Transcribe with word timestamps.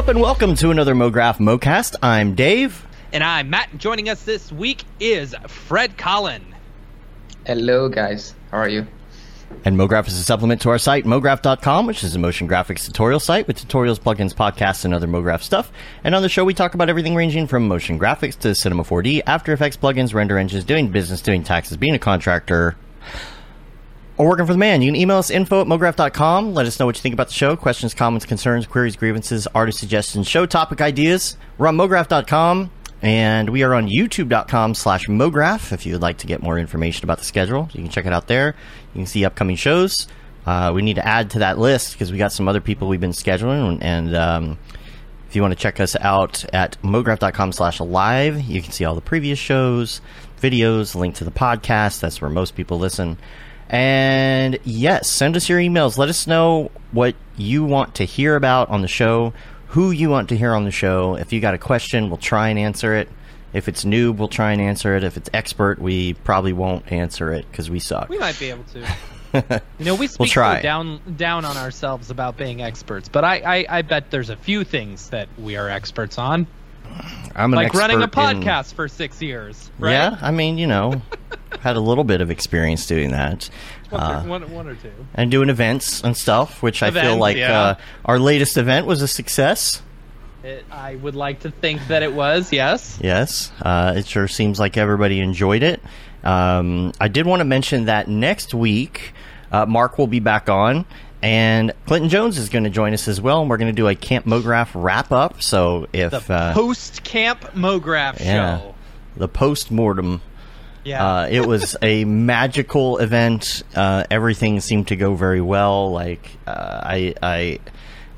What's 0.00 0.08
up, 0.08 0.14
and 0.16 0.22
welcome 0.22 0.54
to 0.54 0.70
another 0.70 0.94
MoGraph 0.94 1.36
MoCast. 1.40 1.94
I'm 2.02 2.34
Dave. 2.34 2.86
And 3.12 3.22
I'm 3.22 3.50
Matt. 3.50 3.68
Joining 3.76 4.08
us 4.08 4.22
this 4.22 4.50
week 4.50 4.84
is 4.98 5.34
Fred 5.46 5.98
Collin. 5.98 6.42
Hello, 7.44 7.90
guys. 7.90 8.34
How 8.50 8.56
are 8.56 8.68
you? 8.70 8.86
And 9.66 9.76
MoGraph 9.76 10.08
is 10.08 10.18
a 10.18 10.22
supplement 10.22 10.62
to 10.62 10.70
our 10.70 10.78
site, 10.78 11.04
MoGraph.com, 11.04 11.86
which 11.86 12.02
is 12.02 12.16
a 12.16 12.18
motion 12.18 12.48
graphics 12.48 12.86
tutorial 12.86 13.20
site 13.20 13.46
with 13.46 13.60
tutorials, 13.60 14.00
plugins, 14.00 14.32
podcasts, 14.32 14.86
and 14.86 14.94
other 14.94 15.06
MoGraph 15.06 15.42
stuff. 15.42 15.70
And 16.02 16.14
on 16.14 16.22
the 16.22 16.30
show, 16.30 16.46
we 16.46 16.54
talk 16.54 16.72
about 16.72 16.88
everything 16.88 17.14
ranging 17.14 17.46
from 17.46 17.68
motion 17.68 17.98
graphics 17.98 18.38
to 18.38 18.54
Cinema 18.54 18.84
4D, 18.84 19.20
After 19.26 19.52
Effects, 19.52 19.76
plugins, 19.76 20.14
render 20.14 20.38
engines, 20.38 20.64
doing 20.64 20.88
business, 20.88 21.20
doing 21.20 21.44
taxes, 21.44 21.76
being 21.76 21.94
a 21.94 21.98
contractor, 21.98 22.74
or 24.20 24.28
working 24.28 24.44
for 24.44 24.52
the 24.52 24.58
man. 24.58 24.82
You 24.82 24.88
can 24.88 25.00
email 25.00 25.16
us 25.16 25.30
info 25.30 25.62
at 25.62 25.66
mograph.com. 25.66 26.52
Let 26.52 26.66
us 26.66 26.78
know 26.78 26.84
what 26.84 26.94
you 26.94 27.00
think 27.00 27.14
about 27.14 27.28
the 27.28 27.32
show. 27.32 27.56
Questions, 27.56 27.94
comments, 27.94 28.26
concerns, 28.26 28.66
queries, 28.66 28.94
grievances, 28.94 29.46
artist 29.54 29.78
suggestions, 29.78 30.28
show 30.28 30.44
topic 30.44 30.82
ideas. 30.82 31.38
We're 31.56 31.68
on 31.68 31.78
mograph.com. 31.78 32.70
And 33.00 33.48
we 33.48 33.62
are 33.62 33.72
on 33.72 33.88
youtube.com 33.88 34.74
slash 34.74 35.06
mograph 35.06 35.72
if 35.72 35.86
you 35.86 35.94
would 35.94 36.02
like 36.02 36.18
to 36.18 36.26
get 36.26 36.42
more 36.42 36.58
information 36.58 37.06
about 37.06 37.16
the 37.16 37.24
schedule. 37.24 37.70
You 37.72 37.80
can 37.80 37.90
check 37.90 38.04
it 38.04 38.12
out 38.12 38.26
there. 38.26 38.54
You 38.92 38.98
can 38.98 39.06
see 39.06 39.24
upcoming 39.24 39.56
shows. 39.56 40.06
Uh, 40.44 40.72
we 40.74 40.82
need 40.82 40.96
to 40.96 41.08
add 41.08 41.30
to 41.30 41.38
that 41.38 41.58
list 41.58 41.94
because 41.94 42.12
we 42.12 42.18
got 42.18 42.30
some 42.30 42.46
other 42.46 42.60
people 42.60 42.88
we've 42.88 43.00
been 43.00 43.12
scheduling. 43.12 43.78
And 43.80 44.14
um, 44.14 44.58
if 45.30 45.34
you 45.34 45.40
want 45.40 45.52
to 45.52 45.58
check 45.58 45.80
us 45.80 45.96
out 45.96 46.44
at 46.52 46.76
mograph.com 46.82 47.52
slash 47.52 47.80
live, 47.80 48.38
you 48.42 48.60
can 48.60 48.72
see 48.72 48.84
all 48.84 48.94
the 48.94 49.00
previous 49.00 49.38
shows, 49.38 50.02
videos, 50.42 50.94
link 50.94 51.14
to 51.14 51.24
the 51.24 51.30
podcast. 51.30 52.00
That's 52.00 52.20
where 52.20 52.28
most 52.28 52.54
people 52.54 52.78
listen. 52.78 53.16
And 53.70 54.58
yes, 54.64 55.08
send 55.08 55.36
us 55.36 55.48
your 55.48 55.60
emails. 55.60 55.96
Let 55.96 56.08
us 56.08 56.26
know 56.26 56.70
what 56.90 57.14
you 57.36 57.64
want 57.64 57.94
to 57.96 58.04
hear 58.04 58.34
about 58.34 58.68
on 58.68 58.82
the 58.82 58.88
show, 58.88 59.32
who 59.68 59.92
you 59.92 60.10
want 60.10 60.28
to 60.30 60.36
hear 60.36 60.52
on 60.54 60.64
the 60.64 60.72
show. 60.72 61.14
If 61.14 61.32
you 61.32 61.40
got 61.40 61.54
a 61.54 61.58
question, 61.58 62.08
we'll 62.08 62.18
try 62.18 62.48
and 62.48 62.58
answer 62.58 62.94
it. 62.96 63.08
If 63.52 63.68
it's 63.68 63.84
noob, 63.84 64.16
we'll 64.16 64.28
try 64.28 64.52
and 64.52 64.60
answer 64.60 64.96
it. 64.96 65.04
If 65.04 65.16
it's 65.16 65.30
expert, 65.32 65.78
we 65.80 66.14
probably 66.14 66.52
won't 66.52 66.90
answer 66.90 67.32
it 67.32 67.46
because 67.50 67.70
we 67.70 67.78
suck. 67.78 68.08
We 68.08 68.18
might 68.18 68.38
be 68.38 68.50
able 68.50 68.64
to. 68.64 68.80
you 69.78 69.84
know, 69.84 69.94
we 69.94 70.08
speak 70.08 70.18
We'll 70.20 70.28
try. 70.28 70.58
so 70.58 70.62
down 70.62 71.00
down 71.16 71.44
on 71.44 71.56
ourselves 71.56 72.10
about 72.10 72.36
being 72.36 72.62
experts, 72.62 73.08
but 73.08 73.24
I, 73.24 73.38
I, 73.38 73.66
I 73.78 73.82
bet 73.82 74.10
there's 74.10 74.30
a 74.30 74.36
few 74.36 74.64
things 74.64 75.10
that 75.10 75.28
we 75.38 75.56
are 75.56 75.68
experts 75.68 76.18
on, 76.18 76.48
I'm 77.34 77.50
like 77.52 77.72
running 77.74 78.00
a 78.00 78.04
expert 78.04 78.30
in- 78.30 78.42
podcast 78.42 78.74
for 78.74 78.88
six 78.88 79.22
years. 79.22 79.70
Right? 79.78 79.92
Yeah, 79.92 80.18
I 80.20 80.30
mean, 80.30 80.58
you 80.58 80.66
know, 80.66 81.00
had 81.60 81.76
a 81.76 81.80
little 81.80 82.04
bit 82.04 82.20
of 82.20 82.30
experience 82.30 82.86
doing 82.86 83.10
that. 83.12 83.48
one, 83.90 84.00
Uh, 84.02 84.22
or, 84.24 84.28
one, 84.28 84.50
one 84.52 84.68
or 84.68 84.74
two. 84.74 84.92
and 85.14 85.30
doing 85.30 85.48
events 85.48 86.02
and 86.02 86.16
stuff, 86.16 86.62
which 86.62 86.82
I 86.82 86.90
feel 86.90 87.16
like 87.16 87.36
yeah. 87.36 87.60
uh, 87.60 87.74
our 88.04 88.18
latest 88.18 88.56
event 88.56 88.86
was 88.86 89.02
a 89.02 89.08
success. 89.08 89.82
It, 90.42 90.64
I 90.70 90.96
would 90.96 91.14
like 91.14 91.40
to 91.40 91.50
think 91.50 91.86
that 91.88 92.02
it 92.02 92.14
was. 92.14 92.50
Yes. 92.52 92.98
Yes, 93.02 93.52
uh, 93.62 93.94
it 93.96 94.06
sure 94.06 94.26
seems 94.26 94.58
like 94.58 94.76
everybody 94.78 95.20
enjoyed 95.20 95.62
it. 95.62 95.80
Um, 96.24 96.92
I 97.00 97.08
did 97.08 97.26
want 97.26 97.40
to 97.40 97.44
mention 97.44 97.86
that 97.86 98.08
next 98.08 98.54
week, 98.54 99.12
uh, 99.52 99.66
Mark 99.66 99.98
will 99.98 100.06
be 100.06 100.20
back 100.20 100.48
on, 100.48 100.84
and 101.22 101.72
Clinton 101.86 102.08
Jones 102.08 102.38
is 102.38 102.48
going 102.48 102.64
to 102.64 102.70
join 102.70 102.94
us 102.94 103.08
as 103.08 103.20
well, 103.20 103.40
and 103.40 103.50
we're 103.50 103.58
going 103.58 103.74
to 103.74 103.76
do 103.76 103.88
a 103.88 103.94
Camp 103.94 104.26
Mograph 104.26 104.70
wrap 104.74 105.12
up. 105.12 105.42
So 105.42 105.86
if 105.92 106.10
The 106.10 106.32
uh, 106.32 106.54
post 106.54 107.04
camp 107.04 107.40
MoGraph 107.54 108.20
yeah, 108.20 108.58
show. 108.58 108.74
the 109.16 109.28
post 109.28 109.70
mortem. 109.70 110.22
Yeah. 110.82 111.04
Uh, 111.06 111.28
it 111.30 111.46
was 111.46 111.76
a 111.82 112.04
magical 112.04 112.98
event. 112.98 113.62
Uh, 113.74 114.04
everything 114.10 114.60
seemed 114.60 114.88
to 114.88 114.96
go 114.96 115.14
very 115.14 115.42
well. 115.42 115.92
Like 115.92 116.30
uh, 116.46 116.80
I, 116.82 117.14
I, 117.22 117.58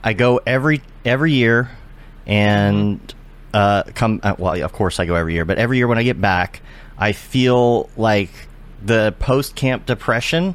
I 0.04 0.12
go 0.12 0.40
every 0.46 0.82
every 1.04 1.32
year, 1.32 1.70
and 2.26 3.14
uh, 3.52 3.82
come. 3.94 4.20
Uh, 4.22 4.36
well, 4.38 4.62
of 4.62 4.72
course, 4.72 5.00
I 5.00 5.06
go 5.06 5.14
every 5.16 5.34
year, 5.34 5.44
but 5.44 5.58
every 5.58 5.78
year 5.78 5.88
when 5.88 5.98
I 5.98 6.04
get 6.04 6.20
back, 6.20 6.60
I 6.96 7.12
feel 7.12 7.90
like 7.96 8.30
the 8.80 9.14
post 9.18 9.54
camp 9.56 9.86
depression, 9.86 10.54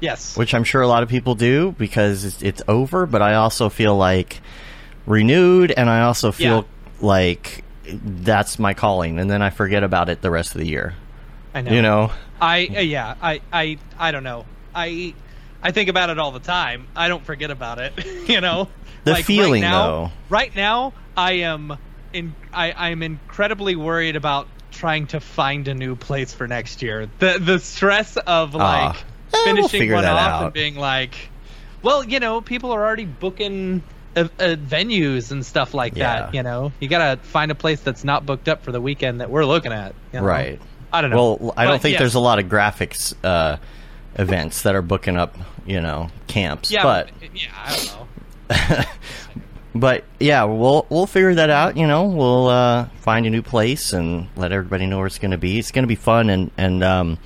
yes. 0.00 0.36
which 0.36 0.54
I'm 0.54 0.64
sure 0.64 0.82
a 0.82 0.88
lot 0.88 1.02
of 1.02 1.08
people 1.08 1.34
do 1.34 1.72
because 1.78 2.24
it's, 2.24 2.42
it's 2.42 2.62
over. 2.68 3.06
But 3.06 3.22
I 3.22 3.34
also 3.34 3.68
feel 3.68 3.96
like 3.96 4.40
renewed, 5.06 5.70
and 5.72 5.88
I 5.88 6.02
also 6.02 6.32
feel 6.32 6.66
like 7.00 7.64
that's 7.84 8.58
my 8.58 8.74
calling, 8.74 9.18
and 9.18 9.30
then 9.30 9.42
I 9.42 9.50
forget 9.50 9.82
about 9.82 10.08
it 10.08 10.22
the 10.22 10.30
rest 10.30 10.54
of 10.54 10.60
the 10.60 10.66
year. 10.66 10.94
I 11.54 11.62
know. 11.62 11.72
You 11.72 11.82
know. 11.82 12.12
I 12.40 12.68
uh, 12.76 12.80
yeah. 12.80 13.14
I 13.20 13.40
I 13.52 13.78
I 13.98 14.10
don't 14.12 14.24
know. 14.24 14.46
I 14.74 15.14
I 15.62 15.72
think 15.72 15.88
about 15.88 16.10
it 16.10 16.18
all 16.18 16.32
the 16.32 16.40
time. 16.40 16.86
I 16.96 17.08
don't 17.08 17.24
forget 17.24 17.50
about 17.50 17.78
it. 17.78 17.92
you 18.28 18.40
know. 18.40 18.68
The 19.04 19.12
Like, 19.12 19.24
feeling, 19.24 19.62
right 19.62 19.70
now, 19.70 19.86
though. 19.86 20.12
Right 20.28 20.54
now, 20.54 20.92
I 21.16 21.32
am 21.32 21.76
in. 22.12 22.34
I 22.52 22.72
I'm 22.72 23.02
incredibly 23.02 23.76
worried 23.76 24.16
about 24.16 24.46
trying 24.70 25.06
to 25.08 25.20
find 25.20 25.66
a 25.68 25.74
new 25.74 25.96
place 25.96 26.32
for 26.32 26.46
next 26.46 26.82
year. 26.82 27.08
The 27.18 27.38
the 27.38 27.58
stress 27.58 28.16
of 28.16 28.54
like 28.54 28.96
Ah. 28.96 29.04
Eh, 29.32 29.36
we'll 29.36 29.44
finishing 29.56 29.80
figure 29.80 29.94
one 29.94 30.04
that 30.04 30.12
off 30.12 30.30
out. 30.30 30.44
and 30.46 30.52
being 30.52 30.76
like, 30.76 31.14
well, 31.82 32.04
you 32.04 32.20
know, 32.20 32.40
people 32.40 32.72
are 32.72 32.84
already 32.84 33.04
booking. 33.06 33.82
Uh, 34.16 34.26
uh, 34.40 34.56
venues 34.56 35.30
and 35.30 35.46
stuff 35.46 35.72
like 35.72 35.94
Yeah. 35.96 36.22
that, 36.22 36.34
you 36.34 36.42
know, 36.42 36.72
you 36.80 36.88
gotta 36.88 37.16
find 37.22 37.52
a 37.52 37.54
place 37.54 37.80
that's 37.80 38.02
not 38.02 38.26
booked 38.26 38.48
up 38.48 38.64
for 38.64 38.72
the 38.72 38.80
weekend 38.80 39.20
that 39.20 39.30
we're 39.30 39.44
looking 39.44 39.72
at. 39.72 39.94
you 40.12 40.18
know? 40.18 40.26
Right. 40.26 40.60
I 40.92 41.00
don't 41.00 41.10
know. 41.10 41.36
Well, 41.40 41.54
I 41.56 41.62
don't 41.62 41.74
But 41.74 41.82
think 41.82 41.92
yes. 41.92 42.00
there's 42.00 42.14
a 42.16 42.20
lot 42.20 42.40
of 42.40 42.46
graphics 42.46 43.14
uh, 43.22 43.58
events 44.16 44.62
that 44.62 44.74
are 44.74 44.82
booking 44.82 45.16
up, 45.16 45.36
you 45.64 45.80
know, 45.80 46.08
camps. 46.26 46.72
Yeah, 46.72 46.82
but 46.82 47.10
yeah, 47.32 47.50
I 47.56 47.76
don't 47.76 48.78
know. 48.78 48.84
but 49.76 50.04
yeah, 50.18 50.42
we'll 50.42 50.86
we'll 50.90 51.06
figure 51.06 51.34
that 51.36 51.50
out. 51.50 51.76
You 51.76 51.86
know, 51.86 52.06
we'll 52.06 52.48
uh, 52.48 52.86
find 53.02 53.26
a 53.26 53.30
new 53.30 53.42
place 53.42 53.92
and 53.92 54.26
let 54.34 54.50
everybody 54.50 54.86
know 54.86 54.98
where 54.98 55.06
it's 55.06 55.20
going 55.20 55.30
to 55.30 55.38
be. 55.38 55.56
It's 55.60 55.70
going 55.70 55.84
to 55.84 55.88
be 55.88 55.94
fun 55.94 56.30
and 56.30 56.50
and 56.58 56.82
um, 56.82 57.18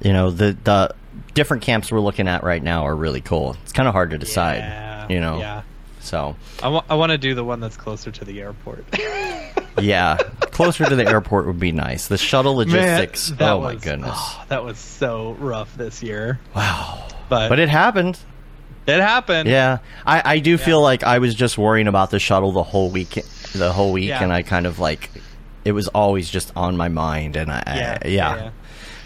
you 0.00 0.12
know 0.12 0.30
the 0.30 0.56
the 0.62 0.94
different 1.40 1.62
camps 1.62 1.90
we're 1.90 2.00
looking 2.00 2.28
at 2.28 2.44
right 2.44 2.62
now 2.62 2.84
are 2.84 2.94
really 2.94 3.22
cool. 3.22 3.56
It's 3.62 3.72
kind 3.72 3.88
of 3.88 3.94
hard 3.94 4.10
to 4.10 4.18
decide. 4.18 4.58
Yeah, 4.58 5.08
you 5.08 5.20
know. 5.20 5.38
yeah. 5.38 5.62
So 6.00 6.36
I 6.62 6.68
want 6.94 7.12
to 7.12 7.16
do 7.18 7.34
the 7.34 7.42
one 7.44 7.60
that's 7.60 7.78
closer 7.78 8.10
to 8.10 8.24
the 8.26 8.42
airport. 8.42 8.84
yeah, 9.80 10.18
closer 10.40 10.84
to 10.84 10.94
the 10.94 11.06
airport 11.08 11.46
would 11.46 11.58
be 11.58 11.72
nice. 11.72 12.08
The 12.08 12.18
shuttle 12.18 12.56
logistics. 12.56 13.30
Man, 13.30 13.38
that 13.38 13.52
oh 13.52 13.60
my 13.62 13.72
was- 13.74 13.82
goodness. 13.82 14.10
oh, 14.14 14.44
that 14.48 14.64
was 14.64 14.78
so 14.78 15.32
rough 15.38 15.74
this 15.78 16.02
year. 16.02 16.38
Wow. 16.54 17.08
But, 17.30 17.48
But 17.48 17.58
it 17.58 17.70
happened. 17.70 18.18
it 18.86 19.00
happened. 19.00 19.48
Yeah, 19.48 19.78
I, 20.04 20.22
I 20.34 20.38
do 20.40 20.58
feel 20.58 20.82
like 20.82 21.04
I 21.04 21.20
was 21.20 21.34
just 21.34 21.56
worrying 21.56 21.86
about 21.88 22.10
the 22.10 22.18
shuttle 22.18 22.52
the 22.52 22.62
whole 22.62 22.90
week, 22.90 23.18
the 23.54 23.72
whole 23.72 23.92
week, 23.92 24.08
Yeah. 24.08 24.22
and 24.22 24.30
I 24.30 24.42
kind 24.42 24.66
of 24.66 24.78
like 24.78 25.10
it 25.64 25.72
was 25.72 25.88
always 25.88 26.28
just 26.28 26.52
on 26.54 26.76
my 26.76 26.88
mind, 26.88 27.36
and 27.36 27.50
I, 27.50 27.62
Yeah. 27.66 27.98
I, 28.04 28.08
yeah, 28.08 28.50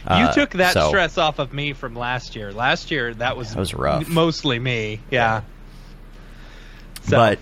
You 0.09 0.27
Uh, 0.27 0.33
took 0.33 0.51
that 0.51 0.75
so- 0.75 0.89
stress 0.89 1.17
off 1.17 1.39
of 1.39 1.53
me 1.55 1.73
from 1.73 1.95
last 1.97 2.37
year. 2.37 2.53
Last 2.53 2.91
year, 2.91 3.15
that 3.15 3.37
was 3.37 3.51
That 3.51 3.59
was 3.59 3.73
rough. 3.75 4.07
Mostly 4.09 4.59
me. 4.59 5.01
Yeah. 5.11 5.41
So, 7.03 7.17
But 7.17 7.39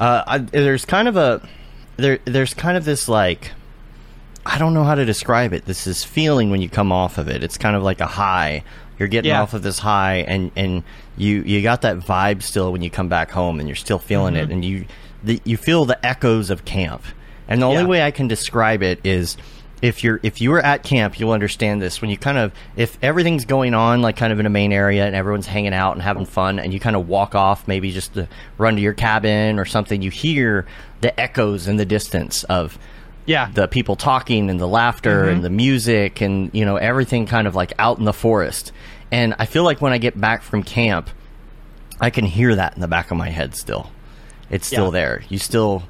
uh, 0.00 0.22
I, 0.26 0.38
there's 0.38 0.84
kind 0.84 1.08
of 1.08 1.16
a 1.16 1.40
there. 1.96 2.18
There's 2.24 2.54
kind 2.54 2.76
of 2.76 2.84
this 2.84 3.08
like 3.08 3.52
I 4.44 4.58
don't 4.58 4.74
know 4.74 4.84
how 4.84 4.94
to 4.96 5.04
describe 5.04 5.52
it. 5.52 5.64
This 5.66 5.86
is 5.86 6.02
feeling 6.04 6.50
when 6.50 6.60
you 6.60 6.68
come 6.68 6.90
off 6.92 7.18
of 7.18 7.28
it. 7.28 7.44
It's 7.44 7.58
kind 7.58 7.76
of 7.76 7.82
like 7.82 8.00
a 8.00 8.06
high. 8.06 8.64
You're 8.98 9.08
getting 9.08 9.30
Yeah. 9.30 9.42
off 9.42 9.54
of 9.54 9.62
this 9.62 9.78
high, 9.78 10.16
and 10.28 10.50
and 10.56 10.82
you 11.16 11.42
you 11.42 11.62
got 11.62 11.82
that 11.82 11.98
vibe 11.98 12.42
still 12.42 12.72
when 12.72 12.82
you 12.82 12.90
come 12.90 13.08
back 13.08 13.30
home, 13.30 13.58
and 13.60 13.68
you're 13.68 13.76
still 13.76 13.98
feeling 13.98 14.34
Mm-hmm. 14.34 14.50
it, 14.50 14.54
and 14.54 14.64
you 14.64 14.84
the, 15.24 15.40
you 15.44 15.56
feel 15.56 15.84
the 15.84 16.04
echoes 16.04 16.50
of 16.50 16.64
camp. 16.64 17.02
And 17.48 17.62
the 17.62 17.66
only 17.66 17.82
Yeah. 17.82 17.88
way 17.88 18.02
I 18.02 18.10
can 18.10 18.26
describe 18.28 18.82
it 18.82 19.00
is 19.04 19.36
if 19.82 20.04
you're 20.04 20.20
if 20.22 20.40
you 20.40 20.52
were 20.52 20.60
at 20.60 20.84
camp, 20.84 21.18
you'll 21.18 21.32
understand 21.32 21.82
this. 21.82 22.00
When 22.00 22.08
you 22.08 22.16
kind 22.16 22.38
of 22.38 22.52
if 22.76 22.96
everything's 23.02 23.44
going 23.44 23.74
on 23.74 24.00
like 24.00 24.16
kind 24.16 24.32
of 24.32 24.38
in 24.38 24.46
a 24.46 24.50
main 24.50 24.72
area 24.72 25.04
and 25.04 25.14
everyone's 25.14 25.46
hanging 25.46 25.74
out 25.74 25.92
and 25.92 26.00
having 26.00 26.24
fun, 26.24 26.60
and 26.60 26.72
you 26.72 26.78
kind 26.78 26.94
of 26.94 27.08
walk 27.08 27.34
off, 27.34 27.66
maybe 27.66 27.90
just 27.90 28.14
to 28.14 28.28
run 28.56 28.76
to 28.76 28.80
your 28.80 28.94
cabin 28.94 29.58
or 29.58 29.64
something, 29.64 30.00
you 30.00 30.10
hear 30.10 30.66
the 31.00 31.20
echoes 31.20 31.66
in 31.66 31.76
the 31.76 31.84
distance 31.84 32.44
of 32.44 32.78
yeah. 33.26 33.50
the 33.52 33.66
people 33.66 33.96
talking 33.96 34.48
and 34.48 34.60
the 34.60 34.68
laughter 34.68 35.22
mm-hmm. 35.22 35.34
and 35.34 35.44
the 35.44 35.50
music 35.50 36.20
and 36.20 36.50
you 36.54 36.64
know 36.64 36.76
everything 36.76 37.26
kind 37.26 37.48
of 37.48 37.56
like 37.56 37.72
out 37.78 37.98
in 37.98 38.04
the 38.04 38.12
forest. 38.12 38.70
And 39.10 39.34
I 39.38 39.46
feel 39.46 39.64
like 39.64 39.82
when 39.82 39.92
I 39.92 39.98
get 39.98 40.18
back 40.18 40.42
from 40.42 40.62
camp, 40.62 41.10
I 42.00 42.10
can 42.10 42.24
hear 42.24 42.54
that 42.54 42.74
in 42.76 42.80
the 42.80 42.88
back 42.88 43.10
of 43.10 43.16
my 43.16 43.30
head 43.30 43.56
still. 43.56 43.90
It's 44.48 44.66
still 44.66 44.86
Yeah. 44.86 44.90
there. 44.92 45.22
You 45.28 45.38
still 45.38 45.82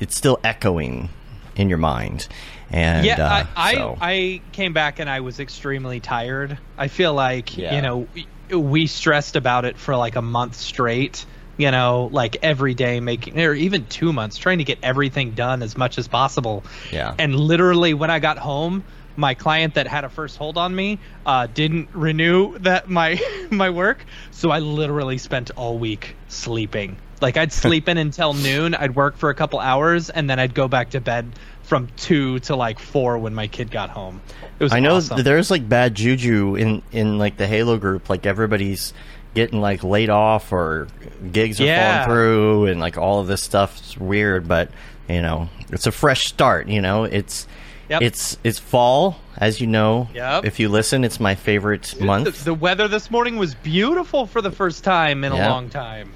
it's 0.00 0.16
still 0.16 0.40
echoing 0.42 1.10
in 1.56 1.68
your 1.68 1.78
mind. 1.78 2.26
And 2.74 3.06
yeah, 3.06 3.24
uh, 3.24 3.28
I, 3.56 3.70
I, 3.70 3.74
so- 3.74 3.98
I 4.00 4.40
came 4.52 4.72
back 4.72 4.98
and 4.98 5.08
I 5.08 5.20
was 5.20 5.38
extremely 5.38 6.00
tired. 6.00 6.58
I 6.76 6.88
feel 6.88 7.14
like 7.14 7.56
Yeah. 7.56 7.76
you 7.76 7.82
know 7.82 8.08
we, 8.14 8.56
we 8.56 8.86
stressed 8.88 9.36
about 9.36 9.64
it 9.64 9.78
for 9.78 9.96
like 9.96 10.16
a 10.16 10.22
month 10.22 10.56
straight. 10.56 11.24
You 11.56 11.70
know, 11.70 12.08
like 12.10 12.38
every 12.42 12.74
day 12.74 12.98
making, 12.98 13.38
or 13.38 13.54
even 13.54 13.86
two 13.86 14.12
months, 14.12 14.38
trying 14.38 14.58
to 14.58 14.64
get 14.64 14.80
everything 14.82 15.30
done 15.34 15.62
as 15.62 15.76
much 15.76 15.98
as 15.98 16.08
possible. 16.08 16.64
Yeah. 16.90 17.14
And 17.16 17.36
literally, 17.36 17.94
when 17.94 18.10
I 18.10 18.18
got 18.18 18.38
home, 18.38 18.82
my 19.14 19.34
client 19.34 19.74
that 19.74 19.86
had 19.86 20.02
a 20.02 20.08
first 20.08 20.36
hold 20.36 20.58
on 20.58 20.74
me 20.74 20.98
uh, 21.24 21.46
didn't 21.46 21.90
renew 21.92 22.58
that 22.58 22.90
my 22.90 23.20
my 23.52 23.70
work, 23.70 24.04
so 24.32 24.50
I 24.50 24.58
literally 24.58 25.18
spent 25.18 25.52
all 25.54 25.78
week 25.78 26.16
sleeping. 26.26 26.96
Like 27.20 27.36
I'd 27.36 27.52
sleep 27.52 27.88
in 27.88 27.98
until 27.98 28.34
noon, 28.34 28.74
I'd 28.74 28.96
work 28.96 29.16
for 29.16 29.30
a 29.30 29.34
couple 29.36 29.60
hours, 29.60 30.10
and 30.10 30.28
then 30.28 30.40
I'd 30.40 30.54
go 30.54 30.66
back 30.66 30.90
to 30.90 31.00
bed 31.00 31.30
from 31.64 31.88
two 31.96 32.38
to 32.40 32.56
like 32.56 32.78
four 32.78 33.18
when 33.18 33.34
my 33.34 33.46
kid 33.48 33.70
got 33.70 33.90
home. 33.90 34.20
It 34.58 34.62
was 34.64 34.72
I 34.72 34.80
know 34.80 34.96
awesome. 34.96 35.22
there's 35.22 35.50
like 35.50 35.68
bad 35.68 35.94
juju 35.94 36.54
in 36.56 36.82
in 36.92 37.18
like 37.18 37.36
the 37.36 37.46
Halo 37.46 37.76
group. 37.78 38.08
Like 38.08 38.24
everybody's 38.26 38.92
getting 39.34 39.60
like 39.60 39.82
laid 39.82 40.10
off 40.10 40.52
or 40.52 40.86
gigs 41.32 41.60
are 41.60 41.64
Yeah. 41.64 42.04
falling 42.04 42.16
through, 42.16 42.66
and 42.66 42.80
like 42.80 42.96
all 42.96 43.20
of 43.20 43.26
this 43.26 43.42
stuff's 43.42 43.96
weird. 43.96 44.46
But 44.46 44.70
you 45.08 45.20
know, 45.22 45.48
it's 45.70 45.86
a 45.86 45.92
fresh 45.92 46.24
start. 46.26 46.68
You 46.68 46.80
know, 46.80 47.04
it's 47.04 47.46
Yep. 47.90 48.00
it's 48.02 48.38
it's 48.44 48.58
fall, 48.58 49.18
as 49.36 49.60
you 49.60 49.66
know. 49.66 50.08
Yep. 50.14 50.44
If 50.46 50.58
you 50.60 50.68
listen, 50.70 51.04
it's 51.04 51.20
my 51.20 51.34
favorite 51.34 51.94
the, 51.98 52.04
month. 52.04 52.44
the 52.44 52.54
weather 52.54 52.88
this 52.88 53.10
morning 53.10 53.36
was 53.36 53.54
beautiful 53.56 54.26
for 54.26 54.40
the 54.40 54.50
first 54.50 54.84
time 54.84 55.22
in 55.24 55.32
Yeah. 55.34 55.48
a 55.48 55.50
long 55.50 55.68
time. 55.68 56.12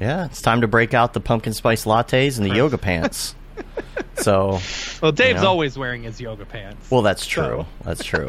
yeah, 0.00 0.24
it's 0.24 0.42
time 0.42 0.62
to 0.62 0.66
break 0.66 0.94
out 0.94 1.12
the 1.12 1.20
pumpkin 1.20 1.52
spice 1.52 1.84
lattes 1.84 2.38
and 2.38 2.50
the 2.50 2.54
yoga 2.56 2.76
pants. 2.78 3.34
So, 4.18 4.60
Well, 5.00 5.12
Dave's 5.12 5.42
know. 5.42 5.48
always 5.48 5.76
wearing 5.78 6.02
his 6.02 6.20
yoga 6.20 6.44
pants. 6.44 6.90
well, 6.90 7.02
that's 7.02 7.26
true. 7.26 7.66
That's 7.82 8.04
true. 8.04 8.26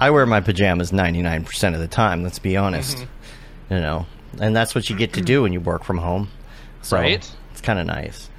I 0.00 0.10
wear 0.10 0.26
my 0.26 0.40
pajamas 0.40 0.92
99% 0.92 1.74
of 1.74 1.80
the 1.80 1.88
time, 1.88 2.22
let's 2.22 2.38
be 2.38 2.56
honest. 2.56 2.98
Mm-hmm. 2.98 3.74
You 3.74 3.80
know, 3.80 4.06
and 4.40 4.54
that's 4.56 4.74
what 4.74 4.88
you 4.88 4.96
get 4.96 5.14
to 5.14 5.20
do 5.20 5.42
when 5.42 5.52
you 5.52 5.60
work 5.60 5.84
from 5.84 5.98
home. 5.98 6.28
So 6.82 6.96
Right. 6.96 7.28
It's 7.50 7.60
kind 7.60 7.78
of 7.78 7.86
nice. 7.86 8.30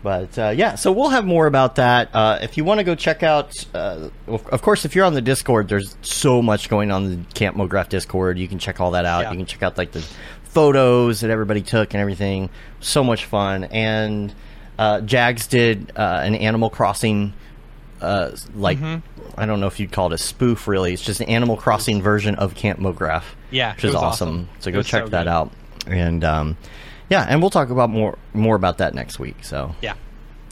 But 0.00 0.38
uh, 0.38 0.50
yeah, 0.56 0.76
so 0.76 0.92
we'll 0.92 1.08
have 1.08 1.24
more 1.24 1.46
about 1.48 1.74
that. 1.74 2.10
Uh, 2.14 2.38
if 2.40 2.56
you 2.56 2.64
want 2.64 2.78
to 2.78 2.84
go 2.84 2.94
check 2.94 3.24
out, 3.24 3.52
uh, 3.74 4.08
of 4.28 4.62
course, 4.62 4.84
if 4.84 4.94
you're 4.94 5.04
on 5.04 5.14
the 5.14 5.20
Discord, 5.20 5.68
there's 5.68 5.96
so 6.02 6.40
much 6.40 6.68
going 6.68 6.92
on 6.92 7.10
the 7.10 7.34
Camp 7.34 7.56
Mograph 7.56 7.88
Discord. 7.88 8.38
You 8.38 8.46
can 8.46 8.60
check 8.60 8.80
all 8.80 8.92
that 8.92 9.04
out. 9.04 9.22
Yeah. 9.22 9.32
You 9.32 9.38
can 9.38 9.46
check 9.46 9.64
out 9.64 9.76
like 9.76 9.90
the 9.90 10.06
photos 10.44 11.20
that 11.20 11.30
everybody 11.30 11.62
took 11.62 11.94
and 11.94 12.00
everything. 12.00 12.48
So 12.78 13.02
much 13.02 13.24
fun. 13.24 13.64
And 13.64 14.32
uh, 14.78 15.00
Jags 15.02 15.46
did 15.46 15.92
uh, 15.96 16.20
an 16.22 16.34
Animal 16.34 16.70
Crossing, 16.70 17.32
uh, 18.00 18.30
like 18.54 18.78
Mm-hmm. 18.78 19.40
I 19.40 19.46
don't 19.46 19.60
know 19.60 19.66
if 19.68 19.78
you'd 19.78 19.92
call 19.92 20.06
it 20.08 20.14
a 20.14 20.18
spoof. 20.18 20.66
Really, 20.66 20.92
it's 20.92 21.02
just 21.02 21.20
an 21.20 21.28
Animal 21.28 21.56
Crossing 21.56 22.02
version 22.02 22.34
of 22.36 22.54
Camp 22.56 22.80
Mograph. 22.80 23.22
Yeah, 23.50 23.74
which 23.74 23.84
is 23.84 23.94
awesome. 23.94 24.28
awesome. 24.28 24.48
So 24.60 24.72
go 24.72 24.82
check 24.82 25.04
so 25.04 25.08
that 25.10 25.24
good. 25.24 25.28
out. 25.30 25.52
And 25.86 26.24
um, 26.24 26.56
yeah, 27.08 27.24
and 27.28 27.40
we'll 27.40 27.50
talk 27.50 27.70
about 27.70 27.88
more 27.90 28.18
more 28.34 28.56
about 28.56 28.78
that 28.78 28.94
next 28.94 29.18
week. 29.18 29.36
So 29.44 29.74
yeah. 29.80 29.94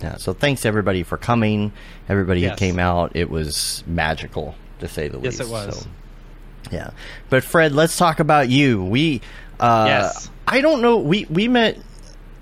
yeah. 0.01 0.17
So 0.17 0.33
thanks 0.33 0.65
everybody 0.65 1.03
for 1.03 1.17
coming. 1.17 1.73
Everybody 2.09 2.45
who 2.45 2.55
came 2.55 2.79
out. 2.79 3.17
It 3.17 3.29
was 3.29 3.83
magical 3.87 4.55
to 4.79 4.89
say 4.89 5.09
the 5.09 5.19
Yes, 5.19 5.39
least. 5.39 5.41
it 5.41 5.49
was. 5.49 5.81
So, 5.81 5.89
yeah. 6.71 6.91
But 7.29 7.43
Fred, 7.45 7.73
let's 7.73 7.97
talk 7.97 8.21
about 8.21 8.49
you. 8.49 8.85
We 8.85 9.21
uh 9.59 9.87
Yes. 9.89 10.31
I 10.47 10.61
don't 10.61 10.81
know 10.81 10.99
we 10.99 11.25
we 11.29 11.49
met 11.49 11.79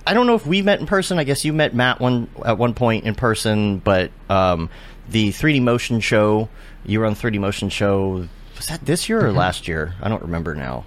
I 0.06 0.12
don't 0.14 0.26
know 0.26 0.34
if 0.34 0.46
we 0.46 0.60
met 0.62 0.80
in 0.80 0.86
person. 0.86 1.18
I 1.18 1.24
guess 1.24 1.44
you 1.44 1.52
met 1.52 1.74
Matt 1.74 2.00
one 2.00 2.28
at 2.44 2.58
one 2.58 2.74
point 2.74 3.04
in 3.04 3.14
person, 3.14 3.78
but 3.78 4.10
um 4.28 4.68
the 5.08 5.30
3D 5.30 5.60
motion 5.62 6.00
show, 6.00 6.48
you 6.86 7.00
were 7.00 7.06
on 7.06 7.14
3D 7.14 7.38
motion 7.38 7.68
show 7.68 8.26
was 8.56 8.66
that 8.68 8.84
this 8.84 9.08
year 9.08 9.20
or 9.20 9.28
Mm-hmm. 9.28 9.36
last 9.38 9.68
year? 9.68 9.94
I 10.02 10.08
don't 10.08 10.22
remember 10.22 10.54
now. 10.54 10.84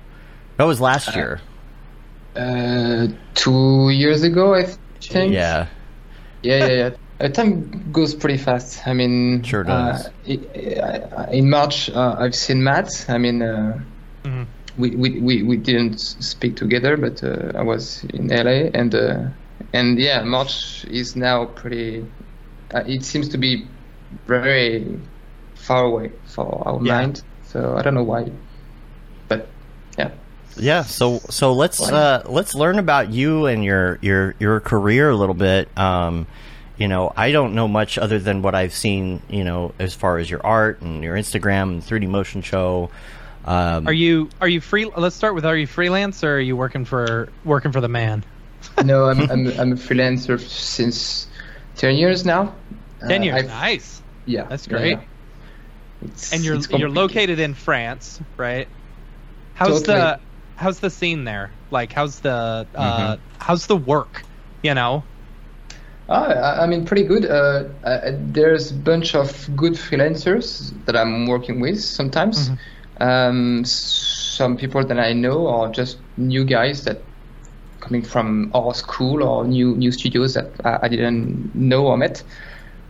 That 0.58 0.64
was 0.66 0.80
last 0.82 1.16
year. 1.16 1.40
Uh, 2.36 3.08
two 3.36 3.90
years 3.90 4.24
ago, 4.24 4.54
I 4.56 4.66
think. 5.02 5.34
Yeah. 5.34 5.68
yeah, 6.44 6.66
yeah, 6.68 6.74
yeah. 6.74 6.90
Uh, 7.20 7.30
time 7.30 7.90
goes 7.92 8.14
pretty 8.14 8.38
fast. 8.38 8.88
I 8.88 8.94
mean, 8.94 9.42
Sure 9.44 9.64
does. 9.64 10.06
Uh, 10.06 10.10
i- 10.30 10.40
i- 10.56 11.32
in 11.32 11.50
March, 11.50 11.90
uh, 11.90 12.16
I've 12.20 12.36
seen 12.36 12.64
Matt. 12.64 13.06
I 13.10 13.18
mean, 13.18 13.42
uh, 13.42 13.80
Mhm. 14.24 14.46
We, 14.78 14.92
we, 14.96 15.20
we, 15.20 15.44
we 15.44 15.58
didn't 15.58 16.00
speak 16.00 16.56
together, 16.56 16.98
but 16.98 17.24
uh, 17.24 17.52
I 17.58 17.64
was 17.64 18.04
in 18.14 18.28
LA, 18.28 18.70
and 18.74 18.94
uh, 18.94 19.26
and 19.74 20.00
yeah, 20.00 20.22
March 20.24 20.86
is 20.86 21.16
now 21.16 21.46
pretty. 21.46 22.06
Uh, 22.74 22.84
it 22.86 23.04
seems 23.04 23.30
to 23.30 23.38
be 23.38 23.66
very 24.28 25.00
far 25.56 25.86
away 25.86 26.12
for 26.26 26.64
our 26.68 26.80
Yeah. 26.84 26.98
mind. 27.02 27.24
So 27.44 27.76
I 27.78 27.82
don't 27.82 27.94
know 27.96 28.04
why, 28.04 28.32
but 29.28 29.48
yeah. 29.98 30.12
Yeah, 30.58 30.84
so 30.84 31.20
so 31.30 31.54
let's 31.54 31.80
uh, 31.82 32.24
let's 32.28 32.56
learn 32.56 32.80
about 32.80 33.10
you 33.12 33.46
and 33.46 33.64
your 33.64 34.00
your 34.02 34.36
your 34.40 34.60
career 34.60 35.10
a 35.10 35.16
little 35.16 35.36
bit. 35.36 35.70
Um, 35.78 36.28
you 36.78 36.88
know, 36.88 37.12
I 37.16 37.32
don't 37.32 37.56
know 37.56 37.68
much 37.68 37.98
other 37.98 38.20
than 38.20 38.42
what 38.42 38.54
I've 38.54 38.74
seen. 38.74 39.22
You 39.30 39.44
know, 39.44 39.74
as 39.80 39.94
far 39.94 40.18
as 40.18 40.30
your 40.30 40.46
art 40.46 40.82
and 40.82 41.04
your 41.04 41.16
Instagram 41.16 41.64
and 41.64 41.82
3D 41.82 42.08
motion 42.08 42.42
show. 42.42 42.90
Um, 43.48 43.88
Are 43.88 43.94
you 43.94 44.30
are 44.42 44.48
you 44.50 44.60
free? 44.60 44.92
Let's 44.98 45.16
start 45.16 45.34
with 45.34 45.46
are 45.46 45.56
you 45.56 45.68
freelance 45.68 46.22
or 46.24 46.36
are 46.36 46.40
you 46.40 46.58
working 46.58 46.84
for 46.86 47.30
working 47.46 47.72
for 47.72 47.80
the 47.80 47.88
man? 47.88 48.26
no, 48.84 49.06
I'm, 49.06 49.20
I'm 49.32 49.48
I'm 49.60 49.72
a 49.72 49.76
freelancer 49.76 50.38
since 50.40 51.28
ten 51.76 51.96
years 51.96 52.26
now. 52.26 52.56
Ten 53.08 53.22
Uh, 53.22 53.26
years, 53.26 53.36
I've- 53.38 53.48
nice. 53.48 54.04
Yeah, 54.26 54.44
That's 54.50 54.68
great. 54.68 54.98
yeah. 54.98 55.04
It's- 56.02 56.34
And 56.34 56.44
you're 56.44 56.56
it's 56.56 56.70
you're 56.70 56.90
located 56.90 57.40
in 57.40 57.54
France, 57.54 58.20
right? 58.36 58.68
How's 59.54 59.82
Totally. 59.84 59.98
the 59.98 60.20
how's 60.56 60.80
the 60.82 60.90
scene 60.90 61.24
there? 61.24 61.54
Like 61.72 61.94
how's 61.94 62.20
the 62.20 62.68
uh, 62.76 63.16
Mm-hmm. 63.16 63.22
how's 63.40 63.68
the 63.68 63.78
work? 63.78 64.24
You 64.62 64.74
know? 64.74 65.06
Ah, 66.10 66.26
I, 66.26 66.64
I 66.64 66.68
mean, 66.68 66.86
pretty 66.86 67.04
good. 67.04 67.26
Uh, 67.26 67.64
uh, 67.84 68.12
there's 68.18 68.72
a 68.72 68.76
bunch 68.76 69.16
of 69.16 69.50
good 69.56 69.74
freelancers 69.74 70.74
that 70.86 70.96
I'm 70.98 71.28
working 71.28 71.60
with 71.62 71.82
sometimes. 71.82 72.50
Um, 73.00 73.64
some 73.66 74.58
people 74.58 74.86
that 74.86 75.00
I 75.00 75.14
know 75.14 75.48
are 75.48 75.70
just 75.70 75.98
new 76.18 76.44
guys 76.44 76.84
that 76.86 77.02
coming 77.80 78.02
from 78.02 78.52
our 78.56 78.74
school 78.74 79.24
or 79.24 79.46
new 79.46 79.76
new 79.76 79.92
studios 79.92 80.34
that 80.34 80.52
I, 80.66 80.80
I 80.84 80.88
didn't 80.88 81.54
know 81.56 81.88
or 81.88 81.98
met. 81.98 82.24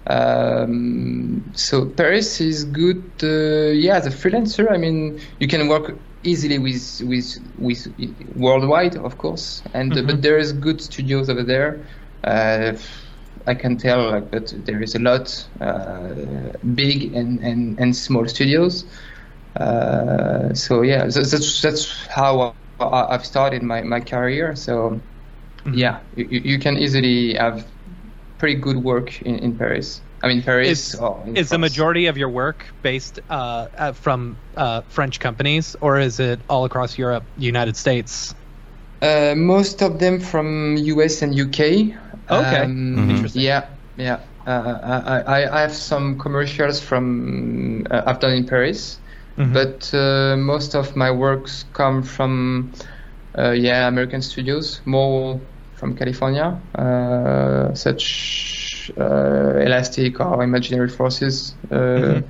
Um, 0.08 1.44
so 1.54 1.86
Paris 1.86 2.40
is 2.40 2.64
good. 2.64 3.04
Uh, 3.22 3.72
yeah, 3.74 3.98
as 3.98 4.08
a 4.08 4.10
freelancer, 4.10 4.72
I 4.72 4.78
mean, 4.78 5.20
you 5.40 5.48
can 5.48 5.68
work 5.68 5.98
easily 6.24 6.60
with 6.60 7.02
with 7.06 7.38
with 7.58 7.88
worldwide, 8.36 8.96
of 8.96 9.18
course, 9.18 9.62
and 9.74 9.98
uh, 9.98 10.02
but 10.04 10.22
there 10.22 10.38
is 10.38 10.54
good 10.54 10.82
studios 10.82 11.30
over 11.30 11.44
there. 11.44 11.86
Uh, 12.24 12.74
I 13.48 13.54
can 13.56 13.78
tell 13.78 14.12
like 14.12 14.32
that 14.32 14.66
there 14.66 14.82
is 14.82 14.96
a 14.96 15.00
lot 15.00 15.48
uh, 15.62 16.14
big 16.76 17.14
and, 17.16 17.40
and, 17.40 17.80
and 17.80 17.96
small 17.96 18.28
studios. 18.28 18.84
Uh, 19.60 20.54
so 20.54 20.82
yeah, 20.82 21.04
that's 21.06 21.32
that's, 21.32 21.62
that's 21.62 22.08
how 22.08 22.56
I, 22.80 23.08
I've 23.10 23.26
started 23.26 23.64
my, 23.64 23.82
my 23.82 24.00
career. 24.00 24.56
So 24.56 25.02
yeah, 25.74 26.00
you, 26.16 26.28
you 26.30 26.40
you 26.52 26.60
can 26.60 26.78
easily 26.78 27.34
have 27.34 27.66
pretty 28.38 28.56
good 28.56 28.78
work 28.78 29.22
in, 29.22 29.40
in 29.40 29.58
Paris. 29.58 30.02
I 30.24 30.28
mean 30.28 30.42
Paris. 30.42 30.94
Is, 30.94 30.96
or 30.96 31.24
in 31.26 31.38
is 31.38 31.50
the 31.50 31.58
majority 31.58 32.06
of 32.08 32.18
your 32.18 32.30
work 32.30 32.66
based 32.82 33.20
uh, 33.30 33.68
uh, 33.78 33.92
from 33.94 34.38
uh, 34.56 34.82
French 34.90 35.20
companies, 35.20 35.76
or 35.82 36.00
is 36.00 36.20
it 36.20 36.40
all 36.50 36.66
across 36.66 36.98
Europe, 36.98 37.24
United 37.38 37.76
States? 37.76 38.34
Uh, 39.02 39.36
most 39.36 39.82
of 39.82 40.00
them 40.00 40.20
from 40.20 40.78
US 40.78 41.22
and 41.22 41.40
UK. 41.40 41.60
Okay. 42.30 42.64
Um, 42.64 43.10
Interesting. 43.10 43.42
Yeah, 43.42 43.68
yeah. 43.96 44.20
Uh, 44.46 44.80
I, 45.06 45.20
I 45.20 45.58
I 45.58 45.62
have 45.62 45.74
some 45.74 46.18
commercials 46.18 46.80
from 46.80 47.86
uh, 47.92 48.02
I've 48.08 48.20
done 48.20 48.34
in 48.34 48.48
Paris, 48.48 48.98
Mhm. 49.38 49.54
but 49.54 49.94
uh, 49.94 50.36
most 50.38 50.76
of 50.76 50.96
my 50.96 51.12
works 51.12 51.64
come 51.74 52.02
from 52.04 52.72
uh, 53.38 53.52
yeah 53.52 53.88
American 53.88 54.22
studios, 54.22 54.82
more 54.86 55.40
from 55.76 55.96
California, 55.96 56.60
uh, 56.76 57.74
such 57.76 58.92
uh, 58.98 59.60
Elastic 59.62 60.20
or 60.20 60.44
Imaginary 60.44 60.90
Forces. 60.90 61.56
Uh, 61.72 61.76
Mhm. 61.78 62.24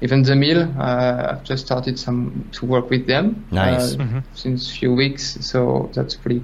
Even 0.00 0.22
the 0.24 0.34
Mill, 0.34 0.62
uh, 0.80 1.26
I've 1.30 1.44
just 1.44 1.64
started 1.66 1.96
some 1.96 2.48
to 2.52 2.66
work 2.66 2.90
with 2.90 3.06
them. 3.06 3.44
Nice. 3.52 3.94
Uh, 3.94 4.02
Mhm. 4.02 4.22
since 4.34 4.68
few 4.78 4.92
weeks, 4.92 5.36
so 5.46 5.90
that's 5.94 6.16
pretty 6.16 6.42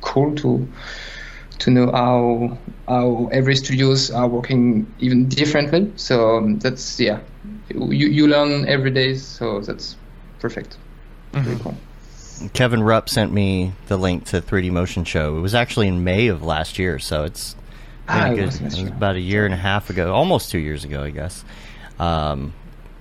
cool 0.00 0.34
to 0.34 0.66
to 1.58 1.70
know 1.70 1.90
how 1.92 2.58
how 2.88 3.28
every 3.32 3.54
studios 3.54 4.10
are 4.10 4.28
working 4.28 4.86
even 4.98 5.28
differently. 5.28 5.92
So 5.96 6.36
um, 6.38 6.58
that's 6.58 6.98
yeah, 6.98 7.18
you 7.70 8.06
you 8.08 8.26
learn 8.28 8.66
every 8.68 8.90
day, 8.90 9.14
so 9.16 9.60
that's 9.60 9.96
perfect. 10.40 10.76
Pretty 11.32 11.58
cool. 11.62 11.74
Kevin 12.52 12.82
Rupp 12.82 13.08
sent 13.08 13.32
me 13.32 13.72
the 13.88 13.96
link 13.96 14.24
to 14.26 14.40
3D 14.42 14.70
motion 14.70 15.04
show. 15.04 15.36
It 15.36 15.40
was 15.40 15.54
actually 15.54 15.88
in 15.88 16.04
May 16.04 16.28
of 16.28 16.42
last 16.42 16.78
year, 16.78 16.98
so 16.98 17.24
it's 17.24 17.56
Ah, 18.08 18.30
it 18.30 18.36
good. 18.36 18.46
was 18.46 18.60
It 18.60 18.64
was 18.64 18.78
about 18.82 19.16
a 19.16 19.20
year 19.20 19.44
and 19.44 19.52
a 19.54 19.56
half 19.56 19.90
ago, 19.90 20.12
almost 20.14 20.50
two 20.50 20.58
years 20.58 20.84
ago, 20.84 21.02
I 21.02 21.10
guess. 21.10 21.44
Um, 21.98 22.52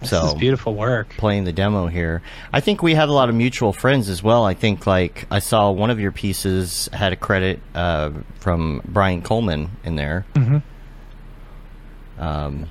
This 0.01 0.10
so 0.12 0.27
is 0.27 0.34
beautiful 0.36 0.74
work. 0.74 1.10
playing 1.17 1.43
the 1.43 1.51
demo 1.53 1.88
here. 1.88 2.22
I 2.51 2.60
think 2.62 2.81
we 2.81 2.95
have 2.95 3.10
a 3.10 3.13
lot 3.13 3.29
of 3.29 3.36
mutual 3.36 3.72
friends 3.74 4.10
as 4.10 4.24
well. 4.24 4.45
I 4.45 4.53
think 4.53 4.88
like 4.88 5.27
I 5.29 5.39
saw 5.39 5.69
one 5.72 5.89
of 5.91 6.00
your 6.00 6.12
pieces 6.12 6.89
had 6.93 7.13
a 7.13 7.15
credit 7.17 7.60
uh, 7.75 8.12
from 8.39 8.81
Brian 8.88 9.22
Coleman 9.22 9.69
in 9.84 9.95
there. 9.95 10.25
Mhm. 10.34 10.62
Um, 12.17 12.67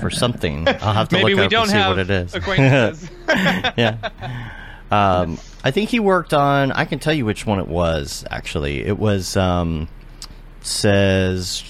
for 0.00 0.10
something. 0.10 0.68
I'll 0.68 0.94
have 0.94 1.08
to 1.10 1.16
Maybe 1.16 1.34
look 1.34 1.50
we 1.50 1.56
up 1.56 1.62
and 1.62 1.70
see 1.70 1.78
what 1.78 1.98
it 1.98 2.10
is. 2.10 2.34
acquaintances. 2.34 3.10
yeah. 3.28 4.50
Um, 4.90 5.38
I 5.64 5.70
think 5.70 5.90
he 5.90 6.00
worked 6.00 6.34
on. 6.34 6.72
I 6.72 6.84
can 6.84 6.98
tell 6.98 7.14
you 7.14 7.24
which 7.24 7.46
one 7.46 7.58
it 7.58 7.68
was. 7.68 8.24
Actually, 8.30 8.84
it 8.84 8.98
was 8.98 9.36
um, 9.36 9.88
says 10.60 11.62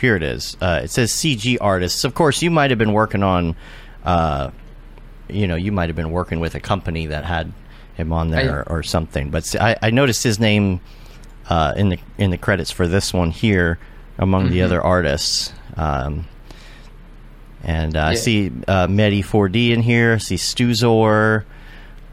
here 0.00 0.16
it 0.16 0.22
is. 0.22 0.56
Uh, 0.60 0.80
it 0.84 0.90
says 0.90 1.12
CG 1.12 1.58
artists. 1.60 2.04
Of 2.04 2.14
course, 2.14 2.42
you 2.42 2.50
might 2.50 2.70
have 2.70 2.78
been 2.78 2.92
working 2.92 3.22
on. 3.22 3.54
Uh, 4.04 4.50
you 5.28 5.46
know, 5.46 5.54
you 5.54 5.70
might 5.72 5.88
have 5.88 5.96
been 5.96 6.10
working 6.10 6.40
with 6.40 6.56
a 6.56 6.60
company 6.60 7.06
that 7.06 7.24
had 7.24 7.52
him 7.94 8.12
on 8.12 8.30
there 8.30 8.60
or, 8.60 8.78
or 8.78 8.82
something. 8.82 9.30
But 9.30 9.44
see, 9.44 9.58
I, 9.58 9.76
I 9.80 9.90
noticed 9.90 10.24
his 10.24 10.40
name 10.40 10.80
uh, 11.48 11.74
in 11.76 11.90
the 11.90 11.98
in 12.18 12.30
the 12.30 12.38
credits 12.38 12.72
for 12.72 12.88
this 12.88 13.14
one 13.14 13.30
here 13.30 13.78
among 14.18 14.50
the 14.50 14.62
other 14.62 14.80
artists. 14.80 15.52
Um, 15.76 16.26
and 17.64 17.96
uh, 17.96 18.04
I 18.04 18.14
see 18.14 18.50
uh, 18.66 18.86
Medi 18.88 19.22
4D 19.22 19.70
in 19.70 19.82
here. 19.82 20.14
I 20.14 20.18
see 20.18 20.34
Stuzor. 20.36 21.44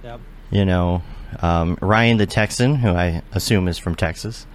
Yep. 0.03 0.19
You 0.51 0.65
know, 0.65 1.01
um, 1.41 1.77
Ryan 1.81 2.17
the 2.17 2.25
Texan, 2.25 2.75
who 2.75 2.89
I 2.89 3.21
assume 3.33 3.67
is 3.67 3.77
from 3.77 3.95
Texas. 3.95 4.45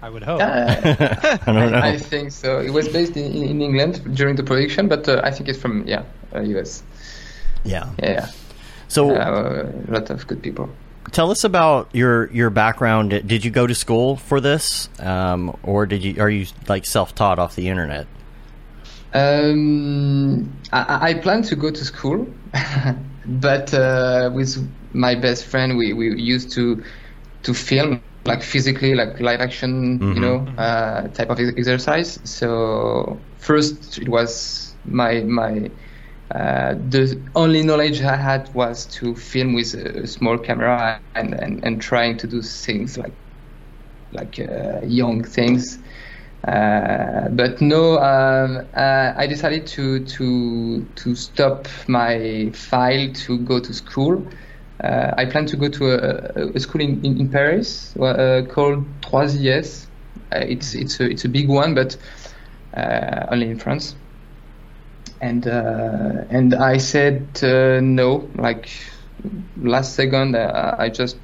I 0.00 0.10
would 0.10 0.22
hope. 0.22 0.40
I 0.42 1.38
don't 1.46 1.72
know. 1.72 1.78
I 1.78 1.96
think 1.98 2.30
so. 2.30 2.60
It 2.60 2.70
was 2.70 2.88
based 2.88 3.16
in, 3.16 3.32
in 3.32 3.60
England 3.60 4.14
during 4.14 4.36
the 4.36 4.44
production, 4.44 4.86
but 4.88 5.08
uh, 5.08 5.20
I 5.24 5.30
think 5.32 5.48
it's 5.48 5.58
from 5.58 5.86
yeah, 5.88 6.04
uh, 6.34 6.40
US. 6.40 6.82
yeah. 7.64 7.90
Yeah, 7.98 8.10
yeah. 8.10 8.30
So 8.86 9.10
Uh, 9.10 9.72
a 9.88 9.92
lot 9.92 10.08
of 10.10 10.26
good 10.26 10.42
people. 10.42 10.68
Tell 11.12 11.30
us 11.30 11.44
about 11.44 11.88
your 11.92 12.30
your 12.32 12.50
background. 12.50 13.10
Did 13.10 13.44
you 13.44 13.50
go 13.50 13.66
to 13.66 13.74
school 13.74 14.16
for 14.16 14.40
this, 14.40 14.88
um, 14.98 15.56
or 15.62 15.86
did 15.86 16.04
you 16.04 16.20
are 16.20 16.30
you 16.30 16.46
like 16.68 16.86
self 16.86 17.14
taught 17.14 17.38
off 17.38 17.54
the 17.54 17.68
internet? 17.68 18.06
Um, 19.14 20.52
I, 20.72 21.10
I 21.10 21.14
plan 21.14 21.42
to 21.42 21.56
go 21.56 21.70
to 21.70 21.84
school, 21.84 22.26
but 23.26 23.72
uh, 23.72 24.30
with 24.34 24.68
my 24.92 25.14
best 25.14 25.46
friend, 25.46 25.78
we, 25.78 25.92
we 25.92 26.14
used 26.20 26.52
to 26.52 26.82
to 27.44 27.54
film 27.54 28.02
like 28.24 28.42
physically, 28.42 28.94
like 28.94 29.20
live 29.20 29.40
action, 29.40 30.00
you 30.14 30.20
know, 30.20 30.46
uh, 30.58 31.08
type 31.08 31.30
of 31.30 31.40
exercise. 31.40 32.18
So 32.24 33.18
first, 33.38 33.98
it 33.98 34.08
was 34.08 34.74
my 34.84 35.20
my 35.20 35.70
uh, 36.30 36.74
the 36.88 37.22
only 37.34 37.62
knowledge 37.62 38.02
I 38.02 38.16
had 38.16 38.52
was 38.54 38.86
to 38.98 39.14
film 39.14 39.54
with 39.54 39.74
a 39.74 40.06
small 40.06 40.38
camera 40.38 41.00
and, 41.14 41.34
and, 41.34 41.64
and 41.64 41.80
trying 41.80 42.16
to 42.18 42.26
do 42.26 42.42
things 42.42 42.76
like 42.98 43.14
like 44.12 44.38
uh, 44.38 44.80
young 44.84 45.22
things. 45.24 45.78
Uh, 46.46 47.28
but 47.30 47.60
no, 47.60 47.98
um, 47.98 48.68
uh, 48.74 49.12
I 49.16 49.26
decided 49.26 49.66
to 49.68 50.04
to 50.04 50.84
to 50.96 51.14
stop 51.14 51.68
my 51.88 52.50
file 52.54 53.12
to 53.26 53.38
go 53.40 53.60
to 53.60 53.74
school. 53.74 54.28
Uh, 54.82 55.12
I 55.16 55.26
plan 55.26 55.46
to 55.46 55.56
go 55.56 55.68
to 55.68 55.90
a, 55.92 56.52
a 56.54 56.60
school 56.60 56.80
in, 56.82 57.04
in, 57.04 57.20
in 57.20 57.30
Paris 57.30 57.96
uh, 57.96 58.42
called 58.48 58.86
3IS. 59.02 59.88
Uh, 60.32 60.40
it's 60.48 60.74
it's 60.74 61.00
a 61.00 61.10
it's 61.10 61.24
a 61.24 61.28
big 61.28 61.48
one, 61.48 61.74
but 61.74 61.96
only 63.30 63.50
in 63.50 63.58
France. 63.58 63.97
And 65.20 65.46
uh, 65.46 66.24
and 66.30 66.54
I 66.54 66.78
said 66.78 67.40
uh, 67.42 67.80
no, 67.80 68.30
like 68.36 68.68
last 69.56 69.94
second. 69.94 70.36
Uh, 70.36 70.76
I 70.78 70.88
just 70.90 71.18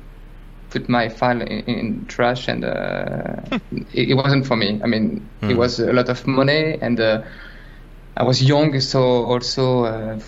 put 0.71 0.89
my 0.89 1.09
file 1.09 1.41
in, 1.43 1.61
in 1.67 2.07
trash, 2.07 2.49
and 2.49 2.65
uh, 2.65 3.37
it, 3.71 4.11
it 4.11 4.15
wasn't 4.15 4.47
for 4.47 4.57
me. 4.57 4.81
I 4.83 4.87
mean, 4.87 5.31
it 5.49 5.55
was 5.55 5.79
a 5.81 5.93
lot 5.93 6.09
of 6.09 6.27
money, 6.27 6.79
and 6.81 6.99
uh, 7.01 7.23
I 8.17 8.25
was 8.25 8.43
young, 8.43 8.79
so 8.81 9.01
also 9.25 9.85
uh, 9.85 10.19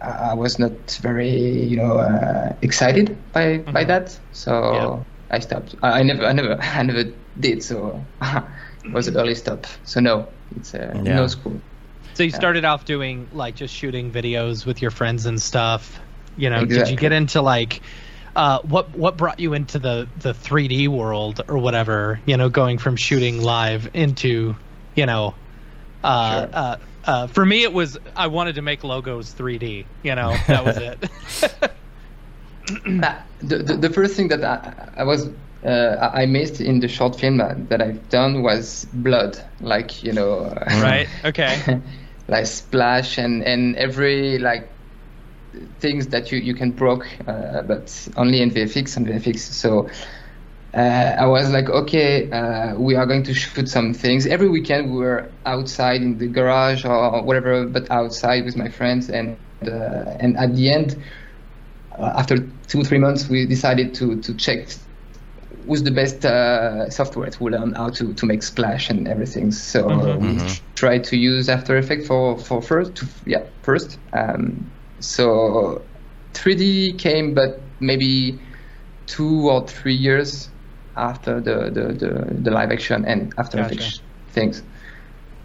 I 0.00 0.34
was 0.34 0.58
not 0.58 0.98
very, 1.02 1.30
you 1.30 1.76
know, 1.76 1.98
uh, 1.98 2.56
excited 2.62 3.30
by 3.32 3.58
by 3.72 3.84
that. 3.84 4.18
So 4.32 4.50
Yeah. 4.74 5.04
I 5.30 5.38
stopped. 5.40 5.74
I, 5.82 6.00
I 6.00 6.02
never, 6.02 6.24
I 6.26 6.32
never, 6.32 6.58
I 6.60 6.82
never 6.82 7.04
did. 7.38 7.62
So 7.62 8.08
it 8.22 8.92
was 8.92 9.08
an 9.08 9.16
early 9.16 9.34
stop. 9.34 9.66
So 9.84 10.00
no, 10.00 10.34
it's 10.50 10.74
uh, 10.74 11.00
Yeah. 11.02 11.02
no 11.04 11.26
school. 11.26 11.62
So 12.20 12.24
you 12.24 12.32
started 12.32 12.66
off 12.66 12.84
doing 12.84 13.26
like 13.32 13.54
just 13.54 13.74
shooting 13.74 14.12
videos 14.12 14.66
with 14.66 14.82
your 14.82 14.90
friends 14.90 15.24
and 15.24 15.40
stuff. 15.40 15.98
You 16.36 16.50
know, 16.50 16.66
did 16.66 16.90
you 16.90 16.96
get 16.96 17.12
into 17.12 17.40
like 17.40 17.80
uh, 18.36 18.58
what 18.60 18.94
what 18.94 19.16
brought 19.16 19.40
you 19.40 19.54
into 19.54 19.78
the 19.78 20.06
the 20.18 20.34
3D 20.34 20.86
world 20.88 21.40
or 21.48 21.56
whatever? 21.56 22.20
You 22.26 22.36
know, 22.36 22.50
going 22.50 22.76
from 22.76 22.96
shooting 22.96 23.40
live 23.40 23.88
into 23.94 24.54
you 24.94 25.06
know, 25.06 25.34
uh, 26.04 26.40
Sure. 26.40 26.50
uh, 26.52 26.76
uh, 27.06 27.26
for 27.28 27.46
me 27.46 27.62
it 27.62 27.72
was 27.72 27.96
I 28.14 28.26
wanted 28.26 28.56
to 28.56 28.60
make 28.60 28.84
logos 28.84 29.32
3D. 29.32 29.86
You 30.02 30.14
know, 30.14 30.36
that 30.46 30.62
was 30.62 30.76
it. 30.76 31.10
The, 33.42 33.56
the, 33.56 33.76
the 33.76 33.90
first 33.90 34.14
thing 34.14 34.28
that 34.28 34.44
I, 34.44 35.00
I 35.00 35.04
was 35.04 35.30
uh, 35.64 36.10
I 36.12 36.22
I 36.22 36.26
missed 36.26 36.60
in 36.60 36.80
the 36.80 36.88
short 36.88 37.18
film 37.18 37.38
that, 37.38 37.70
that 37.70 37.80
I've 37.80 38.06
done 38.10 38.42
was 38.42 38.86
blood, 38.92 39.42
like 39.60 40.04
you 40.04 40.12
know, 40.12 40.52
right? 40.66 41.08
Okay. 41.24 41.80
like 42.30 42.46
splash 42.46 43.18
and 43.18 43.42
and 43.44 43.76
every 43.76 44.38
like 44.38 44.76
things 45.80 46.08
that 46.08 46.32
you 46.32 46.38
you 46.38 46.54
can 46.54 46.72
broke, 46.72 47.06
uh, 47.26 47.62
but 47.62 48.08
only 48.16 48.40
in 48.42 48.50
VFX 48.50 48.96
and 48.96 49.06
VFX. 49.06 49.38
So. 49.40 49.88
Uh, 50.72 51.16
I 51.18 51.26
was 51.26 51.50
like, 51.50 51.68
okay, 51.68 52.30
uh, 52.30 52.76
we 52.78 52.94
are 52.94 53.04
going 53.04 53.24
to 53.24 53.34
shoot 53.34 53.68
some 53.68 53.92
things. 53.92 54.26
Every 54.28 54.48
weekend 54.48 54.92
we 54.92 54.98
were 54.98 55.32
outside 55.44 56.00
in 56.00 56.18
the 56.18 56.28
garage 56.28 56.84
or 56.84 57.22
whatever, 57.24 57.66
but 57.66 57.90
outside 57.90 58.44
with 58.44 58.56
my 58.56 58.68
friends. 58.68 59.10
And 59.10 59.36
uh, 59.66 60.16
and 60.20 60.36
at 60.38 60.54
the 60.54 60.70
end, 60.70 61.02
uh, 61.98 62.12
after 62.16 62.38
two 62.68 62.84
three 62.84 62.98
months, 62.98 63.28
we 63.28 63.46
decided 63.46 63.94
to 63.94 64.20
to 64.20 64.34
check 64.34 64.68
who's 65.66 65.82
the 65.82 65.90
best 65.90 66.24
uh, 66.24 66.88
software 66.90 67.30
to 67.30 67.44
learn 67.44 67.72
how 67.72 67.88
to, 67.90 68.12
to 68.14 68.26
make 68.26 68.42
splash 68.42 68.90
and 68.90 69.08
everything. 69.08 69.52
So 69.52 70.16
we 70.18 70.38
tried 70.74 71.04
to 71.04 71.16
use 71.16 71.48
After 71.48 71.76
Effects 71.76 72.06
for 72.06 72.38
for 72.38 72.62
first 72.62 72.94
to, 72.96 73.06
yeah 73.26 73.44
first. 73.62 73.98
Um, 74.12 74.70
so 75.00 75.82
3D 76.34 76.98
came, 76.98 77.34
but 77.34 77.60
maybe 77.80 78.38
two 79.06 79.50
or 79.50 79.66
three 79.66 79.94
years 79.94 80.48
after 80.96 81.40
the 81.40 81.70
the, 81.70 81.92
the, 81.92 82.34
the 82.42 82.50
live 82.50 82.70
action 82.70 83.04
and 83.04 83.32
After 83.38 83.58
Gotcha. 83.58 83.74
Effects 83.74 84.00
things. 84.32 84.62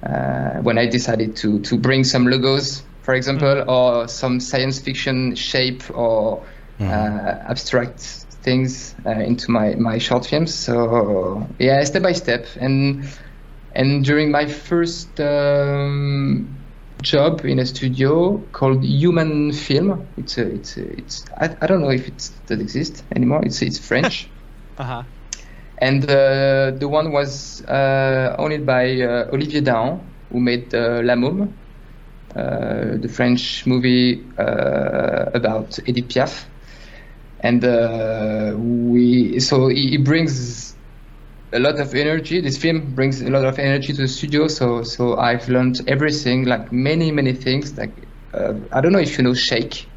Uh, 0.04 0.60
when 0.62 0.78
I 0.78 0.86
decided 0.86 1.36
to 1.38 1.60
to 1.62 1.78
bring 1.78 2.04
some 2.04 2.28
logos, 2.28 2.84
for 3.02 3.16
example, 3.16 3.70
or 3.70 4.08
some 4.08 4.40
science 4.40 4.80
fiction 4.80 5.36
shape 5.36 5.84
or 5.98 6.46
uh, 6.80 7.38
abstract 7.48 8.25
things 8.46 8.96
uh, 9.06 9.10
into 9.10 9.52
my 9.52 9.76
my 9.76 9.98
short 9.98 10.26
films. 10.26 10.54
So 10.54 11.48
yeah, 11.60 11.84
step 11.84 12.04
by 12.04 12.14
step, 12.14 12.46
and 12.62 13.04
and 13.74 14.06
during 14.06 14.32
my 14.32 14.46
first 14.46 15.20
um, 15.20 16.48
job 17.02 17.44
in 17.44 17.60
a 17.60 17.66
studio 17.66 18.38
called 18.54 18.84
Human 18.86 19.52
Film, 19.52 20.08
it's 20.16 20.38
a, 20.38 20.48
it's 20.48 20.78
a, 20.78 20.84
it's 20.98 21.26
I, 21.36 21.56
I 21.62 21.68
don't 21.68 21.82
know 21.82 21.92
if 21.92 22.08
it 22.08 22.30
does 22.48 22.60
exist 22.60 23.04
anymore. 23.14 23.42
It's 23.44 23.62
it's 23.62 23.80
French. 23.80 24.30
Uh 24.78 24.84
huh. 24.84 25.04
And 25.78 26.04
uh, 26.04 26.72
the 26.76 26.88
one 26.90 27.14
was 27.14 27.64
uh, 27.64 28.36
owned 28.38 28.66
by 28.66 29.00
uh, 29.00 29.32
Olivier 29.32 29.62
Dahan, 29.62 30.02
who 30.30 30.42
made 30.42 30.74
uh, 30.76 31.00
La 31.02 31.16
Môme, 31.16 31.48
uh, 32.36 32.98
the 33.00 33.08
French 33.08 33.66
movie 33.66 34.22
uh, 34.38 35.32
about 35.34 35.80
Edith 35.88 36.10
Piaf. 36.10 36.46
And 37.42 37.64
uh, 37.64 38.54
we, 38.58 39.40
so 39.40 39.68
he, 39.68 39.90
he 39.90 39.98
brings 39.98 40.76
a 41.54 41.60
lot 41.60 41.80
of 41.80 41.94
energy. 41.94 42.42
This 42.42 42.58
film 42.58 42.94
brings 42.96 43.22
a 43.22 43.30
lot 43.30 43.46
of 43.46 43.60
energy 43.60 43.94
to 43.94 44.02
the 44.02 44.08
studio. 44.08 44.48
So, 44.48 44.84
so 44.84 45.18
I've 45.18 45.48
learned 45.48 45.82
everything, 45.88 46.46
like 46.46 46.72
many, 46.72 47.12
many 47.12 47.34
things. 47.34 47.78
Like 47.78 47.92
uh, 48.34 48.54
I 48.72 48.82
don't 48.82 48.92
know 48.92 49.00
if 49.00 49.18
you 49.18 49.24
know 49.24 49.34
Shake. 49.34 49.88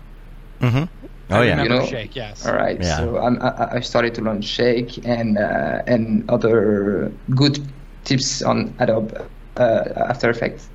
Mm-hmm. 0.60 0.84
Oh 1.30 1.40
I 1.40 1.44
yeah. 1.44 1.62
You 1.62 1.68
know? 1.68 1.86
Shake. 1.86 2.16
Yes. 2.16 2.46
All 2.46 2.54
right. 2.54 2.78
Yeah. 2.80 2.96
So 2.96 3.18
I'm, 3.18 3.40
I, 3.42 3.76
I 3.76 3.80
started 3.80 4.14
to 4.14 4.22
learn 4.22 4.40
Shake 4.42 5.04
and 5.06 5.38
uh, 5.38 5.82
and 5.86 6.28
other 6.30 7.12
good 7.34 7.58
tips 8.04 8.42
on 8.42 8.74
Adobe 8.78 9.14
uh, 9.56 9.84
After 10.08 10.30
Effects. 10.30 10.68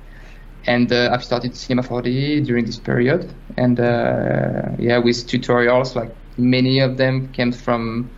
And 0.66 0.90
uh, 0.92 1.10
I've 1.12 1.24
started 1.24 1.54
Cinema 1.56 1.82
4D 1.86 2.46
during 2.46 2.64
this 2.64 2.78
period. 2.78 3.32
And 3.56 3.78
uh, 3.78 4.70
yeah, 4.78 4.98
with 4.98 5.26
tutorials, 5.26 5.94
like 5.94 6.10
many 6.36 6.80
of 6.80 6.96
them 6.96 7.32
came 7.32 7.52
from 7.52 8.10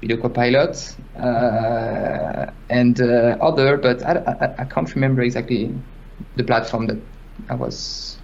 Video 0.00 0.16
Copilot 0.20 0.96
uh, 1.16 2.46
and 2.68 3.00
uh, 3.00 3.36
other, 3.40 3.76
but 3.76 4.02
I, 4.04 4.18
I, 4.18 4.62
I 4.62 4.64
can't 4.64 4.92
remember 4.94 5.22
exactly 5.22 5.80
the 6.36 6.44
platform 6.44 6.86
that 6.88 6.98
I 7.48 7.54
was 7.54 8.22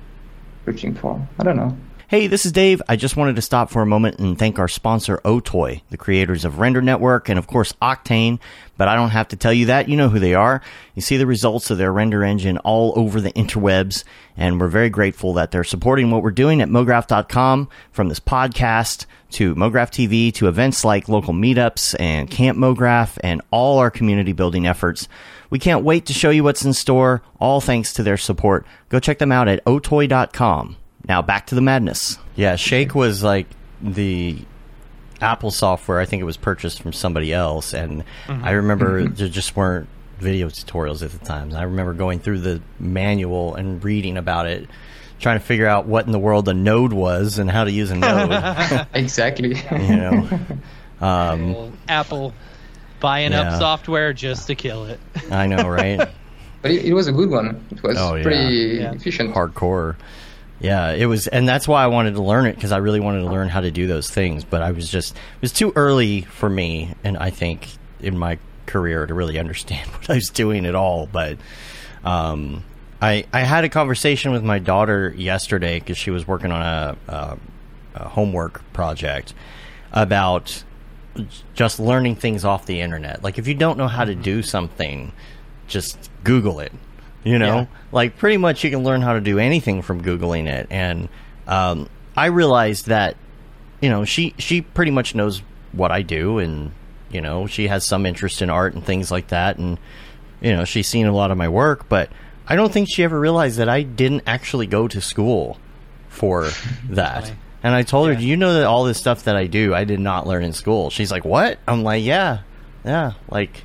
searching 0.66 0.94
for. 0.94 1.28
I 1.38 1.44
don't 1.44 1.56
know. 1.56 1.87
Hey, 2.08 2.26
this 2.26 2.46
is 2.46 2.52
Dave. 2.52 2.80
I 2.88 2.96
just 2.96 3.18
wanted 3.18 3.36
to 3.36 3.42
stop 3.42 3.68
for 3.68 3.82
a 3.82 3.86
moment 3.86 4.18
and 4.18 4.38
thank 4.38 4.58
our 4.58 4.66
sponsor, 4.66 5.18
Otoy, 5.26 5.82
the 5.90 5.98
creators 5.98 6.46
of 6.46 6.58
Render 6.58 6.80
Network 6.80 7.28
and 7.28 7.38
of 7.38 7.46
course 7.46 7.74
Octane. 7.82 8.38
But 8.78 8.88
I 8.88 8.94
don't 8.94 9.10
have 9.10 9.28
to 9.28 9.36
tell 9.36 9.52
you 9.52 9.66
that. 9.66 9.90
You 9.90 9.98
know 9.98 10.08
who 10.08 10.18
they 10.18 10.32
are. 10.32 10.62
You 10.94 11.02
see 11.02 11.18
the 11.18 11.26
results 11.26 11.70
of 11.70 11.76
their 11.76 11.92
render 11.92 12.24
engine 12.24 12.56
all 12.60 12.94
over 12.96 13.20
the 13.20 13.32
interwebs. 13.32 14.04
And 14.38 14.58
we're 14.58 14.68
very 14.68 14.88
grateful 14.88 15.34
that 15.34 15.50
they're 15.50 15.64
supporting 15.64 16.10
what 16.10 16.22
we're 16.22 16.30
doing 16.30 16.62
at 16.62 16.70
MoGraph.com 16.70 17.68
from 17.92 18.08
this 18.08 18.20
podcast 18.20 19.04
to 19.32 19.54
MoGraph 19.54 19.90
TV 19.90 20.32
to 20.32 20.48
events 20.48 20.86
like 20.86 21.10
local 21.10 21.34
meetups 21.34 21.94
and 22.00 22.30
Camp 22.30 22.56
MoGraph 22.56 23.18
and 23.22 23.42
all 23.50 23.80
our 23.80 23.90
community 23.90 24.32
building 24.32 24.66
efforts. 24.66 25.08
We 25.50 25.58
can't 25.58 25.84
wait 25.84 26.06
to 26.06 26.14
show 26.14 26.30
you 26.30 26.42
what's 26.42 26.64
in 26.64 26.72
store, 26.72 27.20
all 27.38 27.60
thanks 27.60 27.92
to 27.92 28.02
their 28.02 28.16
support. 28.16 28.64
Go 28.88 28.98
check 28.98 29.18
them 29.18 29.30
out 29.30 29.46
at 29.46 29.62
otoy.com. 29.66 30.76
Now 31.08 31.22
back 31.22 31.46
to 31.46 31.54
the 31.54 31.60
madness. 31.60 32.18
Yeah, 32.36 32.56
Shake 32.56 32.94
was 32.94 33.22
like 33.22 33.46
the 33.80 34.38
Apple 35.20 35.50
software. 35.50 35.98
I 36.00 36.04
think 36.04 36.20
it 36.20 36.24
was 36.24 36.36
purchased 36.36 36.82
from 36.82 36.92
somebody 36.92 37.32
else, 37.32 37.72
and 37.74 38.04
I 38.28 38.52
remember 38.52 39.08
there 39.08 39.28
just 39.28 39.56
weren't 39.56 39.88
video 40.18 40.48
tutorials 40.48 41.02
at 41.02 41.10
the 41.12 41.24
time. 41.24 41.54
I 41.54 41.62
remember 41.62 41.94
going 41.94 42.18
through 42.18 42.40
the 42.40 42.60
manual 42.78 43.54
and 43.54 43.82
reading 43.82 44.16
about 44.16 44.46
it, 44.46 44.68
trying 45.20 45.38
to 45.38 45.44
figure 45.44 45.66
out 45.66 45.86
what 45.86 46.06
in 46.06 46.12
the 46.12 46.18
world 46.18 46.48
a 46.48 46.54
node 46.54 46.92
was 46.92 47.38
and 47.38 47.50
how 47.50 47.64
to 47.64 47.70
use 47.70 47.90
a 47.90 47.96
node. 47.96 48.86
Exactly. 48.94 49.56
you 49.72 49.96
know, 49.96 50.28
um, 51.00 51.78
Apple 51.88 52.34
buying 53.00 53.30
Yeah. 53.32 53.52
up 53.54 53.60
software 53.60 54.12
just 54.12 54.48
to 54.48 54.54
kill 54.56 54.86
it. 54.86 54.98
I 55.30 55.46
know, 55.46 55.68
right? 55.68 55.98
but 56.62 56.70
it, 56.72 56.86
it 56.86 56.92
was 56.94 57.06
a 57.06 57.12
good 57.12 57.30
one. 57.30 57.64
It 57.70 57.82
was 57.82 57.96
Oh, 57.96 58.20
pretty 58.20 58.78
Yeah. 58.80 58.92
efficient. 58.92 59.34
hardcore. 59.34 59.96
Yeah, 60.60 60.90
it 60.90 61.06
was, 61.06 61.28
and 61.28 61.48
that's 61.48 61.68
why 61.68 61.84
I 61.84 61.86
wanted 61.86 62.14
to 62.14 62.22
learn 62.22 62.46
it 62.46 62.56
because 62.56 62.72
I 62.72 62.78
really 62.78 63.00
wanted 63.00 63.20
to 63.20 63.26
learn 63.26 63.48
how 63.48 63.60
to 63.60 63.70
do 63.70 63.86
those 63.86 64.10
things. 64.10 64.44
But 64.44 64.62
I 64.62 64.72
was 64.72 64.90
just, 64.90 65.12
it 65.14 65.42
was 65.42 65.52
too 65.52 65.72
early 65.76 66.22
for 66.22 66.50
me, 66.50 66.94
and 67.04 67.16
I 67.16 67.30
think 67.30 67.68
in 68.00 68.18
my 68.18 68.38
career 68.66 69.06
to 69.06 69.14
really 69.14 69.38
understand 69.38 69.88
what 69.92 70.10
I 70.10 70.14
was 70.14 70.28
doing 70.28 70.66
at 70.66 70.74
all. 70.74 71.06
But 71.06 71.38
um, 72.04 72.64
I 73.00 73.24
I 73.32 73.40
had 73.40 73.64
a 73.64 73.68
conversation 73.68 74.32
with 74.32 74.44
my 74.44 74.58
daughter 74.58 75.14
yesterday 75.16 75.78
because 75.78 75.98
she 75.98 76.10
was 76.10 76.26
working 76.26 76.52
on 76.52 76.62
a, 76.62 76.96
a, 77.08 77.38
a 77.94 78.08
homework 78.08 78.62
project 78.72 79.34
about 79.92 80.64
just 81.54 81.80
learning 81.80 82.16
things 82.16 82.44
off 82.44 82.66
the 82.66 82.80
internet. 82.80 83.22
Like 83.22 83.38
if 83.38 83.48
you 83.48 83.54
don't 83.54 83.78
know 83.78 83.88
how 83.88 84.04
to 84.04 84.14
do 84.14 84.42
something, 84.42 85.12
just 85.66 86.10
Google 86.24 86.60
it. 86.60 86.72
You 87.28 87.38
know, 87.38 87.56
Yeah. 87.60 87.66
like 87.92 88.16
pretty 88.16 88.36
much 88.36 88.64
you 88.64 88.70
can 88.70 88.84
learn 88.84 89.02
how 89.02 89.12
to 89.14 89.20
do 89.20 89.38
anything 89.38 89.82
from 89.82 90.02
googling 90.02 90.46
it. 90.48 90.66
And 90.70 91.08
um, 91.46 91.88
I 92.16 92.26
realized 92.26 92.86
that 92.86 93.16
you 93.80 93.90
know 93.90 94.04
she 94.04 94.34
she 94.38 94.60
pretty 94.62 94.90
much 94.90 95.14
knows 95.14 95.42
what 95.72 95.90
I 95.90 96.02
do, 96.02 96.38
and 96.38 96.72
you 97.10 97.20
know 97.20 97.46
she 97.46 97.68
has 97.68 97.84
some 97.86 98.06
interest 98.06 98.42
in 98.42 98.50
art 98.50 98.74
and 98.74 98.84
things 98.84 99.10
like 99.10 99.28
that, 99.28 99.58
and 99.58 99.78
you 100.40 100.54
know 100.56 100.64
she's 100.64 100.88
seen 100.88 101.06
a 101.06 101.12
lot 101.12 101.30
of 101.30 101.36
my 101.38 101.48
work, 101.48 101.88
but 101.88 102.10
I 102.48 102.56
don't 102.56 102.72
think 102.72 102.88
she 102.90 103.04
ever 103.04 103.18
realized 103.20 103.58
that 103.58 103.68
I 103.68 103.82
didn't 103.82 104.22
actually 104.26 104.66
go 104.66 104.88
to 104.88 105.00
school 105.00 105.58
for 106.08 106.48
that. 106.90 107.30
And 107.62 107.74
I 107.74 107.82
told 107.82 108.08
her, 108.08 108.14
"Do 108.14 108.24
you 108.26 108.36
know 108.36 108.54
that 108.54 108.64
all 108.64 108.84
this 108.84 108.98
stuff 108.98 109.24
that 109.24 109.36
I 109.36 109.46
do, 109.48 109.74
I 109.74 109.84
did 109.84 110.00
not 110.00 110.26
learn 110.26 110.44
in 110.44 110.52
school?" 110.52 110.90
She's 110.90 111.10
like, 111.10 111.24
"What?" 111.24 111.58
I'm 111.68 111.82
like, 111.82 112.04
"Yeah, 112.04 112.38
yeah." 112.84 113.12
Like, 113.28 113.64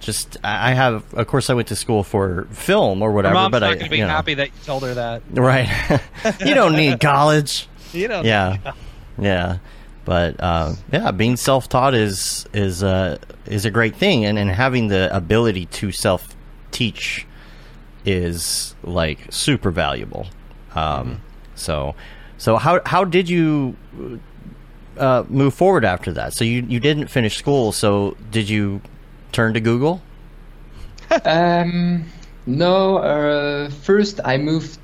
just 0.00 0.36
I 0.44 0.74
have. 0.74 1.02
Of 1.14 1.26
course, 1.26 1.48
I 1.50 1.54
went 1.54 1.68
to 1.68 1.76
school 1.76 2.02
for 2.02 2.44
film 2.50 3.02
or 3.02 3.12
whatever, 3.12 3.34
mom's 3.34 3.52
but 3.52 3.58
not 3.60 3.70
I, 3.70 3.74
going 3.74 3.84
to 3.84 3.90
be 3.90 3.96
you 3.98 4.04
know. 4.04 4.10
happy 4.10 4.34
that 4.34 4.48
you 4.48 4.54
told 4.64 4.82
her 4.82 4.94
that. 4.94 5.22
right? 5.30 6.00
you 6.40 6.54
don't 6.54 6.74
need 6.76 7.00
college. 7.00 7.68
You 7.94 8.08
know. 8.08 8.22
Yeah, 8.24 8.72
yeah. 9.16 9.58
But 10.04 10.34
uh, 10.40 10.74
yeah, 10.92 11.12
being 11.12 11.36
self-taught 11.36 11.94
is 11.94 12.44
is 12.52 12.82
uh, 12.82 13.18
is 13.46 13.64
a 13.64 13.70
great 13.70 13.94
thing, 13.94 14.24
and 14.24 14.36
and 14.36 14.50
having 14.50 14.88
the 14.88 15.14
ability 15.16 15.66
to 15.66 15.92
self-teach 15.92 17.24
is 18.04 18.74
like 18.82 19.18
super 19.30 19.70
valuable. 19.70 20.26
Um, 20.74 21.20
So, 21.54 21.94
so 22.36 22.56
how 22.56 22.80
how 22.84 23.04
did 23.04 23.28
you 23.28 23.76
uh, 24.98 25.22
move 25.28 25.54
forward 25.54 25.84
after 25.84 26.12
that? 26.14 26.32
So 26.32 26.44
you 26.44 26.66
you 26.68 26.80
didn't 26.80 27.06
finish 27.06 27.36
school. 27.36 27.70
So 27.70 28.16
did 28.32 28.48
you 28.48 28.80
turn 29.34 29.52
to 29.54 29.60
Google? 29.60 30.00
Um, 31.24 32.04
no, 32.46 32.98
uh, 32.98 33.70
first 33.70 34.20
I 34.24 34.38
moved 34.38 34.78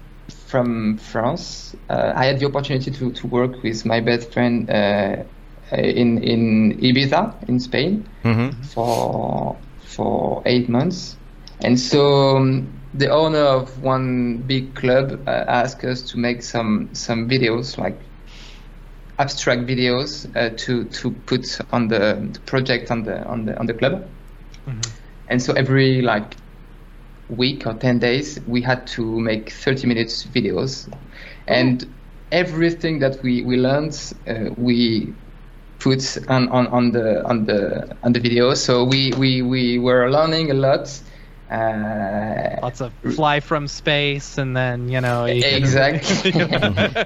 from 0.46 0.98
France. 0.98 1.74
Uh, 1.88 2.12
I 2.14 2.26
had 2.26 2.40
the 2.40 2.46
opportunity 2.46 2.90
to, 2.90 3.12
to 3.12 3.26
work 3.26 3.62
with 3.62 3.84
my 3.86 4.00
best 4.00 4.32
friend 4.32 4.68
uh, 4.70 5.24
in 5.72 6.18
in 6.22 6.78
Ibiza 6.80 7.48
in 7.48 7.60
Spain 7.60 8.06
Mm-hmm. 8.24 8.62
for 8.62 9.56
for 9.78 10.42
eight 10.46 10.68
months, 10.68 11.16
and 11.62 11.78
so 11.78 12.36
um, 12.36 12.68
the 12.94 13.08
owner 13.08 13.38
of 13.44 13.82
one 13.82 14.38
big 14.38 14.74
club 14.74 15.22
uh, 15.26 15.44
asked 15.48 15.84
us 15.84 16.02
to 16.10 16.18
make 16.18 16.42
some 16.42 16.90
some 16.92 17.28
videos 17.28 17.78
like 17.78 17.98
abstract 19.18 19.62
videos 19.66 20.26
uh, 20.36 20.50
to 20.56 20.84
to 20.86 21.10
put 21.26 21.58
on 21.72 21.88
the, 21.88 22.28
the 22.32 22.40
project 22.40 22.90
on 22.90 23.04
the 23.04 23.24
on 23.26 23.44
the 23.46 23.58
on 23.58 23.66
the 23.66 23.74
club 23.74 24.04
and 24.66 25.40
so 25.42 25.52
every 25.54 26.00
like 26.02 26.36
week 27.28 27.66
or 27.66 27.74
10 27.74 27.98
days 27.98 28.38
we 28.46 28.60
had 28.62 28.86
to 28.86 29.18
make 29.20 29.50
30 29.50 29.86
minutes 29.86 30.26
videos 30.26 30.88
and 31.46 31.84
everything 32.30 32.98
that 33.00 33.16
we 33.22 33.42
we 33.42 33.56
learned 33.56 33.94
uh, 34.26 34.50
we 34.56 35.14
put 35.78 36.18
on, 36.28 36.48
on 36.48 36.66
on 36.68 36.90
the 36.92 37.22
on 37.24 37.44
the 37.44 37.96
on 38.02 38.12
the 38.12 38.20
video 38.20 38.54
so 38.54 38.84
we 38.84 39.12
we 39.16 39.42
we 39.42 39.78
were 39.78 40.10
learning 40.10 40.50
a 40.50 40.54
lot 40.54 40.88
uh, 41.50 42.60
Lots 42.62 42.80
of 42.80 42.94
fly 43.06 43.40
from 43.40 43.66
space, 43.68 44.38
and 44.38 44.56
then 44.56 44.88
you 44.88 45.00
know. 45.00 45.24
you 45.24 45.42
Exactly. 45.42 46.32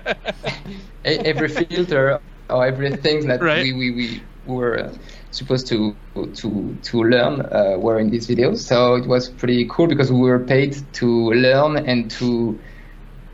every 1.05 1.49
filter 1.49 2.19
or 2.49 2.67
everything 2.67 3.27
that 3.27 3.41
Right. 3.41 3.57
we, 3.57 3.73
we, 3.73 3.91
we 3.91 4.27
were 4.45 4.79
uh, 4.79 4.93
supposed 5.35 5.67
to 5.69 5.95
to 6.15 6.77
to 6.83 7.03
learn 7.03 7.41
uh, 7.41 7.77
were 7.79 7.99
in 7.99 8.11
these 8.11 8.27
videos. 8.27 8.59
So 8.59 8.95
it 8.95 9.07
was 9.07 9.29
pretty 9.29 9.67
cool 9.71 9.87
because 9.87 10.11
we 10.13 10.21
were 10.21 10.39
paid 10.39 10.77
to 10.95 11.33
learn 11.33 11.77
and 11.77 12.11
to 12.13 12.59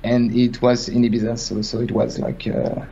and 0.02 0.34
it 0.34 0.62
was 0.62 0.88
in 0.88 1.02
Ibiza, 1.02 1.38
so 1.38 1.60
so 1.62 1.80
it 1.80 1.92
was 1.92 2.18
like 2.18 2.46
uh, 2.46 2.84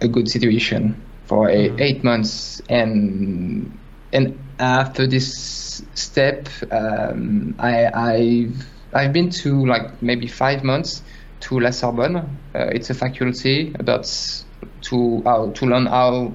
a 0.00 0.08
good 0.08 0.28
situation 0.28 1.00
for 1.26 1.48
a, 1.48 1.74
eight 1.78 2.04
months 2.04 2.62
and 2.68 3.76
and 4.12 4.38
after 4.58 5.06
this 5.06 5.84
step 5.94 6.48
um, 6.70 7.54
I, 7.58 7.86
I've 7.92 8.66
I've 8.94 9.12
been 9.12 9.30
to 9.30 9.66
like 9.66 10.00
maybe 10.02 10.26
five 10.28 10.62
months 10.62 11.02
to 11.40 11.60
La 11.60 11.70
Sorbonne. 11.70 12.16
Uh, 12.16 12.68
it's 12.72 12.90
a 12.90 12.94
faculty 12.94 13.74
about 13.78 14.06
to 14.82 15.22
how 15.24 15.50
to 15.50 15.66
learn 15.66 15.86
how 15.86 16.32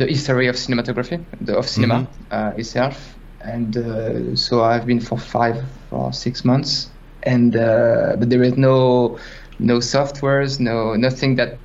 the 0.00 0.06
history 0.06 0.48
of 0.48 0.56
cinematography, 0.56 1.24
the 1.40 1.56
of 1.56 1.68
cinema 1.68 2.08
uh, 2.30 2.52
itself. 2.56 3.18
And 3.42 3.76
uh, 3.76 4.34
so 4.36 4.64
I've 4.64 4.86
been 4.86 5.00
for 5.00 5.18
five 5.18 5.62
or 5.90 6.12
six 6.12 6.44
months, 6.44 6.90
and 7.22 7.56
uh, 7.56 8.16
but 8.18 8.30
there 8.30 8.42
is 8.42 8.56
no 8.56 9.18
no 9.58 9.78
softwares, 9.78 10.60
no 10.60 10.94
nothing 10.94 11.36
that 11.36 11.60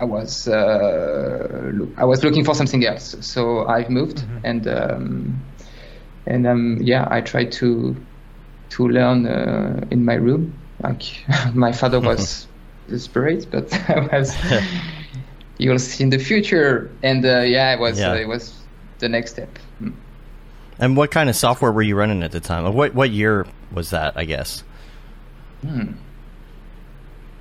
I 0.00 0.04
was 0.04 0.48
uh, 0.48 1.72
I 1.96 2.04
was 2.04 2.24
looking 2.24 2.44
for 2.44 2.54
something 2.54 2.84
else. 2.84 3.14
So 3.20 3.66
I've 3.66 3.90
moved 3.90 4.24
and 4.44 4.66
um, 4.66 5.42
and 6.26 6.46
um, 6.46 6.78
yeah, 6.80 7.06
I 7.10 7.20
tried 7.20 7.52
to 7.52 7.96
to 8.70 8.88
learn 8.88 9.26
uh, 9.26 9.80
in 9.90 10.04
my 10.04 10.14
room. 10.14 10.54
Like 10.82 11.24
my 11.54 11.72
father 11.72 12.00
was 12.00 12.48
desperate, 12.88 13.50
but 13.50 13.72
I 13.88 14.08
was. 14.12 14.34
You'll 15.58 15.78
see 15.78 16.04
in 16.04 16.10
the 16.10 16.18
future, 16.18 16.90
and 17.02 17.24
uh, 17.24 17.40
yeah, 17.40 17.72
it 17.74 17.78
was 17.80 17.98
Yeah. 17.98 18.12
Uh, 18.12 18.14
it 18.16 18.28
was 18.28 18.54
the 18.98 19.08
next 19.08 19.32
step. 19.32 19.58
Mm. 19.80 19.94
And 20.78 20.96
what 20.96 21.10
kind 21.10 21.28
of 21.30 21.36
software 21.36 21.70
were 21.70 21.82
you 21.82 21.94
running 21.96 22.22
at 22.22 22.32
the 22.32 22.40
time? 22.40 22.72
What 22.74 22.94
what 22.94 23.10
year 23.10 23.46
was 23.72 23.90
that? 23.90 24.16
I 24.16 24.24
guess 24.24 24.64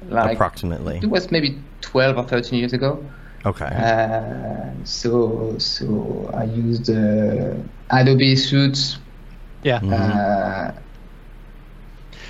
Like 0.09 0.33
approximately. 0.33 0.97
it 1.01 1.09
was 1.09 1.31
maybe 1.31 1.59
twelve 1.81 2.17
or 2.17 2.23
thirteen 2.23 2.59
years 2.59 2.73
ago. 2.73 3.03
Okay. 3.45 3.65
Uh, 3.65 4.69
so 4.83 5.55
so 5.57 6.29
I 6.33 6.43
used 6.43 6.89
uh, 6.89 7.55
Adobe 7.89 8.35
Suite. 8.35 8.97
Yeah. 9.63 9.77
Uh, 9.77 10.73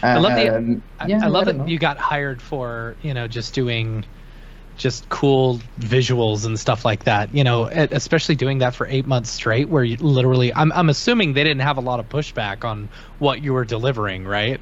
I 0.03 0.17
love 0.17 0.35
the. 0.35 0.55
um, 0.55 0.81
I, 0.99 1.07
yeah, 1.07 1.23
I 1.23 1.27
love 1.27 1.45
don't 1.45 1.57
that 1.57 1.63
know. 1.63 1.69
you 1.69 1.79
got 1.79 1.97
hired 1.97 2.41
for 2.41 2.95
you 3.01 3.13
know 3.13 3.27
just 3.27 3.53
doing 3.53 4.05
just 4.77 5.07
cool 5.09 5.59
visuals 5.79 6.45
and 6.45 6.59
stuff 6.59 6.85
like 6.85 7.03
that. 7.03 7.33
You 7.33 7.43
know, 7.43 7.65
especially 7.65 8.35
doing 8.35 8.59
that 8.59 8.75
for 8.75 8.87
eight 8.87 9.05
months 9.05 9.29
straight, 9.29 9.69
where 9.69 9.83
you 9.83 9.97
literally. 9.97 10.53
I'm 10.53 10.71
I'm 10.71 10.89
assuming 10.89 11.33
they 11.33 11.43
didn't 11.43 11.61
have 11.61 11.77
a 11.77 11.81
lot 11.81 11.99
of 11.99 12.09
pushback 12.09 12.63
on 12.63 12.89
what 13.19 13.41
you 13.41 13.53
were 13.53 13.65
delivering, 13.65 14.25
right? 14.25 14.59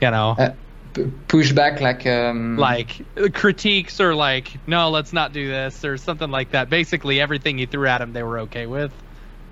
You 0.00 0.10
know. 0.10 0.36
Uh, 0.38 0.50
p- 0.94 1.04
pushback 1.28 1.80
like 1.80 2.06
um, 2.06 2.56
like 2.56 3.00
uh, 3.16 3.28
critiques 3.32 4.00
or 4.00 4.14
like 4.14 4.56
no 4.66 4.90
let's 4.90 5.12
not 5.12 5.32
do 5.32 5.48
this 5.48 5.84
or 5.84 5.96
something 5.96 6.30
like 6.30 6.50
that 6.50 6.70
basically 6.70 7.20
everything 7.20 7.58
you 7.58 7.66
threw 7.66 7.86
at 7.86 7.98
them 7.98 8.12
they 8.12 8.22
were 8.22 8.40
okay 8.40 8.66
with 8.66 8.92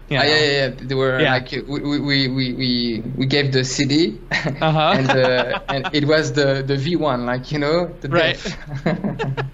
you 0.08 0.18
Ah, 0.18 0.20
know? 0.20 0.24
yeah, 0.24 0.44
yeah, 0.44 0.68
yeah. 0.68 0.74
They 0.82 0.94
were 0.94 1.16
Yeah. 1.16 1.28
like 1.28 1.50
we 1.52 1.80
we, 1.80 2.28
we, 2.28 2.52
we, 2.52 3.02
we 3.16 3.26
gave 3.26 3.52
the 3.52 3.64
CD, 3.64 4.20
Uh-huh. 4.60 4.90
and 4.98 5.14
uh, 5.14 5.58
and 5.68 5.86
it 5.92 6.06
was 6.06 6.32
the 6.32 6.62
the 6.66 6.76
V1, 6.76 7.26
like 7.26 7.52
you 7.52 7.58
know, 7.58 7.96
the 8.00 8.08
Right. 8.08 8.38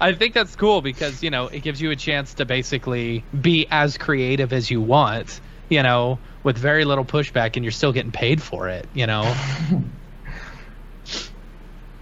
I 0.00 0.12
think 0.14 0.34
that's 0.34 0.56
cool 0.56 0.82
because 0.82 1.22
you 1.22 1.30
know 1.30 1.48
it 1.48 1.60
gives 1.60 1.80
you 1.80 1.90
a 1.90 1.96
chance 1.96 2.34
to 2.34 2.44
basically 2.44 3.26
be 3.40 3.66
as 3.70 3.98
creative 3.98 4.52
as 4.52 4.70
you 4.70 4.80
want, 4.80 5.40
you 5.68 5.82
know, 5.82 6.20
with 6.42 6.58
very 6.58 6.84
little 6.84 7.04
pushback, 7.04 7.56
and 7.56 7.64
you're 7.64 7.72
still 7.72 7.92
getting 7.92 8.12
paid 8.12 8.42
for 8.42 8.68
it, 8.68 8.88
you 8.92 9.06
know. 9.06 9.36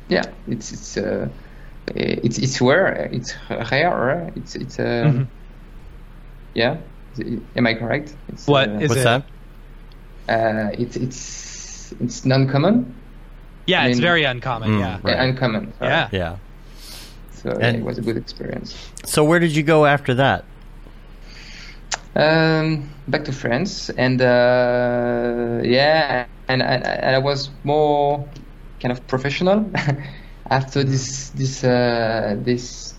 yeah, 0.09 0.33
it's 0.47 0.73
it's 0.73 0.97
uh, 0.97 1.29
it's 1.89 2.39
it's 2.39 2.61
rare, 2.61 3.09
it's 3.13 3.35
rare, 3.51 4.33
it's 4.37 4.57
it's 4.57 4.79
um, 4.79 4.85
Mhm. 5.03 5.29
yeah. 6.55 6.79
Am 7.57 7.67
I 7.67 7.75
correct? 7.75 8.15
It's, 8.29 8.47
What 8.47 8.69
uh, 8.69 8.79
is 8.79 8.89
What's 8.89 9.01
it? 9.01 9.05
that? 9.05 9.23
uh, 10.29 10.71
it's 10.83 10.97
it's 10.97 11.93
it's 12.01 12.25
non-common, 12.25 12.95
Yeah, 13.67 13.83
I 13.83 13.89
it's 13.89 13.99
very 14.01 14.25
uncommon. 14.25 14.71
Mm, 14.71 14.81
yeah. 14.81 14.99
Right. 15.03 15.19
uncommon. 15.29 15.73
sorry. 15.79 15.91
Yeah. 15.91 16.09
Yeah. 16.13 16.37
So 17.33 17.51
And- 17.51 17.77
it 17.79 17.85
was 17.85 17.99
a 17.99 18.03
good 18.03 18.17
experience. 18.17 18.75
So 19.05 19.25
where 19.25 19.39
did 19.41 19.53
you 19.57 19.63
go 19.63 19.87
after 19.87 20.15
that? 20.15 20.45
Um, 22.17 22.89
back 23.09 23.25
to 23.27 23.33
France, 23.33 23.89
and 23.97 24.21
uh, 24.21 25.61
yeah, 25.63 26.27
and, 26.49 26.61
and, 26.63 26.85
and 26.85 27.17
I 27.17 27.19
was 27.19 27.51
more 27.65 28.27
kind 28.81 28.91
of 28.93 29.07
professional 29.07 29.65
after 30.51 30.83
this 30.83 31.31
this 31.31 31.63
uh, 31.63 32.37
this 32.43 32.90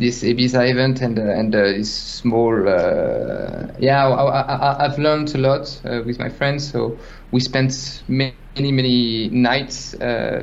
this 0.00 0.22
Ibiza 0.24 0.70
event 0.70 1.02
and 1.02 1.18
uh, 1.18 1.22
and 1.22 1.54
uh, 1.54 1.62
this 1.62 1.92
small 1.94 2.68
uh, 2.68 3.68
yeah 3.78 4.08
I, 4.08 4.84
I've 4.84 4.98
learned 4.98 5.34
a 5.34 5.38
lot 5.38 5.80
with 6.06 6.18
my 6.18 6.30
friends. 6.30 6.70
So 6.70 6.98
we 7.30 7.40
spent 7.40 8.02
many 8.08 8.36
many 8.72 9.28
nights 9.30 9.94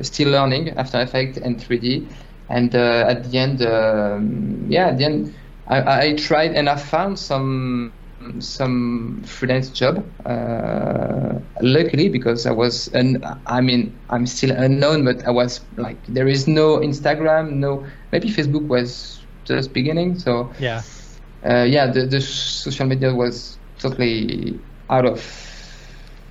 still 0.01 0.29
learning 0.31 0.69
After 0.77 1.01
Effects 1.01 1.37
and 1.37 1.59
3D 1.59 2.07
and 2.49 2.73
at 2.75 3.23
the 3.31 3.37
end 3.37 3.61
um, 3.61 4.65
yeah 4.69 4.87
at 4.87 4.97
the 4.97 5.05
end 5.05 5.33
I, 5.67 6.07
I 6.07 6.15
tried 6.15 6.53
and 6.53 6.69
I 6.69 6.75
found 6.77 7.19
some 7.19 7.93
some 8.39 9.21
freelance 9.25 9.69
job 9.69 10.03
uh, 10.25 11.39
luckily 11.61 12.09
because 12.09 12.45
I 12.45 12.51
was 12.51 12.87
an 12.93 13.23
I 13.45 13.61
mean 13.61 13.99
I'm 14.09 14.25
still 14.25 14.51
unknown 14.51 15.03
but 15.05 15.25
I 15.25 15.31
was 15.31 15.61
like 15.77 16.05
there 16.07 16.27
is 16.27 16.47
no 16.47 16.77
Instagram 16.79 17.53
no 17.53 17.85
maybe 18.11 18.29
Facebook 18.29 18.67
was 18.67 19.26
just 19.47 19.73
beginning 19.73 20.17
so 20.19 20.51
Yeah. 20.59 20.83
uh, 21.45 21.63
yeah 21.63 21.87
the, 21.87 22.05
the 22.05 22.21
social 22.21 22.85
media 22.87 23.13
was 23.13 23.57
totally 23.79 24.59
out 24.89 25.05
of 25.05 25.21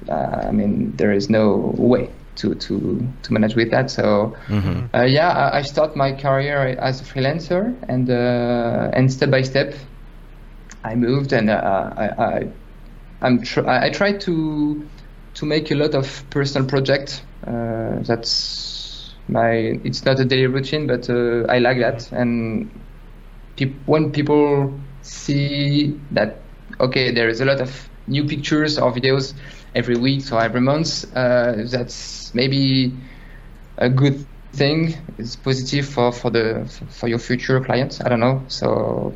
uh, 0.08 0.12
I 0.48 0.50
mean 0.52 0.92
there 0.96 1.12
is 1.12 1.28
no 1.30 1.74
way 1.78 2.10
to 2.36 2.54
to 2.54 3.00
to 3.22 3.32
manage 3.32 3.56
with 3.56 3.70
that 3.70 3.90
so 3.90 4.34
Mhm. 4.48 4.88
uh, 4.94 5.02
yeah, 5.04 5.30
I, 5.30 5.58
I 5.58 5.62
start 5.62 5.96
my 5.96 6.12
career 6.12 6.76
as 6.78 7.00
a 7.00 7.04
freelancer, 7.04 7.74
and 7.88 8.08
uh, 8.10 8.90
and 8.92 9.10
step 9.12 9.30
by 9.30 9.42
step, 9.42 9.74
I 10.84 10.94
moved, 10.94 11.32
and 11.32 11.50
uh, 11.50 11.90
I, 11.96 12.08
I 12.24 12.48
I'm 13.22 13.42
tr- 13.42 13.66
I 13.66 13.86
I 13.86 13.90
try 13.90 14.12
to 14.12 14.82
to 15.34 15.46
make 15.46 15.70
a 15.70 15.74
lot 15.74 15.94
of 15.94 16.24
personal 16.30 16.68
projects. 16.68 17.22
Uh, 17.46 18.00
that's 18.06 19.14
my. 19.28 19.50
It's 19.84 20.04
not 20.04 20.18
a 20.20 20.24
daily 20.24 20.46
routine, 20.46 20.86
but 20.86 21.08
uh, 21.10 21.44
I 21.48 21.58
like 21.58 21.78
that. 21.80 22.10
And 22.12 22.70
when 23.86 24.12
people 24.12 24.78
see 25.02 25.98
that, 26.12 26.38
okay, 26.80 27.12
there 27.12 27.28
is 27.28 27.40
a 27.40 27.44
lot 27.44 27.60
of 27.60 27.88
new 28.06 28.24
pictures 28.24 28.78
or 28.78 28.92
videos 28.92 29.34
every 29.74 29.96
week 29.96 30.30
or 30.32 30.40
every 30.40 30.60
month. 30.60 31.04
Uh, 31.16 31.64
that's 31.66 32.34
maybe 32.34 32.92
a 33.78 33.88
good 33.88 34.26
thing. 34.52 34.96
It's 35.18 35.36
positive 35.36 35.86
for 35.86 36.12
for 36.12 36.30
the 36.30 36.66
for 36.88 37.08
your 37.08 37.18
future 37.18 37.60
clients. 37.60 38.00
I 38.00 38.08
don't 38.08 38.20
know. 38.20 38.42
So, 38.48 39.14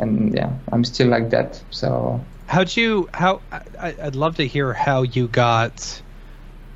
and 0.00 0.34
yeah, 0.34 0.52
I'm 0.72 0.84
still 0.84 1.08
like 1.08 1.30
that. 1.30 1.62
So 1.70 2.20
How'd 2.52 2.76
you? 2.76 3.08
How? 3.14 3.40
I, 3.50 3.94
I'd 4.02 4.14
love 4.14 4.36
to 4.36 4.46
hear 4.46 4.74
how 4.74 5.02
you 5.02 5.26
got 5.26 6.02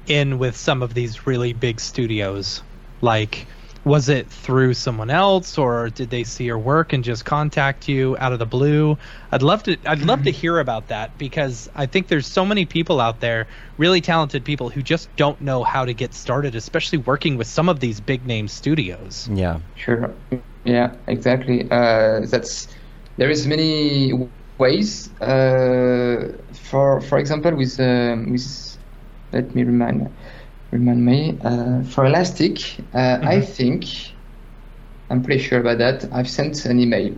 in 0.06 0.38
with 0.38 0.56
some 0.56 0.82
of 0.82 0.94
these 0.94 1.26
really 1.26 1.52
big 1.52 1.80
studios. 1.80 2.62
Like, 3.02 3.46
was 3.86 4.08
it 4.08 4.28
through 4.28 4.74
someone 4.74 5.10
else, 5.10 5.56
or 5.56 5.88
did 5.90 6.10
they 6.10 6.24
see 6.24 6.42
your 6.42 6.58
work 6.58 6.92
and 6.92 7.04
just 7.04 7.24
contact 7.24 7.88
you 7.88 8.16
out 8.18 8.32
of 8.32 8.40
the 8.40 8.44
blue? 8.44 8.98
I'd 9.30 9.42
love 9.42 9.62
to. 9.62 9.78
I'd 9.86 10.00
love 10.00 10.24
to 10.24 10.32
hear 10.32 10.58
about 10.58 10.88
that 10.88 11.16
because 11.18 11.68
I 11.76 11.86
think 11.86 12.08
there's 12.08 12.26
so 12.26 12.44
many 12.44 12.64
people 12.64 13.00
out 13.00 13.20
there, 13.20 13.46
really 13.78 14.00
talented 14.00 14.44
people, 14.44 14.70
who 14.70 14.82
just 14.82 15.14
don't 15.14 15.40
know 15.40 15.62
how 15.62 15.84
to 15.84 15.94
get 15.94 16.14
started, 16.14 16.56
especially 16.56 16.98
working 16.98 17.36
with 17.36 17.46
some 17.46 17.68
of 17.68 17.78
these 17.78 18.00
big 18.00 18.26
name 18.26 18.48
studios. 18.48 19.28
Yeah. 19.32 19.60
Sure. 19.76 20.12
Yeah, 20.64 20.92
exactly. 21.06 21.68
Uh, 21.70 22.26
that's 22.26 22.66
there 23.18 23.30
is 23.30 23.46
many 23.46 24.28
ways. 24.58 25.12
Uh, 25.20 26.32
for 26.54 27.00
for 27.02 27.18
example, 27.18 27.54
with 27.54 27.78
um, 27.78 28.32
with 28.32 28.78
let 29.32 29.54
me 29.54 29.62
remind 29.62 30.10
remind 30.78 31.04
me 31.04 31.38
uh, 31.44 31.82
for 31.84 32.06
Elastic. 32.06 32.58
Uh, 32.94 33.18
I 33.24 33.40
think 33.40 33.84
I'm 35.10 35.22
pretty 35.22 35.42
sure 35.42 35.60
about 35.60 35.78
that. 35.78 36.08
I've 36.12 36.28
sent 36.28 36.64
an 36.66 36.80
email. 36.80 37.16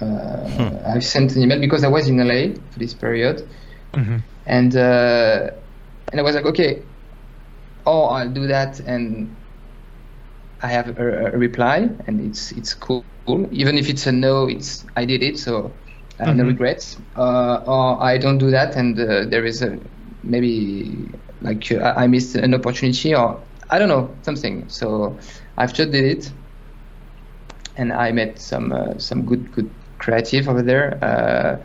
Uh, 0.00 0.80
I've 0.86 1.04
sent 1.04 1.36
an 1.36 1.42
email 1.42 1.60
because 1.60 1.84
I 1.84 1.88
was 1.88 2.08
in 2.08 2.20
LA 2.20 2.54
for 2.70 2.78
this 2.78 2.94
period, 2.94 3.50
Mm-hmm. 3.96 4.18
and 4.46 4.76
uh, 4.76 5.50
and 6.10 6.20
I 6.20 6.22
was 6.22 6.34
like, 6.34 6.46
okay, 6.46 6.86
oh, 7.86 8.04
I'll 8.06 8.30
do 8.32 8.46
that, 8.48 8.80
and 8.80 9.38
I 10.62 10.68
have 10.68 10.98
a, 10.98 11.32
a 11.34 11.38
reply, 11.38 11.88
and 12.06 12.20
it's 12.20 12.52
it's 12.52 12.74
cool. 12.74 13.08
Even 13.52 13.78
if 13.78 13.88
it's 13.88 14.06
a 14.06 14.12
no, 14.12 14.48
it's 14.48 14.86
I 14.96 15.04
did 15.04 15.22
it, 15.22 15.38
so 15.38 15.48
uh, 15.94 16.06
no 16.08 16.22
Mhm. 16.26 16.44
regrets. 16.44 16.78
Uh, 17.16 17.56
or 17.66 18.02
I 18.02 18.18
don't 18.18 18.38
do 18.38 18.50
that, 18.50 18.74
and 18.76 18.98
uh, 18.98 19.24
there 19.28 19.44
is 19.44 19.62
a 19.62 19.78
maybe 20.22 21.12
like 21.42 21.70
uh, 21.72 21.94
I 21.96 22.06
missed 22.06 22.34
an 22.34 22.54
opportunity, 22.54 23.14
or 23.14 23.40
I 23.70 23.78
don't 23.78 23.88
know 23.88 24.10
something. 24.22 24.68
So 24.68 25.16
I've 25.56 25.72
just 25.72 25.90
did 25.90 26.04
it, 26.04 26.32
and 27.76 27.92
I 27.92 28.12
met 28.12 28.38
some 28.38 28.72
uh, 28.72 28.98
some 28.98 29.22
good 29.22 29.52
good 29.52 29.70
creative 29.98 30.48
over 30.48 30.62
there. 30.62 30.98
Uh, 31.02 31.56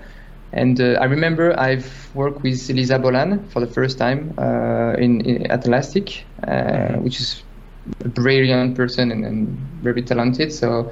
and 0.53 0.79
uh, 0.79 0.97
I 1.01 1.05
remember 1.05 1.59
I've 1.59 2.09
worked 2.15 2.41
with 2.41 2.69
Lisa 2.69 2.97
Bolan 2.97 3.47
for 3.49 3.59
the 3.59 3.67
first 3.67 3.97
time 3.97 4.33
uh, 4.37 4.93
in, 4.93 5.21
in 5.21 5.51
at 5.51 5.67
Elastic, 5.67 6.25
uh, 6.47 6.93
which 6.93 7.19
is 7.19 7.43
a 8.03 8.07
brilliant 8.07 8.75
person 8.75 9.11
and, 9.11 9.25
and 9.25 9.47
very 9.81 10.01
talented. 10.01 10.53
So, 10.53 10.91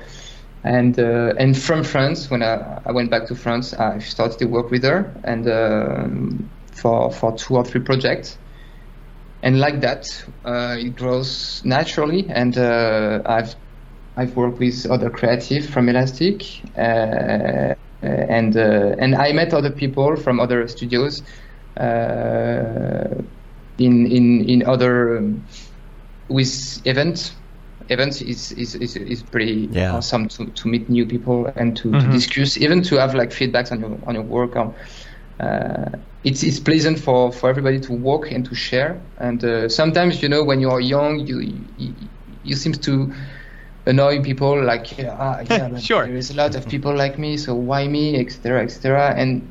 and 0.63 0.99
uh, 0.99 1.33
and 1.37 1.57
from 1.57 1.83
France, 1.83 2.29
when 2.29 2.43
I, 2.43 2.81
I 2.85 2.91
went 2.91 3.09
back 3.09 3.27
to 3.27 3.35
France, 3.35 3.73
I 3.73 3.99
started 3.99 4.39
to 4.39 4.45
work 4.45 4.71
with 4.71 4.83
her 4.83 5.13
and 5.23 5.47
um, 5.47 6.49
for 6.73 7.11
for 7.11 7.37
two 7.37 7.55
or 7.55 7.63
three 7.63 7.81
projects. 7.81 8.37
And 9.45 9.59
like 9.61 9.81
that, 9.81 10.05
uh, 10.43 10.75
it 10.79 10.95
grows 10.95 11.61
naturally. 11.63 12.27
And 12.29 12.57
uh, 12.57 13.21
I've 13.25 13.55
I've 14.17 14.35
worked 14.35 14.59
with 14.59 14.85
other 14.89 15.09
creative 15.11 15.67
from 15.67 15.89
Elastic, 15.89 16.43
uh, 16.77 17.75
and 18.01 18.57
uh, 18.57 18.95
and 18.99 19.15
I 19.15 19.31
met 19.33 19.53
other 19.53 19.71
people 19.71 20.15
from 20.17 20.39
other 20.39 20.67
studios 20.67 21.21
uh, 21.79 23.21
in 23.77 24.07
in 24.07 24.41
in 24.49 24.65
other 24.65 25.17
um, 25.19 25.45
with 26.29 26.81
events. 26.85 27.35
Events 27.89 28.21
is 28.21 28.51
is, 28.53 28.75
is, 28.75 28.95
is 28.95 29.23
pretty 29.23 29.69
Yeah. 29.73 29.95
awesome 29.97 30.27
to, 30.29 30.51
to 30.51 30.67
meet 30.69 30.89
new 30.89 31.05
people 31.05 31.45
and 31.55 31.75
to, 31.77 31.91
to 31.91 32.07
Mhm. 32.07 32.11
discuss, 32.11 32.57
even 32.57 32.81
to 32.83 32.95
have 32.97 33.13
like 33.13 33.29
feedbacks 33.29 33.71
on 33.71 33.79
your 33.79 33.99
on 34.07 34.15
your 34.15 34.23
work. 34.23 34.55
Or, 34.55 34.75
uh, 35.39 35.97
it's 36.25 36.43
it's 36.43 36.59
pleasant 36.59 36.99
for, 36.99 37.31
for 37.31 37.49
everybody 37.49 37.79
to 37.81 37.93
walk 37.93 38.31
and 38.31 38.45
to 38.45 38.55
share. 38.55 39.01
And 39.17 39.43
uh, 39.43 39.69
sometimes 39.69 40.21
you 40.23 40.29
know 40.29 40.43
when 40.43 40.59
you 40.61 40.69
are 40.71 40.81
young, 40.81 41.19
you 41.19 41.39
you, 41.41 42.09
you 42.43 42.55
seem 42.55 42.73
to 42.73 43.13
annoy 43.87 44.21
people 44.21 44.63
like 44.63 44.97
yeah, 44.97 45.15
ah, 45.19 45.41
yeah 45.49 45.69
Sure. 45.79 46.05
there 46.05 46.15
is 46.15 46.31
a 46.31 46.35
lot 46.35 46.55
of 46.55 46.67
people 46.69 46.95
like 46.95 47.19
me 47.19 47.37
so 47.37 47.55
why 47.55 47.87
me 47.87 48.19
etc 48.19 48.63
etc 48.63 49.13
and 49.15 49.49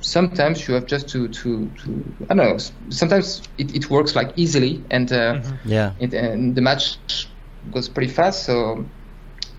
sometimes 0.00 0.66
you 0.68 0.74
have 0.74 0.86
just 0.86 1.08
to 1.10 1.28
to, 1.28 1.70
to 1.84 2.16
I 2.30 2.34
don't 2.34 2.38
know 2.38 2.58
sometimes 2.90 3.42
it, 3.58 3.74
it 3.74 3.90
works 3.90 4.16
like 4.16 4.32
easily 4.36 4.86
and 4.90 5.12
uh, 5.12 5.34
Mhm. 5.34 5.58
Yeah. 5.64 5.92
it, 5.98 6.14
and 6.14 6.56
the 6.56 6.62
match 6.62 6.98
goes 7.70 7.88
pretty 7.88 8.12
fast 8.12 8.44
so 8.44 8.90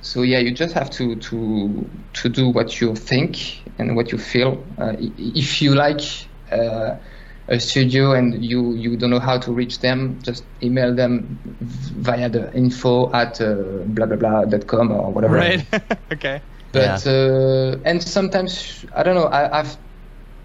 so 0.02 0.22
yeah 0.24 0.40
you 0.40 0.52
just 0.52 0.74
have 0.74 0.90
to 0.92 1.16
to 1.16 1.90
to 2.14 2.30
do 2.30 2.50
what 2.50 2.82
you 2.82 2.96
think 2.96 3.64
and 3.78 3.96
what 3.96 4.12
you 4.12 4.18
feel 4.18 4.66
uh, 4.80 4.94
if 5.00 5.62
you 5.62 5.76
like 5.76 6.02
uh, 6.52 6.98
a 7.48 7.60
studio 7.60 8.14
and 8.14 8.44
you 8.44 8.74
you 8.76 8.98
don't 8.98 9.10
know 9.10 9.20
how 9.20 9.38
to 9.40 9.52
reach 9.52 9.80
them, 9.80 10.20
just 10.24 10.46
email 10.62 10.96
them 10.96 11.40
via 11.62 12.30
the 12.30 12.54
info 12.54 13.12
at 13.14 13.42
uh, 13.42 13.56
blah 13.86 14.06
blah 14.06 14.18
blah 14.18 14.46
dot 14.46 14.68
com 14.68 14.92
or 14.92 15.12
whatever. 15.12 15.36
Right. 15.36 15.66
okay. 16.14 16.42
But 16.72 17.06
uh, 17.08 17.78
and 17.86 18.02
sometimes 18.02 18.86
I 18.96 19.04
don't 19.04 19.16
know. 19.16 19.26
I, 19.26 19.60
I've 19.60 19.78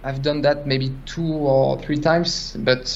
I've 0.03 0.23
done 0.23 0.43
that 0.43 0.67
maybe 0.67 1.01
two 1.07 1.27
or 1.27 1.81
three 1.81 1.99
times, 1.99 2.57
but 2.59 2.93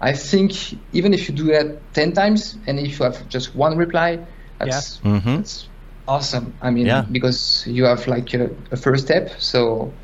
I 0.00 0.12
think 0.12 0.52
even 0.92 1.12
if 1.14 1.28
you 1.28 1.34
do 1.34 1.44
that 1.46 1.92
ten 1.94 2.12
times 2.12 2.58
and 2.66 2.78
if 2.78 2.98
you 2.98 3.04
have 3.04 3.28
just 3.28 3.54
one 3.54 3.76
reply, 3.76 4.26
that's 4.58 5.00
Mhm. 5.04 5.36
that's 5.36 5.68
awesome. 6.06 6.54
I 6.60 6.70
mean, 6.70 6.86
Yeah. 6.86 7.04
because 7.10 7.64
you 7.66 7.84
have 7.84 8.06
like 8.06 8.32
a, 8.34 8.50
a 8.70 8.76
first 8.76 9.04
step, 9.06 9.30
so 9.38 9.99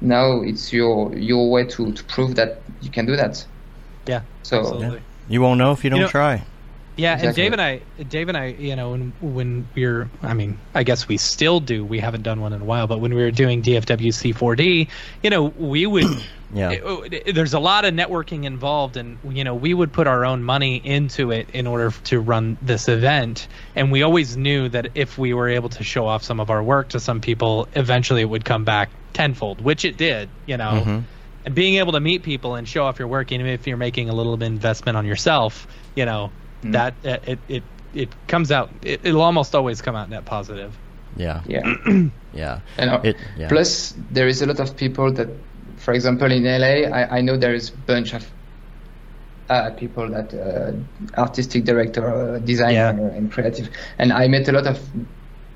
now 0.00 0.40
it's 0.42 0.72
your 0.72 1.14
your 1.16 1.50
way 1.50 1.64
to, 1.64 1.92
to 1.92 2.04
prove 2.04 2.34
that 2.36 2.60
you 2.82 2.90
can 2.90 3.06
do 3.06 3.16
that. 3.16 3.44
Yeah. 4.06 4.22
So 4.42 4.60
Absolutely. 4.60 5.02
You 5.28 5.40
won't 5.42 5.58
know 5.58 5.72
if 5.72 5.84
you 5.84 5.90
don't 5.90 5.98
You 6.00 6.04
know- 6.06 6.10
try. 6.10 6.42
Yeah, 6.96 7.12
and 7.12 7.20
Exactly. 7.28 7.42
Dave 7.44 7.52
and 7.52 7.60
I, 7.62 7.80
Dave 8.08 8.28
and 8.28 8.36
I, 8.36 8.46
you 8.46 8.74
know, 8.74 8.90
when 8.90 9.12
when 9.20 9.68
we're, 9.76 10.10
I 10.20 10.34
mean, 10.34 10.58
I 10.74 10.82
guess 10.82 11.06
we 11.06 11.16
still 11.16 11.60
do. 11.60 11.84
We 11.84 12.00
haven't 12.00 12.22
done 12.24 12.40
one 12.40 12.52
in 12.52 12.60
a 12.60 12.64
while, 12.64 12.88
but 12.88 12.98
when 12.98 13.14
we 13.14 13.22
were 13.22 13.30
doing 13.30 13.62
DFWC 13.62 14.34
4D, 14.34 14.88
you 15.22 15.30
know, 15.30 15.44
we 15.44 15.86
would. 15.86 16.04
Yeah. 16.54 16.70
it- 16.70 17.12
it- 17.26 17.34
there's 17.34 17.52
a 17.52 17.58
lot 17.60 17.84
of 17.84 17.92
networking 17.92 18.44
involved, 18.44 18.96
and 18.96 19.18
you 19.30 19.44
know, 19.44 19.54
we 19.54 19.74
would 19.74 19.92
put 19.92 20.06
our 20.06 20.24
own 20.24 20.42
money 20.42 20.76
into 20.82 21.30
it 21.30 21.46
in 21.52 21.66
order 21.66 21.92
to 22.04 22.18
run 22.20 22.56
this 22.62 22.88
event, 22.88 23.48
and 23.76 23.92
we 23.92 24.02
always 24.02 24.34
knew 24.34 24.66
that 24.70 24.88
if 24.94 25.18
we 25.18 25.34
were 25.34 25.50
able 25.50 25.68
to 25.68 25.84
show 25.84 26.06
off 26.06 26.24
some 26.24 26.40
of 26.40 26.48
our 26.50 26.62
work 26.62 26.88
to 26.88 27.00
some 27.00 27.20
people, 27.20 27.68
eventually 27.76 28.22
it 28.22 28.30
would 28.30 28.46
come 28.46 28.64
back 28.64 28.88
tenfold, 29.12 29.60
which 29.60 29.84
it 29.84 29.96
did. 29.96 30.28
You 30.46 30.56
know. 30.56 30.82
Mhm. 30.84 31.04
And 31.44 31.54
being 31.54 31.76
able 31.76 31.92
to 31.92 32.00
meet 32.00 32.22
people 32.24 32.56
and 32.56 32.66
show 32.68 32.84
off 32.84 32.98
your 32.98 33.08
work, 33.08 33.30
even 33.32 33.46
if 33.46 33.66
you're 33.66 33.76
making 33.76 34.08
a 34.10 34.14
little 34.14 34.36
bit 34.36 34.46
investment 34.46 34.96
on 34.96 35.06
yourself, 35.06 35.66
you 35.94 36.04
know, 36.04 36.32
Mm. 36.62 36.72
that 36.72 36.94
uh, 37.04 37.16
it 37.26 37.38
it 37.48 37.62
it 37.94 38.08
comes 38.26 38.50
out. 38.50 38.70
It, 38.82 39.00
it'll 39.04 39.22
almost 39.22 39.54
always 39.54 39.80
come 39.80 39.94
out 39.96 40.08
net 40.10 40.24
positive. 40.24 40.76
Yeah. 41.16 41.42
yeah. 41.46 41.62
Yeah. 42.32 42.60
And 42.78 42.90
uh, 42.90 43.00
It- 43.02 43.16
yeah. 43.36 43.48
plus, 43.48 43.94
there 44.10 44.28
is 44.28 44.42
a 44.42 44.46
lot 44.46 44.60
of 44.60 44.76
people 44.76 45.12
that, 45.14 45.28
for 45.76 45.94
example, 45.94 46.30
in 46.30 46.44
LA, 46.44 46.86
I, 46.90 47.18
I 47.18 47.20
know 47.22 47.36
there 47.36 47.54
is 47.54 47.70
a 47.70 47.76
bunch 47.86 48.12
of 48.14 48.24
uh, 49.48 49.70
people 49.70 50.08
that 50.10 50.34
uh, 50.34 50.72
artistic 51.20 51.64
director, 51.64 52.04
uh, 52.06 52.38
designer, 52.40 52.92
Yeah. 52.98 53.16
and 53.16 53.32
creative, 53.32 53.70
and 53.98 54.12
I 54.12 54.28
met 54.28 54.48
a 54.48 54.52
lot 54.52 54.66
of 54.66 54.78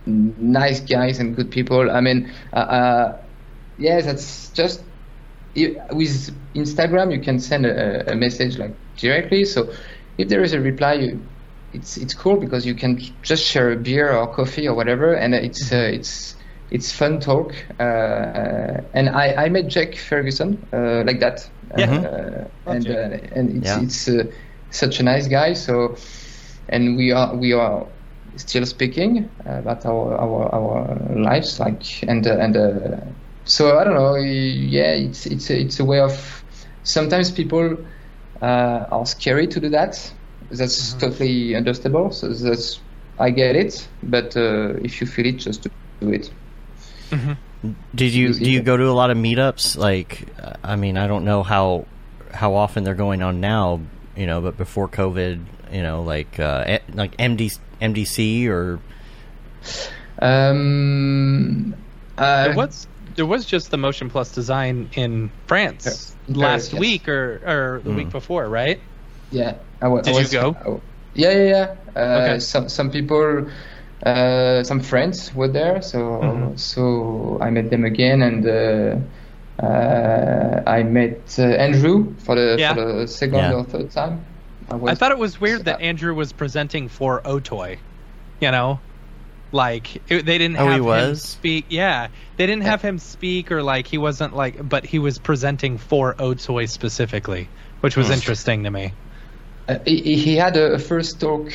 nice 0.07 0.81
guys 0.81 1.19
and 1.19 1.37
good 1.37 1.51
people. 1.51 1.91
I 1.91 2.01
mean, 2.01 2.31
uh, 2.53 3.12
uh, 3.90 4.01
yeah, 4.16 4.35
that's 4.35 4.51
just 4.53 4.85
with 5.92 6.55
Instagram. 6.55 7.12
You 7.12 7.21
can 7.21 7.38
send 7.38 7.66
a, 7.66 8.12
a 8.12 8.16
message 8.16 8.59
like 8.59 8.77
directly. 8.97 9.45
So 9.45 9.73
if 10.18 10.29
there 10.29 10.42
is 10.42 10.53
a 10.55 10.61
reply, 10.61 10.95
you, 10.95 11.29
it's 11.73 11.97
it's 11.97 12.14
cool 12.14 12.37
because 12.38 12.66
you 12.66 12.75
can 12.75 12.99
just 13.23 13.45
share 13.45 13.73
a 13.73 13.77
beer 13.77 14.12
or 14.12 14.33
coffee 14.33 14.68
or 14.68 14.75
whatever, 14.75 15.14
and 15.14 15.35
it's 15.35 15.73
uh, 15.73 15.77
it's 15.92 16.37
it's 16.71 16.92
fun 16.92 17.21
talk. 17.21 17.55
Uh, 17.81 17.83
uh, 17.85 18.81
and 18.95 19.09
I, 19.11 19.45
I 19.47 19.49
met 19.49 19.68
Jack 19.68 19.97
Ferguson 19.97 20.66
uh, 20.73 21.05
like 21.07 21.21
that. 21.21 21.40
Yeah. 21.77 22.05
Uh, 22.05 22.49
and 22.66 22.90
uh, 22.90 23.18
and 23.35 23.51
it's 23.51 23.77
Yeah. 23.77 23.77
it's 23.77 24.09
uh, 24.09 24.25
such 24.71 25.01
a 25.01 25.03
nice 25.05 25.29
guy. 25.29 25.55
So 25.55 25.97
and 26.68 26.97
we 26.97 27.12
are 27.12 27.37
we 27.37 27.53
are 27.53 27.88
still 28.37 28.64
speaking 28.66 29.31
about 29.45 29.85
our 29.87 30.16
our, 30.21 30.55
our 30.55 31.14
lives 31.16 31.61
like 31.61 31.85
and 32.09 32.27
uh, 32.27 32.37
and 32.38 32.57
uh, 32.57 33.12
so 33.45 33.79
I 33.79 33.85
don't 33.85 33.95
know. 33.95 34.17
Yeah, 34.17 34.93
it's 34.93 35.27
it's 35.27 35.51
a, 35.51 35.61
it's 35.61 35.81
a 35.81 35.85
way 35.85 36.01
of 36.01 36.45
sometimes 36.85 37.31
people 37.31 37.77
uh, 38.41 38.87
are 38.91 39.07
scary 39.07 39.47
to 39.49 39.61
do 39.61 39.69
that. 39.71 40.13
That's 40.51 40.95
totally 40.95 41.55
understandable. 41.55 42.11
So 42.11 42.29
that's 42.29 42.81
I 43.19 43.31
get 43.31 43.57
it. 43.57 43.89
But 44.03 44.37
uh, 44.37 44.75
if 44.83 45.01
you 45.01 45.07
feel 45.07 45.27
it, 45.27 45.39
just 45.39 45.63
do 46.01 46.11
it. 46.11 46.31
Did 47.95 48.13
you 48.13 48.35
do 48.35 48.51
you 48.51 48.63
go 48.63 48.77
to 48.77 48.89
a 48.89 48.93
lot 48.93 49.11
of 49.11 49.17
meetups? 49.17 49.77
Like, 49.77 50.27
uh, 50.43 50.55
I 50.63 50.77
mean, 50.77 50.97
I 50.97 51.07
don't 51.07 51.25
know 51.25 51.43
how 51.43 51.87
how 52.33 52.55
often 52.55 52.85
they're 52.85 52.95
going 52.95 53.23
on 53.23 53.41
now, 53.41 53.81
you 54.17 54.27
know, 54.27 54.41
but 54.41 54.57
before 54.57 54.89
COVID, 54.89 55.45
you 55.73 55.83
know, 55.83 56.03
like 56.03 56.41
uh, 56.41 56.65
eh, 56.67 56.79
like 56.95 57.17
MD, 57.19 57.59
MDC 57.81 58.49
or 58.49 58.81
Um, 60.19 61.75
uh, 62.19 62.45
There 62.45 62.57
was 62.57 62.87
there 63.14 63.27
was 63.27 63.44
just 63.44 63.70
the 63.70 63.77
Motion 63.77 64.09
Plus 64.11 64.33
design 64.33 64.88
in 64.94 65.31
France 65.46 66.14
Yeah. 66.29 66.37
Last 66.46 66.72
yes. 66.72 66.81
week 66.81 67.09
or 67.09 67.40
or 67.46 67.81
the 67.85 67.90
Mm. 67.90 67.96
week 67.96 68.11
before, 68.11 68.48
right? 68.48 68.81
Yeah, 69.31 69.55
I 69.81 69.88
wa- 69.88 69.98
I 69.98 70.03
Did 70.03 70.14
you 70.14 70.20
was, 70.20 70.33
go? 70.33 70.57
oh, 70.66 70.81
yeah, 71.14 71.31
yeah, 71.31 71.48
yeah. 71.48 71.66
Uh, 71.96 72.20
Okay. 72.22 72.38
Some 72.38 72.68
some 72.68 72.90
people, 72.90 73.46
uh, 74.07 74.62
some 74.62 74.81
friends 74.81 75.35
were 75.35 75.48
there, 75.48 75.83
so 75.83 75.98
Mhm. 75.98 76.59
so 76.59 77.38
I 77.40 77.51
met 77.51 77.70
them 77.70 77.85
again, 77.85 78.22
and 78.22 78.46
uh, 78.46 78.96
uh, 79.66 80.62
I 80.66 80.83
met 80.83 81.37
uh, 81.38 81.42
Andrew 81.42 82.14
for 82.25 82.35
the 82.35 82.57
Yeah. 82.59 82.75
for 82.75 82.85
the 82.92 83.07
second 83.09 83.38
Yeah. 83.38 83.55
or 83.55 83.64
third 83.64 83.90
time. 83.90 84.25
I 84.70 84.77
was- 84.77 84.98
thought 84.98 85.12
it 85.12 85.18
was 85.18 85.40
weird 85.40 85.64
that 85.66 85.81
Andrew 85.81 86.14
was 86.14 86.33
presenting 86.33 86.88
for 86.88 87.20
Otoy. 87.25 87.79
You 88.40 88.51
know, 88.51 88.81
like 89.53 89.97
it, 90.11 90.25
they 90.27 90.38
didn't 90.38 90.57
Oh, 90.57 90.67
he 90.67 90.73
have 90.73 90.85
him 91.09 91.15
speak. 91.17 91.67
Yeah, 91.69 92.09
they 92.37 92.47
didn't 92.47 92.65
have 92.65 92.83
him 92.83 92.99
speak 92.99 93.53
or 93.53 93.62
like 93.62 93.87
he 93.87 93.99
wasn't 93.99 94.35
like, 94.35 94.67
but 94.69 94.85
he 94.85 94.99
was 94.99 95.19
presenting 95.19 95.79
for 95.79 96.15
Otoy 96.15 96.69
specifically, 96.69 97.49
which 97.81 97.97
was 97.97 98.07
Hmm. 98.09 98.15
interesting 98.15 98.65
to 98.65 98.71
me. 98.71 98.93
Uh, 99.69 99.79
he, 99.85 100.17
he 100.17 100.37
had 100.37 100.57
a, 100.57 100.73
a 100.75 100.79
first 100.79 101.21
talk 101.21 101.53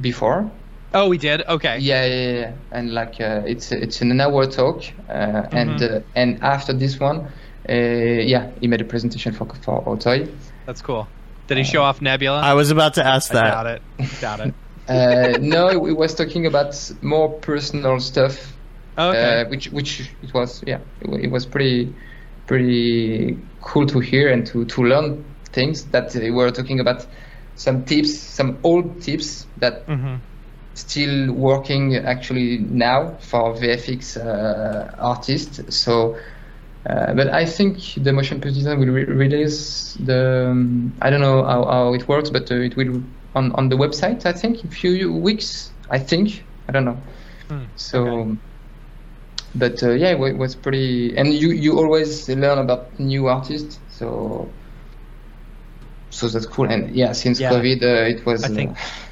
before. 0.00 0.50
Oh, 0.92 1.08
we 1.08 1.18
did. 1.18 1.42
Okay. 1.46 1.78
Yeah, 1.78 2.04
yeah, 2.04 2.32
yeah. 2.32 2.52
And 2.70 2.92
like 2.94 3.20
uh, 3.20 3.42
it's 3.46 3.72
it's 3.72 4.00
an 4.02 4.20
hour 4.20 4.46
talk, 4.46 4.82
uh, 5.08 5.12
and 5.52 5.70
Mhm. 5.80 5.96
uh, 5.96 6.00
and 6.14 6.42
after 6.42 6.72
this 6.72 6.98
one, 7.00 7.28
uh, 7.68 7.72
yeah, 7.72 8.50
he 8.60 8.66
made 8.66 8.80
a 8.80 8.84
presentation 8.84 9.32
for 9.32 9.46
for 9.62 9.82
Otoy. 9.84 10.28
That's 10.66 10.82
cool. 10.82 11.08
Did 11.48 11.58
he 11.58 11.64
show 11.64 11.82
off 11.82 12.00
Nebula? 12.02 12.40
I 12.40 12.54
was 12.54 12.70
about 12.70 12.94
to 12.94 13.06
ask 13.06 13.30
I 13.30 13.34
that. 13.34 13.50
doubt 13.50 13.66
it. 13.66 13.82
Doubt 14.20 14.40
it. 14.40 14.54
Uh, 14.88 15.36
no, 15.40 15.78
we 15.78 15.92
was 15.92 16.14
talking 16.14 16.46
about 16.46 16.74
more 17.02 17.40
personal 17.40 17.98
stuff, 18.00 18.58
Okay. 18.98 19.12
uh, 19.12 19.44
which 19.46 19.68
which 19.70 20.16
it 20.22 20.32
was 20.34 20.62
yeah, 20.66 20.80
it, 21.00 21.24
it 21.26 21.30
was 21.30 21.46
pretty 21.46 21.96
pretty 22.46 23.48
cool 23.60 23.86
to 23.86 24.00
hear 24.00 24.30
and 24.32 24.46
to 24.46 24.64
to 24.66 24.82
learn 24.82 25.24
things 25.52 25.90
that 25.90 26.14
we 26.14 26.30
were 26.30 26.50
talking 26.50 26.80
about 26.80 27.06
some 27.54 27.84
tips, 27.84 28.18
some 28.18 28.58
old 28.64 29.02
tips 29.02 29.46
that 29.56 29.88
hmm 29.88 30.16
still 30.74 31.32
working 31.32 31.96
actually 31.96 32.58
now 32.58 33.16
for 33.20 33.54
VFX 33.54 34.16
uh, 34.16 34.90
artists. 34.98 35.60
So. 35.76 36.16
Uh, 36.88 37.14
but 37.14 37.28
I 37.32 37.44
think 37.44 37.78
the 37.96 38.12
motion 38.12 38.40
plus 38.40 38.54
design 38.54 38.78
will 38.78 38.88
re- 38.88 39.04
release 39.04 39.94
the. 40.00 40.48
Um, 40.50 40.96
I 41.02 41.10
don't 41.10 41.20
know 41.20 41.44
how, 41.44 41.64
how 41.64 41.94
it 41.94 42.08
works, 42.08 42.30
but 42.30 42.50
uh, 42.50 42.56
it 42.56 42.76
will 42.76 43.02
on, 43.36 43.52
on 43.52 43.68
the 43.68 43.76
website. 43.76 44.26
I 44.26 44.32
think 44.32 44.64
in 44.64 44.70
few 44.70 45.12
weeks. 45.12 45.70
I 45.90 45.98
think 46.00 46.42
I 46.68 46.72
don't 46.72 46.84
know. 46.84 46.98
Hmm, 47.48 47.64
So, 47.76 47.98
okay. 48.06 48.36
but 49.54 49.82
uh, 49.82 49.90
yeah, 49.92 50.10
it 50.16 50.20
it 50.20 50.36
was 50.36 50.56
pretty. 50.56 51.16
And 51.16 51.32
you 51.32 51.50
you 51.52 51.78
always 51.78 52.28
learn 52.28 52.58
about 52.58 52.98
new 52.98 53.28
artists. 53.28 53.78
So, 53.90 54.48
so 56.10 56.28
that's 56.28 56.46
cool. 56.46 56.66
And 56.70 56.90
yeah, 56.94 57.12
since 57.12 57.38
Yeah. 57.40 57.52
COVID, 57.52 57.82
uh, 57.82 58.10
it 58.18 58.26
was. 58.26 58.42
I 58.44 58.48
think- 58.48 58.70
uh, 58.76 59.04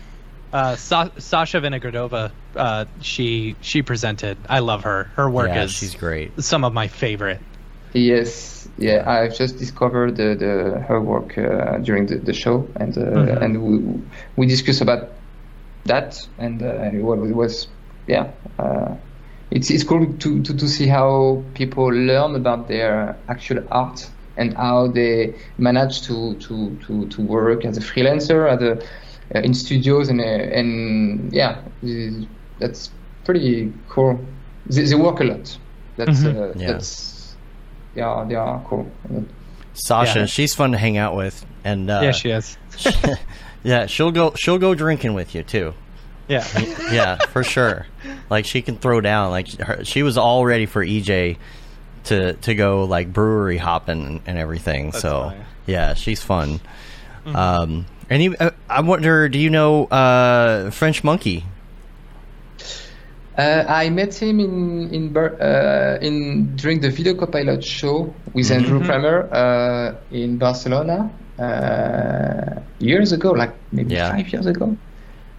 Uh, 0.55 0.77
Sa- 0.77 1.11
Sasha 1.19 1.59
Vinogradova, 1.61 2.31
uh, 2.55 2.85
she 3.03 3.57
she 3.61 3.83
presented. 3.83 4.37
I 4.49 4.61
love 4.63 4.85
her. 4.87 5.11
Her 5.17 5.29
work 5.29 5.49
yeah, 5.51 5.65
is 5.67 5.73
she's 5.75 5.97
great. 5.99 6.31
some 6.39 6.63
of 6.63 6.73
my 6.73 6.87
favorite. 6.87 7.41
Yes, 7.93 8.54
yeah, 8.77 9.03
I've 9.07 9.35
just 9.37 9.59
discovered 9.59 10.17
the, 10.17 10.35
the 10.35 10.81
her 10.89 11.01
work 11.01 11.37
uh, 11.39 11.79
during 11.79 12.07
the, 12.07 12.17
the 12.19 12.33
show, 12.33 12.69
and 12.77 12.97
uh, 12.97 13.03
Mhm. 13.03 13.43
and 13.43 13.63
we 13.63 14.03
we 14.37 14.47
discussed 14.47 14.81
about 14.83 15.11
that, 15.87 16.17
and 16.39 16.63
uh, 16.63 16.91
it 16.93 17.03
was, 17.35 17.69
yeah, 18.07 18.33
uh, 18.59 18.95
it's 19.51 19.71
it's 19.71 19.85
cool 19.85 20.07
to, 20.19 20.43
to 20.43 20.55
to 20.57 20.69
see 20.69 20.87
how 20.87 21.45
people 21.55 21.87
learn 21.89 22.35
about 22.35 22.69
their 22.69 23.19
actual 23.29 23.63
art 23.71 24.11
and 24.37 24.55
how 24.57 24.89
they 24.89 25.35
manage 25.59 26.03
to 26.07 26.35
to 26.41 26.77
to, 26.87 27.07
to 27.09 27.23
work 27.23 27.65
as 27.65 27.77
a 27.77 27.81
freelancer, 27.81 28.49
as 28.51 28.63
a 28.63 28.73
uh, 29.35 29.41
in 29.43 29.55
studios, 29.55 30.09
and 30.09 30.21
uh, 30.21 30.25
and 30.25 31.33
yeah, 31.33 31.63
that's 32.59 32.91
pretty 33.25 33.73
cool. 33.89 34.27
They, 34.67 34.83
they 34.85 34.95
work 34.95 35.21
a 35.21 35.25
lot. 35.25 35.59
That's 35.97 36.25
Mhm. 36.25 36.27
uh, 36.27 36.55
Yeah. 36.59 36.67
that's 36.73 37.14
yeah, 37.95 38.25
they 38.29 38.35
are 38.35 38.61
cool. 38.67 38.91
Sasha, 39.75 40.21
Yeah. 40.21 40.27
she's 40.27 40.55
fun 40.55 40.73
to 40.73 40.79
hang 40.79 40.97
out 40.97 41.17
with, 41.17 41.45
and 41.65 41.91
uh, 41.91 42.01
yeah, 42.03 42.13
she 42.13 42.31
is. 42.31 42.57
yeah, 43.63 43.87
she'll 43.87 44.13
go 44.13 44.33
she'll 44.37 44.59
go 44.59 44.75
drinking 44.75 45.15
with 45.15 45.35
you 45.35 45.43
too. 45.43 45.75
Yeah. 46.29 46.47
yeah, 46.91 47.17
for 47.27 47.45
sure. 47.45 47.87
Like 48.31 48.47
she 48.47 48.63
can 48.63 48.77
throw 48.79 49.01
down. 49.01 49.31
Like 49.31 49.49
her, 49.61 49.85
she 49.85 50.03
was 50.03 50.17
all 50.17 50.45
ready 50.47 50.67
for 50.67 50.85
EJ 50.85 51.37
to 52.05 52.33
to 52.35 52.55
go 52.55 52.85
like 52.85 53.13
brewery 53.13 53.59
hopping 53.59 54.23
and 54.27 54.39
everything. 54.39 54.91
That's 54.91 55.03
so 55.03 55.23
funny. 55.31 55.41
yeah, 55.67 55.95
she's 55.95 56.23
fun. 56.23 56.61
Um, 57.27 57.87
and 58.11 58.21
he, 58.23 58.37
uh, 58.37 58.51
I 58.69 58.83
wonder, 58.83 59.29
do 59.31 59.39
you 59.39 59.49
know 59.51 59.87
uh, 59.87 60.71
French 60.71 61.03
Monkey? 61.03 61.45
Uh, 63.37 63.65
I 63.67 63.91
met 63.91 64.15
him 64.15 64.39
in 64.41 64.89
in 64.95 65.17
uh, 65.17 65.99
in 66.01 66.55
during 66.57 66.81
the 66.81 66.91
Video 66.91 67.15
Copilot 67.15 67.65
show 67.65 68.15
with 68.33 68.51
Andrew 68.51 68.79
Kramer 68.85 69.29
uh, 69.33 69.95
in 70.13 70.39
Barcelona 70.39 71.11
uh, 71.41 72.61
years 72.79 73.13
ago, 73.13 73.33
like 73.33 73.53
maybe 73.73 73.95
Yeah. 73.95 74.13
five 74.13 74.29
years 74.33 74.47
ago. 74.47 74.77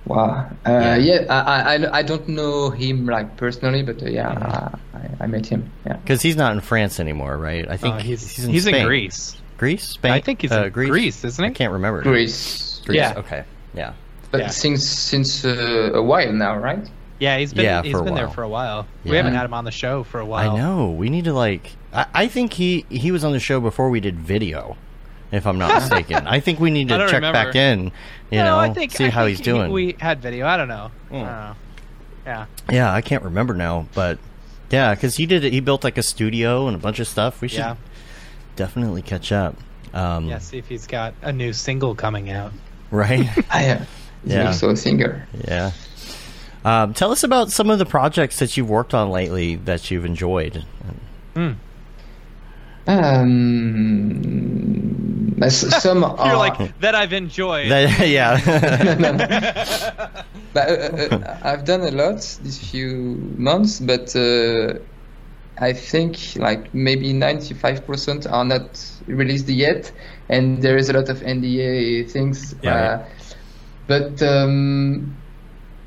Wow. 0.08 0.45
Uh, 0.67 0.97
yeah, 1.01 1.25
I, 1.29 1.75
I 1.75 1.99
I 1.99 2.03
don't 2.03 2.27
know 2.27 2.69
him 2.69 3.05
like 3.08 3.38
personally, 3.38 3.81
but 3.81 4.03
uh, 4.03 4.08
yeah, 4.10 4.69
I, 4.93 5.23
I 5.23 5.27
met 5.27 5.47
him. 5.47 5.71
Yeah. 5.86 5.95
Because 5.97 6.21
he's 6.21 6.36
not 6.36 6.51
in 6.53 6.62
France 6.62 6.99
anymore, 6.99 7.38
right? 7.38 7.65
I 7.69 7.77
think 7.77 7.95
Uh, 7.95 7.99
he's 7.99 8.21
he's 8.29 8.45
in, 8.45 8.51
he's 8.51 8.67
in 8.67 8.86
Greece. 8.86 9.38
Greece, 9.58 9.88
Spain. 9.95 10.12
I 10.12 10.19
think 10.21 10.41
he's 10.41 10.51
uh, 10.51 10.65
in 10.65 10.71
Greece, 10.73 11.23
isn't 11.23 11.43
he? 11.43 11.49
I 11.49 11.53
can't 11.53 11.71
remember. 11.73 12.01
Greece. 12.03 12.81
Greece. 12.86 12.97
Yeah. 12.97 13.13
Okay. 13.23 13.43
Yeah. 13.73 13.93
But 14.31 14.41
Yeah. 14.41 14.49
since 14.49 14.84
since 14.86 15.45
uh, 15.45 15.91
a 15.95 16.03
while 16.03 16.34
now, 16.34 16.58
right? 16.58 16.86
Yeah, 17.19 17.38
he's 17.38 17.54
been 17.54 17.63
Yeah, 17.65 17.82
he's 17.82 17.93
for 17.93 17.99
a 18.01 18.04
been 18.04 18.15
there 18.15 18.28
for 18.30 18.43
a 18.43 18.49
while. 18.49 18.88
Yeah. 19.04 19.12
We 19.12 19.17
haven't 19.17 19.36
had 19.36 19.45
him 19.45 19.54
on 19.54 19.63
the 19.63 19.71
show 19.71 20.04
for 20.04 20.19
a 20.19 20.25
while. 20.25 20.51
I 20.51 20.58
know. 20.58 20.91
We 20.91 21.10
need 21.10 21.25
to 21.25 21.34
like. 21.34 21.71
I, 21.93 22.06
I 22.13 22.28
think 22.28 22.54
he 22.54 22.86
he 22.89 23.12
was 23.12 23.23
on 23.23 23.32
the 23.32 23.39
show 23.39 23.60
before 23.62 23.89
we 23.89 23.99
did 24.01 24.19
video, 24.19 24.75
if 25.32 25.47
I'm 25.47 25.58
not 25.58 25.73
mistaken. 25.82 26.28
I 26.28 26.39
think 26.41 26.60
we 26.60 26.71
need 26.71 26.89
to 26.89 26.97
check 27.06 27.13
remember. 27.13 27.32
back 27.34 27.56
in. 27.56 27.91
You 28.32 28.39
no, 28.39 28.43
know, 28.45 28.58
I 28.60 28.73
think 28.73 28.91
see 28.91 29.06
I 29.06 29.10
how 29.10 29.21
think 29.25 29.30
he's 29.30 29.38
he- 29.39 29.43
doing. 29.45 29.71
We 29.71 29.95
had 29.99 30.21
video. 30.21 30.45
I 30.45 30.58
don't 30.58 30.67
know. 30.67 30.91
I 31.10 31.13
Mm. 31.13 31.19
don't 31.19 31.23
know. 31.25 31.56
Yeah. 32.25 32.45
yeah, 32.71 32.91
I 32.93 33.01
can't 33.01 33.23
remember 33.23 33.54
now, 33.54 33.88
but 33.93 34.17
yeah, 34.71 34.93
because 34.95 35.15
he 35.15 35.25
did. 35.25 35.43
He 35.43 35.60
built 35.62 35.84
like 35.84 35.97
a 35.97 36.04
studio 36.04 36.67
and 36.67 36.75
a 36.75 36.80
bunch 36.80 36.99
of 36.99 37.08
stuff. 37.08 37.39
We 37.39 37.47
should 37.47 37.60
Yeah. 37.60 37.75
definitely 38.56 39.04
catch 39.04 39.32
up. 39.32 39.56
Um, 39.93 40.25
Yeah. 40.28 40.39
See 40.39 40.58
if 40.58 40.67
he's 40.67 40.88
got 40.88 41.13
a 41.21 41.32
new 41.32 41.54
single 41.54 41.95
coming 41.95 42.30
out. 42.30 42.51
Right. 42.91 43.30
I 43.49 43.69
uh, 43.69 43.78
he's 44.23 44.34
Yeah. 44.34 44.47
also 44.47 44.71
a 44.71 44.75
singer. 44.75 45.28
yeah. 45.47 45.71
Um, 46.65 46.93
tell 46.95 47.12
us 47.12 47.23
about 47.23 47.51
some 47.51 47.69
of 47.69 47.78
the 47.78 47.86
projects 47.86 48.39
that 48.39 48.58
you've 48.58 48.69
worked 48.69 48.95
on 48.95 49.12
lately 49.12 49.56
that 49.56 49.91
you've 49.91 50.04
enjoyed. 50.04 50.65
Mm. 51.36 51.58
Um, 52.88 53.36
some 55.49 56.01
You're 56.01 56.19
are, 56.19 56.38
like 56.38 56.80
that. 56.80 56.95
I've 56.95 57.13
enjoyed. 57.13 57.69
That- 57.69 58.08
yeah. 58.10 58.39
But, 60.54 60.69
uh, 60.69 61.15
uh, 61.15 61.38
I've 61.43 61.65
done 61.65 61.82
a 61.82 61.91
lot 61.91 62.21
these 62.41 62.58
few 62.58 63.17
months, 63.38 63.82
but 63.82 64.15
uh, 64.15 64.75
I 65.58 65.73
think 65.73 66.17
like 66.38 66.73
maybe 66.73 67.12
95% 67.13 68.32
are 68.32 68.45
not 68.45 68.82
released 69.06 69.49
yet, 69.49 69.91
and 70.30 70.62
there 70.62 70.78
is 70.78 70.88
a 70.89 70.93
lot 70.93 71.10
of 71.10 71.19
NDA 71.19 72.10
things. 72.10 72.56
Yeah. 72.63 72.73
Uh, 72.73 73.06
but 73.88 74.21
um, 74.23 75.17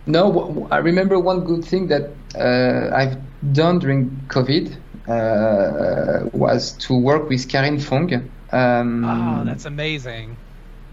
no, 0.09 0.69
I 0.71 0.79
remember 0.79 1.19
one 1.21 1.45
good 1.45 1.65
thing 1.65 1.89
that 1.89 2.03
uh, 2.35 2.95
I've 2.97 3.17
done 3.53 3.79
during 3.81 4.27
COVID 4.29 4.77
uh, 5.09 6.29
was 6.33 6.73
to 6.87 6.95
work 7.01 7.29
with 7.29 7.49
Karin 7.49 7.79
Fong. 7.79 8.13
Um, 8.53 9.05
oh, 9.05 9.45
that's 9.45 9.67
amazing. 9.67 10.39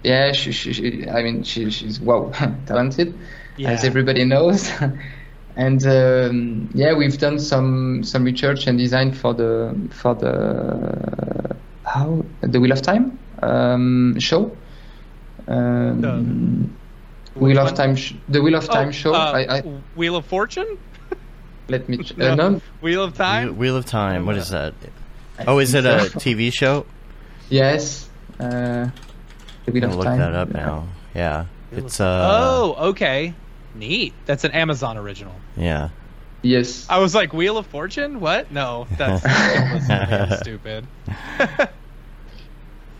yeah, 0.04 0.32
she, 0.32 0.52
she, 0.52 0.72
she 0.72 1.08
I 1.08 1.22
mean, 1.22 1.42
she, 1.44 1.70
she's 1.70 2.00
wow, 2.00 2.30
talented, 2.66 3.18
Yeah. 3.56 3.70
as 3.72 3.84
everybody 3.84 4.24
knows. 4.24 4.70
and 5.56 5.86
um, 5.86 6.70
yeah, 6.74 6.94
we've 6.94 7.18
done 7.18 7.38
some 7.38 8.02
some 8.04 8.24
research 8.24 8.66
and 8.66 8.78
design 8.78 9.12
for 9.12 9.34
the 9.34 9.88
for 9.92 10.14
the 10.14 11.56
how 11.84 12.24
the 12.42 12.60
Wheel 12.60 12.72
of 12.72 12.82
Time 12.82 13.18
um, 13.42 14.18
show. 14.18 14.58
Um, 15.48 16.78
Wheel 17.36 17.58
of? 17.58 17.74
Time, 17.74 17.96
sh- 17.96 18.14
the 18.28 18.42
Wheel 18.42 18.54
of 18.56 18.66
Time 18.68 18.88
Oh, 18.88 18.92
show. 18.92 19.14
uh, 19.14 19.32
I, 19.32 19.58
I 19.58 19.60
Wheel 19.94 20.16
of 20.16 20.24
Fortune. 20.26 20.78
let 21.68 21.88
me. 21.88 21.98
Ch- 21.98 22.16
No. 22.16 22.30
uh, 22.32 22.34
no, 22.34 22.60
Wheel 22.80 23.02
of 23.02 23.14
Time. 23.14 23.56
Wheel 23.56 23.76
of 23.76 23.86
Time. 23.86 24.26
What 24.26 24.36
is 24.36 24.50
that? 24.50 24.74
I 25.38 25.44
Oh, 25.46 25.58
is 25.58 25.74
it 25.74 25.84
think 25.84 26.14
a. 26.14 26.18
TV 26.18 26.52
show? 26.52 26.86
Yes. 27.50 28.08
Uh, 28.40 28.88
the 29.64 29.72
Wheel 29.72 29.84
I'm 29.84 29.90
of 29.90 29.96
gonna 29.96 29.96
look 29.96 30.04
Time. 30.06 30.18
that 30.18 30.34
up 30.34 30.48
now. 30.50 30.86
Yeah, 31.14 31.46
it's 31.72 32.00
uh. 32.00 32.28
oh, 32.30 32.88
okay. 32.90 33.34
Neat. 33.74 34.14
That's 34.24 34.44
an 34.44 34.52
Amazon 34.52 34.96
original. 34.96 35.34
Yeah. 35.56 35.90
Yes. 36.42 36.86
I 36.88 36.98
was 36.98 37.14
like, 37.14 37.32
Wheel 37.32 37.58
of 37.58 37.66
Fortune? 37.66 38.20
What? 38.20 38.50
No, 38.52 38.86
that's 38.96 39.22
don't 39.22 39.72
listen 39.72 39.88
to 39.88 40.06
me, 40.06 40.16
I'm 40.16 40.38
stupid. 40.38 40.86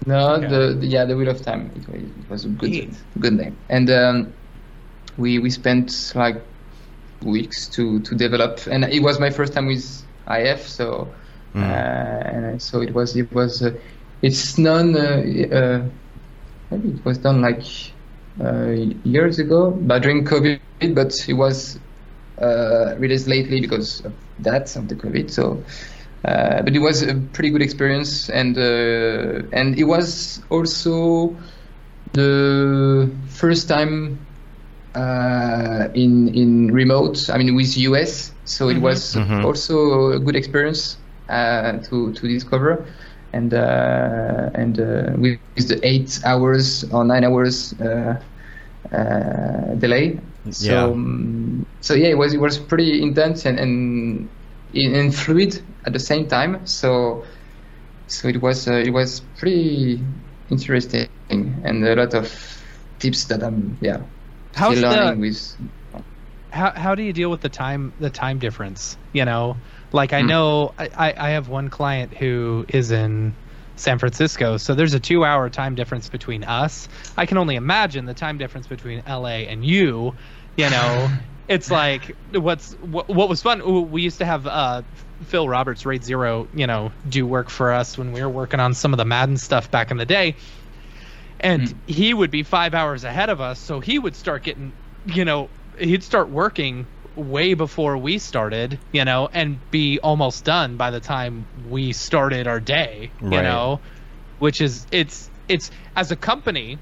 No, 0.07 0.35
Okay. 0.37 0.49
the, 0.49 0.75
the 0.81 0.87
yeah, 0.87 1.05
the 1.05 1.17
Wheel 1.17 1.29
of 1.29 1.43
Time. 1.43 1.71
It, 1.77 1.89
it 1.95 2.31
was 2.31 2.45
a 2.45 2.49
good 2.49 2.89
good 3.19 3.35
name, 3.35 3.57
and 3.69 3.91
um, 3.91 4.33
we 5.19 5.39
we 5.39 5.51
spent 5.51 6.13
like 6.15 6.43
weeks 7.23 7.69
to 7.77 8.01
to 8.01 8.15
develop, 8.15 8.61
and 8.71 8.85
it 8.85 9.03
was 9.03 9.21
my 9.21 9.31
first 9.31 9.53
time 9.55 9.67
with 9.67 9.85
IF, 10.29 10.69
so 10.69 11.09
Mm. 11.55 11.63
uh, 11.65 12.31
and 12.35 12.63
so 12.63 12.83
it 12.83 12.95
was 12.95 13.17
it 13.17 13.33
was 13.33 13.63
uh, 13.63 13.71
it's 14.23 14.59
non 14.59 14.95
uh, 14.97 15.23
uh, 15.53 15.83
maybe 16.71 16.89
it 16.91 17.05
was 17.05 17.19
done 17.19 17.41
like 17.41 17.63
uh, 18.43 18.71
years 19.05 19.39
ago, 19.39 19.71
but 19.73 20.03
during 20.03 20.25
COVID, 20.25 20.61
but 20.61 20.87
it 21.29 21.35
was 21.35 21.79
uh, 22.41 22.95
released 22.99 23.29
lately 23.29 23.61
because 23.61 24.05
of 24.05 24.13
that 24.39 24.77
of 24.77 24.89
the 24.89 24.95
COVID, 24.95 25.31
so. 25.31 25.63
Uh, 26.27 26.63
but 26.63 26.75
it 26.77 26.81
was 26.81 27.03
a 27.03 27.15
pretty 27.33 27.51
good 27.51 27.63
experience, 27.63 28.31
and 28.31 28.59
uh, 28.59 29.43
and 29.53 29.79
it 29.79 29.85
was 29.85 30.43
also 30.51 31.39
the 32.13 33.11
first 33.29 33.69
time 33.69 34.27
uh, 34.95 35.89
in 35.95 36.29
in 36.29 36.73
remote. 36.73 37.31
I 37.31 37.39
mean, 37.39 37.55
with 37.55 37.77
US, 37.79 38.33
so 38.45 38.69
it 38.69 38.79
was 38.79 39.17
Mhm. 39.17 39.43
also 39.43 40.13
a 40.13 40.21
good 40.21 40.37
experience 40.37 40.99
uh, 41.29 41.79
to 41.91 42.13
to 42.15 42.29
discover, 42.29 42.87
and 43.33 43.55
uh, 43.55 44.51
and 44.55 44.79
uh, 44.81 45.13
with 45.19 45.43
the 45.45 45.55
eight 45.61 45.99
hours 46.01 46.65
or 46.69 46.83
nine 46.83 47.01
hours 47.01 47.55
uh, 47.61 48.03
uh, 48.77 49.63
delay. 49.69 50.13
So 50.43 50.73
Yeah. 50.73 50.87
um, 50.93 51.65
so 51.81 51.95
yeah, 51.95 52.09
it 52.09 52.19
was 52.19 52.35
it 52.35 52.41
was 52.41 52.59
pretty 52.59 53.03
intense 53.03 53.45
and 53.47 53.59
and, 53.59 54.31
and 54.75 55.15
fluid 55.15 55.75
at 55.87 55.93
the 55.93 56.01
same 56.01 56.29
time. 56.29 56.67
So 56.67 57.25
so 58.07 58.29
it 58.29 58.43
was 58.43 58.69
uh, 58.69 58.75
it 58.75 58.91
was 58.93 59.21
pretty 59.21 60.07
interesting 60.51 61.09
and 61.31 61.85
a 61.85 61.97
lot 61.97 62.15
of 62.15 62.33
tips 62.99 63.27
that 63.27 63.43
I'm 63.43 63.79
yeah 63.81 64.05
How's 64.55 64.81
still 64.81 64.87
the- 64.89 65.17
learning 65.17 65.21
with. 65.21 65.37
how 66.53 66.73
how 66.77 66.95
do 66.95 67.03
you 67.03 67.13
deal 67.13 67.31
with 67.31 67.41
the 67.41 67.49
time 67.49 67.95
the 67.99 68.11
time 68.11 68.39
difference? 68.39 68.97
You 69.13 69.25
know, 69.25 69.61
like 69.93 70.13
I 70.13 70.23
Hmm. 70.23 70.23
know 70.23 70.73
I, 70.79 70.89
I 70.97 71.15
I 71.17 71.31
have 71.31 71.49
one 71.49 71.69
client 71.69 72.15
who 72.17 72.65
is 72.69 72.91
in 72.91 73.37
San 73.77 73.99
Francisco, 73.99 74.57
so 74.57 74.75
there's 74.75 74.95
a 74.95 75.01
two 75.01 75.25
hour 75.25 75.51
time 75.51 75.75
difference 75.75 76.09
between 76.09 76.45
us. 76.45 76.89
I 77.17 77.27
can 77.27 77.39
only 77.39 77.57
imagine 77.57 78.05
the 78.07 78.15
time 78.15 78.39
difference 78.39 78.67
between 78.69 79.03
LA 79.07 79.47
and 79.49 79.65
you. 79.65 80.15
You 80.57 80.71
know, 80.71 81.13
it's 81.49 81.71
like 81.71 82.17
what's 82.33 82.73
what, 82.75 83.09
what 83.09 83.29
was 83.29 83.43
fun. 83.43 83.91
We 83.91 84.03
used 84.03 84.19
to 84.19 84.25
have 84.25 84.47
uh, 84.47 84.83
Phil 85.25 85.49
Roberts, 85.49 85.87
Raid 85.87 86.05
Zero, 86.05 86.49
you 86.55 86.67
know, 86.67 86.93
do 87.09 87.27
work 87.27 87.51
for 87.51 87.73
us 87.73 87.97
when 87.97 88.13
we 88.13 88.23
were 88.23 88.29
working 88.29 88.61
on 88.61 88.75
some 88.75 88.93
of 88.93 88.99
the 88.99 89.05
Madden 89.05 89.37
stuff 89.37 89.71
back 89.71 89.91
in 89.91 89.97
the 89.97 90.07
day 90.07 90.37
and 91.41 91.69
Hmm. 91.69 91.79
he 91.87 92.15
would 92.15 92.31
be 92.31 92.43
five 92.43 92.75
hours 92.75 93.05
ahead 93.05 93.29
of 93.29 93.41
us 93.41 93.59
so 93.61 93.81
he 93.81 93.99
would 93.99 94.17
start 94.17 94.43
getting 94.43 94.73
you 95.05 95.25
know 95.25 95.51
he'd 95.79 96.03
start 96.03 96.29
working 96.31 96.87
way 97.15 97.55
before 97.55 97.97
we 97.99 98.19
started 98.19 98.79
you 98.93 99.05
know 99.05 99.29
and 99.33 99.59
be 99.71 99.99
almost 100.01 100.45
done 100.45 100.77
by 100.77 100.91
the 100.91 101.01
time 101.01 101.45
we 101.69 101.93
started 101.93 102.47
our 102.47 102.61
day 102.61 103.11
you 103.21 103.29
Right. 103.29 103.43
know 103.43 103.81
which 104.39 104.61
is 104.61 104.87
it's 104.91 105.31
it's 105.49 105.71
as 105.95 106.11
a 106.11 106.17
company 106.17 106.79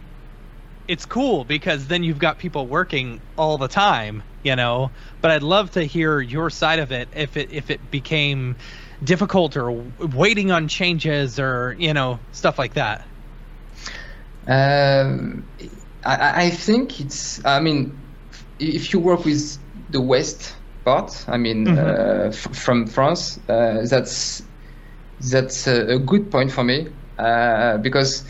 it's 0.89 1.07
cool 1.07 1.45
because 1.45 1.87
then 1.89 2.03
you've 2.03 2.19
got 2.19 2.39
people 2.39 2.67
working 2.67 3.21
all 3.37 3.59
the 3.59 3.69
time 3.69 4.23
you 4.43 4.55
know 4.57 4.91
but 5.21 5.31
i'd 5.31 5.43
love 5.43 5.71
to 5.71 5.83
hear 5.83 6.21
your 6.21 6.51
side 6.51 6.79
of 6.79 6.93
it 6.93 7.09
if 7.15 7.37
it 7.37 7.51
if 7.53 7.71
it 7.71 7.91
became 7.91 8.57
difficult 9.03 9.57
or 9.57 9.71
waiting 9.73 10.51
on 10.51 10.69
changes 10.69 11.39
or 11.39 11.75
you 11.79 11.93
know 11.95 12.19
stuff 12.33 12.59
like 12.59 12.75
that 12.75 13.07
Um, 14.47 15.49
I- 16.05 16.45
I, 16.47 16.51
think 16.51 17.01
it's. 17.01 17.45
I 17.45 17.61
mean, 17.61 18.03
if 18.59 18.93
you 18.93 19.01
work 19.01 19.25
with 19.25 19.59
the 19.89 20.01
West 20.01 20.55
part, 20.85 21.25
I 21.29 21.39
mean, 21.39 21.67
Mhm. 21.67 21.79
uh, 21.79 22.27
f- 22.29 22.55
from 22.57 22.87
France, 22.87 23.39
uh, 23.49 23.87
that's 23.89 24.43
that's 25.31 25.67
a, 25.67 25.95
a 25.95 25.99
good 25.99 26.31
point 26.31 26.53
for 26.53 26.63
me 26.65 26.89
uh, 27.19 27.79
because 27.79 28.25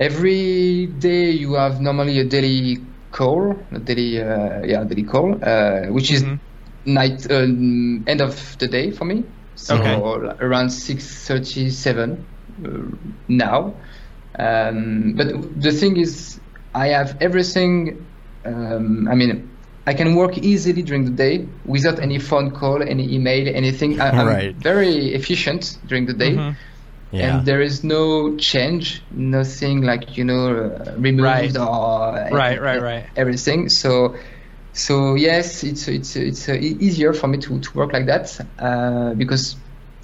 every 0.00 0.86
day 0.86 1.30
you 1.30 1.54
have 1.54 1.80
normally 1.80 2.18
a 2.20 2.24
daily 2.24 2.86
call, 3.10 3.66
a 3.72 3.78
daily 3.78 4.20
uh, 4.20 4.62
yeah 4.64 4.84
daily 4.84 5.04
call, 5.04 5.38
uh, 5.42 5.86
which 5.88 6.10
is 6.10 6.26
night 6.84 7.30
um, 7.30 8.04
end 8.06 8.20
of 8.20 8.56
the 8.58 8.68
day 8.68 8.90
for 8.90 9.04
me. 9.04 9.24
so 9.54 9.76
Okay. 9.76 10.04
around 10.40 10.70
six 10.70 11.26
thirty-seven 11.26 12.26
uh, 12.64 12.68
now. 13.28 13.80
Um, 14.38 15.14
but 15.16 15.28
the 15.60 15.70
thing 15.72 15.96
is, 15.96 16.40
I 16.74 16.88
have 16.88 17.16
everything. 17.20 18.08
Um, 18.44 19.08
I 19.10 19.14
mean, 19.14 19.58
I 19.86 19.94
can 19.94 20.14
work 20.14 20.38
easily 20.38 20.82
during 20.82 21.04
the 21.04 21.10
day 21.10 21.48
without 21.64 22.00
any 22.00 22.18
phone 22.18 22.50
call, 22.50 22.82
any 22.82 23.14
email, 23.14 23.48
anything. 23.54 24.00
I, 24.00 24.10
I'm 24.20 24.52
Right. 24.54 24.56
very 24.56 25.14
efficient 25.14 25.78
during 25.86 26.06
the 26.06 26.14
day. 26.14 26.44
Mhm. 26.44 26.56
Yeah. 27.14 27.40
And 27.40 27.46
there 27.46 27.62
is 27.62 27.84
no 27.84 28.36
change, 28.36 29.06
nothing 29.10 29.82
like 29.82 30.16
you 30.16 30.24
know 30.24 30.72
uh, 30.74 30.94
removed 30.98 31.56
Right. 31.56 31.56
or 31.56 32.28
Right, 32.30 32.60
right, 32.60 32.82
right. 32.82 33.06
everything. 33.16 33.68
So, 33.68 34.16
so 34.72 35.14
yes, 35.14 35.64
it's 35.64 35.88
it's 35.88 36.16
it's 36.16 36.48
uh, 36.48 36.54
easier 36.54 37.12
for 37.14 37.28
me 37.28 37.38
to, 37.38 37.60
to 37.60 37.68
work 37.76 37.92
like 37.92 38.06
that 38.06 38.40
uh, 38.58 39.14
because 39.14 39.56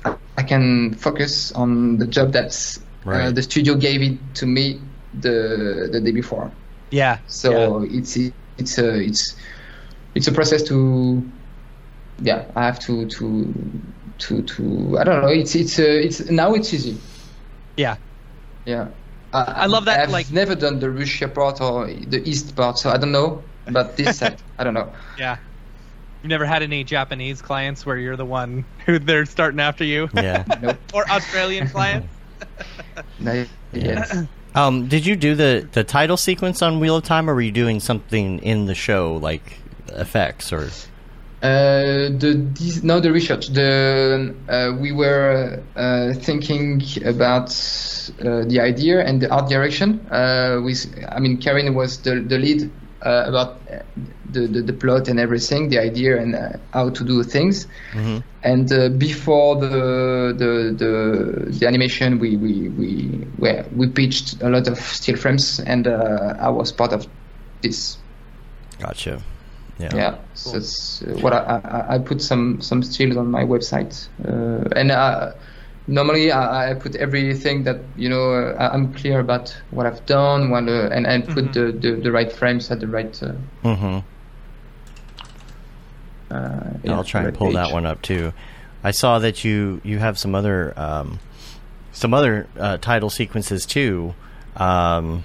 I- 0.05 0.43
can 0.43 0.95
focus 0.95 1.53
on 1.53 1.99
the 1.99 2.07
job 2.07 2.33
that's 2.33 2.79
uh, 3.13 3.31
the 3.33 3.43
studio 3.43 3.75
gave 3.77 4.03
it 4.03 4.35
to 4.37 4.47
me 4.47 4.81
the 5.13 5.89
the 5.93 6.01
day 6.01 6.13
before. 6.13 6.53
Yeah. 6.91 7.19
So 7.27 7.83
it's 7.91 8.17
it's 8.17 8.79
a 8.79 8.95
it's 9.01 9.35
it's 10.15 10.29
a 10.29 10.33
process 10.33 10.63
to 10.65 11.31
yeah 12.21 12.45
I 12.57 12.65
have 12.67 12.79
to 12.81 13.07
to 13.07 13.55
to 14.21 14.43
to 14.43 14.97
I 14.99 15.05
don't 15.05 15.23
know 15.23 15.29
it's 15.29 15.55
it's 15.55 15.79
uh, 15.79 15.83
it's 15.83 16.31
now 16.31 16.55
it's 16.55 16.73
easy 16.75 16.97
Yeah. 17.77 17.97
yeah 18.65 18.89
I 19.33 19.67
love 19.67 19.85
that, 19.85 20.01
I've 20.01 20.11
like- 20.11 20.31
never 20.33 20.55
done 20.57 20.81
the 20.81 20.91
Russia 20.91 21.29
part 21.29 21.61
or 21.61 21.87
the 21.87 22.21
East 22.29 22.57
part 22.57 22.79
so 22.79 22.91
I 22.91 22.97
don't 22.97 23.13
know 23.13 23.43
but 23.71 23.97
this 23.97 24.19
side 24.21 24.41
I 24.59 24.65
don't 24.65 24.75
know 24.75 24.93
Yeah. 25.19 25.37
You've 26.23 26.29
never 26.31 26.45
had 26.45 26.63
any 26.63 26.85
Japanese 26.85 27.41
clients 27.41 27.87
where 27.87 27.97
you're 27.97 28.17
the 28.17 28.27
one 28.27 28.65
who 28.87 28.99
they're 28.99 29.25
starting 29.27 29.61
after 29.61 29.85
you? 29.85 30.09
yeah. 30.15 30.45
nope 30.63 30.77
or 30.93 31.09
Australian 31.11 31.69
clients? 31.69 32.09
not 33.19 33.47
yet. 33.73 34.11
Um, 34.55 34.89
did 34.89 35.07
you 35.07 35.15
do 35.17 35.35
the, 35.37 35.69
the 35.73 35.85
title 35.85 36.17
sequence 36.17 36.61
on 36.61 36.81
Wheel 36.81 36.97
of 36.97 37.05
Time, 37.05 37.31
or 37.31 37.35
were 37.35 37.41
you 37.41 37.53
doing 37.53 37.79
something 37.79 38.41
in 38.41 38.67
the 38.67 38.75
show, 38.75 39.15
like 39.17 39.59
effects 39.93 40.53
or? 40.53 40.71
Uh, 41.43 42.13
the 42.21 42.35
this, 42.53 42.83
no 42.83 43.01
the 43.01 43.11
research 43.11 43.49
the 43.49 44.35
uh, 44.51 44.77
we 44.79 44.93
were 44.93 45.59
uh, 45.75 46.13
thinking 46.13 46.83
about 47.07 47.49
uh, 47.49 48.45
the 48.45 48.61
idea 48.61 49.01
and 49.03 49.23
the 49.23 49.31
art 49.31 49.49
direction 49.49 49.99
uh, 50.11 50.61
with 50.63 50.85
I 51.09 51.19
mean 51.19 51.39
Karin 51.39 51.75
was 51.75 51.97
the 52.03 52.21
the 52.21 52.37
lead 52.39 52.71
uh, 53.03 53.25
about 53.27 53.57
the, 54.31 54.47
the 54.47 54.61
the 54.61 54.73
plot 54.75 55.09
and 55.09 55.19
everything 55.19 55.71
the 55.71 55.79
idea 55.79 56.21
and 56.21 56.35
uh, 56.35 56.51
how 56.75 56.91
to 56.91 57.05
do 57.05 57.23
things 57.23 57.67
Mhm. 57.95 58.23
and 58.43 58.71
uh, 58.71 58.89
before 58.91 59.57
the, 59.57 60.35
the 60.37 60.75
the 60.77 60.93
the 61.59 61.67
animation 61.67 62.19
we 62.19 62.37
we 62.37 62.69
we 62.69 63.27
we, 63.39 63.51
we 63.77 63.87
pitched 63.89 64.43
a 64.43 64.49
lot 64.51 64.69
of 64.69 64.79
still 64.79 65.17
frames 65.17 65.59
and 65.61 65.87
uh, 65.87 66.35
I 66.39 66.51
was 66.51 66.71
part 66.71 66.93
of 66.93 67.07
this 67.63 67.97
Gotcha. 68.79 69.23
Yeah. 69.81 69.95
yeah, 69.95 70.19
so 70.35 70.53
that's 70.53 71.03
uh, 71.03 71.17
what 71.23 71.33
I, 71.33 71.61
I 71.65 71.95
I 71.95 71.99
put 71.99 72.21
some 72.21 72.61
some 72.61 72.83
stills 72.83 73.17
on 73.17 73.31
my 73.31 73.45
website, 73.45 74.09
uh, 74.29 74.69
and 74.77 74.91
uh, 74.91 75.33
normally 75.87 76.31
I, 76.33 76.73
I 76.73 76.75
put 76.75 76.97
everything 76.97 77.65
that 77.65 77.81
you 77.97 78.09
know 78.09 78.35
uh, 78.35 78.71
I'm 78.73 78.93
clear 78.93 79.21
about 79.21 79.57
what 79.71 79.87
I've 79.87 80.05
done, 80.07 80.53
uh, 80.53 80.89
and 80.93 81.07
and 81.07 81.27
put 81.27 81.53
the, 81.55 81.73
the 81.73 81.93
the 81.93 82.13
right 82.13 82.31
frames 82.31 82.71
at 82.71 82.81
the 82.81 82.87
right. 82.89 83.23
Uh, 83.23 83.33
Mm-hmm. 83.65 83.99
uh, 86.31 86.71
yeah, 86.85 86.95
I'll 86.95 87.05
try 87.05 87.23
and 87.23 87.37
pull 87.37 87.53
that 87.53 87.73
one 87.73 87.87
up 87.87 88.03
too. 88.03 88.33
I 88.85 88.93
saw 88.93 89.19
that 89.19 89.45
you 89.45 89.81
you 89.85 89.99
have 89.99 90.19
some 90.19 90.35
other 90.35 90.73
um, 90.79 91.19
some 91.93 92.15
other 92.15 92.47
uh, 92.59 92.77
title 92.79 93.11
sequences 93.11 93.67
too. 93.67 94.15
Um, 94.57 95.25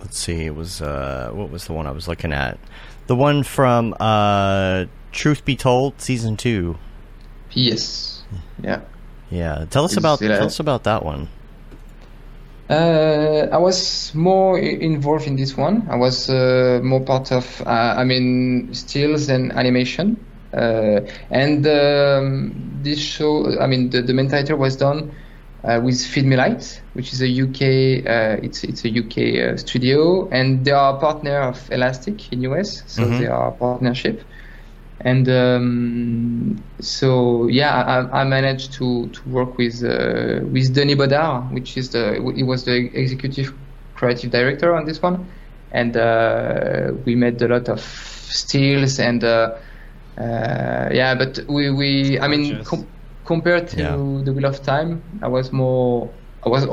let's 0.00 0.18
see, 0.18 0.44
it 0.46 0.54
was 0.54 0.82
uh, 0.82 1.30
what 1.32 1.50
was 1.50 1.66
the 1.66 1.72
one 1.72 1.86
I 1.86 1.90
was 1.90 2.08
looking 2.08 2.32
at? 2.32 2.58
The 3.06 3.16
one 3.16 3.42
from 3.42 3.94
uh, 4.00 4.86
Truth 5.12 5.44
Be 5.44 5.56
Told, 5.56 6.00
season 6.00 6.36
two. 6.36 6.78
Yes. 7.52 8.22
Yeah. 8.62 8.80
Yeah, 9.30 9.66
tell 9.70 9.84
us 9.84 9.96
about 9.96 10.20
tell 10.20 10.46
us 10.46 10.60
about 10.60 10.84
that 10.84 11.04
one. 11.04 11.28
Uh, 12.70 13.48
I 13.52 13.58
was 13.58 14.14
more 14.14 14.58
involved 14.58 15.26
in 15.26 15.36
this 15.36 15.56
one. 15.56 15.86
I 15.90 15.96
was 15.96 16.30
uh, 16.30 16.80
more 16.82 17.00
part 17.00 17.30
of, 17.30 17.60
uh, 17.66 17.94
I 17.98 18.04
mean, 18.04 18.72
stills 18.72 19.28
and 19.28 19.52
animation. 19.52 20.16
Uh, 20.52 21.00
and 21.30 21.66
um, 21.66 22.80
this 22.82 22.98
show, 22.98 23.58
I 23.60 23.66
mean, 23.66 23.90
the, 23.90 24.00
the 24.00 24.14
main 24.14 24.30
title 24.30 24.56
was 24.56 24.76
done 24.76 25.12
uh, 25.64 25.80
with 25.82 26.00
Feed 26.04 26.26
Me 26.26 26.36
Light, 26.36 26.82
which 26.94 27.12
is 27.12 27.22
a 27.22 27.28
UK, 27.28 28.04
uh, 28.06 28.36
it's 28.42 28.64
it's 28.64 28.84
a 28.84 28.88
UK 28.90 29.40
uh, 29.40 29.56
studio, 29.56 30.28
and 30.30 30.64
they 30.64 30.72
are 30.72 30.96
a 30.96 31.00
partner 31.00 31.40
of 31.40 31.70
Elastic 31.72 32.32
in 32.32 32.42
US, 32.42 32.84
so 32.86 33.06
Mhm. 33.06 33.18
they 33.18 33.26
are 33.26 33.48
a 33.48 33.52
partnership. 33.52 34.22
And 35.00 35.28
um, 35.28 36.56
so 36.80 37.48
yeah, 37.48 37.74
I, 37.82 38.20
I 38.20 38.24
managed 38.24 38.74
to, 38.74 39.10
to 39.12 39.28
work 39.28 39.58
with 39.58 39.82
uh, 39.84 40.40
with 40.52 40.74
Denis 40.74 40.96
Bodard, 40.96 41.52
which 41.52 41.76
is 41.76 41.90
the 41.90 42.20
he 42.36 42.42
was 42.44 42.64
the 42.64 42.90
executive 42.94 43.52
creative 43.94 44.30
director 44.30 44.74
on 44.74 44.86
this 44.86 45.02
one, 45.02 45.26
and 45.72 45.96
uh, 45.96 46.92
we 47.04 47.16
made 47.16 47.40
a 47.42 47.48
lot 47.48 47.68
of 47.68 47.80
stills 47.80 48.98
and 49.00 49.24
uh, 49.24 49.50
uh, 50.18 50.88
yeah, 50.92 51.14
but 51.14 51.40
we, 51.48 51.70
we 51.70 52.18
I 52.20 52.28
mean 52.28 52.62
com- 52.64 52.93
compared 53.24 53.68
to 53.68 53.76
Yeah. 53.78 53.96
the 54.24 54.32
Wheel 54.32 54.46
of 54.46 54.62
Time, 54.62 55.02
I 55.22 55.28
was 55.28 55.52
more 55.52 56.08
I 56.46 56.48
was 56.50 56.66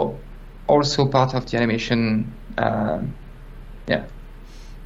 also 0.67 1.07
part 1.07 1.33
of 1.33 1.45
the 1.49 1.57
animation. 1.57 2.31
Um, 2.57 3.13
yeah. 3.87 4.03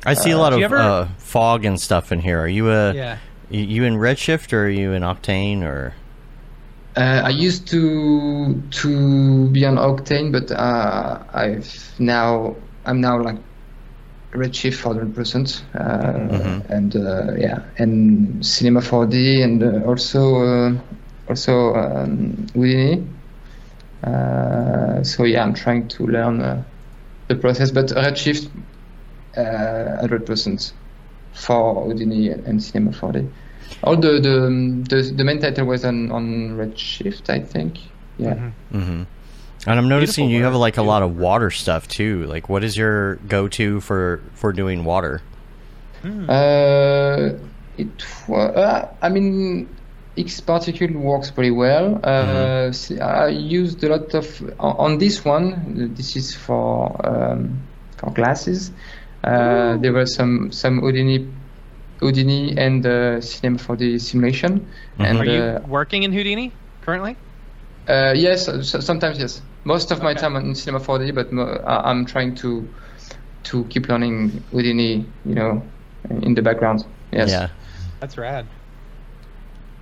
I 0.05 0.13
see 0.13 0.29
a 0.31 0.37
lot 0.37 0.51
do 0.51 0.57
of 0.57 0.61
ever- 0.63 0.77
uh, 0.77 1.07
fog 1.17 1.65
and 1.65 1.79
stuff 1.81 2.11
in 2.11 2.19
here. 2.19 2.39
Are 2.39 2.47
you 2.47 2.69
a 2.69 2.93
Yeah. 2.93 3.17
you, 3.49 3.61
you 3.61 3.83
in 3.83 3.95
Redshift 3.95 4.53
or 4.53 4.65
are 4.65 4.69
you 4.69 4.93
in 4.93 5.01
Octane 5.01 5.63
or? 5.63 5.93
Uh, 6.95 7.21
I 7.25 7.29
used 7.29 7.67
to 7.69 8.61
to 8.81 9.49
be 9.49 9.65
on 9.65 9.75
Octane, 9.77 10.31
but 10.31 10.51
uh, 10.51 11.17
I've 11.33 11.67
now 11.99 12.55
I'm 12.85 13.01
now 13.01 13.19
like 13.21 13.37
Redshift 14.33 14.83
100%, 14.83 15.63
uh, 15.73 15.79
Mhm. 15.79 16.69
and 16.69 16.95
uh, 16.95 17.33
yeah, 17.37 17.59
and 17.77 18.45
Cinema 18.45 18.81
4D, 18.81 19.41
and 19.43 19.63
uh, 19.63 19.87
also 19.89 20.21
uh, 20.45 20.71
also 21.29 21.73
um, 21.75 22.47
Houdini. 22.53 23.05
Uh, 24.03 25.03
so 25.03 25.23
yeah, 25.23 25.43
I'm 25.43 25.53
trying 25.53 25.87
to 25.89 26.05
learn 26.05 26.41
uh, 26.41 26.63
the 27.27 27.35
process, 27.35 27.71
but 27.71 27.87
Redshift 27.87 28.49
uh, 29.37 30.05
100% 30.07 30.71
for 31.33 31.85
Houdini 31.85 32.29
and 32.29 32.61
Cinema 32.63 32.91
4D. 32.91 33.27
All 33.83 33.97
the 33.97 34.19
the 34.21 34.85
the, 34.89 35.11
the 35.15 35.23
main 35.23 35.39
title 35.41 35.65
was 35.65 35.83
on 35.83 36.11
on 36.11 36.55
Redshift, 36.57 37.29
I 37.29 37.39
think. 37.39 37.79
Yeah. 38.17 38.35
Mhm. 38.35 38.51
Mm-hmm. 38.73 39.03
And 39.67 39.79
I'm 39.79 39.89
noticing 39.89 40.27
Beautiful 40.27 40.37
you 40.37 40.43
have 40.43 40.55
like 40.55 40.77
a 40.77 40.83
lot 40.83 41.01
of 41.01 41.17
water 41.17 41.49
stuff 41.49 41.87
too. 41.87 42.25
Like, 42.27 42.47
what 42.49 42.63
is 42.63 42.77
your 42.77 43.15
go-to 43.27 43.81
for 43.81 44.21
for 44.35 44.53
doing 44.53 44.83
water? 44.85 45.21
Uh, 46.03 47.33
it 47.77 47.89
wa- 48.27 48.53
uh, 48.53 48.87
I 49.01 49.09
mean, 49.09 49.67
X 50.17 50.39
particle 50.41 50.91
works 50.97 51.31
pretty 51.31 51.51
well. 51.51 51.99
Uh, 52.03 52.67
s- 52.69 52.91
I 52.91 53.27
used 53.29 53.83
a 53.83 53.89
lot 53.89 54.13
of 54.13 54.25
on, 54.59 54.75
on 54.77 54.97
this 54.97 55.23
one. 55.25 55.93
This 55.95 56.15
is 56.15 56.35
for 56.35 56.95
um, 57.05 57.67
for 57.97 58.11
glasses. 58.11 58.71
Uh, 59.23 59.77
there 59.77 59.91
were 59.93 60.05
some 60.05 60.51
some 60.51 60.79
Houdini, 60.79 61.33
Houdini 61.99 62.55
and 62.57 62.85
uh, 62.85 63.21
Cinema 63.21 63.57
for 63.57 63.75
the 63.75 63.97
simulation. 63.99 64.67
And 64.99 65.17
Are 65.19 65.25
you 65.25 65.41
uh, 65.41 65.59
working 65.67 66.03
in 66.03 66.11
Houdini 66.13 66.51
currently? 66.81 67.17
Uh, 67.87 68.13
yes, 68.15 68.47
uh, 68.47 68.61
so- 68.63 68.79
sometimes 68.79 69.19
yes. 69.19 69.41
Most 69.65 69.91
of 69.91 70.01
my 70.01 70.13
time 70.13 70.35
on 70.35 70.53
Cinema 70.55 70.79
4D, 70.79 71.11
but 71.11 71.31
mo- 71.31 71.61
I- 71.65 71.89
I'm 71.89 72.05
trying 72.05 72.35
to 72.35 72.73
to 73.43 73.63
keep 73.65 73.87
learning 73.89 74.43
Houdini, 74.51 75.05
you 75.25 75.35
know, 75.35 75.61
in 76.09 76.33
the 76.35 76.41
background. 76.41 76.83
Yes. 77.11 77.29
Yeah. 77.29 77.49
That's 77.99 78.17
rad. 78.17 78.47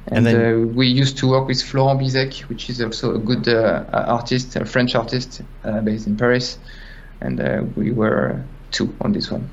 And, 0.07 0.17
And 0.17 0.25
then- 0.25 0.63
uh, 0.63 0.67
we 0.67 0.87
used 0.87 1.17
to 1.19 1.29
work 1.29 1.47
with 1.47 1.61
Florent 1.61 2.01
Bizek, 2.01 2.41
which 2.49 2.69
is 2.69 2.81
also 2.81 3.15
a 3.15 3.19
good 3.19 3.47
uh, 3.47 3.83
artist, 3.91 4.55
a 4.55 4.65
French 4.65 4.95
artist 4.95 5.41
uh, 5.63 5.79
based 5.81 6.07
in 6.07 6.17
Paris, 6.17 6.57
and 7.21 7.39
uh, 7.39 7.63
we 7.75 7.91
were 7.91 8.43
two 8.71 8.93
on 9.01 9.13
this 9.13 9.31
one. 9.31 9.49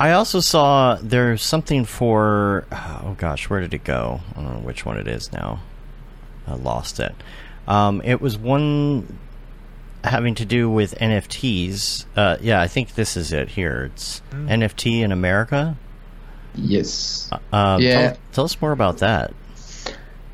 I 0.00 0.12
also 0.12 0.40
saw 0.40 0.96
there's 1.02 1.42
something 1.42 1.84
for 1.84 2.64
oh 2.70 3.16
gosh, 3.18 3.50
where 3.50 3.60
did 3.60 3.74
it 3.74 3.82
go? 3.84 4.20
I 4.36 4.42
don't 4.42 4.52
know 4.54 4.66
which 4.66 4.86
one 4.86 4.96
it 4.96 5.08
is 5.08 5.32
now. 5.32 5.60
I 6.46 6.54
lost 6.54 7.00
it. 7.00 7.14
Um, 7.66 8.00
it 8.04 8.20
was 8.20 8.38
one 8.38 9.18
having 10.04 10.34
to 10.36 10.44
do 10.44 10.70
with 10.70 10.94
NFTs. 10.98 12.04
Uh, 12.16 12.36
yeah, 12.40 12.60
I 12.60 12.68
think 12.68 12.94
this 12.94 13.16
is 13.16 13.32
it 13.32 13.48
here. 13.50 13.90
It's 13.92 14.22
NFT 14.32 15.00
in 15.02 15.10
America. 15.12 15.76
Yes. 16.58 17.28
Uh, 17.52 17.78
Yeah. 17.80 18.10
tell, 18.10 18.16
tell 18.32 18.44
us 18.44 18.60
more 18.60 18.72
about 18.72 18.98
that. 18.98 19.32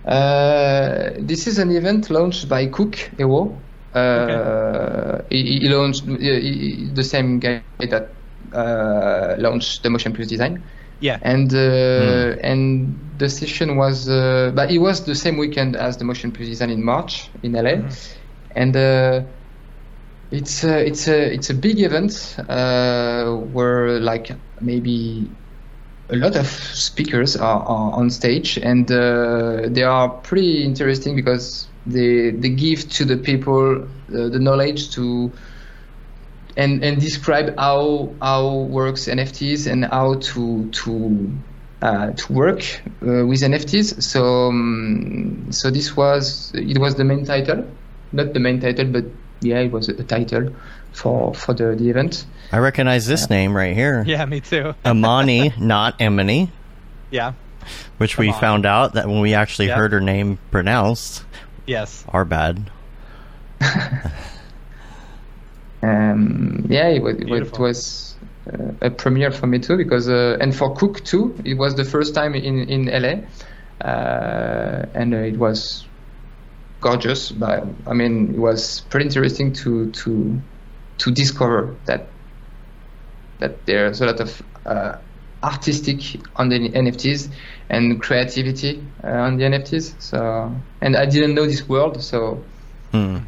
Uh, 0.05 1.11
this 1.19 1.47
is 1.47 1.59
an 1.59 1.71
event 1.71 2.11
launched 2.11 2.49
by 2.49 2.67
Kook 2.67 2.97
Ewo. 3.19 3.63
Uh, 3.95 5.23
he, 5.31 5.61
he 5.61 5.69
launched 5.69 6.09
uh, 6.09 6.17
he- 6.19 6.91
the 6.93 7.03
same 7.05 7.39
guy 7.41 7.63
that 7.63 7.93
uh, 8.27 9.09
launched 9.13 9.57
the 9.57 9.63
Motion 9.63 9.89
Plus 9.89 10.03
design, 10.03 10.43
Yeah. 10.81 11.05
and 11.05 11.53
uh, 11.55 12.37
and 12.43 12.99
the 13.17 13.29
session 13.29 13.77
was, 13.77 14.09
uh, 14.09 14.51
but 14.55 14.71
it 14.71 14.79
was 14.79 15.05
the 15.05 15.15
same 15.15 15.37
weekend 15.39 15.77
as 15.77 15.97
the 15.97 16.05
Motion 16.05 16.33
Plus 16.33 16.49
design 16.49 16.71
in 16.71 16.85
March 16.85 17.31
in 17.43 17.55
LA, 17.55 17.89
and. 18.51 18.77
Uh, 18.77 19.21
it's 20.31 20.65
a, 20.65 20.85
it's 20.87 21.07
a 21.07 21.33
it's 21.35 21.51
a 21.51 21.55
big 21.55 21.79
event 21.81 22.37
uh, 22.49 23.31
where 23.37 24.01
like 24.01 24.31
maybe 24.61 25.37
a 26.15 26.17
lot 26.17 26.37
of 26.37 26.47
speakers 26.47 27.37
are, 27.37 27.61
are 27.61 27.93
on 27.93 28.09
stage 28.11 28.57
and 28.59 28.91
uh, 28.91 29.69
they 29.69 29.83
are 29.83 30.09
pretty 30.09 30.65
interesting 30.65 31.17
because 31.17 31.67
they 31.87 32.31
they 32.31 32.49
give 32.49 32.89
to 32.91 33.05
the 33.05 33.17
people 33.17 33.83
uh, 33.83 34.29
the 34.29 34.39
knowledge 34.39 34.91
to 34.95 35.31
and 36.57 36.85
and 36.85 37.01
describe 37.01 37.55
how 37.59 38.15
how 38.23 38.69
works 38.71 39.07
NFTs 39.07 39.71
and 39.71 39.85
how 39.85 40.15
to 40.15 40.71
to 40.71 41.31
uh, 41.83 42.13
to 42.13 42.33
work 42.33 42.63
uh, 43.03 43.27
with 43.27 43.41
NFTs. 43.43 44.03
So 44.03 44.49
um, 44.49 45.49
so 45.51 45.71
this 45.71 45.97
was 45.97 46.53
it 46.55 46.79
was 46.79 46.95
the 46.95 47.05
main 47.05 47.25
title, 47.25 47.67
not 48.13 48.33
the 48.33 48.41
main 48.41 48.61
title, 48.61 48.87
but 48.87 49.05
yeah, 49.41 49.59
it 49.61 49.73
was 49.73 49.89
a, 49.89 50.05
title 50.05 50.55
for 50.93 51.35
for 51.35 51.55
the, 51.55 51.75
the 51.75 51.91
event. 51.91 52.25
I 52.55 52.59
recognize 52.59 53.05
this 53.05 53.29
name 53.29 53.53
right 53.57 53.75
here. 53.75 54.05
Yeah, 54.07 54.25
me 54.27 54.41
too. 54.41 54.77
Amani, 54.87 55.53
not 55.59 55.97
Emily, 56.01 56.53
Yeah. 57.11 57.33
which 57.99 58.17
we 58.17 58.29
Amani. 58.29 58.41
found 58.41 58.65
out 58.65 58.93
that 58.95 59.09
when 59.09 59.19
we 59.21 59.35
actually 59.35 59.67
Yep. 59.67 59.77
heard 59.77 59.93
her 59.93 60.01
name 60.01 60.39
pronounced. 60.53 61.25
Yes. 61.67 62.05
Our 62.09 62.25
bad. 62.25 62.71
Um, 65.83 66.65
yeah, 66.71 66.89
it 66.89 67.03
was, 67.03 67.17
it 67.17 67.29
it 67.29 67.59
was 67.59 68.15
uh, 68.51 68.73
a 68.81 68.91
premiere 68.91 69.31
for 69.31 69.47
me 69.47 69.59
too 69.59 69.77
because 69.77 70.09
uh, 70.09 70.39
and 70.41 70.55
for 70.57 70.75
Kook 70.75 71.05
too, 71.05 71.35
it 71.45 71.59
was 71.59 71.75
the 71.75 71.85
first 71.85 72.15
time 72.15 72.35
in 72.35 72.69
in 72.71 72.87
LA, 72.87 73.27
uh, 73.87 74.87
and 74.95 75.13
uh, 75.13 75.19
it 75.19 75.37
was 75.37 75.85
gorgeous. 76.81 77.31
But 77.33 77.67
I 77.87 77.93
mean, 77.93 78.33
it 78.35 78.39
was 78.39 78.81
pretty 78.89 79.05
interesting 79.07 79.53
to 79.65 79.91
to 79.91 80.41
to 80.99 81.11
discover 81.11 81.75
that 81.85 82.07
that 83.39 83.65
there's 83.67 84.01
a 84.01 84.07
lot 84.07 84.21
of 84.21 84.43
uh, 84.67 84.97
artistic 85.43 86.21
on 86.37 86.49
the 86.49 86.71
NFTs 86.71 87.29
and 87.69 88.01
creativity 88.01 88.83
uh, 89.03 89.09
on 89.09 89.37
the 89.37 89.45
NFTs. 89.45 89.95
So 90.01 90.53
and 90.81 90.97
I 90.97 91.07
didn't 91.07 91.35
know 91.35 91.47
this 91.47 91.69
world, 91.69 92.03
so 92.03 92.43
Hmm. 92.93 93.19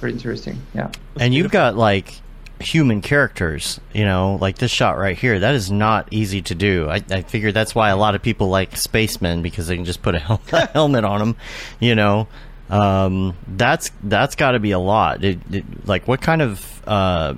pretty 0.00 0.16
interesting. 0.16 0.60
Yeah. 0.74 0.90
And 1.20 1.34
you've 1.34 1.50
got 1.50 1.76
like 1.76 2.20
human 2.60 3.02
characters, 3.02 3.78
you 3.92 4.04
know, 4.04 4.38
like 4.40 4.56
this 4.56 4.70
shot 4.70 4.96
right 4.96 5.18
here. 5.18 5.38
That 5.40 5.54
is 5.54 5.70
not 5.70 6.08
easy 6.10 6.40
to 6.42 6.54
do. 6.54 6.88
I, 6.88 7.02
I 7.10 7.20
figure 7.22 7.52
that's 7.52 7.74
why 7.74 7.90
a 7.90 7.96
lot 7.96 8.14
of 8.14 8.22
people 8.22 8.48
like 8.48 8.76
spacemen 8.76 9.42
because 9.42 9.66
they 9.66 9.76
can 9.76 9.84
just 9.84 10.00
put 10.00 10.14
a, 10.14 10.18
hel- 10.20 10.40
a 10.52 10.66
helmet 10.72 11.04
on 11.04 11.18
them, 11.20 11.36
you 11.80 11.94
know. 11.94 12.28
Um, 12.70 13.36
that's 13.46 13.90
that's 14.02 14.36
got 14.36 14.52
to 14.52 14.58
be 14.58 14.70
a 14.70 14.78
lot. 14.78 15.20
Did, 15.20 15.50
did, 15.50 15.86
like, 15.86 16.08
what 16.08 16.22
kind 16.22 16.40
of 16.40 16.82
uh, 16.88 17.34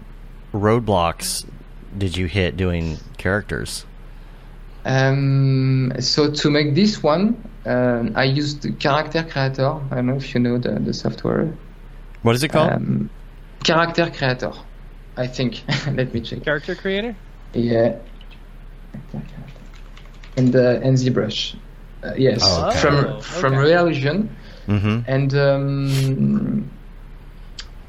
roadblocks 0.55 1.45
did 1.99 2.17
you 2.17 2.27
hit 2.27 2.57
doing 2.57 2.99
characters? 3.19 3.85
Um, 4.85 5.93
so 6.01 6.31
to 6.31 6.51
make 6.51 6.75
this 6.75 7.03
one, 7.03 7.43
um, 7.65 8.13
I 8.15 8.25
used 8.25 8.67
Character 8.79 9.25
Creator. 9.25 9.81
I 9.91 9.95
don't 9.97 10.07
know 10.07 10.17
if 10.17 10.33
you 10.35 10.41
know 10.41 10.59
the, 10.59 10.79
the 10.79 10.93
software. 10.95 11.53
What 12.23 12.35
is 12.37 12.43
it 12.43 12.49
called? 12.49 12.73
Um, 12.73 13.11
Character 13.65 14.11
Creator, 14.11 14.53
I 15.17 15.27
think. 15.27 15.63
Let 15.93 16.15
me 16.15 16.21
check. 16.21 16.45
Character 16.45 16.75
creator? 16.77 17.17
Yeah. 17.53 17.97
And 20.37 20.55
uh, 20.55 20.81
and 20.83 20.97
ZBrush. 20.97 21.57
Uh, 22.05 22.13
yes, 22.17 22.41
Oh, 22.45 22.69
okay. 22.69 22.79
from 22.79 22.95
Oh, 23.07 23.21
from 23.21 23.55
okay. 23.55 23.63
Reallusion. 23.73 24.29
mm-hmm. 24.69 25.01
and 25.09 25.35
um, 25.35 26.71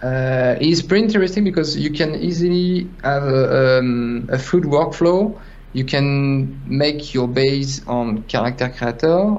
uh, 0.02 0.56
it's 0.60 0.82
pretty 0.82 1.04
interesting 1.06 1.44
because 1.44 1.78
you 1.78 1.92
can 1.92 2.16
easily 2.16 2.96
have 3.04 3.24
a, 3.24 3.80
um, 3.80 4.28
a 4.32 4.38
fluid 4.38 4.66
workflow. 4.66 5.40
You 5.74 5.86
can 5.86 6.62
make 6.66 7.14
your 7.14 7.28
base 7.28 7.82
on 7.88 8.24
Character 8.24 8.70
Creator, 8.70 9.38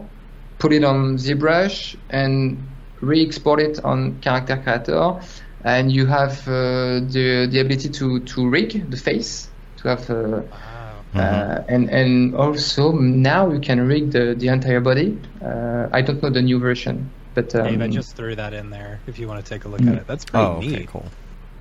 put 0.59 0.73
it 0.73 0.85
on 0.85 1.17
ZBrush, 1.17 1.97
and 2.11 2.71
re-export 3.01 3.61
it 3.61 3.79
on 3.85 4.21
Character 4.21 4.57
Creator, 4.57 5.21
and 5.65 5.91
you 5.93 6.07
have 6.07 6.47
uh, 6.49 7.01
the 7.15 7.49
the 7.51 7.61
ability 7.61 7.91
to 7.91 8.21
to 8.21 8.49
rig 8.49 8.91
the 8.91 8.97
face 8.97 9.51
to 9.79 9.89
have. 9.89 10.11
Uh, 10.11 10.43
Wow. 10.53 11.05
uh, 11.15 11.63
and 11.69 11.89
and 11.91 12.35
also 12.35 12.93
now 12.93 13.51
you 13.51 13.61
can 13.61 13.81
rig 13.87 14.11
the, 14.13 14.35
the 14.39 14.49
entire 14.49 14.81
body. 14.81 15.21
Uh, 15.41 15.89
I 15.93 16.03
don't 16.03 16.23
know 16.23 16.31
the 16.31 16.43
new 16.43 16.59
version, 16.59 17.13
but 17.43 17.55
um, 17.55 17.65
Dave, 17.65 17.81
I 17.83 17.89
just 17.89 18.17
threw 18.17 18.35
that 18.37 18.53
in 18.55 18.71
there 18.71 19.01
if 19.07 19.19
you 19.19 19.29
want 19.29 19.45
to 19.45 19.49
take 19.49 19.65
a 19.65 19.69
look 19.69 19.81
at 19.81 19.95
it. 19.95 20.07
That's 20.07 20.25
pretty 20.25 20.45
Oh, 20.45 20.53
okay, 20.59 20.71
neat. 20.81 20.89
cool. 20.89 21.07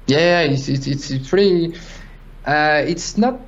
yeah, 0.08 0.18
yeah, 0.20 0.42
it's 0.54 0.68
it's 0.68 0.88
it's, 0.88 1.12
it's 1.12 1.30
pretty. 1.30 1.76
Uh, 2.46 2.84
it's 2.86 3.18
not. 3.18 3.40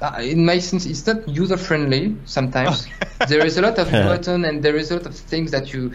Uh, 0.00 0.18
in 0.20 0.44
my 0.44 0.58
sense, 0.58 0.86
it's 0.86 1.06
not 1.06 1.28
user 1.28 1.56
friendly. 1.56 2.16
Sometimes 2.24 2.86
there 3.28 3.44
is 3.44 3.58
a 3.58 3.62
lot 3.62 3.78
of 3.78 3.90
button 4.08 4.44
and 4.44 4.62
there 4.62 4.76
is 4.76 4.90
a 4.90 4.96
lot 4.96 5.06
of 5.06 5.14
things 5.14 5.50
that 5.50 5.72
you 5.72 5.92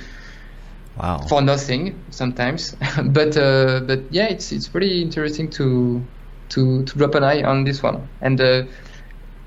Wow. 0.98 1.20
for 1.28 1.42
nothing 1.42 2.04
sometimes. 2.10 2.76
but 3.06 3.38
uh, 3.38 3.82
but 3.86 4.00
yeah, 4.12 4.28
it's 4.28 4.52
it's 4.52 4.68
pretty 4.68 5.02
interesting 5.02 5.50
to 5.52 6.02
to 6.50 6.84
to 6.84 6.98
drop 6.98 7.16
an 7.16 7.24
eye 7.24 7.44
on 7.44 7.64
this 7.66 7.84
one, 7.84 8.08
and 8.22 8.40
uh, 8.40 8.64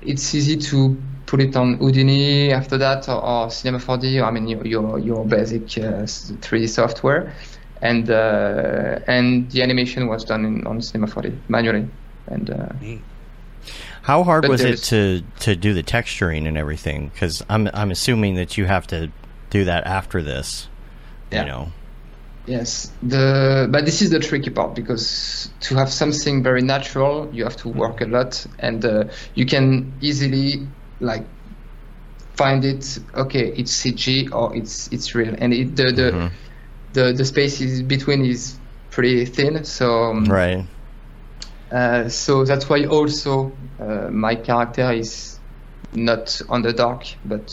it's 0.01 0.33
easy 0.35 0.57
to 0.57 1.01
put 1.29 1.39
it 1.39 1.55
on 1.55 1.75
Houdini 1.75 2.51
after 2.51 2.77
that 2.79 3.07
or, 3.07 3.23
or 3.23 3.51
Cinema 3.51 3.77
4D. 3.77 4.19
Or, 4.19 4.25
I 4.25 4.31
mean 4.31 4.47
your 4.47 4.65
your, 4.65 4.99
your 4.99 5.25
basic 5.25 5.61
uh, 5.77 6.03
3D 6.43 6.67
software, 6.67 7.31
and 7.81 8.09
uh, 8.09 8.99
and 9.07 9.49
the 9.51 9.61
animation 9.61 10.07
was 10.07 10.25
done 10.25 10.43
in, 10.43 10.67
on 10.67 10.81
Cinema 10.81 11.07
4D 11.07 11.37
manually, 11.47 11.87
and 12.27 12.49
uh, 12.49 12.69
How 14.01 14.23
hard 14.23 14.47
was 14.47 14.61
it 14.61 14.77
to 14.89 15.21
to 15.41 15.55
do 15.55 15.73
the 15.73 15.83
texturing 15.83 16.47
and 16.47 16.57
everything? 16.57 17.09
Because 17.13 17.43
I'm 17.47 17.69
I'm 17.73 17.91
assuming 17.91 18.35
that 18.35 18.57
you 18.57 18.65
have 18.65 18.87
to 18.87 19.11
do 19.51 19.65
that 19.65 19.85
after 19.85 20.23
this. 20.23 20.67
Yeah. 21.31 21.41
You 21.41 21.47
know. 21.47 21.71
Yes, 22.47 22.91
the 23.03 23.67
but 23.69 23.85
this 23.85 24.01
is 24.01 24.09
the 24.09 24.19
tricky 24.19 24.49
part 24.49 24.73
because 24.73 25.51
to 25.59 25.75
have 25.75 25.91
something 25.91 26.41
very 26.41 26.63
natural, 26.63 27.29
you 27.31 27.43
have 27.43 27.57
to 27.57 27.69
work 27.69 28.01
a 28.01 28.05
lot, 28.05 28.43
and 28.57 28.83
uh, 28.83 29.03
you 29.35 29.45
can 29.45 29.93
easily 30.01 30.67
like 30.99 31.25
find 32.35 32.63
it. 32.65 32.99
Okay, 33.15 33.53
it's 33.57 33.73
CG 33.83 34.29
or 34.31 34.55
it's 34.55 34.87
it's 34.91 35.13
real, 35.15 35.35
and 35.37 35.53
it, 35.53 35.75
the 35.75 35.91
the, 35.91 36.11
Mhm. 36.11 36.31
the 36.93 37.13
the 37.13 37.25
space 37.25 37.61
is 37.61 37.81
between 37.83 38.25
is 38.25 38.57
pretty 38.91 39.25
thin. 39.25 39.63
So 39.63 40.03
um, 40.11 40.25
Right. 40.25 40.65
uh, 41.71 42.09
so 42.09 42.43
that's 42.45 42.69
why 42.69 42.85
also 42.85 43.51
uh, 43.79 44.09
my 44.11 44.35
character 44.35 44.91
is 44.91 45.39
not 45.93 46.41
on 46.49 46.61
the 46.61 46.73
dark, 46.73 47.03
but 47.25 47.49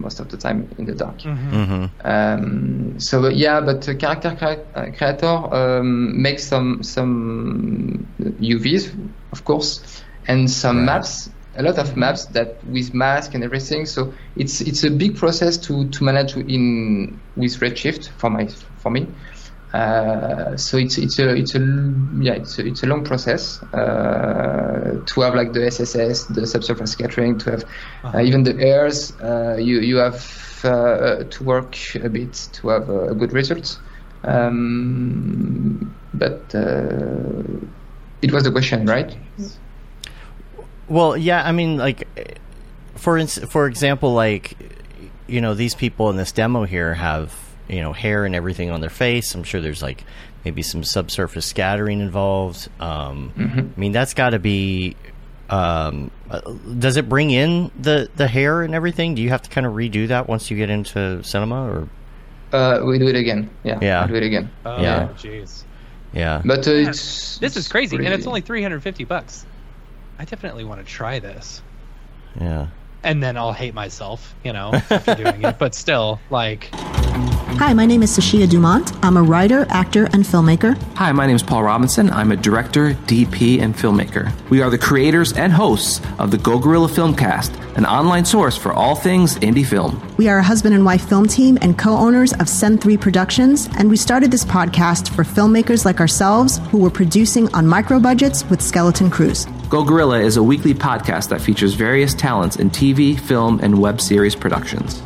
most 0.00 0.20
of 0.20 0.28
the 0.28 0.36
time 0.36 0.68
in 0.78 0.84
the 0.86 0.94
dark. 0.94 1.18
Mhm. 1.18 1.50
Mm-hmm. 1.52 1.84
Um, 2.04 3.00
so 3.00 3.20
but 3.22 3.36
yeah, 3.36 3.60
but 3.60 3.88
uh, 3.88 3.94
character 3.94 4.34
crea- 4.38 4.64
uh, 4.74 4.86
creator 4.96 5.26
um, 5.54 6.22
makes 6.22 6.44
some 6.46 6.82
some 6.82 8.06
UVs, 8.40 8.92
of 9.32 9.44
course, 9.44 10.02
and 10.26 10.48
some 10.50 10.78
Right. 10.78 10.86
maps. 10.86 11.28
A 11.58 11.62
lot 11.62 11.78
of 11.78 11.96
maps 11.96 12.26
that 12.26 12.64
with 12.66 12.94
mask 12.94 13.34
and 13.34 13.42
everything. 13.42 13.84
So 13.84 14.12
it's 14.36 14.60
it's 14.60 14.84
a 14.84 14.90
big 14.90 15.16
process 15.16 15.56
to 15.58 15.88
to 15.88 16.04
manage 16.04 16.36
in 16.36 17.18
with 17.36 17.58
Redshift 17.60 18.08
for 18.18 18.30
my 18.30 18.46
for 18.78 18.90
me. 18.90 19.06
Uh, 19.72 20.56
so 20.56 20.78
it's 20.78 20.96
it's 20.96 21.18
a 21.18 21.34
it's 21.34 21.54
a 21.54 21.58
yeah 22.20 22.32
it's 22.32 22.58
a, 22.58 22.66
it's 22.66 22.82
a 22.82 22.86
long 22.86 23.04
process 23.04 23.62
uh, 23.74 24.98
to 25.04 25.20
have 25.20 25.34
like 25.34 25.52
the 25.52 25.66
SSS, 25.66 26.24
the 26.26 26.46
subsurface 26.46 26.92
scattering, 26.92 27.38
to 27.38 27.50
have 27.50 27.64
uh, 28.04 28.20
even 28.20 28.44
the 28.44 28.58
airs. 28.58 29.12
Uh, 29.20 29.56
you 29.58 29.80
you 29.80 29.96
have 29.96 30.24
uh, 30.64 31.24
to 31.24 31.44
work 31.44 31.76
a 31.96 32.08
bit 32.08 32.48
to 32.52 32.68
have 32.68 32.88
a 32.88 33.14
good 33.14 33.32
result. 33.32 33.78
Um, 34.24 35.94
but 36.14 36.54
uh, 36.54 37.42
it 38.22 38.32
was 38.32 38.44
the 38.44 38.50
question, 38.50 38.86
right? 38.86 39.16
Well, 40.88 41.16
yeah. 41.16 41.42
I 41.46 41.52
mean, 41.52 41.76
like, 41.76 42.06
for 42.96 43.18
ins- 43.18 43.44
for 43.50 43.66
example, 43.66 44.14
like, 44.14 44.56
you 45.26 45.40
know, 45.40 45.54
these 45.54 45.74
people 45.74 46.10
in 46.10 46.16
this 46.16 46.32
demo 46.32 46.64
here 46.64 46.94
have 46.94 47.34
you 47.68 47.80
know 47.82 47.92
hair 47.92 48.24
and 48.24 48.34
everything 48.34 48.70
on 48.70 48.80
their 48.80 48.90
face. 48.90 49.34
I'm 49.34 49.44
sure 49.44 49.60
there's 49.60 49.82
like 49.82 50.02
maybe 50.44 50.62
some 50.62 50.82
subsurface 50.82 51.44
scattering 51.46 52.00
involved. 52.00 52.68
Um, 52.80 53.32
I 53.76 53.78
mean, 53.80 53.92
that's 53.92 54.14
got 54.14 54.30
to 54.30 54.38
be 54.38 54.96
um, 55.50 56.10
uh, 56.30 56.40
does 56.78 56.96
it 56.96 57.08
bring 57.08 57.30
in 57.30 57.70
the 57.78 58.08
the 58.16 58.26
hair 58.26 58.62
and 58.62 58.74
everything? 58.74 59.14
Do 59.14 59.22
you 59.22 59.28
have 59.30 59.42
to 59.42 59.50
kind 59.50 59.66
of 59.66 59.74
redo 59.74 60.08
that 60.08 60.28
once 60.28 60.50
you 60.50 60.56
get 60.56 60.70
into 60.70 61.22
cinema, 61.22 61.62
or 61.70 61.88
Uh, 62.52 62.80
we 62.86 62.98
do 62.98 63.06
it 63.08 63.16
again. 63.16 63.50
Yeah. 63.64 63.78
Yeah. 63.82 64.06
We 64.06 64.12
do 64.12 64.16
it 64.16 64.22
again. 64.24 64.50
Oh, 64.64 64.80
Yeah. 64.80 65.08
jeez. 65.18 65.64
yeah? 66.14 66.40
But 66.44 66.66
uh, 66.66 66.72
Yeah, 66.72 66.88
it's 66.88 67.36
This 67.38 67.56
is 67.58 67.68
crazy, 67.68 67.96
and 67.96 68.08
it's 68.08 68.26
only 68.26 68.40
350 68.40 69.04
bucks. 69.04 69.44
I 70.18 70.24
definitely 70.24 70.64
want 70.64 70.84
to 70.84 70.86
try 70.86 71.18
this. 71.18 71.62
yeah. 72.40 72.68
And 73.04 73.22
then 73.22 73.36
I'll 73.36 73.52
hate 73.52 73.74
myself, 73.74 74.34
you 74.42 74.52
know, 74.52 74.72
after 74.90 75.14
doing 75.14 75.44
it. 75.44 75.56
But 75.58 75.72
still, 75.76 76.18
like, 76.30 76.68
Hi, 77.60 77.72
my 77.72 77.86
name 77.86 78.02
is 78.02 78.16
Sashia 78.16 78.48
Dumont. 78.48 78.92
I'm 79.04 79.16
a 79.16 79.22
writer, 79.22 79.66
actor, 79.70 80.04
and 80.06 80.24
filmmaker. 80.24 80.76
Hi, 80.94 81.12
my 81.12 81.26
name 81.26 81.36
is 81.36 81.42
Paul 81.42 81.62
Robinson. 81.62 82.10
I'm 82.10 82.32
a 82.32 82.36
director, 82.36 82.94
DP, 83.06 83.60
and 83.60 83.74
filmmaker. 83.74 84.32
We 84.50 84.62
are 84.62 84.70
the 84.70 84.78
creators 84.78 85.32
and 85.32 85.52
hosts 85.52 86.00
of 86.18 86.32
the 86.32 86.38
Go 86.38 86.58
Gorilla 86.58 86.88
Filmcast, 86.88 87.76
an 87.76 87.86
online 87.86 88.24
source 88.24 88.56
for 88.56 88.72
all 88.72 88.96
things 88.96 89.36
indie 89.36 89.66
film. 89.66 90.00
We 90.16 90.28
are 90.28 90.38
a 90.38 90.42
husband 90.42 90.74
and 90.74 90.84
wife 90.84 91.08
film 91.08 91.26
team 91.28 91.56
and 91.62 91.78
co 91.78 91.96
owners 91.96 92.32
of 92.34 92.46
Sen3 92.46 93.00
Productions, 93.00 93.68
and 93.78 93.88
we 93.88 93.96
started 93.96 94.30
this 94.32 94.44
podcast 94.44 95.08
for 95.14 95.22
filmmakers 95.22 95.84
like 95.84 96.00
ourselves 96.00 96.58
who 96.70 96.78
were 96.78 96.90
producing 96.90 97.52
on 97.54 97.66
micro 97.66 98.00
budgets 98.00 98.44
with 98.50 98.60
skeleton 98.60 99.08
crews. 99.10 99.46
Go 99.68 99.84
Gorilla 99.84 100.18
is 100.20 100.38
a 100.38 100.42
weekly 100.42 100.72
podcast 100.72 101.28
that 101.28 101.42
features 101.42 101.74
various 101.74 102.14
talents 102.14 102.56
in 102.56 102.70
TV, 102.70 103.18
film, 103.20 103.60
and 103.62 103.78
web 103.78 104.00
series 104.00 104.34
productions. 104.34 105.02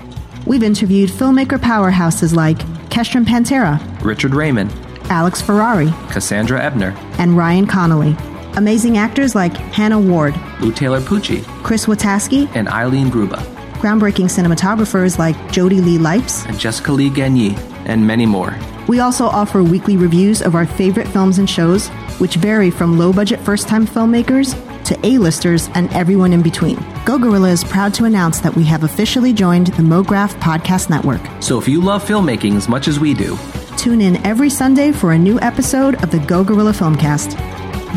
We've 0.46 0.62
interviewed 0.62 1.10
filmmaker 1.10 1.58
powerhouses 1.58 2.32
like 2.34 2.58
Kestrom 2.88 3.24
Pantera, 3.24 3.80
Richard 4.04 4.34
Raymond, 4.34 4.72
Alex 5.10 5.42
Ferrari, 5.42 5.90
Cassandra 6.10 6.62
Ebner, 6.62 6.94
and 7.18 7.36
Ryan 7.36 7.66
Connolly. 7.66 8.16
Amazing 8.54 8.98
actors 8.98 9.34
like 9.34 9.56
Hannah 9.56 9.98
Ward, 10.00 10.34
Lou 10.60 10.70
Taylor 10.70 11.00
Pucci, 11.00 11.42
Chris 11.64 11.86
Wataski, 11.86 12.48
and 12.54 12.68
Eileen 12.68 13.08
Grubba, 13.10 13.42
groundbreaking 13.80 14.26
cinematographers 14.30 15.18
like 15.18 15.50
Jody 15.50 15.80
Lee 15.80 15.98
Lipes. 15.98 16.46
and 16.46 16.56
Jessica 16.58 16.92
Lee 16.92 17.10
Gagné, 17.10 17.58
and 17.86 18.06
many 18.06 18.26
more. 18.26 18.56
We 18.88 19.00
also 19.00 19.26
offer 19.26 19.62
weekly 19.62 19.96
reviews 19.96 20.42
of 20.42 20.54
our 20.54 20.66
favorite 20.66 21.08
films 21.08 21.38
and 21.38 21.48
shows, 21.48 21.88
which 22.18 22.36
vary 22.36 22.70
from 22.70 22.98
low 22.98 23.12
budget 23.12 23.40
first 23.40 23.68
time 23.68 23.86
filmmakers 23.86 24.54
to 24.84 24.98
A-listers 25.06 25.68
and 25.74 25.92
everyone 25.92 26.32
in 26.32 26.42
between. 26.42 26.76
Go 27.04 27.18
Gorilla 27.18 27.50
is 27.50 27.64
proud 27.64 27.94
to 27.94 28.04
announce 28.04 28.40
that 28.40 28.54
we 28.54 28.64
have 28.64 28.82
officially 28.82 29.32
joined 29.32 29.68
the 29.68 29.82
MoGraph 29.82 30.34
Podcast 30.40 30.90
Network. 30.90 31.20
So 31.42 31.58
if 31.58 31.68
you 31.68 31.80
love 31.80 32.04
filmmaking 32.04 32.56
as 32.56 32.68
much 32.68 32.88
as 32.88 32.98
we 32.98 33.14
do, 33.14 33.38
Tune 33.82 34.00
in 34.00 34.24
every 34.24 34.48
Sunday 34.48 34.92
for 34.92 35.10
a 35.12 35.18
new 35.18 35.40
episode 35.40 36.00
of 36.04 36.10
the 36.12 36.20
Go 36.20 36.44
Gorilla 36.44 36.70
Filmcast. 36.72 37.36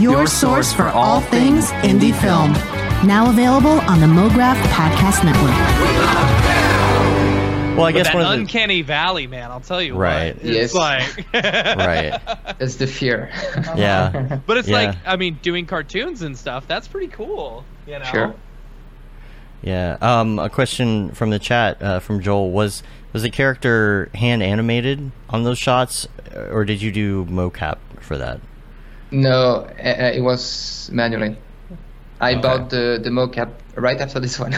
Your, 0.02 0.14
Your 0.14 0.26
source 0.26 0.74
for 0.74 0.88
all 0.88 1.22
things 1.22 1.70
indie 1.84 2.14
film. 2.22 2.54
Now 3.08 3.30
available 3.30 3.80
on 3.82 4.00
the 4.00 4.08
MoGraph 4.08 4.60
Podcast 4.72 5.24
Network. 5.24 6.45
Well, 7.78 7.86
I 7.86 7.92
but 7.92 7.98
guess 7.98 8.08
that 8.08 8.16
one 8.16 8.24
of 8.26 8.32
the 8.32 8.40
uncanny 8.42 8.82
valley, 8.82 9.28
man, 9.28 9.52
I'll 9.52 9.60
tell 9.62 9.82
you 9.82 9.96
Right. 9.96 10.36
what. 10.36 10.46
It's 10.46 10.74
Yes. 10.74 10.74
like, 10.74 11.26
right, 11.34 12.20
That's 12.60 12.76
the 12.76 12.88
fear. 12.88 13.30
yeah, 13.76 14.40
but 14.46 14.58
it's 14.58 14.68
Yeah. 14.68 14.78
like, 14.78 14.98
I 15.06 15.16
mean, 15.16 15.40
doing 15.42 15.66
cartoons 15.66 16.22
and 16.22 16.38
stuff, 16.38 16.68
that's 16.68 16.88
pretty 16.88 17.08
cool, 17.08 17.66
you 17.86 18.00
know? 18.00 18.06
Sure. 18.06 18.36
yeah. 19.62 19.98
Um, 20.02 20.40
a 20.40 20.50
question 20.50 21.12
from 21.12 21.30
the 21.30 21.40
chat 21.40 21.82
uh, 21.82 22.00
from 22.00 22.22
Joel 22.22 22.52
was 22.52 22.84
was 23.14 23.24
the 23.24 23.30
character 23.30 24.10
hand 24.14 24.44
animated 24.44 25.12
on 25.30 25.44
those 25.44 25.58
shots, 25.58 26.08
or 26.52 26.66
did 26.66 26.82
you 26.82 26.92
do 26.92 27.26
mocap 27.26 27.78
for 28.02 28.18
that? 28.18 28.42
No, 29.12 29.68
uh, 29.80 29.84
uh, 29.84 30.12
it 30.14 30.22
was 30.22 30.90
manually. 30.92 31.38
I 32.20 32.36
Okay. 32.36 32.42
bought 32.42 32.70
the 32.70 33.00
the 33.02 33.10
mocap 33.10 33.52
right 33.76 34.00
after 34.00 34.20
this 34.20 34.38
one. 34.40 34.54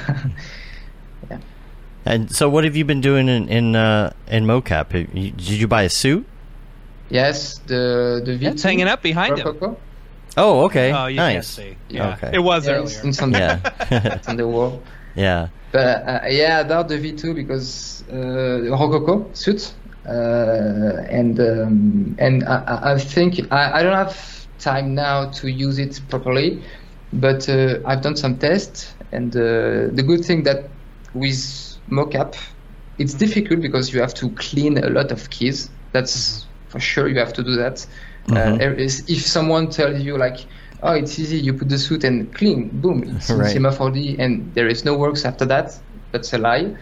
And 2.08 2.32
so, 2.34 2.48
what 2.50 2.64
have 2.64 2.76
you 2.76 2.86
been 2.86 3.02
doing 3.02 3.28
in 3.28 3.50
in, 3.50 3.76
uh, 3.76 4.14
in 4.32 4.46
mocap? 4.46 4.90
Did 4.92 5.42
you 5.42 5.68
buy 5.68 5.84
a 5.84 5.90
suit? 5.90 6.26
yes, 7.10 7.60
the 7.68 8.22
the 8.24 8.32
V2 8.40 8.52
It's 8.52 8.64
hanging 8.64 8.88
up 8.88 9.02
behind 9.02 9.38
him. 9.38 9.76
Oh, 10.40 10.66
okay, 10.66 10.92
Oh, 10.94 11.08
you 11.08 11.18
can't 11.18 11.36
nice. 11.36 11.48
see. 11.48 11.76
Yeah. 11.90 12.14
Okay. 12.14 12.32
It 12.34 12.40
was 12.40 12.68
Yeah, 12.68 12.74
earlier. 12.76 13.02
it's 13.04 13.22
on, 13.22 13.32
Yeah, 13.34 13.60
it's 14.16 14.28
on 14.30 14.38
the 14.38 14.48
wall. 14.48 14.82
yeah, 15.16 15.48
But 15.72 16.06
uh, 16.08 16.22
yeah, 16.30 16.60
I 16.60 16.64
bought 16.64 16.88
the 16.90 16.98
V2 17.00 17.34
because 17.34 18.04
uh, 18.12 18.70
Rokoko 18.70 19.36
suit, 19.36 19.74
uh, 20.06 21.10
and 21.10 21.40
um, 21.40 22.16
and 22.20 22.44
I- 22.46 22.64
I, 22.68 22.94
I 22.94 22.98
think 23.00 23.52
I, 23.52 23.80
I 23.80 23.84
don't 23.84 23.96
have 23.98 24.16
time 24.60 24.94
now 24.96 25.30
to 25.42 25.48
use 25.50 25.80
it 25.80 26.00
properly, 26.10 26.62
but 27.12 27.50
uh, 27.50 27.80
I've 27.86 28.02
done 28.02 28.16
some 28.16 28.38
tests, 28.38 28.94
and 29.12 29.36
uh, 29.36 29.90
the 29.98 30.04
good 30.06 30.24
thing 30.24 30.44
that 30.44 30.70
with 31.14 31.67
mocap, 31.90 32.36
it's 32.98 33.14
difficult 33.14 33.62
because 33.62 33.94
you 33.94 34.02
have 34.02 34.14
to 34.16 34.30
clean 34.32 34.78
a 34.78 34.90
lot 34.90 35.12
of 35.12 35.30
keys. 35.30 35.70
That's 35.92 36.46
for 36.68 36.80
sure. 36.80 37.08
You 37.08 37.20
have 37.20 37.34
to 37.34 37.44
do 37.44 37.56
that. 37.56 37.86
Mhm. 38.28 38.62
Uh, 38.62 38.76
if 39.08 39.26
someone 39.26 39.70
tells 39.70 40.02
you 40.02 40.18
like, 40.18 40.46
oh, 40.84 40.94
it's 40.94 41.18
easy, 41.18 41.38
you 41.38 41.54
put 41.54 41.70
the 41.70 41.78
suit 41.78 42.04
and 42.04 42.34
clean, 42.34 42.70
boom, 42.82 43.04
it's 43.04 43.30
Right. 43.32 43.48
Cinema 43.48 43.72
4D, 43.72 44.18
and 44.20 44.54
there 44.54 44.68
is 44.68 44.84
no 44.84 44.98
works 44.98 45.26
after 45.26 45.46
that. 45.46 45.80
That's 46.12 46.34
a 46.34 46.38
lie. 46.38 46.76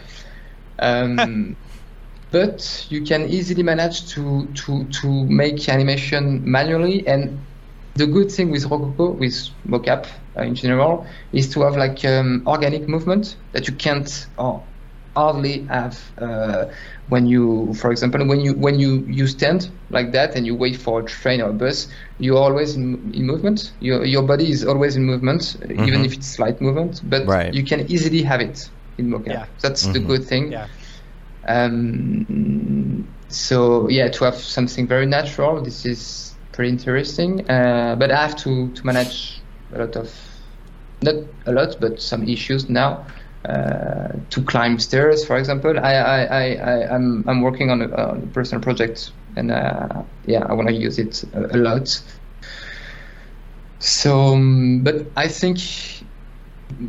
Um, 0.80 1.56
but 2.32 2.86
you 2.89 3.01
can 3.03 3.30
easily 3.30 3.64
manage 3.64 4.10
to 4.14 4.47
to 4.56 4.86
to 5.01 5.08
make 5.26 5.70
animation 5.70 6.41
manually 6.43 7.08
and 7.08 7.39
the 7.95 8.08
good 8.08 8.30
thing 8.30 8.51
with 8.51 8.66
Rokoko, 8.66 9.18
with 9.18 9.36
mocap 9.66 10.06
uh, 10.38 10.41
in 10.41 10.53
general, 10.56 11.08
is 11.32 11.49
to 11.53 11.62
have 11.62 11.78
like 11.78 12.03
um, 12.03 12.43
organic 12.45 12.89
movement 12.89 13.38
that 13.53 13.68
you 13.70 13.74
can't 13.74 14.28
or 14.38 14.62
hardly 15.16 15.66
have 15.68 16.11
uh, 16.20 16.66
when 17.07 17.26
you, 17.26 17.74
for 17.76 17.91
example, 17.91 18.26
when 18.28 18.39
you 18.41 18.53
when 18.55 18.80
you 18.80 19.03
you 19.07 19.28
stand 19.28 19.70
like 19.89 20.11
that 20.13 20.36
and 20.36 20.45
you 20.45 20.55
wait 20.55 20.76
for 20.78 21.01
a 21.01 21.03
train 21.05 21.41
or 21.41 21.49
a 21.49 21.53
bus, 21.53 21.88
you're 22.18 22.38
always 22.38 22.76
in, 22.76 23.11
in 23.13 23.26
movement. 23.26 23.74
Your 23.80 24.05
your 24.05 24.24
body 24.24 24.49
is 24.51 24.66
always 24.66 24.95
in 24.95 25.03
movement, 25.03 25.55
uh, 25.63 25.74
even 25.74 26.03
if 26.05 26.13
it's 26.13 26.28
slight 26.28 26.61
movement. 26.61 27.01
But 27.03 27.24
Right. 27.28 27.53
you 27.53 27.63
can 27.63 27.82
easily 27.89 28.22
have 28.24 28.41
it 28.41 28.70
in 28.97 29.09
mocap. 29.09 29.28
Yeah. 29.32 29.45
That's 29.61 29.88
the 29.88 29.99
Mhm. 29.99 30.07
good 30.07 30.24
thing. 30.26 30.51
Yeah. 30.51 30.68
Um, 31.47 33.07
so 33.30 33.89
yeah, 33.89 34.07
to 34.09 34.26
have 34.26 34.36
something 34.36 34.88
very 34.88 35.05
natural, 35.05 35.61
this 35.61 35.86
is 35.86 36.38
pretty 36.51 36.72
interesting. 36.72 37.49
Uh, 37.49 37.95
but 37.97 38.11
I 38.11 38.22
have 38.22 38.36
to 38.38 38.72
to 38.74 38.86
manage 38.86 39.43
a 39.74 39.80
lot 39.80 39.95
of, 39.95 40.09
not 41.01 41.16
a 41.45 41.51
lot, 41.51 41.76
but 41.80 42.01
some 42.01 42.24
issues 42.24 42.70
now. 42.70 43.05
Uh, 43.46 44.20
to 44.32 44.41
climb 44.43 44.80
stairs, 44.80 45.24
for 45.26 45.38
example, 45.38 45.78
I 45.80 45.93
I 45.93 46.24
I, 46.24 46.56
I 46.56 46.96
I'm 46.96 47.24
I'm 47.28 47.41
working 47.41 47.70
on 47.70 47.82
a, 47.82 47.88
on 47.96 48.24
a 48.24 48.28
personal 48.28 48.62
project, 48.62 49.12
and 49.36 49.52
uh, 49.52 50.04
yeah, 50.26 50.46
I 50.50 50.54
want 50.54 50.70
to 50.70 50.74
use 50.74 50.98
it 50.98 51.24
a, 51.34 51.56
a 51.56 51.58
lot. 51.58 51.88
So, 53.80 54.34
um, 54.34 54.84
but 54.84 55.12
I 55.16 55.28
think 55.28 55.60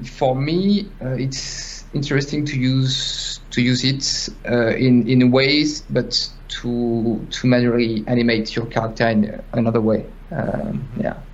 for 0.05 0.35
me, 0.35 0.93
uh, 1.05 1.11
it's 1.13 1.85
interesting 1.93 2.45
to 2.47 2.59
use 2.59 3.41
to 3.51 3.63
use 3.63 3.85
it 3.85 4.29
uh, 4.51 4.75
in 4.77 5.07
in 5.09 5.31
ways, 5.31 5.83
but 5.91 6.29
to 6.63 7.27
to 7.31 7.47
manually 7.47 8.05
animate 8.07 8.57
your 8.57 8.67
character 8.67 9.09
in 9.09 9.43
another 9.53 9.81
way. 9.81 10.07
Um, 10.31 10.89
yeah. 10.97 11.26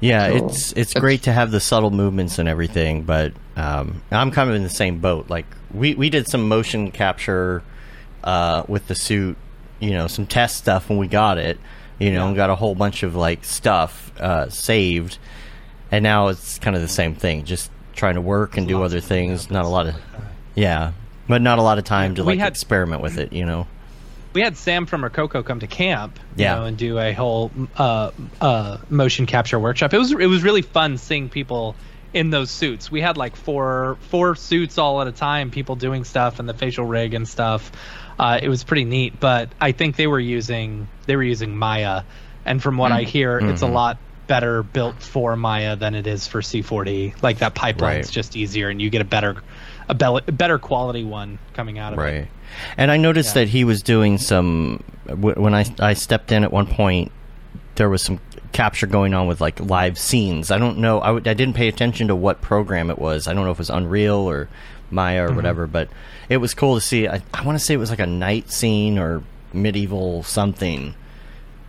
Yeah. 0.00 0.28
So, 0.28 0.46
it's 0.46 0.72
it's 0.72 0.94
great 0.94 1.24
to 1.24 1.32
have 1.32 1.50
the 1.50 1.60
subtle 1.60 1.90
movements 1.90 2.38
and 2.38 2.48
everything, 2.48 3.02
but 3.02 3.32
um, 3.56 4.02
I'm 4.10 4.30
kind 4.30 4.48
of 4.48 4.56
in 4.56 4.62
the 4.62 4.68
same 4.70 5.00
boat. 5.00 5.28
Like 5.28 5.46
we 5.72 5.94
we 5.94 6.10
did 6.10 6.28
some 6.28 6.48
motion 6.48 6.90
capture 6.90 7.62
uh, 8.24 8.62
with 8.68 8.86
the 8.86 8.94
suit, 8.94 9.36
you 9.80 9.90
know, 9.90 10.06
some 10.06 10.26
test 10.26 10.56
stuff 10.56 10.88
when 10.88 10.98
we 10.98 11.08
got 11.08 11.38
it, 11.38 11.58
you 11.98 12.12
know, 12.12 12.26
and 12.28 12.36
got 12.36 12.50
a 12.50 12.54
whole 12.54 12.74
bunch 12.74 13.02
of 13.02 13.16
like 13.16 13.44
stuff 13.44 14.12
uh, 14.20 14.48
saved, 14.50 15.18
and 15.90 16.02
now 16.02 16.28
it's 16.28 16.58
kind 16.58 16.76
of 16.76 16.82
the 16.82 16.88
same 16.88 17.14
thing, 17.14 17.44
just 17.44 17.70
trying 17.94 18.14
to 18.14 18.20
work 18.20 18.56
and 18.56 18.68
do 18.68 18.82
other 18.82 19.00
things. 19.00 19.50
Not 19.50 19.64
a 19.64 19.68
lot 19.68 19.86
of, 19.86 19.96
yeah, 20.54 20.92
but 21.28 21.42
not 21.42 21.58
a 21.58 21.62
lot 21.62 21.78
of 21.78 21.84
time 21.84 22.14
to 22.16 22.24
like 22.24 22.38
had- 22.38 22.52
experiment 22.52 23.02
with 23.02 23.18
it, 23.18 23.32
you 23.32 23.44
know. 23.44 23.66
We 24.38 24.44
had 24.44 24.56
Sam 24.56 24.86
from 24.86 25.02
Rokoko 25.02 25.44
come 25.44 25.58
to 25.58 25.66
camp, 25.66 26.20
you 26.36 26.44
Yeah. 26.44 26.54
know, 26.54 26.64
and 26.66 26.78
do 26.78 26.96
a 26.96 27.12
whole 27.12 27.52
uh, 27.76 28.12
uh, 28.40 28.78
motion 28.88 29.26
capture 29.26 29.58
workshop. 29.58 29.92
It 29.92 29.98
was 29.98 30.12
it 30.12 30.26
was 30.26 30.44
really 30.44 30.62
fun 30.62 30.96
seeing 30.96 31.28
people 31.28 31.76
in 32.12 32.30
those 32.30 32.52
suits. 32.52 32.88
We 32.88 33.00
had 33.00 33.16
like 33.16 33.34
four 33.34 33.98
four 34.00 34.36
suits 34.36 34.78
all 34.78 35.00
at 35.00 35.08
a 35.08 35.12
time, 35.12 35.50
people 35.50 35.74
doing 35.74 36.04
stuff 36.04 36.38
and 36.38 36.48
the 36.48 36.54
facial 36.54 36.84
rig 36.84 37.14
and 37.14 37.26
stuff. 37.26 37.72
Uh, 38.16 38.38
it 38.40 38.48
was 38.48 38.62
pretty 38.62 38.84
neat, 38.84 39.18
but 39.18 39.56
I 39.60 39.72
think 39.72 39.96
they 39.96 40.06
were 40.06 40.20
using 40.20 40.88
they 41.08 41.16
were 41.16 41.24
using 41.24 41.56
Maya, 41.56 42.04
and 42.44 42.62
from 42.62 42.76
what 42.76 42.92
I 42.92 43.02
hear, 43.02 43.38
it's 43.38 43.62
a 43.62 43.66
Mhm. 43.66 43.72
lot 43.72 44.02
better 44.28 44.62
built 44.62 45.02
for 45.02 45.34
Maya 45.34 45.74
than 45.74 45.96
it 45.96 46.06
is 46.06 46.28
for 46.28 46.42
C4D. 46.42 47.12
Like 47.22 47.38
that 47.38 47.56
pipeline's 47.56 48.06
Right. 48.06 48.12
just 48.14 48.36
easier, 48.36 48.68
and 48.68 48.80
you 48.80 48.88
get 48.88 49.00
a 49.00 49.04
better 49.04 49.42
a, 49.88 49.94
a 50.26 50.32
better 50.32 50.58
quality 50.58 51.04
one 51.04 51.38
coming 51.54 51.78
out 51.78 51.92
of 51.92 51.98
it. 51.98 52.02
Right. 52.02 52.28
And 52.76 52.90
I 52.90 52.96
noticed 52.96 53.34
Yeah. 53.34 53.42
that 53.42 53.48
he 53.48 53.64
was 53.64 53.82
doing 53.82 54.18
some 54.18 54.82
when 55.06 55.54
I 55.54 55.64
I 55.78 55.94
stepped 55.94 56.32
in 56.32 56.44
at 56.44 56.52
one 56.52 56.66
point. 56.66 57.12
There 57.76 57.88
was 57.88 58.02
some 58.02 58.20
capture 58.52 58.86
going 58.86 59.14
on 59.14 59.26
with 59.26 59.40
like 59.40 59.60
live 59.60 59.98
scenes. 59.98 60.50
I 60.50 60.58
don't 60.58 60.78
know. 60.78 61.00
I 61.00 61.08
w- 61.08 61.30
I 61.30 61.34
didn't 61.34 61.54
pay 61.54 61.68
attention 61.68 62.08
to 62.08 62.16
what 62.16 62.40
program 62.40 62.90
it 62.90 62.98
was. 62.98 63.28
I 63.28 63.34
don't 63.34 63.44
know 63.44 63.50
if 63.50 63.56
it 63.56 63.60
was 63.60 63.70
Unreal 63.70 64.16
or 64.16 64.48
Maya 64.90 65.24
or 65.24 65.26
mm-hmm. 65.28 65.36
whatever, 65.36 65.66
but 65.66 65.88
it 66.28 66.38
was 66.38 66.54
cool 66.54 66.74
to 66.74 66.80
see. 66.80 67.06
I, 67.06 67.22
I 67.32 67.44
want 67.44 67.58
to 67.58 67.64
say 67.64 67.74
it 67.74 67.78
was 67.78 67.90
like 67.90 67.98
a 68.00 68.06
night 68.06 68.50
scene 68.50 68.98
or 68.98 69.22
medieval 69.52 70.22
something, 70.24 70.94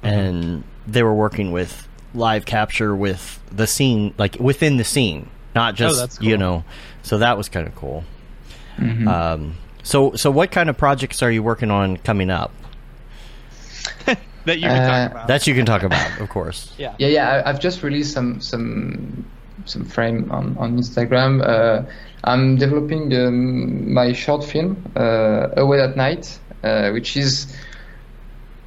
mm-hmm. 0.04 0.06
and 0.08 0.64
they 0.88 1.04
were 1.04 1.14
working 1.14 1.52
with 1.52 1.88
live 2.14 2.46
capture 2.46 2.96
with 2.96 3.40
the 3.52 3.68
scene, 3.68 4.14
like 4.18 4.38
within 4.40 4.78
the 4.78 4.84
scene, 4.84 5.30
not 5.60 5.76
just 5.76 5.98
that's 6.00 6.22
you 6.22 6.38
know. 6.38 6.64
So 7.04 7.18
that 7.20 7.38
was 7.38 7.50
kind 7.50 7.68
of 7.68 7.76
cool. 7.76 8.04
Um, 8.80 9.56
so 9.84 10.14
so 10.16 10.32
what 10.32 10.52
kind 10.52 10.70
of 10.70 10.78
projects 10.78 11.22
are 11.24 11.32
you 11.32 11.44
working 11.44 11.72
on 11.72 11.98
coming 11.98 12.30
up? 12.30 12.52
that 14.46 14.58
you 14.60 14.68
can 14.68 14.84
Uh, 14.84 14.88
talk 14.88 15.12
about. 15.12 15.28
That 15.28 15.48
you 15.48 15.54
can 15.56 15.66
talk 15.66 15.84
about, 15.84 16.10
of 16.22 16.30
course. 16.30 16.74
yeah. 16.78 16.94
Yeah, 16.98 17.08
yeah. 17.08 17.30
I, 17.32 17.50
I've 17.50 17.60
just 17.60 17.84
released 17.84 18.14
some 18.14 18.40
some 18.42 19.26
some 19.66 19.84
frame 19.86 20.32
on 20.32 20.56
on 20.58 20.78
Instagram. 20.78 21.42
Uh, 21.44 21.84
I'm 22.24 22.56
developing 22.58 23.14
um, 23.16 23.94
my 23.94 24.14
short 24.14 24.44
film, 24.44 24.76
uh, 24.96 25.48
Away 25.64 25.80
at 25.82 25.96
Night, 25.96 26.40
uh, 26.64 26.92
which 26.92 27.16
is 27.18 27.48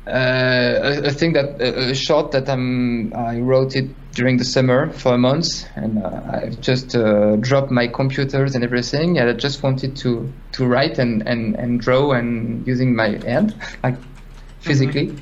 uh, 0.07 0.11
a, 0.11 1.07
a 1.07 1.11
thing 1.11 1.33
that 1.35 1.61
a, 1.61 1.91
a 1.91 1.95
short 1.95 2.33
that 2.33 2.49
I'm 2.49 3.13
I 3.15 3.41
wrote 3.41 3.77
it 3.77 3.89
during 4.15 4.37
the 4.37 4.45
summer 4.45 4.91
for 4.93 5.15
a 5.15 5.19
month, 5.19 5.67
and 5.77 6.03
uh, 6.03 6.21
I've 6.31 6.61
just 6.61 6.95
uh, 6.95 7.37
dropped 7.37 7.71
my 7.71 7.89
computers 7.89 8.55
and 8.55 8.63
everything, 8.65 9.19
and 9.19 9.29
I 9.29 9.33
just 9.33 9.63
wanted 9.63 9.97
to 9.97 10.33
to 10.53 10.67
write 10.67 10.99
and 10.99 11.27
and 11.27 11.57
and 11.57 11.81
draw 11.81 12.13
and 12.13 12.67
using 12.67 12.95
my 12.95 13.19
hand, 13.25 13.55
like 13.83 13.97
physically. 14.61 15.17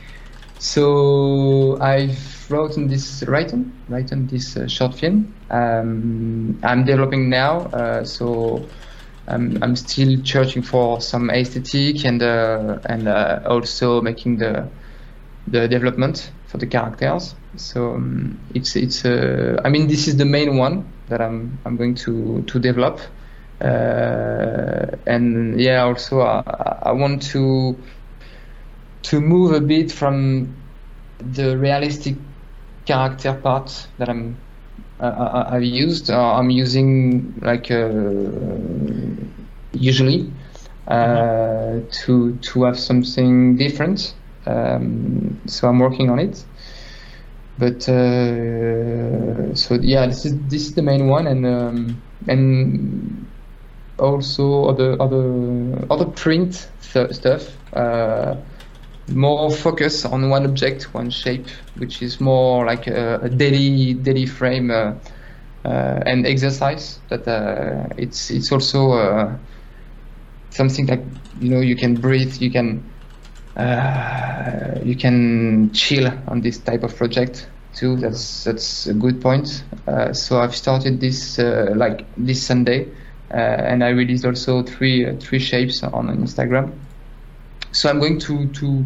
So 0.59 1.79
I've 1.81 2.41
in 2.77 2.89
this 2.89 3.23
written 3.27 3.73
written 3.89 4.27
this 4.27 4.57
uh, 4.57 4.67
short 4.67 4.95
film. 4.95 5.35
Um, 5.51 6.59
I'm 6.63 6.85
developing 6.85 7.31
now, 7.31 7.61
uh, 7.67 8.05
so 8.05 8.67
I'm 9.29 9.63
I'm 9.63 9.77
still 9.77 10.25
searching 10.25 10.63
for 10.63 11.01
some 11.01 11.31
aesthetic 11.31 12.05
and 12.05 12.23
uh, 12.23 12.79
and 12.85 13.09
uh, 13.09 13.41
also 13.47 14.01
making 14.01 14.39
the 14.39 14.69
the 15.47 15.69
development 15.69 16.31
for 16.47 16.59
the 16.59 16.67
characters. 16.67 17.35
So 17.57 17.95
um, 17.95 18.39
it's 18.55 18.77
it's 18.77 19.05
uh, 19.05 19.61
I 19.65 19.69
mean 19.71 19.89
this 19.89 20.07
is 20.09 20.17
the 20.17 20.25
main 20.25 20.57
one 20.57 20.85
that 21.09 21.21
I'm 21.21 21.59
I'm 21.65 21.77
going 21.77 21.95
to 22.07 22.43
to 22.43 22.59
develop. 22.59 23.01
Uh, 23.61 24.97
and 25.07 25.61
yeah, 25.61 25.83
also 25.83 26.21
I, 26.21 26.43
I 26.83 26.93
want 26.93 27.23
to 27.33 27.77
to 29.03 29.21
move 29.21 29.53
a 29.53 29.61
bit 29.61 29.91
from 29.93 30.55
the 31.19 31.57
realistic 31.59 32.17
character 32.87 33.35
part 33.35 33.89
that 33.99 34.09
I'm 34.09 34.37
uh, 35.01 35.07
I, 35.07 35.57
I've 35.57 35.65
used. 35.65 36.11
Uh, 36.11 36.35
I'm 36.35 36.51
using 36.51 37.35
like 37.43 37.71
uh, 37.71 37.89
usually 39.73 40.33
uh, 40.89 41.81
to 41.91 42.37
to 42.37 42.63
have 42.65 42.79
something 42.79 43.57
different. 43.57 44.15
Um, 44.47 45.41
so 45.47 45.69
I'm 45.69 45.79
working 45.79 46.11
on 46.11 46.19
it. 46.19 46.45
But 47.61 47.89
uh, 47.89 49.55
so 49.55 49.75
yeah, 49.83 50.07
this 50.07 50.25
is 50.25 50.35
this 50.49 50.63
is 50.69 50.75
the 50.75 50.83
main 50.83 51.09
one, 51.09 51.27
and 51.27 51.47
um, 51.47 52.03
and 52.27 53.27
also 53.99 54.65
other 54.65 54.97
other 55.01 55.87
other 55.91 56.07
print 56.07 56.71
th- 56.93 57.13
stuff. 57.13 57.43
Uh, 57.73 58.37
more 59.09 59.51
focus 59.51 60.05
on 60.07 60.31
one 60.31 60.47
object, 60.47 60.95
one 60.95 61.11
shape, 61.11 61.49
which 61.75 62.03
is 62.03 62.21
more 62.21 62.65
like 62.67 62.87
a, 62.87 63.21
a 63.23 63.29
daily 63.29 63.95
daily 63.95 64.27
frame 64.27 64.71
uh, 64.71 64.95
uh, 65.65 66.01
and 66.07 66.27
exercise. 66.27 67.01
That 67.11 67.29
uh, 67.29 67.89
it's 67.99 68.31
it's 68.31 68.53
also 68.53 68.93
uh, 68.93 69.39
something 70.51 70.87
like 70.87 71.05
you 71.39 71.51
know 71.51 71.61
you 71.61 71.77
can 71.77 72.01
breathe, 72.01 72.35
you 72.41 72.51
can 72.51 72.90
uh, 73.57 74.81
you 74.83 74.97
can 74.97 75.73
chill 75.73 76.07
on 76.29 76.41
this 76.41 76.59
type 76.59 76.83
of 76.83 76.97
project 76.97 77.49
too. 77.75 77.97
That's 77.97 78.45
that's 78.45 78.87
a 78.87 78.95
good 78.95 79.21
point. 79.21 79.65
Uh, 79.87 80.13
so 80.13 80.41
I've 80.41 80.55
started 80.57 81.01
this 81.01 81.39
uh, 81.39 81.73
like 81.75 82.05
this 82.17 82.43
Sunday, 82.47 82.89
uh, 83.31 83.37
and 83.37 83.85
I 83.85 83.89
released 83.91 84.25
also 84.25 84.63
three 84.63 85.07
uh, 85.07 85.17
three 85.19 85.39
shapes 85.39 85.83
on 85.83 86.09
Instagram 86.17 86.73
so 87.73 87.89
I'm 87.89 88.01
going 88.01 88.19
to 88.21 88.47
to 88.49 88.85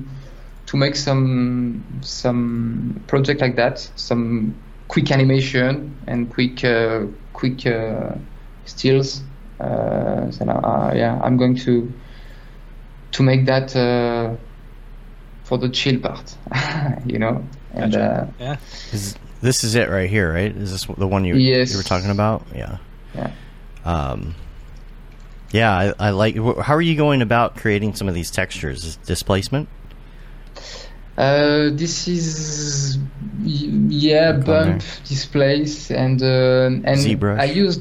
to 0.67 0.77
make 0.77 0.97
some 0.97 1.85
some 2.03 3.03
project 3.07 3.41
like 3.41 3.57
that, 3.57 3.79
some 3.97 4.55
quick 4.89 5.11
animation 5.11 5.97
and 6.07 6.31
quick 6.31 6.65
uh, 6.65 7.07
quick 7.33 7.67
stills. 8.65 9.23
So 9.59 10.45
now, 10.45 10.93
yeah, 10.95 11.21
I'm 11.23 11.37
going 11.37 11.57
to 11.57 11.93
to 13.12 13.23
make 13.23 13.47
that 13.47 13.75
for 15.45 15.57
the 15.59 15.68
chill 15.68 16.01
part, 16.01 16.34
you 17.07 17.18
know. 17.18 17.45
And 17.72 17.92
Gotcha. 17.92 18.28
uh, 18.40 18.42
Yeah. 18.42 18.57
Is, 18.92 19.14
this 19.40 19.62
is 19.64 19.74
it 19.74 19.88
right 19.88 20.09
here, 20.11 20.32
right? 20.32 20.55
Is 20.57 20.70
this 20.72 20.84
the 20.99 21.07
one 21.07 21.24
you 21.24 21.36
Yes. 21.36 21.70
you 21.72 21.76
were 21.78 21.82
talking 21.82 22.11
about? 22.11 22.47
Yeah. 22.55 22.78
yeah. 23.14 23.30
Um, 23.84 24.34
yeah, 25.53 25.70
I, 25.99 26.09
I 26.09 26.11
like. 26.11 26.36
How 26.36 26.74
are 26.74 26.80
you 26.82 26.97
going 26.97 27.20
about 27.22 27.57
creating 27.57 27.95
some 27.95 28.09
of 28.09 28.14
these 28.14 28.30
textures? 28.30 28.84
Is 28.84 28.97
displacement? 29.07 29.68
Uh, 31.16 31.70
this 31.72 32.09
is 32.09 32.99
yeah 33.42 34.30
Look 34.36 34.47
bump 34.47 34.82
displays 35.07 35.90
and 35.92 36.20
uh, 36.20 36.66
and 36.90 36.99
ZBrush. 36.99 37.38
I 37.38 37.45
use 37.45 37.80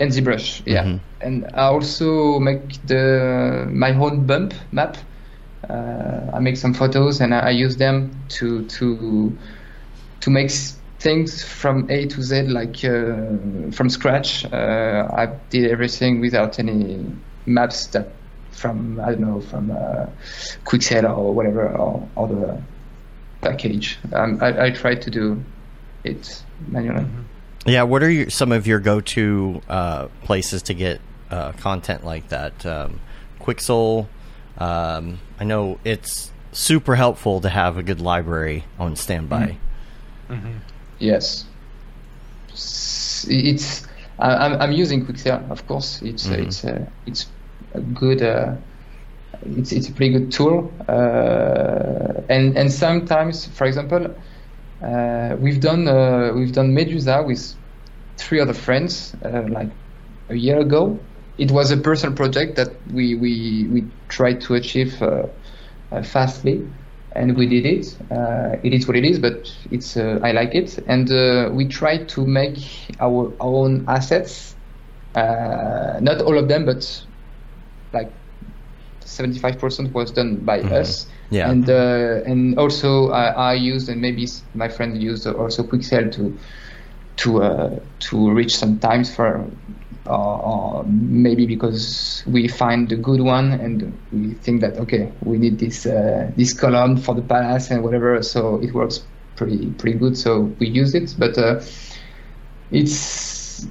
and 0.00 0.10
ZBrush 0.10 0.62
yeah 0.66 0.82
Mhm. 0.84 1.00
and 1.20 1.44
I 1.54 1.66
also 1.70 2.40
make 2.40 2.84
the 2.86 3.68
my 3.70 3.90
own 3.94 4.26
bump 4.26 4.52
map. 4.72 4.96
Uh, 5.68 6.30
I 6.34 6.40
make 6.40 6.56
some 6.56 6.74
photos 6.74 7.20
and 7.20 7.34
I, 7.34 7.38
I 7.38 7.50
use 7.50 7.76
them 7.76 8.18
to 8.30 8.64
to 8.66 9.36
to 10.20 10.30
make 10.30 10.50
things 10.98 11.44
from 11.44 11.90
A 11.90 12.06
to 12.06 12.22
Z 12.22 12.42
like 12.42 12.84
uh, 12.84 13.70
from 13.72 13.90
scratch. 13.90 14.44
Uh, 14.44 15.08
I 15.12 15.26
did 15.50 15.70
everything 15.70 16.20
without 16.20 16.58
any 16.58 17.04
maps 17.46 17.86
that 17.88 18.08
from 18.50 19.00
I 19.00 19.12
don't 19.12 19.20
know 19.20 19.40
from 19.40 19.70
uh, 19.70 20.06
Quixel 20.64 21.04
or 21.16 21.34
whatever 21.34 21.68
or 21.68 22.08
other 22.16 22.62
package. 23.40 23.98
Um, 24.12 24.38
I, 24.40 24.66
I 24.66 24.70
tried 24.70 25.02
to 25.02 25.10
do 25.10 25.44
it 26.04 26.42
manually. 26.68 27.06
Yeah. 27.66 27.82
What 27.82 28.02
are 28.02 28.10
your, 28.10 28.30
some 28.30 28.52
of 28.52 28.66
your 28.66 28.78
go-to 28.78 29.60
uh, 29.68 30.06
places 30.22 30.62
to 30.62 30.74
get 30.74 31.00
uh, 31.30 31.52
content 31.52 32.04
like 32.04 32.28
that? 32.28 32.64
Um, 32.64 33.00
Quixel. 33.40 34.06
Um, 34.58 35.18
I 35.38 35.44
know 35.44 35.78
it's 35.84 36.32
super 36.52 36.94
helpful 36.96 37.40
to 37.40 37.48
have 37.48 37.76
a 37.76 37.82
good 37.82 38.00
library 38.00 38.64
on 38.78 38.96
standby. 38.96 39.58
Yes, 40.98 41.44
it's 43.28 43.86
I, 44.18 44.34
I'm 44.34 44.60
I'm 44.60 44.72
using 44.72 45.04
Quixel, 45.04 45.50
of 45.50 45.66
course. 45.66 46.00
It's 46.02 46.28
uh, 46.28 46.34
it's 46.34 46.64
uh, 46.64 46.86
it's 47.06 47.26
a 47.74 47.80
good. 47.80 48.22
Uh, 48.22 48.56
it's 49.44 49.72
it's 49.72 49.88
a 49.88 49.92
pretty 49.92 50.12
good 50.18 50.32
tool, 50.32 50.72
uh, 50.88 52.22
and 52.28 52.56
and 52.56 52.72
sometimes, 52.72 53.46
for 53.46 53.66
example, 53.66 54.14
uh, 54.82 55.36
we've 55.38 55.60
done 55.60 55.86
uh, 55.86 56.32
we've 56.34 56.52
done 56.52 56.72
Medusa 56.72 57.22
with 57.22 57.54
three 58.16 58.40
other 58.40 58.54
friends 58.54 59.14
uh, 59.24 59.42
like 59.48 59.68
a 60.30 60.34
year 60.34 60.58
ago. 60.60 60.98
It 61.38 61.50
was 61.50 61.70
a 61.70 61.76
personal 61.76 62.14
project 62.14 62.56
that 62.56 62.68
we 62.92 63.14
we 63.14 63.66
we 63.70 63.84
tried 64.08 64.40
to 64.42 64.54
achieve 64.54 65.00
uh, 65.02 65.26
uh, 65.92 66.02
fastly, 66.02 66.66
and 67.12 67.36
we 67.36 67.46
did 67.46 67.66
it. 67.66 67.86
Uh, 68.10 68.56
it 68.62 68.72
is 68.72 68.86
what 68.86 68.96
it 68.96 69.04
is, 69.04 69.18
but 69.18 69.50
it's 69.70 69.96
uh, 69.96 70.18
I 70.22 70.32
like 70.32 70.54
it, 70.54 70.78
and 70.86 71.10
uh, 71.10 71.50
we 71.52 71.66
tried 71.68 72.08
to 72.10 72.26
make 72.26 72.58
our 73.00 73.32
own 73.40 73.84
assets. 73.88 74.54
Uh, 75.14 75.98
not 76.00 76.20
all 76.22 76.36
of 76.36 76.48
them, 76.48 76.66
but 76.66 76.84
like 77.92 78.12
75% 79.06 79.92
was 79.92 80.10
done 80.10 80.44
by 80.44 80.60
us. 80.60 81.06
Yeah. 81.30 81.50
And 81.50 81.68
uh, 81.68 82.20
and 82.26 82.58
also 82.58 83.10
I, 83.10 83.52
I 83.52 83.54
used 83.54 83.88
and 83.88 84.00
maybe 84.00 84.26
my 84.54 84.68
friend 84.68 85.00
used 85.02 85.26
also 85.26 85.62
Quixel 85.62 86.12
to 86.12 86.38
to 87.16 87.42
uh, 87.42 87.78
to 88.10 88.30
reach 88.30 88.56
some 88.56 88.78
times 88.78 89.14
for 89.14 89.50
or, 90.06 90.42
or 90.44 90.84
maybe 90.88 91.46
because 91.46 92.22
we 92.26 92.48
find 92.48 92.88
the 92.88 92.96
good 92.96 93.20
one 93.20 93.52
and 93.52 93.98
we 94.12 94.34
think 94.34 94.60
that 94.60 94.76
okay 94.78 95.12
we 95.20 95.38
need 95.38 95.58
this 95.58 95.86
uh, 95.86 96.30
this 96.36 96.52
column 96.52 96.96
for 96.96 97.14
the 97.14 97.22
palace 97.22 97.70
and 97.70 97.82
whatever 97.82 98.22
so 98.22 98.60
it 98.62 98.72
works 98.74 99.06
pretty 99.36 99.70
pretty 99.72 99.98
good 99.98 100.16
so 100.16 100.40
we 100.58 100.66
use 100.68 100.94
it 100.94 101.14
but 101.18 101.36
uh, 101.38 101.60
it's 102.70 103.66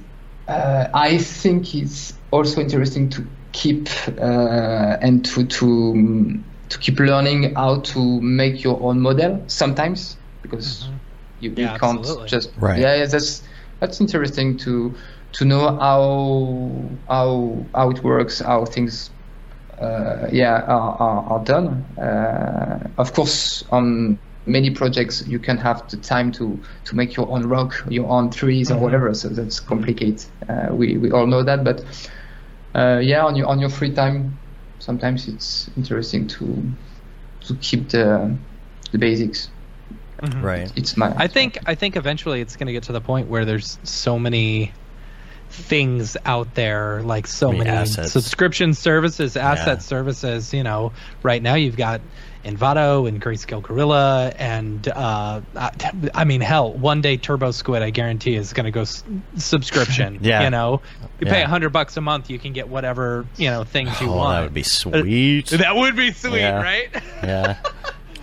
uh, 0.48 0.88
I 0.94 1.18
think 1.18 1.74
it's 1.74 2.14
also 2.30 2.60
interesting 2.60 3.08
to 3.10 3.26
keep 3.52 3.88
uh, 4.18 4.96
and 5.00 5.24
to 5.26 5.46
to 5.46 6.42
to 6.68 6.78
keep 6.78 6.98
learning 6.98 7.54
how 7.54 7.80
to 7.80 8.20
make 8.20 8.62
your 8.62 8.80
own 8.82 9.00
model 9.00 9.44
sometimes 9.48 10.18
because 10.42 10.88
You, 11.40 11.52
Yeah, 11.56 11.72
you 11.72 11.78
can't 11.78 11.98
absolutely. 11.98 12.28
just 12.28 12.56
Right. 12.56 12.78
yeah, 12.80 12.96
yeah. 12.96 13.06
That's 13.06 13.42
that's 13.80 14.00
interesting 14.00 14.56
to 14.58 14.96
to 15.36 15.44
know 15.44 15.76
how 15.76 16.72
how 17.08 17.66
how 17.74 17.90
it 17.90 18.02
works, 18.02 18.40
how 18.40 18.64
things 18.64 19.10
uh, 19.80 20.28
yeah 20.32 20.62
are, 20.62 20.96
are, 20.98 21.24
are 21.32 21.44
done. 21.44 21.84
Uh, 21.98 22.88
of 22.96 23.12
course, 23.12 23.62
on 23.70 24.18
many 24.46 24.70
projects 24.70 25.26
you 25.26 25.38
can 25.38 25.58
have 25.58 25.88
the 25.90 25.96
time 25.98 26.32
to 26.32 26.58
to 26.84 26.96
make 26.96 27.16
your 27.16 27.28
own 27.28 27.46
rock, 27.46 27.84
your 27.88 28.08
own 28.08 28.30
trees 28.30 28.70
or 28.70 28.78
whatever. 28.78 29.12
So 29.14 29.28
that's 29.28 29.60
complicated. 29.60 30.24
Uh, 30.48 30.68
we 30.70 30.96
we 30.96 31.10
all 31.10 31.26
know 31.26 31.42
that, 31.42 31.64
but 31.64 31.84
uh, 32.74 33.00
yeah, 33.02 33.24
on 33.24 33.36
your 33.36 33.46
on 33.48 33.58
your 33.58 33.70
free 33.70 33.92
time, 33.92 34.38
sometimes 34.78 35.28
it's 35.28 35.68
interesting 35.76 36.26
to 36.28 36.62
to 37.46 37.54
keep 37.56 37.90
the 37.90 38.34
the 38.92 38.98
basics. 38.98 39.50
Right. 40.40 40.72
It's 40.76 40.96
my 40.96 41.12
I 41.14 41.26
think 41.26 41.58
I 41.66 41.74
think 41.74 41.96
eventually 41.96 42.40
it's 42.40 42.56
going 42.56 42.68
to 42.68 42.72
get 42.72 42.84
to 42.84 42.92
the 42.92 43.02
point 43.02 43.28
where 43.28 43.44
there's 43.44 43.78
so 43.82 44.18
many 44.18 44.72
things 45.50 46.16
out 46.24 46.54
there, 46.54 47.02
like 47.02 47.26
so 47.26 47.48
Many 47.52 47.64
many 47.64 47.70
assets. 47.76 48.12
subscription 48.12 48.74
services, 48.74 49.36
asset 49.36 49.66
Yeah. 49.78 49.78
services. 49.78 50.52
You 50.52 50.62
know, 50.62 50.92
right 51.22 51.42
now 51.42 51.54
you've 51.54 51.76
got 51.76 52.00
Envato 52.44 53.08
and 53.08 53.20
Grayscale 53.20 53.60
Gorilla, 53.62 54.32
and 54.38 54.86
uh, 54.88 55.40
I 55.56 55.70
I 56.14 56.24
mean, 56.24 56.40
hell, 56.40 56.72
one 56.72 57.00
day 57.00 57.16
Turbo 57.16 57.50
Squid, 57.50 57.82
I 57.82 57.90
guarantee, 57.90 58.36
is 58.36 58.52
going 58.52 58.66
to 58.66 58.70
go 58.70 58.82
s- 58.82 59.02
subscription. 59.36 60.18
Yeah. 60.26 60.44
you 60.44 60.50
know, 60.50 60.80
you 61.20 61.26
pay 61.26 61.42
a 61.42 61.48
hundred 61.48 61.70
bucks 61.70 61.96
a 61.96 62.00
month, 62.00 62.30
you 62.30 62.38
can 62.38 62.52
get 62.52 62.68
whatever 62.68 63.26
you 63.36 63.50
know 63.50 63.64
things 63.64 64.00
you 64.00 64.08
Oh, 64.10 64.16
want. 64.16 64.36
that 64.36 64.42
would 64.44 64.54
be 64.54 64.62
sweet. 64.62 65.48
That 65.50 65.74
would 65.76 65.96
be 65.96 66.12
sweet, 66.12 66.38
Yeah. 66.40 66.62
right? 66.62 66.88
yeah. 67.22 67.56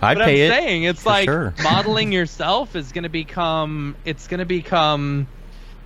But 0.00 0.18
pay 0.18 0.46
I'm 0.46 0.52
it. 0.52 0.54
saying 0.54 0.82
it's 0.82 1.06
like 1.06 1.24
sure. 1.24 1.54
modeling 1.62 2.12
yourself 2.12 2.76
is 2.76 2.92
going 2.92 3.04
to 3.04 3.08
become 3.08 3.96
it's 4.04 4.26
going 4.26 4.40
to 4.40 4.44
become 4.44 5.26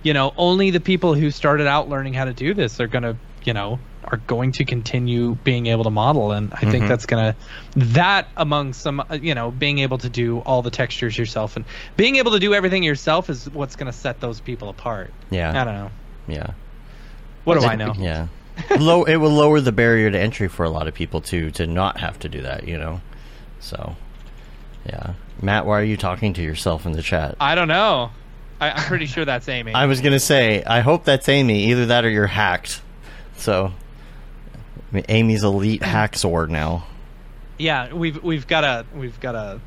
you 0.03 0.13
know 0.13 0.33
only 0.37 0.71
the 0.71 0.79
people 0.79 1.13
who 1.13 1.31
started 1.31 1.67
out 1.67 1.89
learning 1.89 2.13
how 2.13 2.25
to 2.25 2.33
do 2.33 2.53
this 2.53 2.79
are 2.79 2.87
going 2.87 3.03
to 3.03 3.15
you 3.43 3.53
know 3.53 3.79
are 4.05 4.17
going 4.27 4.51
to 4.53 4.63
continue 4.65 5.35
being 5.43 5.67
able 5.67 5.83
to 5.83 5.89
model 5.89 6.31
and 6.31 6.51
i 6.53 6.59
think 6.61 6.85
Mhm. 6.85 6.87
that's 6.87 7.05
going 7.05 7.33
to 7.33 7.39
that 7.93 8.27
among 8.37 8.73
some 8.73 9.03
you 9.21 9.35
know 9.35 9.51
being 9.51 9.79
able 9.79 9.97
to 9.99 10.09
do 10.09 10.39
all 10.39 10.61
the 10.61 10.71
textures 10.71 11.17
yourself 11.17 11.55
and 11.55 11.65
being 11.97 12.15
able 12.15 12.31
to 12.31 12.39
do 12.39 12.53
everything 12.53 12.81
yourself 12.83 13.29
is 13.29 13.49
what's 13.51 13.75
going 13.75 13.91
to 13.91 13.97
set 13.97 14.19
those 14.19 14.39
people 14.39 14.69
apart 14.69 15.13
Yeah. 15.29 15.49
i 15.51 15.63
don't 15.63 15.73
know 15.75 15.91
Yeah. 16.27 16.47
what 17.43 17.55
do 17.55 17.59
Well, 17.61 17.69
i 17.69 17.75
know 17.75 17.93
Yeah. 17.97 18.27
Low, 18.77 19.03
it 19.05 19.15
will 19.17 19.29
lower 19.31 19.61
the 19.61 19.71
barrier 19.71 20.11
to 20.11 20.19
entry 20.19 20.49
for 20.49 20.65
a 20.65 20.69
lot 20.69 20.87
of 20.89 20.93
people 20.93 21.21
too 21.21 21.49
to 21.51 21.65
not 21.65 21.97
have 21.99 22.19
to 22.19 22.27
do 22.27 22.41
that, 22.41 22.67
you 22.67 22.77
know. 22.77 22.99
So, 23.61 23.95
yeah. 24.85 25.13
Matt, 25.41 25.65
why 25.65 25.79
are 25.79 25.83
you 25.83 25.95
talking 25.95 26.33
to 26.33 26.41
yourself 26.43 26.85
in 26.85 26.91
the 26.91 27.01
chat? 27.01 27.35
i 27.39 27.55
don't 27.55 27.69
know 27.69 28.11
I, 28.59 28.71
i'm 28.71 28.83
pretty 28.83 29.05
sure 29.05 29.25
that's 29.25 29.47
amy 29.47 29.73
I 29.73 29.85
was 29.85 30.01
gonna 30.01 30.19
say, 30.19 30.63
I 30.63 30.81
hope 30.81 31.05
that's 31.05 31.29
Amy. 31.29 31.71
Either 31.71 31.85
that 31.87 32.03
or 32.05 32.09
you're 32.09 32.27
hacked. 32.27 32.81
So, 33.37 33.71
I 34.91 34.95
mean, 34.95 35.05
Amy's 35.07 35.43
elite 35.43 35.81
hack 35.95 36.15
sword 36.17 36.49
now. 36.51 36.85
Yeah, 37.57 37.93
we've 37.93 38.21
we've 38.23 38.47
got 38.47 38.63
a 38.63 38.85
we've 38.95 39.19
got 39.19 39.35
a 39.35 39.59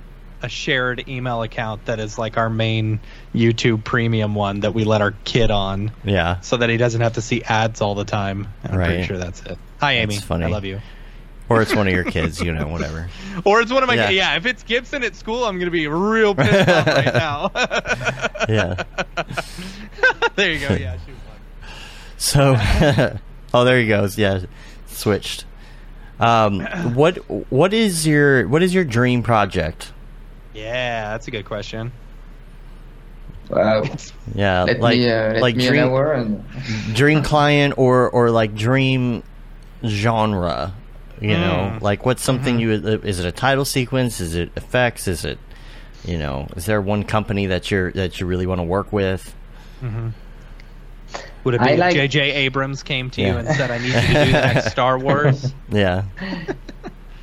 a 0.43 0.49
shared 0.49 1.09
email 1.09 1.43
account 1.43 1.85
that 1.87 2.01
is 2.01 2.19
like 2.19 2.37
our 2.37 2.51
main 2.51 2.99
YouTube 3.33 3.85
premium 3.85 4.35
one 4.35 4.61
that 4.61 4.75
we 4.75 4.85
let 4.85 5.01
our 5.01 5.13
kid 5.25 5.51
on 5.53 5.93
Yeah. 6.05 6.41
so 6.41 6.57
that 6.57 6.69
he 6.69 6.77
doesn't 6.77 7.01
have 7.01 7.13
to 7.13 7.23
see 7.23 7.43
ads 7.45 7.81
all 7.81 7.95
the 7.95 8.05
time. 8.05 8.49
I'm 8.65 8.73
pretty 8.75 9.05
sure 9.05 9.19
that's 9.19 9.41
it. 9.43 9.57
Hi 9.81 9.93
Amy. 9.99 10.15
That's 10.17 10.27
funny. 10.27 10.45
I 10.47 10.49
love 10.49 10.65
you. 10.65 10.81
Or 11.53 11.63
it's 11.63 11.75
one 11.75 11.87
of 11.87 11.93
your 11.93 12.05
kids, 12.05 12.41
you 12.41 12.53
know, 12.53 12.67
whatever. 12.69 13.09
Or 13.45 13.61
it's 13.61 13.73
one 13.73 13.83
of 13.83 13.87
my 13.89 13.95
Yeah. 13.95 14.11
yeah, 14.11 14.37
if 14.37 14.45
it's 14.47 14.63
Gibson 14.63 15.03
at 15.03 15.17
school, 15.17 15.45
I'm 15.45 15.57
going 15.57 15.67
to 15.67 15.71
be 15.71 15.87
real 15.89 16.35
pissed 16.35 16.69
off 16.69 16.87
right 16.87 17.15
now. 17.15 17.51
Yeah. 18.49 18.83
there 20.37 20.53
you 20.53 20.61
go. 20.69 20.75
Yeah, 20.75 20.97
she. 21.07 21.13
So, 22.19 22.57
oh, 23.55 23.65
there 23.65 23.81
he 23.81 23.89
goes. 23.89 24.17
Yeah, 24.19 24.41
switched. 24.87 25.45
Um, 26.21 26.61
what 26.95 27.17
what 27.51 27.73
is 27.75 28.07
your 28.07 28.47
what 28.49 28.63
is 28.63 28.73
your 28.75 28.85
dream 28.85 29.23
project? 29.23 29.93
Yeah, 30.55 31.11
that's 31.13 31.27
a 31.27 31.31
good 31.31 31.47
question. 31.47 31.91
Wow. 33.49 33.85
Yeah, 34.35 34.63
Let 34.65 34.81
like 34.81 34.99
me 34.99 35.11
uh, 35.11 35.41
like 35.41 35.57
dream 35.57 35.93
and 35.95 36.45
dream 36.95 37.23
client 37.23 37.75
or 37.77 38.09
or 38.11 38.31
like 38.31 38.55
dream 38.55 39.23
genre. 39.85 40.75
You 41.23 41.37
know, 41.39 41.75
Mm. 41.77 41.81
like 41.83 42.05
what's 42.05 42.23
something 42.23 42.59
you 42.59 42.73
is 42.73 43.21
it 43.21 43.27
a 43.27 43.33
title 43.33 43.65
sequence? 43.65 44.21
Is 44.21 44.35
it 44.35 44.51
effects? 44.57 45.07
Is 45.07 45.25
it 45.25 45.39
you 46.05 46.19
know? 46.19 46.49
Is 46.57 46.67
there 46.67 46.81
one 46.81 47.05
company 47.05 47.47
that 47.47 47.71
you're 47.71 47.93
that 47.93 48.19
you 48.19 48.27
really 48.27 48.47
want 48.47 48.59
to 48.59 48.65
work 48.65 48.93
with? 48.93 49.35
Would 51.45 51.55
it 51.55 51.61
be 51.61 51.67
I 51.67 51.71
if 51.73 51.79
like- 51.81 51.95
J.J. 51.95 52.33
Abrams 52.47 52.83
came 52.83 53.11
to 53.11 53.21
Yeah. 53.21 53.33
you 53.33 53.39
and 53.39 53.49
said, 53.49 53.71
"I 53.71 53.79
need 53.79 53.87
you 53.87 53.93
to 53.93 54.25
do 54.27 54.33
the 54.33 54.55
next 54.55 54.71
Star 54.73 54.99
Wars"? 54.99 55.53
Yeah, 55.71 56.03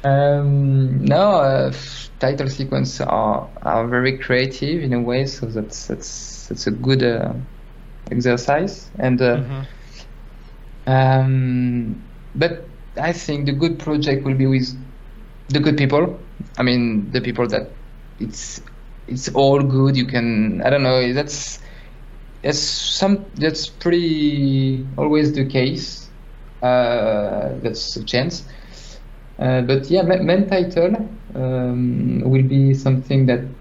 Um, 0.04 1.04
no, 1.04 1.42
uh, 1.42 1.70
f- 1.74 2.10
title 2.20 2.48
sequence 2.48 3.02
are 3.02 3.48
are 3.64 3.86
very 3.88 4.18
creative 4.18 4.82
in 4.84 4.94
a 4.94 5.02
way, 5.02 5.26
so 5.26 5.46
that's 5.46 5.88
that's 5.88 6.48
that's 6.48 6.68
a 6.68 6.72
good 6.72 7.04
uh, 7.04 7.34
exercise. 8.12 8.90
And 8.98 9.22
uh, 9.22 9.38
Mhm. 9.44 9.66
um, 10.88 12.02
but 12.36 12.66
I 13.00 13.14
think 13.14 13.46
the 13.46 13.54
good 13.54 13.80
project 13.80 14.26
will 14.26 14.36
be 14.36 14.48
with 14.48 14.68
the 15.50 15.60
good 15.60 15.78
people. 15.78 16.28
I 16.58 16.64
mean, 16.64 17.12
the 17.12 17.22
people 17.22 17.48
that 17.48 17.78
it's 18.20 18.62
it's 19.08 19.30
all 19.30 19.62
good. 19.62 19.98
You 19.98 20.06
can 20.08 20.62
I 20.64 20.70
don't 20.70 20.84
know. 20.84 21.14
That's 21.14 21.60
that's 22.44 22.60
some 22.60 23.32
that's 23.36 23.70
pretty 23.70 24.90
always 24.98 25.34
the 25.34 25.46
case. 25.48 26.12
Uh, 26.62 27.60
that's 27.62 27.96
a 27.98 28.06
chance. 28.06 28.48
Uh, 29.40 29.62
but 29.62 29.90
yeah, 29.90 30.04
main 30.04 30.48
title 30.48 30.96
um, 31.36 32.22
will 32.26 32.44
be 32.44 32.74
something 32.74 33.26
that 33.28 33.59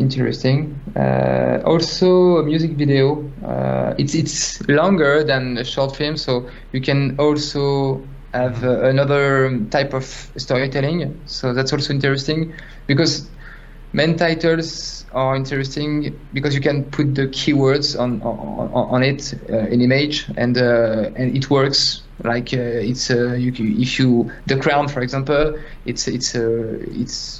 interesting. 0.00 0.80
Uh, 0.96 1.60
also, 1.64 2.38
a 2.38 2.42
music 2.42 2.72
video. 2.72 3.30
Uh, 3.44 3.94
it's 3.98 4.14
it's 4.14 4.66
longer 4.68 5.22
than 5.24 5.58
a 5.58 5.64
short 5.64 5.96
film, 5.96 6.16
so 6.16 6.48
you 6.72 6.80
can 6.80 7.16
also 7.18 8.02
have 8.32 8.64
uh, 8.64 8.82
another 8.82 9.58
type 9.70 9.92
of 9.94 10.04
storytelling. 10.36 11.20
So 11.26 11.52
that's 11.52 11.72
also 11.72 11.92
interesting 11.92 12.54
because 12.86 13.28
main 13.92 14.16
titles 14.16 15.04
are 15.12 15.34
interesting 15.34 16.18
because 16.32 16.54
you 16.54 16.60
can 16.60 16.84
put 16.84 17.14
the 17.14 17.26
keywords 17.26 17.98
on 17.98 18.22
on, 18.22 18.70
on 18.72 19.02
it 19.02 19.34
uh, 19.50 19.66
in 19.66 19.80
image 19.80 20.30
and 20.36 20.56
uh, 20.56 21.10
and 21.16 21.36
it 21.36 21.50
works 21.50 22.02
like 22.22 22.54
uh, 22.54 22.58
it's 22.90 23.10
uh, 23.10 23.32
you, 23.32 23.52
if 23.56 23.98
you 23.98 24.30
the 24.46 24.56
crown 24.56 24.86
for 24.88 25.00
example 25.00 25.58
it's 25.86 26.06
it's 26.06 26.34
uh, 26.34 26.78
it's 26.92 27.39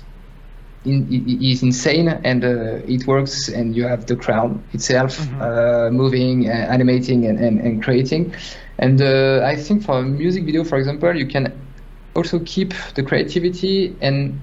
in, 0.85 1.07
it 1.11 1.43
is 1.53 1.63
insane 1.63 2.09
and 2.09 2.45
uh, 2.45 2.81
it 2.95 3.07
works 3.07 3.49
and 3.49 3.77
you 3.77 3.85
have 3.85 4.07
the 4.07 4.17
crown 4.17 4.63
itself 4.73 5.21
uh, 5.41 5.89
moving 5.93 6.49
uh, 6.49 6.53
animating 6.53 7.27
and, 7.27 7.39
and, 7.39 7.61
and 7.61 7.83
creating 7.83 8.33
and 8.79 9.01
uh, 9.03 9.43
I 9.45 9.57
think 9.57 9.83
for 9.85 9.99
a 9.99 10.03
music 10.03 10.45
video 10.45 10.65
for 10.65 10.79
example 10.79 11.15
you 11.15 11.27
can 11.27 11.53
also 12.15 12.39
keep 12.47 12.73
the 12.95 13.03
creativity 13.03 13.95
and 14.01 14.41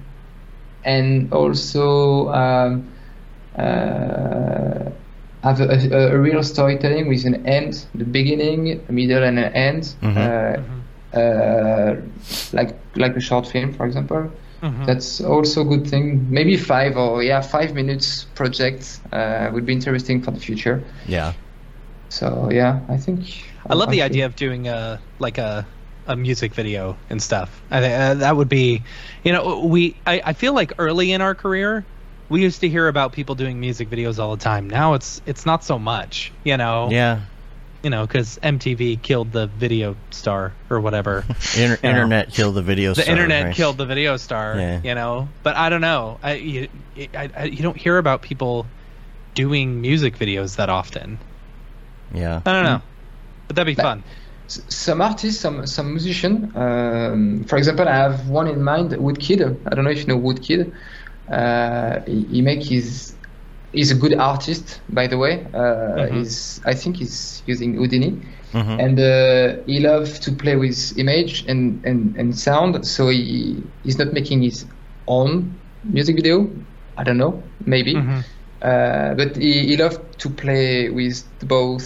and 0.84 1.32
also 1.32 2.28
um, 2.28 2.86
uh, 3.56 4.90
have 5.42 5.60
a, 5.60 5.68
a, 5.92 6.14
a 6.14 6.18
real 6.18 6.42
storytelling 6.42 7.08
with 7.08 7.24
an 7.26 7.46
end, 7.46 7.86
the 7.94 8.04
beginning, 8.04 8.80
a 8.88 8.92
middle, 8.92 9.22
and 9.22 9.38
an 9.38 9.52
end, 9.54 9.94
Mhm. 10.02 10.16
uh, 11.14 11.18
uh, 11.18 11.96
like 12.52 12.74
like 12.96 13.16
a 13.16 13.20
short 13.20 13.46
film, 13.46 13.72
for 13.72 13.86
example. 13.86 14.30
Mhm. 14.62 14.98
That's 14.98 15.20
also 15.20 15.62
a 15.62 15.64
good 15.64 15.86
thing. 15.88 16.28
Maybe 16.30 16.56
five 16.56 16.96
or 16.96 17.22
yeah, 17.22 17.40
five 17.42 17.74
minutes 17.74 18.24
project 18.24 19.00
uh, 19.12 19.50
would 19.52 19.66
be 19.66 19.72
interesting 19.74 20.22
for 20.22 20.30
the 20.30 20.40
future. 20.40 20.88
yeah, 21.04 21.34
So 22.10 22.50
yeah, 22.50 22.84
I 22.88 22.96
think 22.96 23.24
I 23.68 23.74
love 23.74 23.90
the 23.90 24.02
idea 24.02 24.26
of 24.26 24.34
doing 24.36 24.68
a 24.68 25.02
like 25.18 25.38
a 25.38 25.68
a 26.06 26.16
music 26.16 26.54
video 26.54 26.98
and 27.10 27.22
stuff. 27.22 27.62
I 27.70 27.80
think 27.80 27.92
uh, 27.94 28.14
that 28.14 28.34
would 28.36 28.48
be, 28.48 28.86
you 29.24 29.32
know, 29.32 29.66
we 29.66 30.00
I, 30.06 30.22
I 30.24 30.32
feel 30.32 30.54
like 30.54 30.72
early 30.78 31.12
in 31.12 31.20
our 31.20 31.34
career, 31.34 31.86
we 32.30 32.42
used 32.42 32.60
to 32.62 32.68
hear 32.68 32.88
about 32.88 33.12
people 33.12 33.34
doing 33.34 33.60
music 33.60 33.90
videos 33.90 34.18
all 34.18 34.30
the 34.36 34.42
time. 34.42 34.68
Now 34.68 34.94
it's 34.94 35.20
it's 35.26 35.44
not 35.46 35.64
so 35.64 35.78
much, 35.78 36.32
you 36.44 36.56
know. 36.56 36.96
yeah. 36.96 37.28
You 37.82 37.90
know, 37.90 38.04
because 38.06 38.38
MTV 38.42 39.00
killed 39.02 39.30
the 39.30 39.46
video 39.46 39.94
star 40.10 40.52
or 40.68 40.80
whatever. 40.80 41.24
Inter- 41.56 41.60
You 41.60 41.66
know. 41.68 41.88
internet 41.90 42.32
killed 42.32 42.56
the 42.56 42.62
video. 42.62 42.92
the 42.94 43.02
star, 43.02 43.12
internet 43.14 43.44
right? 43.44 43.54
killed 43.54 43.78
the 43.78 43.86
video 43.86 44.16
star. 44.16 44.56
Yeah. 44.58 44.80
You 44.82 44.94
know, 44.96 45.28
but 45.44 45.54
I 45.56 45.68
don't 45.68 45.80
know. 45.80 46.18
I 46.22 46.34
you, 46.34 46.68
I, 47.14 47.30
I 47.36 47.44
you 47.44 47.62
don't 47.62 47.76
hear 47.76 47.98
about 47.98 48.22
people 48.22 48.66
doing 49.34 49.80
music 49.80 50.18
videos 50.18 50.56
that 50.56 50.68
often. 50.68 51.18
Yeah, 52.12 52.40
I 52.44 52.52
don't 52.52 52.64
know, 52.64 52.82
but 53.46 53.56
that'd 53.56 53.66
be 53.66 53.74
But- 53.76 53.82
fun. 53.82 54.04
Some 54.50 55.02
artists, 55.02 55.40
some 55.40 55.66
some 55.66 55.90
musician. 55.92 56.50
Um, 56.56 57.44
for 57.44 57.58
example, 57.58 57.86
I 57.86 57.94
have 57.96 58.28
one 58.30 58.48
in 58.48 58.62
mind, 58.62 58.92
Woodkid. 58.92 59.40
I 59.66 59.74
don't 59.74 59.84
know 59.84 59.90
if 59.90 59.98
you 59.98 60.06
know 60.06 60.18
Woodkid. 60.18 60.72
Uh, 61.30 62.00
he, 62.06 62.22
he 62.24 62.40
make 62.40 62.62
his 62.64 63.12
he's 63.72 63.90
a 63.90 63.94
good 63.94 64.14
artist, 64.18 64.80
by 64.88 65.06
the 65.06 65.16
way. 65.18 65.46
Uh, 65.52 66.08
Mhm. 66.08 66.18
He's 66.18 66.60
I 66.64 66.74
think 66.74 66.96
he's 66.96 67.42
using 67.46 67.74
Houdini, 67.74 68.20
Mhm. 68.54 68.78
and 68.80 68.98
uh, 68.98 69.62
he 69.66 69.80
loves 69.80 70.18
to 70.20 70.32
play 70.32 70.56
with 70.56 70.96
image 70.98 71.44
and, 71.48 71.84
and, 71.84 72.16
and 72.16 72.36
sound. 72.36 72.84
So 72.86 73.08
he 73.08 73.62
he's 73.82 73.98
not 73.98 74.12
making 74.12 74.42
his 74.42 74.66
own 75.06 75.54
music 75.84 76.16
video. 76.16 76.50
I 76.96 77.04
don't 77.04 77.18
know, 77.18 77.42
maybe. 77.64 77.94
Mhm. 77.94 78.24
Uh, 78.60 79.14
but 79.14 79.36
he, 79.36 79.68
he 79.68 79.76
loved 79.76 80.18
to 80.18 80.30
play 80.30 80.90
with 80.90 81.22
both 81.46 81.84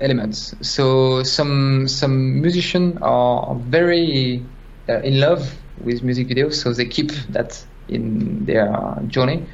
elements. 0.00 0.54
So 0.62 1.22
some 1.24 1.88
some 1.88 2.40
musicians 2.40 2.98
are 3.02 3.56
very 3.68 4.46
uh, 4.88 5.00
in 5.02 5.18
love 5.20 5.42
with 5.80 6.02
music 6.02 6.28
videos, 6.28 6.54
so 6.54 6.72
they 6.72 6.86
keep 6.86 7.10
that 7.30 7.66
in 7.88 8.44
their 8.44 8.70
journey. 9.08 9.46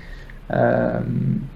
Um, 0.51 1.49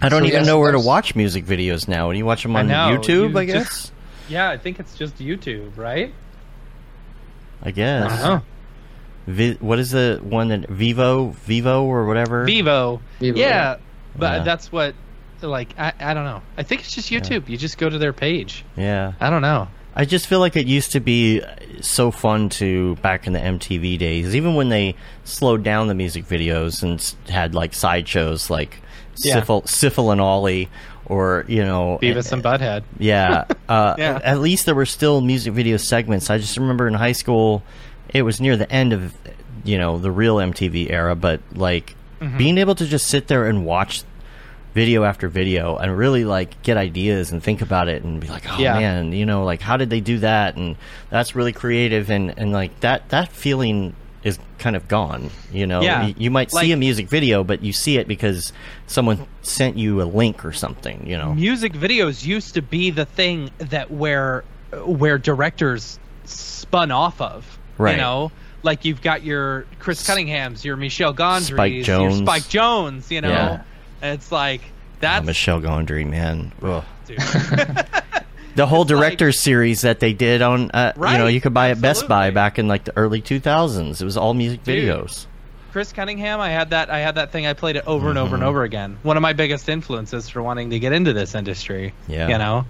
I 0.00 0.08
don't 0.08 0.20
So, 0.22 0.26
even 0.26 0.40
yes, 0.40 0.46
know 0.46 0.58
where 0.58 0.72
to 0.72 0.80
watch 0.80 1.14
music 1.14 1.44
videos 1.46 1.88
now. 1.88 2.10
Do 2.12 2.18
you 2.18 2.26
watch 2.26 2.42
them 2.42 2.54
I 2.56 2.60
on 2.60 2.68
know, 2.68 2.98
YouTube? 2.98 3.30
you 3.32 3.38
I 3.38 3.44
guess. 3.44 3.64
just- 3.66 3.92
Yeah, 4.28 4.50
I 4.50 4.58
think 4.58 4.78
it's 4.80 4.94
just 4.96 5.18
YouTube, 5.18 5.76
right? 5.76 6.12
I 7.62 7.70
guess. 7.70 8.12
I 8.12 8.40
Vi- 9.26 9.56
what 9.60 9.78
is 9.78 9.90
the 9.90 10.20
one 10.22 10.48
that 10.48 10.62
Vevo, 10.70 11.34
Vevo 11.48 11.82
or 11.82 12.06
whatever? 12.06 12.46
Vevo. 12.46 13.00
Vevo, 13.20 13.36
yeah, 13.36 13.48
yeah. 13.48 13.76
but 14.16 14.38
Yeah. 14.38 14.42
that's 14.44 14.70
what. 14.70 14.94
Like 15.42 15.68
I, 15.78 15.92
I 16.00 16.14
don't 16.14 16.24
know. 16.24 16.40
I 16.56 16.62
think 16.62 16.80
it's 16.80 16.94
just 16.94 17.10
YouTube. 17.10 17.48
You 17.48 17.58
just 17.58 17.76
go 17.76 17.90
to 17.90 17.98
their 17.98 18.14
page. 18.14 18.64
Yeah. 18.76 19.12
I 19.20 19.28
don't 19.28 19.42
know. 19.42 19.68
I 19.94 20.04
just 20.06 20.26
feel 20.28 20.40
like 20.40 20.56
it 20.56 20.66
used 20.66 20.92
to 20.92 21.00
be 21.00 21.42
so 21.82 22.10
fun 22.10 22.48
to 22.50 22.96
back 22.96 23.26
in 23.26 23.32
the 23.34 23.38
MTV 23.38 23.98
days, 23.98 24.34
even 24.34 24.54
when 24.54 24.70
they 24.70 24.94
slowed 25.24 25.62
down 25.62 25.88
the 25.88 25.94
music 25.94 26.26
videos 26.26 26.82
and 26.82 27.14
had 27.30 27.54
like 27.54 27.74
sideshows 27.74 28.48
like 28.48 28.80
Yeah. 29.24 29.40
Sifl, 29.40 29.64
Sifl 29.64 30.12
and 30.12 30.20
Olly, 30.20 30.68
or 31.06 31.44
you 31.48 31.64
know, 31.64 31.98
Beavis 32.02 32.32
and 32.32 32.42
Butthead. 32.42 32.82
yeah. 32.98 33.44
Uh, 33.68 33.94
Yeah. 33.98 34.20
At 34.22 34.40
least 34.40 34.66
there 34.66 34.74
were 34.76 34.86
still 34.86 35.20
music 35.20 35.52
video 35.52 35.76
segments. 35.76 36.30
I 36.30 36.38
just 36.38 36.56
remember 36.56 36.86
in 36.86 36.94
high 36.94 37.12
school, 37.12 37.62
it 38.08 38.22
was 38.22 38.40
near 38.40 38.56
the 38.56 38.70
end 38.70 38.92
of 38.92 39.12
you 39.64 39.78
know 39.78 39.98
the 39.98 40.10
real 40.10 40.36
MTV 40.36 40.90
era, 40.90 41.14
but 41.16 41.40
like 41.54 41.94
Mm-hmm. 42.20 42.38
being 42.38 42.56
able 42.58 42.74
to 42.76 42.86
just 42.86 43.08
sit 43.08 43.26
there 43.28 43.44
and 43.44 43.66
watch 43.66 44.02
video 44.72 45.04
after 45.04 45.28
video 45.28 45.76
and 45.76 45.96
really 45.98 46.24
like 46.24 46.62
get 46.62 46.76
ideas 46.78 47.30
and 47.30 47.42
think 47.42 47.60
about 47.60 47.88
it 47.88 48.04
and 48.04 48.20
be 48.20 48.28
like, 48.28 48.44
oh 48.50 48.58
Yeah. 48.58 48.78
man, 48.78 49.12
you 49.12 49.26
know, 49.26 49.44
like 49.44 49.60
how 49.60 49.76
did 49.76 49.90
they 49.90 50.00
do 50.00 50.18
that? 50.20 50.56
And 50.56 50.76
that's 51.10 51.34
really 51.34 51.52
creative 51.52 52.10
and 52.10 52.32
and 52.38 52.52
like 52.52 52.78
that 52.80 53.08
that 53.10 53.30
feeling 53.32 53.94
is 54.26 54.38
kind 54.58 54.74
of 54.74 54.88
gone. 54.88 55.30
You 55.52 55.66
know, 55.66 55.80
Yeah. 55.82 56.06
you, 56.06 56.14
you 56.18 56.30
might 56.30 56.50
see 56.50 56.56
Like- 56.56 56.70
a 56.72 56.76
music 56.76 57.08
video, 57.08 57.44
but 57.44 57.62
you 57.62 57.72
see 57.72 57.96
it 57.98 58.08
because 58.08 58.52
someone 58.86 59.26
sent 59.42 59.76
you 59.78 60.02
a 60.02 60.04
link 60.04 60.44
or 60.44 60.52
something. 60.52 61.06
You 61.06 61.16
know, 61.16 61.32
Music 61.34 61.72
videos 61.72 62.26
used 62.26 62.54
to 62.54 62.62
be 62.62 62.90
the 62.90 63.04
thing 63.04 63.50
that 63.58 63.90
where 63.90 64.42
where 64.84 65.16
directors 65.18 65.98
spun 66.24 66.90
off 66.90 67.20
of. 67.20 67.58
Right. 67.78 67.92
You 67.92 67.98
know, 67.98 68.32
like 68.64 68.84
you've 68.84 69.00
got 69.02 69.22
your 69.22 69.64
Chris 69.78 70.04
Cunningham's, 70.06 70.64
your 70.64 70.76
Michel 70.76 71.14
Gondry's, 71.14 71.46
Spike 71.46 71.72
Jonze. 71.74 72.00
your 72.02 72.10
Spike 72.12 72.42
Jonze. 72.44 73.10
You 73.10 73.20
know, 73.20 73.28
Yeah. 73.28 73.62
it's 74.02 74.32
like 74.32 74.62
that's 74.98 75.24
Michelle 75.24 75.60
Gondry, 75.60 76.04
man. 76.08 76.50
Ugh. 76.62 76.82
dude. 77.06 77.18
The 78.56 78.66
whole 78.66 78.82
It's 78.82 78.90
like- 78.90 79.00
director's 79.00 79.38
series 79.40 79.82
that 79.82 80.00
they 80.00 80.12
did 80.12 80.42
on, 80.42 80.70
uh, 80.72 80.92
you 80.96 81.18
know, 81.18 81.26
you 81.26 81.40
could 81.40 81.54
buy 81.54 81.70
at 81.70 81.80
Best 81.80 82.08
Buy 82.08 82.30
back 82.30 82.58
in 82.58 82.66
like 82.68 82.84
the 82.84 82.96
early 82.96 83.20
2000s. 83.22 84.00
It 84.00 84.04
was 84.04 84.16
all 84.16 84.34
music 84.34 84.64
Dude. 84.64 84.84
videos. 84.88 85.26
Chris 85.72 85.92
Cunningham, 85.92 86.40
I 86.40 86.48
had 86.50 86.70
that 86.70 86.88
I 86.90 87.00
had 87.00 87.16
that 87.16 87.32
thing 87.32 87.46
I 87.46 87.52
played 87.52 87.76
it 87.76 87.84
over 87.86 88.08
and 88.08 88.16
over 88.18 88.34
and 88.34 88.42
Mm-hmm. 88.42 88.48
over 88.48 88.62
again. 88.64 88.96
One 89.02 89.16
of 89.18 89.22
my 89.22 89.34
biggest 89.34 89.68
influences 89.68 90.28
for 90.30 90.42
wanting 90.42 90.70
to 90.70 90.78
get 90.78 90.92
into 90.92 91.12
this 91.12 91.34
industry. 91.34 91.92
Yeah. 92.08 92.28
You 92.28 92.38
know? 92.38 92.64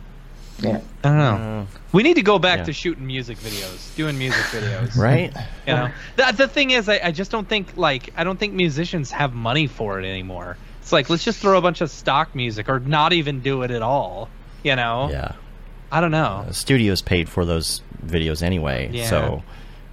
yeah. 0.58 0.80
I 1.04 1.08
don't 1.08 1.18
know. 1.18 1.66
we 1.92 2.02
need 2.02 2.14
to 2.14 2.22
go 2.22 2.38
back 2.40 2.60
yeah. 2.60 2.64
to 2.64 2.72
shooting 2.72 3.06
music 3.06 3.38
videos, 3.38 3.94
doing 3.94 4.18
music 4.18 4.42
videos. 4.46 4.96
Right? 5.00 5.32
You 5.68 5.72
know? 5.74 5.88
The, 6.16 6.32
the 6.36 6.48
thing 6.48 6.70
is 6.72 6.88
I, 6.88 6.98
I 7.04 7.10
just 7.12 7.30
don't 7.30 7.48
think 7.48 7.76
like 7.76 8.10
I 8.16 8.24
don't 8.24 8.38
think 8.40 8.54
musicians 8.54 9.12
have 9.12 9.34
money 9.34 9.68
for 9.68 10.00
it 10.00 10.04
anymore. 10.04 10.56
It's 10.82 10.90
like 10.92 11.08
let's 11.08 11.22
just 11.24 11.38
throw 11.38 11.56
a 11.58 11.62
bunch 11.62 11.80
of 11.82 11.90
stock 11.92 12.34
music 12.34 12.68
or 12.68 12.80
not 12.80 13.12
even 13.12 13.38
do 13.40 13.62
it 13.62 13.70
at 13.70 13.82
all. 13.82 14.28
You 14.64 14.74
know? 14.74 15.10
yeah. 15.12 15.32
I 15.90 16.00
don't 16.00 16.10
know. 16.10 16.44
The 16.48 16.54
studios 16.54 17.02
paid 17.02 17.28
for 17.28 17.44
those 17.44 17.82
videos 18.04 18.42
anyway. 18.42 18.90
Yeah. 18.92 19.06
So, 19.08 19.42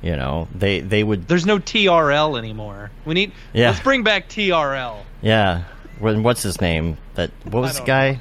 you 0.02 0.16
know, 0.16 0.48
they, 0.54 0.80
they 0.82 1.04
would, 1.04 1.28
There's 1.28 1.46
no 1.46 1.60
TRL 1.60 2.38
anymore. 2.38 2.92
We 3.06 3.14
need 3.14 3.32
Yeah. 3.54 3.70
let's 3.70 3.82
bring 3.82 4.04
back 4.04 4.28
TRL. 4.30 4.98
yeah. 5.22 5.64
When, 6.00 6.24
what's 6.24 6.42
his 6.44 6.60
name? 6.60 6.98
That, 7.16 7.32
what 7.44 7.62
was 7.62 7.80
the 7.80 7.86
guy? 7.86 8.20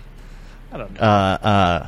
I 0.71 0.77
don't 0.77 0.93
know. 0.95 1.01
Uh, 1.01 1.39
uh, 1.43 1.87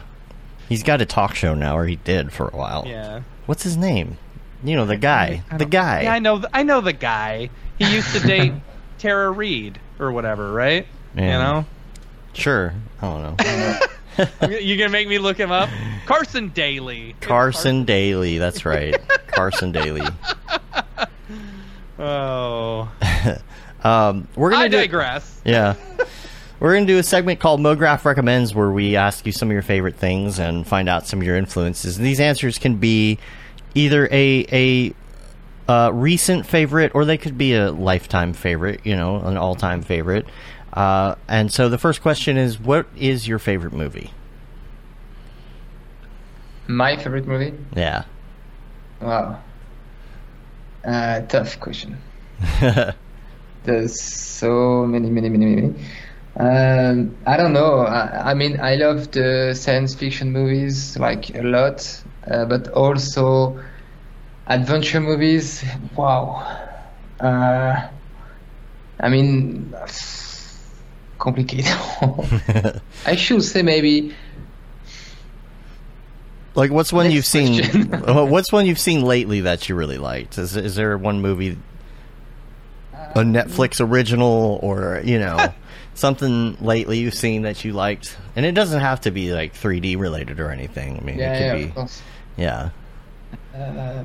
he's 0.68 0.82
got 0.82 1.00
a 1.02 1.06
talk 1.06 1.34
show 1.34 1.54
now, 1.54 1.76
or 1.76 1.84
he 1.86 1.96
did 1.96 2.32
for 2.32 2.48
a 2.48 2.56
while. 2.56 2.84
yeah. 2.86 3.20
What's 3.46 3.62
his 3.62 3.76
name? 3.76 4.16
You 4.64 4.76
know, 4.76 4.86
the 4.86 4.96
guy. 4.96 5.42
I 5.50 5.58
The 5.58 5.64
don't- 5.66 5.70
guy. 5.70 6.02
Yeah, 6.04 6.14
I 6.14 6.18
know. 6.20 6.38
th- 6.38 6.50
I 6.54 6.62
know 6.62 6.80
the 6.80 6.94
guy. 6.94 7.50
He 7.78 7.94
used 7.94 8.12
to 8.14 8.26
date 8.26 8.54
Tara 8.98 9.30
Reid 9.30 9.78
or 9.98 10.10
whatever, 10.10 10.50
right? 10.52 10.86
Yeah. 11.14 11.22
You 11.22 11.44
know. 11.44 11.64
Sure. 12.32 12.72
I 13.02 13.06
don't 13.06 13.22
know. 13.38 13.78
know. 14.18 14.48
you 14.48 14.76
gonna 14.76 14.90
make 14.90 15.08
me 15.08 15.18
look 15.18 15.36
him 15.36 15.50
up? 15.50 15.68
Carson 16.06 16.48
Daly. 16.50 17.14
Carson 17.20 17.84
Daly. 17.84 18.38
That's 18.38 18.64
right. 18.64 18.96
Carson 19.28 19.72
Daly. 19.72 20.02
Oh, 21.96 22.90
Um, 23.84 24.26
we're 24.34 24.50
gonna 24.50 24.64
I 24.64 24.68
do, 24.68 24.78
digress. 24.78 25.40
Yeah. 25.44 25.74
We're 26.58 26.72
going 26.72 26.86
to 26.86 26.92
do 26.94 26.98
a 26.98 27.02
segment 27.02 27.40
called 27.40 27.60
MoGraph 27.60 28.04
Recommends 28.06 28.54
where 28.54 28.70
we 28.70 28.96
ask 28.96 29.26
you 29.26 29.32
some 29.32 29.48
of 29.48 29.52
your 29.52 29.62
favorite 29.62 29.96
things 29.96 30.38
and 30.38 30.66
find 30.66 30.88
out 30.88 31.06
some 31.06 31.20
of 31.20 31.26
your 31.26 31.36
influences. 31.36 31.98
And 31.98 32.06
these 32.06 32.20
answers 32.20 32.56
can 32.56 32.76
be 32.76 33.18
either 33.74 34.08
a, 34.10 34.46
a 34.50 34.94
uh, 35.70 35.90
recent 35.92 36.46
favorite 36.46 36.92
or 36.94 37.04
they 37.04 37.18
could 37.18 37.36
be 37.36 37.54
a 37.54 37.70
lifetime 37.70 38.32
favorite, 38.32 38.80
you 38.84 38.96
know, 38.96 39.16
an 39.16 39.36
all 39.36 39.54
time 39.54 39.82
favorite. 39.82 40.26
Uh, 40.74 41.14
and 41.28 41.52
so 41.52 41.68
the 41.68 41.78
first 41.78 42.02
question 42.02 42.36
is 42.36 42.58
what 42.58 42.86
is 42.98 43.28
your 43.28 43.38
favorite 43.38 43.72
movie? 43.72 44.10
My 46.66 46.96
favorite 46.96 47.26
movie? 47.26 47.54
Yeah. 47.76 48.04
Wow. 49.00 49.40
Uh, 50.84 51.20
tough 51.22 51.60
question. 51.60 51.96
There's 53.64 54.00
so 54.00 54.84
many, 54.86 55.10
many, 55.10 55.28
many, 55.28 55.46
many. 55.46 55.74
Um, 56.36 57.16
I 57.24 57.36
don't 57.36 57.52
know. 57.52 57.80
I, 57.80 58.30
I 58.30 58.34
mean, 58.34 58.58
I 58.60 58.74
love 58.74 59.12
the 59.12 59.54
science 59.54 59.94
fiction 59.94 60.32
movies 60.32 60.98
like 60.98 61.34
a 61.36 61.42
lot, 61.42 62.02
uh, 62.28 62.44
but 62.46 62.68
also 62.68 63.62
adventure 64.48 65.00
movies. 65.00 65.64
Wow. 65.96 66.44
Uh, 67.20 67.88
I 68.98 69.08
mean, 69.08 69.72
complicated. 71.24 71.72
I 73.06 73.16
should 73.16 73.42
say 73.42 73.62
maybe 73.62 74.14
Like, 76.54 76.70
what's 76.70 76.92
one 76.92 77.06
Next 77.06 77.14
you've 77.14 77.26
seen? 77.26 77.92
uh, 77.94 78.26
what's 78.26 78.52
one 78.52 78.66
you've 78.66 78.78
seen 78.78 79.02
lately 79.02 79.40
that 79.40 79.68
you 79.68 79.74
really 79.74 79.98
liked? 79.98 80.38
Is, 80.38 80.54
is 80.56 80.76
there 80.76 80.96
one 80.98 81.20
movie, 81.22 81.58
a 82.92 83.20
Netflix 83.20 83.80
original, 83.84 84.60
or 84.62 85.00
you 85.02 85.18
know, 85.18 85.52
something 85.94 86.56
lately 86.60 86.98
you've 86.98 87.14
seen 87.14 87.42
that 87.42 87.64
you 87.64 87.72
liked? 87.72 88.16
And 88.36 88.44
it 88.46 88.52
doesn't 88.52 88.80
have 88.80 89.00
to 89.02 89.10
be 89.10 89.32
like 89.32 89.54
3D 89.54 89.98
related 89.98 90.38
or 90.40 90.50
anything. 90.50 90.98
I 90.98 91.00
mean, 91.00 91.18
yeah, 91.18 91.32
it 91.32 91.38
could 91.38 91.44
yeah, 91.46 91.54
be, 91.56 91.64
of 91.64 91.74
course. 91.74 92.02
yeah. 92.36 92.70
Uh, 93.56 94.04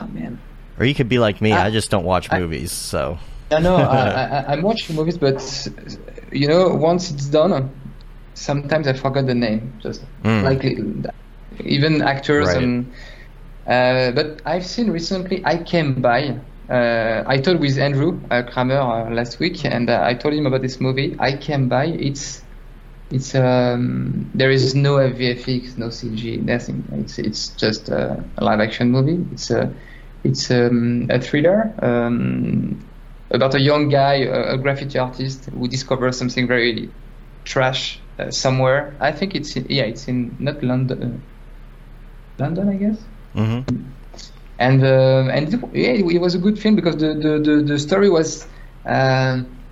oh, 0.00 0.06
man. 0.08 0.38
Or 0.78 0.84
you 0.84 0.94
could 0.94 1.08
be 1.08 1.18
like 1.18 1.40
me. 1.40 1.52
I, 1.52 1.66
I- 1.66 1.70
just 1.70 1.90
don't 1.90 2.04
watch 2.04 2.28
I- 2.30 2.38
movies, 2.38 2.72
so 2.72 3.18
I 3.50 3.58
know 3.58 3.76
I, 3.76 4.08
I, 4.08 4.52
I'm 4.52 4.62
watching 4.62 4.96
movies, 4.96 5.18
but 5.18 5.34
you 6.32 6.48
know, 6.48 6.74
once 6.74 7.10
it's 7.10 7.28
done, 7.28 7.70
sometimes 8.34 8.88
I 8.88 8.92
forgot 8.94 9.26
the 9.26 9.34
name. 9.34 9.78
Just 9.82 10.06
Mm. 10.24 10.42
like 10.42 10.64
even 11.60 12.02
actors 12.02 12.54
Right. 12.54 12.56
and. 12.56 12.92
Uh, 13.66 14.10
but 14.12 14.42
I've 14.46 14.66
seen 14.66 14.90
recently. 14.90 15.42
I 15.44 15.58
came 15.62 15.94
by. 15.94 16.30
Uh, 16.62 17.16
I 17.20 17.32
talked 17.38 17.60
with 17.60 17.72
Andrew 17.72 18.20
uh, 18.30 18.42
Kramer 18.42 18.76
uh, 18.78 19.10
last 19.10 19.38
week, 19.38 19.64
and 19.64 19.88
uh, 19.90 20.00
I 20.02 20.14
told 20.14 20.34
him 20.34 20.46
about 20.46 20.62
this 20.62 20.80
movie. 20.80 21.16
I 21.18 21.36
came 21.36 21.68
by. 21.68 21.86
It's 21.86 22.42
it's 23.10 23.34
um, 23.34 24.30
there 24.34 24.50
is 24.50 24.74
no 24.74 24.96
VFX, 25.10 25.76
no 25.78 25.88
CG, 25.90 26.38
nothing. 26.38 26.88
It's 26.92 27.18
it's 27.18 27.50
just 27.50 27.88
a, 27.88 28.24
a 28.38 28.44
live 28.44 28.60
action 28.60 28.90
movie. 28.90 29.24
It's 29.32 29.50
a 29.50 29.74
it's 30.24 30.50
um, 30.50 31.06
a 31.10 31.20
thriller 31.20 31.74
um, 31.82 32.91
about 33.32 33.54
a 33.54 33.60
young 33.60 33.88
guy, 33.88 34.16
a, 34.24 34.54
a 34.54 34.58
graffiti 34.58 34.98
artist, 34.98 35.46
who 35.50 35.68
discovers 35.68 36.18
something 36.18 36.46
very 36.48 36.94
trash 37.44 38.04
uh, 38.18 38.30
somewhere. 38.30 38.96
I 39.00 39.12
think 39.12 39.34
it's 39.34 39.56
in, 39.56 39.66
yeah, 39.70 39.84
it's 39.84 40.08
in 40.08 40.36
not 40.38 40.62
London, 40.62 41.02
uh, 41.02 42.42
London, 42.42 42.68
I 42.68 42.76
guess. 42.76 43.08
hmm 43.34 43.62
And 44.58 44.82
uh, 44.84 45.28
and 45.32 45.52
it, 45.52 45.60
yeah, 45.72 45.90
it, 45.92 46.04
it 46.16 46.18
was 46.20 46.34
a 46.34 46.38
good 46.38 46.58
film 46.58 46.76
because 46.76 46.96
the 46.96 47.14
the, 47.14 47.38
the, 47.40 47.62
the 47.66 47.78
story 47.78 48.08
was 48.10 48.48
um, 48.86 49.64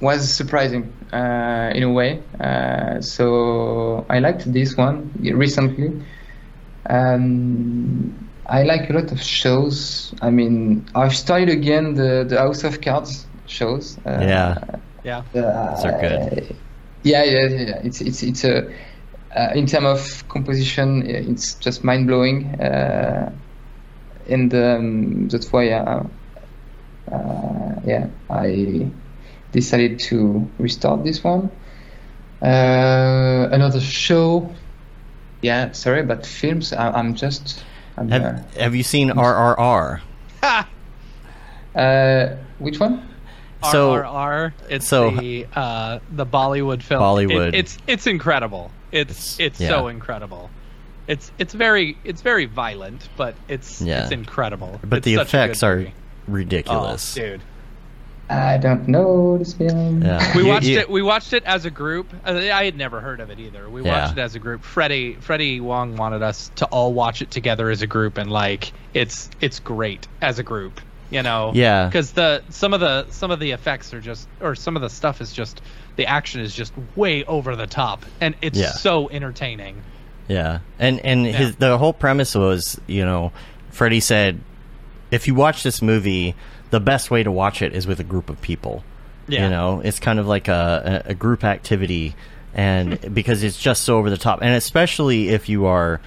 was 0.00 0.34
surprising 0.34 0.98
uh, 1.12 1.72
in 1.74 1.82
a 1.84 1.90
way. 1.92 2.24
Uh, 2.40 3.00
so 3.00 4.06
I 4.10 4.18
liked 4.18 4.50
this 4.52 4.76
one 4.76 5.12
recently. 5.20 6.04
Um, 6.88 8.31
I 8.46 8.62
like 8.64 8.90
a 8.90 8.92
lot 8.92 9.12
of 9.12 9.22
shows. 9.22 10.14
I 10.20 10.30
mean, 10.30 10.86
I've 10.94 11.14
started 11.14 11.48
again 11.48 11.94
the, 11.94 12.24
the 12.28 12.38
House 12.38 12.64
of 12.64 12.80
Cards 12.80 13.26
shows. 13.46 13.98
Uh, 14.04 14.18
Yeah. 14.20 14.58
Yeah. 15.04 15.18
uh, 15.34 15.74
Those 15.74 15.84
are 15.84 16.00
good. 16.00 16.56
Yeah, 17.02 17.24
yeah, 17.24 17.48
yeah. 17.48 17.80
It's 17.82 18.00
it's 18.00 18.22
it's 18.22 18.44
a 18.44 18.72
uh, 19.34 19.50
in 19.54 19.66
terms 19.66 19.86
of 19.86 20.28
composition, 20.28 21.02
it's 21.06 21.54
just 21.54 21.82
mind 21.82 22.06
blowing, 22.06 22.46
uh, 22.60 23.32
and 24.28 24.54
um, 24.54 25.28
that's 25.28 25.52
why 25.52 25.70
uh, 25.70 26.04
uh, 27.10 27.74
yeah 27.84 28.06
I 28.30 28.88
decided 29.52 29.98
to 30.10 30.48
restart 30.58 31.02
this 31.04 31.24
one. 31.24 31.50
Uh, 32.40 33.48
another 33.50 33.80
show. 33.80 34.48
Yeah, 35.42 35.72
sorry, 35.72 36.04
but 36.04 36.24
films. 36.24 36.72
I, 36.72 36.90
I'm 36.92 37.14
just. 37.16 37.64
I'm, 37.96 38.08
Have 38.08 38.54
Have 38.56 38.74
you 38.74 38.82
seen 38.82 39.10
RRR? 39.10 40.00
uh, 41.74 42.28
which 42.58 42.78
one? 42.80 43.08
So- 43.70 43.92
RRR. 43.94 44.52
It's 44.68 44.88
so- 44.88 45.10
the 45.10 45.46
uh, 45.54 45.98
the 46.10 46.26
Bollywood 46.26 46.82
film. 46.82 47.02
Bollywood. 47.02 47.48
It, 47.48 47.54
it's 47.54 47.78
it's 47.86 48.06
incredible. 48.06 48.70
It's 48.90 49.38
it's 49.38 49.60
yeah. 49.60 49.68
so 49.68 49.88
incredible. 49.88 50.50
It's 51.06 51.32
it's 51.38 51.54
very 51.54 51.96
it's 52.04 52.22
very 52.22 52.46
violent, 52.46 53.08
but 53.16 53.34
it's 53.48 53.80
Yeah. 53.80 54.02
it's 54.02 54.12
incredible. 54.12 54.80
But 54.84 54.98
It's 54.98 55.04
the 55.04 55.14
effects 55.16 55.62
are 55.62 55.86
ridiculous. 56.26 57.16
Oh, 57.16 57.20
dude. 57.20 57.40
I 58.32 58.58
don't 58.58 58.88
know 58.88 59.38
this 59.38 59.52
film. 59.54 60.02
Yeah. 60.02 60.36
We 60.36 60.42
watched 60.42 60.66
you- 60.66 60.78
it. 60.78 60.90
We 60.90 61.02
watched 61.02 61.32
it 61.32 61.44
as 61.44 61.64
a 61.64 61.70
group. 61.70 62.12
Uh, 62.24 62.30
I 62.52 62.64
had 62.64 62.76
never 62.76 63.00
heard 63.00 63.20
of 63.20 63.30
it 63.30 63.38
either. 63.38 63.68
We 63.68 63.82
Yeah. 63.82 64.04
watched 64.04 64.18
it 64.18 64.20
as 64.20 64.34
a 64.34 64.38
group. 64.38 64.62
Freddie 64.62 65.16
Freddie 65.20 65.60
Wong 65.60 65.96
wanted 65.96 66.22
us 66.22 66.50
to 66.56 66.66
all 66.66 66.92
watch 66.92 67.22
it 67.22 67.30
together 67.30 67.70
as 67.70 67.82
a 67.82 67.86
group, 67.86 68.18
and 68.18 68.30
like 68.30 68.72
it's 68.94 69.28
it's 69.40 69.60
great 69.60 70.06
as 70.20 70.38
a 70.38 70.42
group. 70.42 70.80
You 71.10 71.22
know. 71.22 71.52
Yeah. 71.54 71.86
Because 71.86 72.12
the 72.12 72.42
some 72.48 72.72
of 72.72 72.80
the 72.80 73.06
some 73.10 73.30
of 73.30 73.38
the 73.38 73.50
effects 73.50 73.92
are 73.92 74.00
just, 74.00 74.26
or 74.40 74.54
some 74.54 74.76
of 74.76 74.82
the 74.82 74.88
stuff 74.88 75.20
is 75.20 75.32
just, 75.32 75.60
the 75.96 76.06
action 76.06 76.40
is 76.40 76.54
just 76.54 76.72
way 76.96 77.24
over 77.24 77.54
the 77.54 77.66
top, 77.66 78.06
and 78.20 78.34
it's 78.40 78.58
Yeah. 78.58 78.70
so 78.72 79.10
entertaining. 79.10 79.82
Yeah, 80.28 80.60
and 80.78 81.00
and 81.00 81.26
his 81.26 81.56
the 81.56 81.76
whole 81.76 81.92
premise 81.92 82.34
was, 82.34 82.80
you 82.86 83.04
know, 83.04 83.32
Freddie 83.70 84.00
said, 84.00 84.40
if 85.10 85.26
you 85.28 85.34
watch 85.34 85.62
this 85.62 85.82
movie, 85.82 86.34
the 86.72 86.80
best 86.80 87.10
way 87.10 87.22
to 87.22 87.30
watch 87.30 87.60
it 87.62 87.74
is 87.74 87.86
with 87.86 88.00
a 88.00 88.04
group 88.04 88.30
of 88.30 88.40
people. 88.40 88.82
Yeah. 89.28 89.44
You 89.44 89.50
know, 89.50 89.80
it's 89.84 90.00
kind 90.00 90.18
of 90.18 90.26
like 90.26 90.48
a, 90.48 91.02
a, 91.06 91.14
group 91.14 91.44
activity, 91.44 92.16
and 92.54 93.14
because 93.14 93.44
it's 93.44 93.58
just 93.60 93.84
so 93.84 93.98
over 93.98 94.10
the 94.10 94.16
top, 94.16 94.40
and 94.42 94.54
especially 94.56 95.28
if 95.28 95.48
you 95.48 95.66
are 95.66 96.00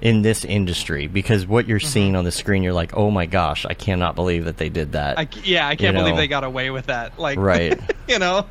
in 0.00 0.22
this 0.22 0.44
industry, 0.44 1.06
because 1.06 1.46
what 1.46 1.66
you're 1.68 1.80
seeing 1.80 2.16
on 2.16 2.24
the 2.24 2.32
screen, 2.32 2.62
you're 2.62 2.72
like, 2.72 2.96
oh 2.96 3.10
my 3.10 3.26
gosh, 3.26 3.66
I 3.66 3.74
cannot 3.74 4.14
believe 4.14 4.46
that 4.46 4.56
they 4.56 4.68
did 4.70 4.92
that. 4.92 5.18
I, 5.18 5.28
yeah, 5.44 5.66
I 5.68 5.76
can't 5.76 5.94
You 5.94 6.00
believe 6.00 6.14
know. 6.14 6.20
they 6.20 6.28
got 6.28 6.44
away 6.44 6.70
with 6.70 6.86
that. 6.86 7.18
Like, 7.18 7.38
Right. 7.38 7.78
you 8.08 8.18
know. 8.18 8.46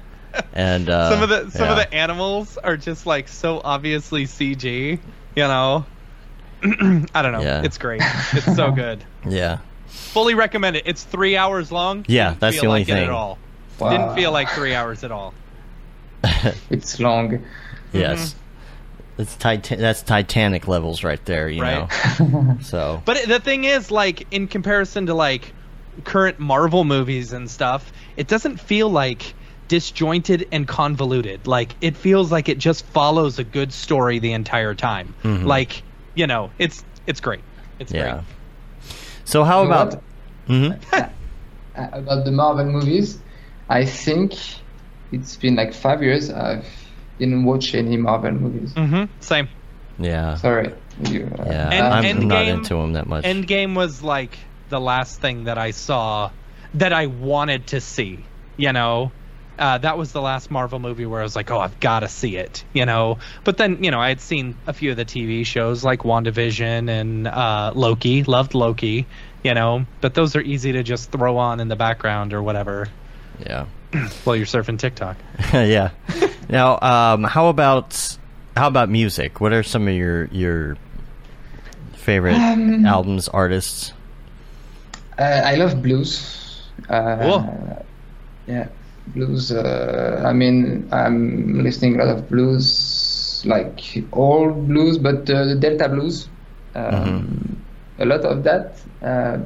and 0.53 0.89
uh, 0.89 1.09
some 1.09 1.23
of 1.23 1.29
the 1.29 1.49
some 1.57 1.69
of 1.69 1.77
the 1.77 1.93
animals 1.93 2.57
are 2.57 2.77
just 2.77 3.05
like 3.05 3.27
so 3.27 3.59
obviously 3.63 4.25
CG. 4.25 4.99
You 5.35 5.43
know, 5.43 5.85
I 6.63 7.21
don't 7.21 7.31
know. 7.31 7.41
Yeah. 7.41 7.63
It's 7.63 7.77
great. 7.77 8.01
It's 8.33 8.55
so 8.55 8.71
good. 8.83 9.03
yeah, 9.27 9.57
Fully 9.91 10.33
recommend 10.33 10.75
it. 10.77 10.83
It's 10.85 11.03
three 11.03 11.37
hours 11.37 11.71
long. 11.71 12.05
Yeah, 12.07 12.29
Didn't 12.29 12.39
that's 12.41 12.55
feel 12.55 12.61
the 12.63 12.67
only 12.69 12.79
like 12.81 12.89
it 12.89 12.93
thing. 12.93 13.03
at 13.05 13.09
all. 13.09 13.37
Wow. 13.79 13.89
Didn't 13.91 14.15
feel 14.15 14.31
like 14.31 14.49
three 14.49 14.73
hours 14.73 15.03
at 15.03 15.11
all. 15.11 15.33
It's 16.69 16.99
long. 16.99 17.43
yes. 17.93 18.35
It's 19.17 19.35
Titan- 19.35 19.79
that's 19.79 20.01
Titanic 20.01 20.67
levels 20.67 21.03
right 21.03 21.23
there, 21.25 21.49
you 21.49 21.61
Right. 21.61 21.87
know. 22.19 22.57
So 22.61 23.01
But 23.05 23.27
the 23.27 23.39
thing 23.39 23.65
is, 23.65 23.91
like 23.91 24.27
in 24.31 24.47
comparison 24.47 25.05
to 25.07 25.13
like 25.13 25.53
current 26.03 26.39
Marvel 26.39 26.83
movies 26.83 27.33
and 27.33 27.49
stuff, 27.49 27.91
it 28.17 28.27
doesn't 28.27 28.57
feel 28.59 28.89
like 28.89 29.33
disjointed 29.67 30.47
and 30.51 30.67
convoluted. 30.67 31.47
Like 31.47 31.75
it 31.81 31.95
feels 31.97 32.31
like 32.31 32.49
it 32.49 32.57
just 32.57 32.85
follows 32.87 33.39
a 33.39 33.43
good 33.43 33.71
story 33.73 34.19
the 34.19 34.33
entire 34.33 34.73
time. 34.73 35.13
Mhm. 35.23 35.45
Like 35.45 35.83
you 36.15 36.27
know, 36.27 36.49
it's 36.59 36.83
it's 37.07 37.19
great. 37.19 37.41
It's 37.79 37.91
yeah. 37.91 38.11
great. 38.13 38.23
So 39.31 39.45
how 39.45 39.61
You 39.61 39.67
about? 39.67 39.89
what? 39.95 40.03
hmm 40.47 40.71
Uh, 40.91 41.07
about 41.99 42.25
the 42.25 42.31
Marvel 42.31 42.65
movies, 42.65 43.19
I 43.69 43.85
think 43.85 44.33
it's 45.13 45.37
been 45.37 45.55
like 45.55 45.73
five 45.73 46.03
years 46.03 46.29
I've 46.29 46.67
didn't 47.17 47.45
watch 47.45 47.73
any 47.75 47.97
Marvel 47.97 48.31
movies. 48.31 48.73
Mm-hmm. 48.73 49.03
Same. 49.21 49.47
Yeah. 49.99 50.35
Sorry. 50.35 50.73
You, 51.07 51.29
uh, 51.39 51.43
Yeah, 51.45 51.69
And- 51.69 51.93
I'm 51.93 52.27
not 52.27 52.47
into 52.47 52.75
him 52.75 52.93
that 52.93 53.07
much. 53.07 53.23
Endgame 53.23 53.75
was 53.75 54.01
like 54.03 54.37
the 54.69 54.79
last 54.81 55.21
thing 55.21 55.45
that 55.45 55.57
I 55.57 55.71
saw 55.71 56.31
that 56.73 56.91
I 56.91 57.05
wanted 57.05 57.67
to 57.67 57.79
see. 57.79 58.25
You 58.57 58.73
know, 58.73 59.11
uh, 59.61 59.77
that 59.77 59.97
was 59.97 60.11
the 60.11 60.21
last 60.21 60.51
Marvel 60.51 60.79
movie 60.79 61.05
where 61.05 61.21
I 61.21 61.23
was 61.23 61.35
like, 61.35 61.51
oh, 61.51 61.59
I've 61.59 61.79
got 61.79 62.01
to 62.01 62.07
see 62.09 62.35
it. 62.35 62.63
You 62.73 62.85
know, 62.85 63.19
but 63.43 63.57
then 63.57 63.83
you 63.83 63.91
know 63.91 63.99
I 64.01 64.09
had 64.09 64.19
seen 64.19 64.55
a 64.67 64.73
few 64.73 64.91
of 64.91 64.97
the 64.97 65.05
TV 65.05 65.45
shows 65.45 65.83
like 65.83 65.99
WandaVision 66.01 66.89
and 66.89 67.27
uh, 67.27 67.71
Loki. 67.75 68.23
Loved 68.23 68.53
Loki. 68.55 69.05
You 69.43 69.53
know, 69.53 69.85
but 70.01 70.13
those 70.13 70.35
are 70.35 70.41
easy 70.41 70.73
to 70.73 70.83
just 70.83 71.11
throw 71.11 71.37
on 71.37 71.59
in 71.59 71.67
the 71.67 71.75
background 71.75 72.33
or 72.33 72.43
whatever 72.43 72.87
yeah, 73.43 73.65
while 74.23 74.35
you're 74.35 74.45
surfing 74.45 74.77
TikTok. 74.77 75.17
yeah. 75.53 75.89
now, 76.49 76.77
um, 76.81 77.23
how 77.23 77.47
about 77.47 78.17
how 78.57 78.67
about 78.67 78.89
music? 78.89 79.39
What 79.41 79.53
are 79.53 79.63
some 79.63 79.87
of 79.87 79.93
your 79.95 80.25
your 80.25 80.77
favorite 81.93 82.35
Um, 82.35 82.85
albums, 82.85 83.27
artists? 83.29 83.93
Uh, 85.17 85.23
I 85.43 85.55
love 85.55 85.81
blues. 85.81 86.61
Uh, 86.89 87.17
Cool. 87.21 87.85
Yeah, 88.47 88.67
blues. 89.07 89.51
Uh, 89.51 90.23
I 90.25 90.33
mean, 90.33 90.87
I'm 90.91 91.63
listening 91.63 91.99
a 91.99 92.05
lot 92.05 92.17
of 92.17 92.29
blues, 92.29 93.43
like 93.45 93.79
old 94.13 94.67
blues, 94.67 94.97
but 94.97 95.29
uh, 95.29 95.45
the 95.45 95.55
Delta 95.55 95.89
blues. 95.89 96.29
Um, 96.75 97.65
A 97.99 98.05
lot 98.05 98.25
of 98.25 98.43
that. 98.43 98.81
Uh, 99.01 99.37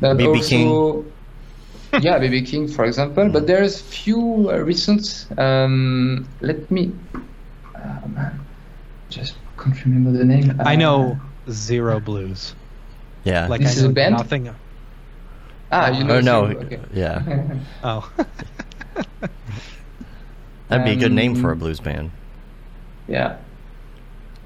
but 0.00 0.16
B.B. 0.16 0.40
also, 0.40 1.04
yeah, 1.98 2.18
BB 2.18 2.42
King, 2.42 2.68
for 2.68 2.84
example. 2.84 3.28
But 3.30 3.46
there's 3.46 3.80
few 3.80 4.50
uh, 4.50 4.58
recent. 4.58 5.26
Um, 5.38 6.28
let 6.40 6.70
me. 6.70 6.98
Uh, 7.74 8.08
man, 8.08 8.46
just 9.08 9.38
can't 9.58 9.84
remember 9.84 10.12
the 10.12 10.24
name. 10.24 10.60
I 10.64 10.74
Uh, 10.74 10.76
know 10.76 11.20
zero 11.50 12.00
blues. 12.00 12.54
Yeah. 13.24 13.48
Like 13.48 13.62
This 13.62 13.76
I 13.76 13.80
is 13.80 13.84
a 13.84 13.88
band? 13.88 14.18
Nothing. 14.18 14.56
Ah, 15.72 15.90
you 15.90 16.04
know. 16.04 16.16
oh 16.16 16.20
no. 16.20 16.44
Okay. 16.46 16.80
Yeah, 16.92 17.22
Oh. 17.82 18.10
that'd 20.68 20.84
be 20.84 20.92
a 20.92 20.96
good 20.96 21.12
name 21.12 21.34
for 21.34 21.48
a 21.50 21.52
Um, 21.52 21.58
blues 21.58 21.80
band. 21.80 22.10
Yeah. 23.08 23.36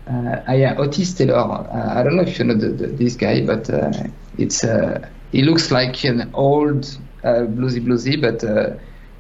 Uh, 0.07 0.41
ah, 0.47 0.53
yeah, 0.53 0.77
Otis 0.79 1.15
Taylor. 1.15 1.35
Uh, 1.37 1.95
I 1.99 2.03
don't 2.05 2.15
know 2.17 2.23
if 2.23 2.39
you 2.39 2.45
know 2.45 2.55
the, 2.55 2.69
the, 2.69 2.87
this 2.87 3.17
guy, 3.17 3.45
but 3.45 3.69
uh, 3.69 3.93
it's 4.39 4.63
uh, 4.63 5.07
he 5.33 5.43
looks 5.43 5.71
like 5.73 6.05
an 6.05 6.31
old 6.35 6.87
uh, 7.25 7.45
bluesy 7.51 7.81
bluesy, 7.85 8.21
but 8.21 8.45
uh, 8.45 8.77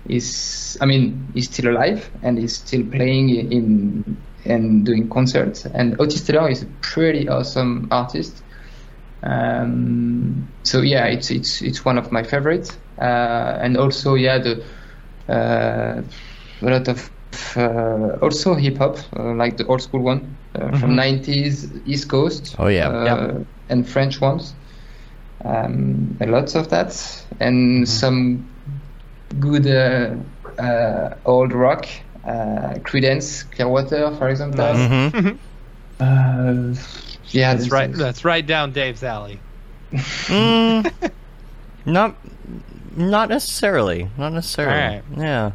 he's 0.07 0.77
I 0.81 0.87
mean 0.87 1.27
he's 1.35 1.47
still 1.47 1.73
alive 1.73 2.09
and 2.23 2.39
he's 2.39 2.57
still 2.59 2.85
playing 2.87 3.31
in 3.31 4.16
and 4.45 4.87
doing 4.87 5.09
concerts. 5.09 5.66
And 5.66 6.01
Otis 6.01 6.23
Taylor 6.23 6.49
is 6.49 6.62
a 6.62 6.66
pretty 6.83 7.28
awesome 7.28 7.89
artist. 7.91 8.43
Um, 9.27 10.47
so 10.62 10.82
yeah, 10.82 11.07
it's 11.07 11.31
it's 11.31 11.62
it's 11.62 11.85
one 11.85 11.98
of 11.98 12.12
my 12.12 12.23
favorites. 12.23 12.77
Uh, 13.01 13.59
and 13.61 13.77
also 13.77 14.15
yeah 14.15 14.39
the 14.39 14.65
uh, 15.28 16.03
a 16.62 16.70
lot 16.70 16.89
of 16.89 17.11
uh, 17.57 18.19
also 18.23 18.55
hip 18.55 18.78
hop, 18.78 18.98
uh, 19.19 19.35
like 19.35 19.57
the 19.57 19.66
old 19.66 19.82
school 19.82 20.03
one 20.03 20.36
uh, 20.55 20.78
from 20.78 20.94
90s 20.97 21.73
East 21.86 22.09
Coast. 22.09 22.57
Oh, 22.59 22.69
yeah. 22.69 22.89
uh, 22.89 23.44
and 23.69 23.89
French 23.89 24.20
ones. 24.20 24.55
Um, 25.44 26.16
lots 26.20 26.55
of 26.55 26.70
that, 26.70 27.27
and 27.40 27.86
some 27.89 28.44
good 29.39 29.66
uh, 29.66 30.15
uh, 30.62 31.15
old 31.24 31.53
rock. 31.53 31.86
Uh, 32.27 32.74
Creedence, 32.85 33.44
Clearwater, 33.55 34.11
for 34.19 34.28
example. 34.28 34.74
hmm 34.74 35.28
Uh, 35.98 36.74
yeah, 37.31 37.55
That's 37.55 37.70
right. 37.70 37.90
is- 37.90 37.98
That's 37.98 38.24
right 38.24 38.47
down 38.47 38.73
Dave's 38.73 39.03
alley. 39.03 39.40
mm, 39.93 40.93
not 41.86 42.16
not 42.97 43.28
necessarily. 43.28 44.09
Not 44.16 44.32
necessarily. 44.32 44.74
Alright. 44.77 45.05
Yeah. 45.16 45.51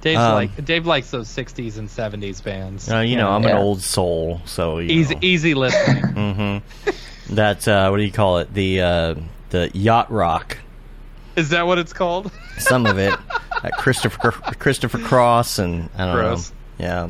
Dave's 0.00 0.20
Um, 0.20 0.34
like 0.34 0.64
Dave 0.64 0.86
likes 0.86 1.10
those 1.10 1.28
'60s 1.28 1.76
and 1.78 1.88
'70s 1.88 2.42
bands. 2.42 2.90
Uh, 2.90 2.98
you 3.00 3.16
know, 3.16 3.30
I'm 3.30 3.44
an 3.44 3.56
old 3.56 3.82
soul, 3.82 4.40
so 4.44 4.78
you 4.78 4.90
easy, 4.90 5.14
know. 5.14 5.20
easy 5.22 5.54
listening. 5.54 6.02
hmm 7.28 7.34
That 7.34 7.66
uh, 7.66 7.88
what 7.88 7.96
do 7.98 8.02
you 8.04 8.12
call 8.12 8.38
it? 8.38 8.52
The 8.54 8.80
uh, 8.80 9.14
the 9.50 9.70
yacht 9.74 10.10
rock. 10.10 10.58
Is 11.34 11.48
that 11.50 11.66
what 11.66 11.78
it's 11.78 11.92
called? 11.92 12.30
Some 12.58 12.86
of 12.86 12.98
it. 12.98 13.14
at 13.64 13.72
Christopher 13.78 14.30
Christopher 14.32 14.98
Cross 14.98 15.58
and 15.58 15.88
I 15.96 16.06
don't 16.06 16.14
Gross. 16.16 16.50
know. 16.50 16.56
Yeah. 16.78 17.08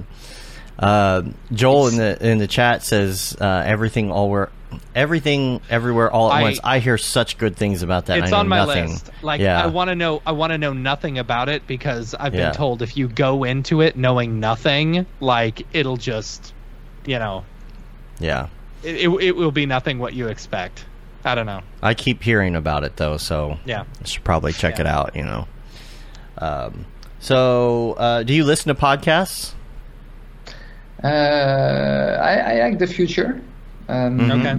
Uh, 0.78 1.22
Joel 1.52 1.88
in 1.88 1.96
the 1.96 2.26
in 2.30 2.38
the 2.38 2.46
chat 2.46 2.82
says 2.82 3.36
uh, 3.40 3.62
everything 3.64 4.10
all 4.10 4.30
where 4.30 4.50
everything 4.94 5.60
everywhere 5.68 6.10
all 6.10 6.32
at 6.32 6.36
I- 6.36 6.42
once. 6.42 6.60
I 6.64 6.78
hear 6.78 6.96
such 6.98 7.36
good 7.38 7.56
things 7.56 7.82
about 7.82 8.06
that. 8.06 8.18
It's 8.18 8.28
I 8.28 8.30
know 8.30 8.36
on 8.38 8.48
my 8.48 8.56
nothing. 8.58 8.90
list. 8.90 9.10
Like 9.22 9.40
yeah. 9.40 9.62
I 9.62 9.66
want 9.66 9.88
to 9.88 9.94
know 9.94 10.22
I 10.24 10.32
want 10.32 10.52
to 10.52 10.58
know 10.58 10.72
nothing 10.72 11.18
about 11.18 11.48
it 11.48 11.66
because 11.66 12.14
I've 12.18 12.34
Yeah. 12.34 12.48
been 12.48 12.54
told 12.56 12.80
if 12.82 12.96
you 12.96 13.06
go 13.08 13.44
into 13.44 13.80
it 13.82 13.96
knowing 13.96 14.40
nothing, 14.40 15.06
like 15.20 15.66
it'll 15.74 15.98
just 15.98 16.54
you 17.04 17.18
know, 17.18 17.44
yeah. 18.20 18.46
it, 18.82 18.94
it, 18.96 19.08
it 19.22 19.36
will 19.36 19.50
be 19.52 19.66
nothing 19.66 19.98
what 19.98 20.14
you 20.14 20.28
expect. 20.28 20.84
I 21.24 21.34
don't 21.34 21.46
know. 21.46 21.60
I 21.82 21.94
keep 21.94 22.22
hearing 22.22 22.56
about 22.56 22.82
it 22.84 22.96
though, 22.96 23.16
so 23.18 23.58
Yeah. 23.66 23.84
I 24.00 24.04
should 24.06 24.24
probably 24.24 24.52
check 24.52 24.80
it 24.80 24.86
out. 24.86 25.14
You 25.16 25.24
know. 25.24 25.48
Um, 26.38 26.86
so, 27.20 27.92
uh, 27.98 28.22
do 28.24 28.32
you 28.34 28.42
listen 28.44 28.74
to 28.74 28.80
podcasts? 28.80 29.52
Uh, 31.02 32.18
I, 32.22 32.34
I 32.56 32.60
like 32.68 32.78
the 32.78 32.86
future. 32.86 33.40
Um, 33.88 34.30
Mhm. 34.30 34.30
Okay. 34.40 34.56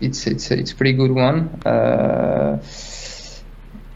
It's 0.00 0.26
it's 0.26 0.50
it's 0.50 0.72
a 0.72 0.76
pretty 0.76 0.92
good 0.94 1.12
one. 1.12 1.60
Uh, 1.64 2.58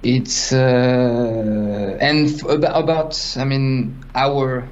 it's 0.02 0.52
uh, 0.52 1.96
and 2.00 2.28
f- 2.28 2.44
about, 2.48 2.82
about 2.82 3.36
I 3.38 3.44
mean 3.44 4.02
our 4.14 4.68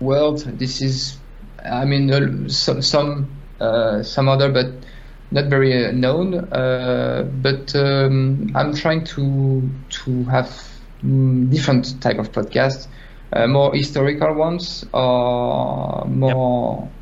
world. 0.00 0.40
This 0.58 0.80
is 0.82 1.18
I 1.64 1.84
mean 1.84 2.10
uh, 2.12 2.48
some 2.48 2.82
some 2.82 3.42
uh, 3.60 4.02
some 4.02 4.28
other 4.28 4.50
but 4.50 4.84
not 5.30 5.46
very 5.46 5.86
uh, 5.86 5.92
known. 5.92 6.34
Uh, 6.34 7.24
but 7.42 7.74
um, 7.74 8.50
I'm 8.54 8.74
trying 8.74 9.04
to 9.16 9.70
to 10.04 10.24
have 10.24 10.48
mm, 11.02 11.50
different 11.50 12.00
type 12.00 12.18
of 12.18 12.32
podcasts, 12.32 12.88
uh, 13.32 13.46
more 13.46 13.74
historical 13.74 14.34
ones 14.34 14.84
or 14.92 16.04
more 16.06 16.94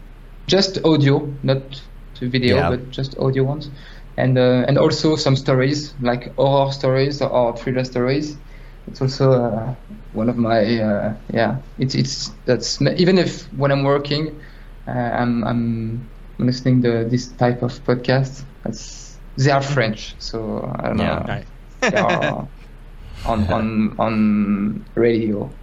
just 0.48 0.78
audio, 0.84 1.38
not 1.42 1.82
video, 2.20 2.62
Yeah. 2.62 2.68
but 2.68 2.90
just 2.90 3.16
audio 3.18 3.44
ones, 3.44 3.70
and 4.16 4.38
uh, 4.38 4.64
and 4.68 4.78
also 4.78 5.16
some 5.16 5.36
stories 5.36 5.94
like 6.00 6.34
horror 6.36 6.72
stories 6.72 7.20
or 7.22 7.56
thriller 7.56 7.84
stories. 7.84 8.38
It's 8.86 9.00
also 9.00 9.32
uh, 9.32 9.74
one 10.12 10.28
of 10.28 10.36
my 10.36 10.80
uh, 10.80 11.14
yeah. 11.32 11.58
It's 11.78 11.94
it's 11.94 12.30
that's 12.46 12.80
even 12.82 13.18
if 13.18 13.44
when 13.52 13.70
I'm 13.72 13.84
working, 13.84 14.40
uh, 14.86 14.90
I'm 14.92 15.44
I'm 15.44 16.10
listening 16.38 16.82
to 16.82 17.04
this 17.08 17.34
type 17.36 17.62
of 17.62 17.72
podcast. 17.84 18.44
That's 18.64 19.20
they 19.36 19.50
are 19.50 19.62
French, 19.62 20.16
so 20.18 20.70
I 20.78 20.88
don't 20.88 20.96
Yeah. 20.96 21.06
know. 21.06 21.24
Right. 21.26 21.46
They 21.90 21.96
are 21.98 22.48
on 23.24 23.44
on 23.50 23.96
on 23.98 24.86
radio 24.96 25.57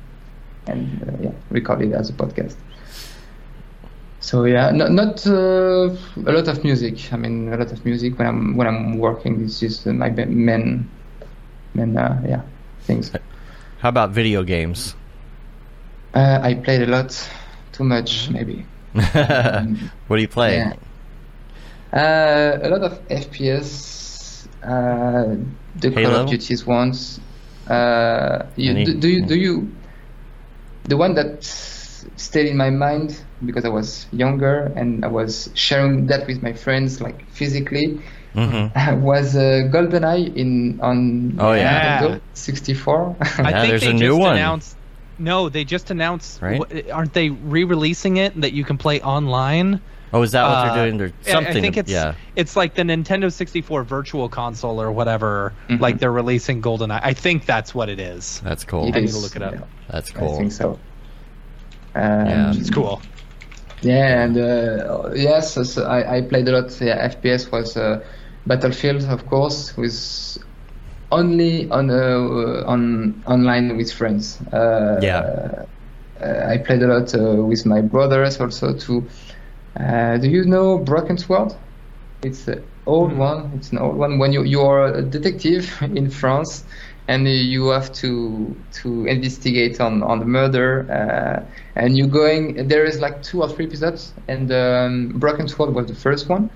and 0.67 1.03
uh, 1.03 1.11
yeah, 1.21 1.31
recorded 1.49 1.93
as 1.93 2.09
a 2.09 2.13
podcast. 2.13 2.55
So 4.19 4.45
yeah, 4.45 4.71
not 4.71 4.91
not 4.91 5.27
uh, 5.27 5.93
a 6.25 6.31
lot 6.31 6.47
of 6.47 6.63
music. 6.63 7.13
I 7.13 7.17
mean, 7.17 7.53
a 7.53 7.57
lot 7.57 7.71
of 7.71 7.85
music 7.85 8.17
when 8.17 8.27
I'm 8.27 8.57
when 8.57 8.67
I'm 8.67 8.97
working. 8.97 9.41
This 9.41 9.61
is 9.61 9.85
uh, 9.85 9.93
my 9.93 10.09
main 10.09 10.89
main 11.73 11.97
uh, 11.97 12.21
yeah 12.27 12.41
things. 12.81 13.11
How 13.79 13.89
about 13.89 14.11
video 14.11 14.43
games? 14.43 14.95
Uh, 16.15 16.39
I 16.41 16.55
played 16.55 16.81
a 16.81 16.87
lot, 16.87 17.11
too 17.71 17.83
much 17.83 18.29
maybe. 18.29 18.65
what 18.93 20.15
do 20.15 20.21
you 20.21 20.27
play? 20.27 20.57
Yeah. 20.57 20.73
Uh, 21.93 22.59
a 22.63 22.69
lot 22.69 22.81
of 22.81 23.07
FPS, 23.09 24.47
uh, 24.63 25.35
the 25.75 25.91
Call 25.91 26.15
of 26.15 26.29
Duty's 26.29 26.65
ones. 26.65 27.19
Uh, 27.67 28.45
you, 28.55 28.85
do, 28.85 28.93
do 28.93 29.07
you 29.09 29.25
do 29.25 29.35
you 29.35 29.71
the 30.87 30.97
one 30.97 31.15
that 31.15 31.43
stayed 31.43 32.47
in 32.47 32.57
my 32.57 32.69
mind 32.69 33.23
because 33.45 33.65
I 33.65 33.69
was 33.69 34.07
younger 34.11 34.71
and 34.75 35.03
I 35.03 35.07
was 35.07 35.49
sharing 35.55 36.07
that 36.07 36.27
with 36.27 36.41
my 36.43 36.53
friends 36.53 37.01
like 37.01 37.25
physically 37.29 38.01
hmm 38.33 38.67
was 39.01 39.35
uh, 39.35 39.69
GoldenEye 39.73 40.35
in 40.35 40.79
on 40.81 41.31
Oh, 41.37 41.53
yeah. 41.53 41.79
Nintendo 41.79 42.21
64. 42.33 43.15
I 43.43 43.53
Yeah, 43.53 43.61
think 43.61 43.69
there's 43.69 43.81
they 43.81 43.87
a 43.87 43.93
just 43.93 44.03
new 44.03 44.17
one. 44.17 44.35
announced. 44.35 44.77
No, 45.17 45.49
they 45.49 45.63
just 45.63 45.89
announced. 45.91 46.41
Right? 46.41 46.61
wh- 46.61 46.91
Aren't 46.91 47.13
they 47.13 47.29
re-releasing 47.29 48.17
it 48.17 48.39
that 48.41 48.53
you 48.53 48.63
can 48.63 48.77
play 48.77 49.01
online? 49.01 49.81
Oh, 50.15 50.21
is 50.23 50.31
that 50.31 50.43
what 50.47 50.55
Uh, 50.57 50.63
they're 50.75 50.85
doing? 50.85 50.97
There's 50.97 51.11
I- 51.27 51.31
something. 51.31 51.57
I 51.57 51.61
think 51.61 51.77
it's 51.77 51.91
yeah. 51.91 52.13
it's 52.37 52.55
like 52.55 52.73
the 52.75 52.83
Nintendo 52.83 53.29
64 53.31 53.83
Virtual 53.83 54.29
Console 54.29 54.79
or 54.81 54.89
whatever. 54.91 55.51
Mhm. 55.69 55.81
Like 55.81 55.99
they're 55.99 56.11
releasing 56.23 56.61
GoldenEye. 56.61 57.01
I 57.03 57.13
think 57.13 57.45
that's 57.45 57.75
what 57.75 57.89
it 57.89 57.99
is. 57.99 58.39
That's 58.43 58.63
cool. 58.63 58.85
It 58.87 58.95
I 58.95 58.99
need 59.01 59.09
to 59.09 59.17
look 59.17 59.35
it 59.35 59.41
up. 59.41 59.53
yeah, 59.53 59.61
That's 59.89 60.11
I 60.15 60.19
cool. 60.19 60.37
think 60.37 60.51
so. 60.53 60.79
Yeah. 61.95 62.49
Um, 62.49 62.57
It's 62.59 62.69
cool. 62.69 63.01
Yeah, 63.81 64.23
and 64.23 64.37
uh, 64.37 65.09
yes, 65.13 65.53
so 65.73 65.83
I, 65.83 66.17
I 66.17 66.21
played 66.21 66.47
a 66.47 66.51
lot. 66.61 66.71
Yeah, 66.81 67.07
FPS 67.09 67.51
was 67.51 67.75
uh, 67.77 67.99
Battlefield, 68.47 69.03
of 69.03 69.25
course, 69.27 69.75
with 69.77 70.37
only 71.11 71.69
on 71.69 71.89
uh, 71.89 72.63
on 72.73 73.21
online 73.27 73.75
with 73.77 73.91
friends. 73.91 74.39
Uh, 74.53 74.99
Yeah. 75.01 75.19
uh, 76.21 76.53
I 76.53 76.57
played 76.65 76.81
a 76.83 76.87
lot 76.87 77.13
uh, 77.13 77.43
with 77.51 77.65
my 77.65 77.81
brothers 77.81 78.39
also. 78.39 78.73
To 78.73 79.03
uh, 79.79 80.17
do 80.17 80.29
you 80.29 80.45
know 80.45 80.77
Broken 80.77 81.17
Sword? 81.17 81.53
It's 82.23 82.47
an 82.47 82.63
old 82.85 83.15
one. 83.17 83.51
It's 83.55 83.71
an 83.71 83.77
old 83.77 83.97
one. 83.97 84.19
When 84.19 84.31
you 84.33 84.43
you 84.43 84.61
are 84.61 84.87
a 84.87 85.01
detective 85.01 85.77
in 85.81 86.09
France, 86.09 86.63
and 87.07 87.27
you 87.27 87.67
have 87.69 87.91
to 87.93 88.55
to 88.81 89.05
investigate 89.05 89.79
on 89.81 90.01
on 90.03 90.19
the 90.19 90.25
murder, 90.25 90.87
uh, 90.89 91.79
and 91.79 91.97
you're 91.97 92.07
going. 92.07 92.67
There 92.67 92.85
is 92.85 92.99
like 92.99 93.21
two 93.21 93.41
or 93.41 93.49
three 93.49 93.65
episodes, 93.65 94.13
and 94.27 94.51
um, 94.51 95.09
Broken 95.19 95.47
Sword 95.47 95.75
was 95.75 95.87
the 95.87 95.95
first 95.95 96.29
one, 96.29 96.49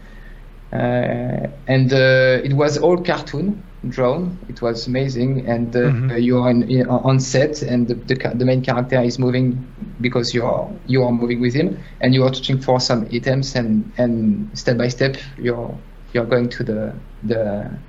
uh, 0.74 1.48
and 1.68 1.94
uh, 1.94 2.42
it 2.44 2.54
was 2.54 2.78
all 2.78 2.98
cartoon 3.04 3.62
drawn. 3.88 4.38
It 4.48 4.62
was 4.62 4.88
amazing, 4.88 5.46
and 5.48 5.76
uh, 5.76 5.80
Mhm. 5.92 6.22
you 6.22 6.38
are 6.40 6.50
in, 6.50 6.64
in, 6.70 6.88
on 6.88 7.20
set, 7.20 7.62
and 7.62 7.88
the, 7.88 7.96
the 7.96 8.16
the 8.36 8.46
main 8.46 8.62
character 8.62 9.00
is 9.02 9.18
moving 9.20 9.66
because 10.02 10.34
you 10.34 10.44
are 10.46 10.68
you 10.86 11.04
are 11.04 11.12
moving 11.12 11.40
with 11.42 11.54
him, 11.54 11.78
and 12.02 12.14
you 12.14 12.24
are 12.24 12.34
searching 12.34 12.60
for 12.60 12.80
some 12.80 13.08
items, 13.12 13.56
and 13.56 13.92
and 13.98 14.50
step 14.58 14.78
by 14.78 14.88
step 14.88 15.18
you're 15.38 15.78
you're 16.14 16.26
going 16.26 16.50
to 16.50 16.64
the 16.64 16.94
the 17.24 17.80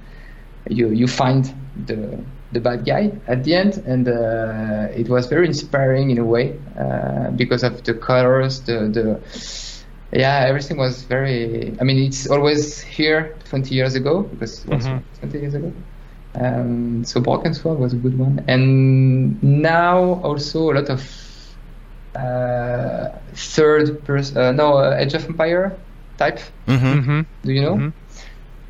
you 0.69 0.91
you 0.91 1.07
find 1.07 1.53
the 1.87 2.25
the 2.53 2.61
bad 2.61 2.85
guy 2.85 3.11
at 3.27 3.45
the 3.45 3.55
end, 3.55 3.83
and 3.87 4.09
uh, 4.09 4.89
it 4.95 5.09
was 5.09 5.27
very 5.27 5.47
inspiring 5.47 6.11
in 6.11 6.19
a 6.19 6.25
way 6.25 6.61
uh, 6.79 7.31
because 7.37 7.63
of 7.63 7.83
the 7.85 7.95
colors, 7.95 8.61
the 8.63 8.89
the 8.93 9.21
yeah, 10.13 10.45
everything 10.49 10.77
was 10.77 11.03
very. 11.05 11.77
I 11.81 11.85
mean, 11.85 11.99
it's 12.07 12.29
always 12.29 12.81
here 12.81 13.35
20 13.49 13.75
years 13.75 13.95
ago 13.95 14.23
because 14.23 14.65
it 14.65 14.71
was 14.71 14.87
Mhm. 14.87 15.03
20 15.21 15.39
years 15.39 15.55
ago. 15.55 15.73
Um, 16.35 17.05
so 17.05 17.21
Broken 17.21 17.55
Sword 17.55 17.79
was 17.79 17.93
a 17.93 17.97
good 17.97 18.19
one, 18.19 18.45
and 18.49 19.43
now 19.43 20.21
also 20.23 20.71
a 20.71 20.75
lot 20.75 20.89
of 20.91 21.03
uh, 22.15 23.09
third 23.35 24.05
person. 24.05 24.37
Uh, 24.39 24.53
no, 24.53 24.77
uh, 24.79 24.97
Age 24.99 25.15
of 25.15 25.25
Empire 25.27 25.73
type. 26.19 26.41
hmm 26.67 26.75
Mm-hmm. 26.77 27.21
Do 27.45 27.53
you 27.53 27.63
know? 27.63 27.77
Mhm. 27.77 27.93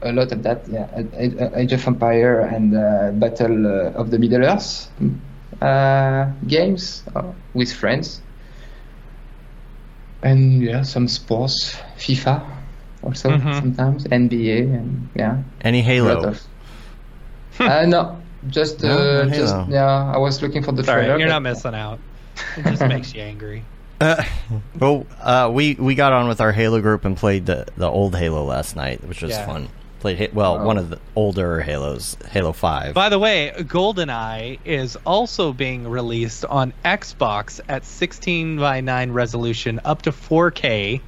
A 0.02 0.12
lot 0.12 0.32
of 0.32 0.42
that, 0.42 0.60
yeah. 0.68 0.86
Age 1.16 1.34
Age 1.56 1.72
of 1.72 1.86
Empire 1.86 2.40
and 2.40 2.74
uh, 2.74 3.10
Battle 3.14 3.66
uh, 3.66 4.00
of 4.00 4.10
the 4.10 4.18
Middle 4.18 4.44
Earth 4.44 4.88
uh, 5.62 6.26
games 6.46 7.02
uh, 7.14 7.22
with 7.54 7.72
friends. 7.72 8.20
And 10.22 10.62
yeah, 10.62 10.82
some 10.82 11.08
sports, 11.08 11.76
FIFA 11.96 12.42
also 13.02 13.30
Mhm. 13.30 13.54
sometimes, 13.60 14.04
NBA, 14.04 14.62
and 14.76 15.08
yeah, 15.14 15.38
Any 15.62 15.80
Halo? 15.82 16.28
of. 16.28 16.40
uh, 17.60 17.86
no, 17.86 18.20
just 18.48 18.82
No, 18.82 18.90
uh, 18.90 19.24
no 19.24 19.28
just 19.30 19.54
Halo. 19.54 19.66
yeah. 19.70 20.12
I 20.14 20.18
was 20.18 20.42
looking 20.42 20.62
for 20.62 20.72
the 20.72 20.84
Sorry, 20.84 21.04
trailer. 21.04 21.18
you're 21.18 21.28
but- 21.28 21.34
not 21.34 21.42
missing 21.42 21.74
out. 21.74 21.98
It 22.56 22.64
just 22.64 22.82
makes 22.86 23.14
you 23.14 23.22
angry. 23.22 23.64
Uh, 24.00 24.22
well, 24.78 25.06
uh, 25.20 25.50
we 25.52 25.74
we 25.74 25.94
got 25.94 26.12
on 26.12 26.28
with 26.28 26.40
our 26.40 26.52
Halo 26.52 26.80
group 26.80 27.04
and 27.04 27.16
played 27.16 27.46
the 27.46 27.66
the 27.76 27.88
old 27.88 28.14
Halo 28.16 28.44
last 28.44 28.76
night, 28.76 29.02
which 29.06 29.22
was 29.22 29.32
Yeah. 29.32 29.46
fun. 29.46 29.68
Played 30.00 30.18
Ha- 30.18 30.28
well 30.32 30.58
Wow. 30.58 30.64
one 30.64 30.78
of 30.78 30.90
the 30.90 30.98
older 31.14 31.60
Halos, 31.60 32.16
Halo 32.30 32.52
Five. 32.52 32.94
By 32.94 33.10
the 33.10 33.18
way, 33.18 33.52
GoldenEye 33.56 34.58
is 34.64 34.96
also 35.04 35.52
being 35.52 35.86
released 35.86 36.44
on 36.44 36.72
Xbox 36.84 37.60
at 37.68 37.84
16 37.84 38.58
by 38.58 38.80
9 38.80 39.12
resolution, 39.12 39.80
up 39.84 40.02
to 40.02 40.10
4K, 40.12 41.00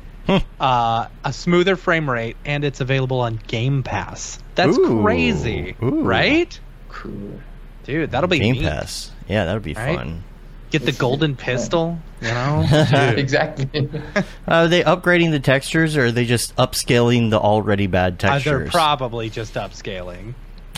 uh, 0.60 1.06
a 1.24 1.32
smoother 1.32 1.76
frame 1.76 2.08
rate, 2.08 2.36
and 2.44 2.64
it's 2.64 2.80
available 2.80 3.20
on 3.20 3.40
Game 3.46 3.82
Pass. 3.82 4.38
That's 4.54 4.76
Ooh. 4.78 5.00
crazy, 5.02 5.74
Ooh. 5.82 6.02
right? 6.02 6.58
Cool. 6.90 7.40
Dude, 7.84 8.10
that'll 8.10 8.28
be 8.28 8.38
Game 8.38 8.56
neat. 8.56 8.64
Pass. 8.64 9.10
Yeah, 9.28 9.46
that 9.46 9.54
would 9.54 9.62
be 9.62 9.72
Right? 9.74 9.96
fun. 9.96 10.22
Get 10.72 10.84
the 10.86 10.92
golden 10.92 11.36
pistol, 11.36 11.98
you 12.20 12.28
know? 12.28 12.66
Exactly. 13.16 13.88
Uh, 14.16 14.22
are 14.48 14.68
they 14.68 14.82
upgrading 14.82 15.30
the 15.30 15.38
textures, 15.40 15.96
or 15.96 16.06
are 16.06 16.10
they 16.12 16.24
just 16.24 16.56
upscaling 16.56 17.30
the 17.30 17.38
already 17.38 17.86
bad 17.86 18.14
Uh, 18.14 18.16
textures? 18.32 18.44
they're 18.62 18.70
probably 18.70 19.28
just 19.30 19.54
upscaling, 19.54 20.28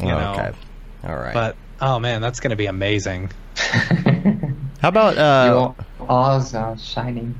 you 0.02 0.10
Oh, 0.10 0.18
know. 0.20 0.32
okay. 0.32 0.52
All 1.04 1.14
right. 1.16 1.32
But 1.34 1.56
oh 1.80 1.98
man, 2.00 2.20
that's 2.20 2.40
going 2.40 2.50
to 2.50 2.56
be 2.56 2.66
amazing. 2.66 3.30
How 4.80 4.88
about 4.88 5.16
uh, 5.16 5.74
Your 6.00 6.10
eyes 6.10 6.54
are 6.54 6.76
shining. 6.76 7.38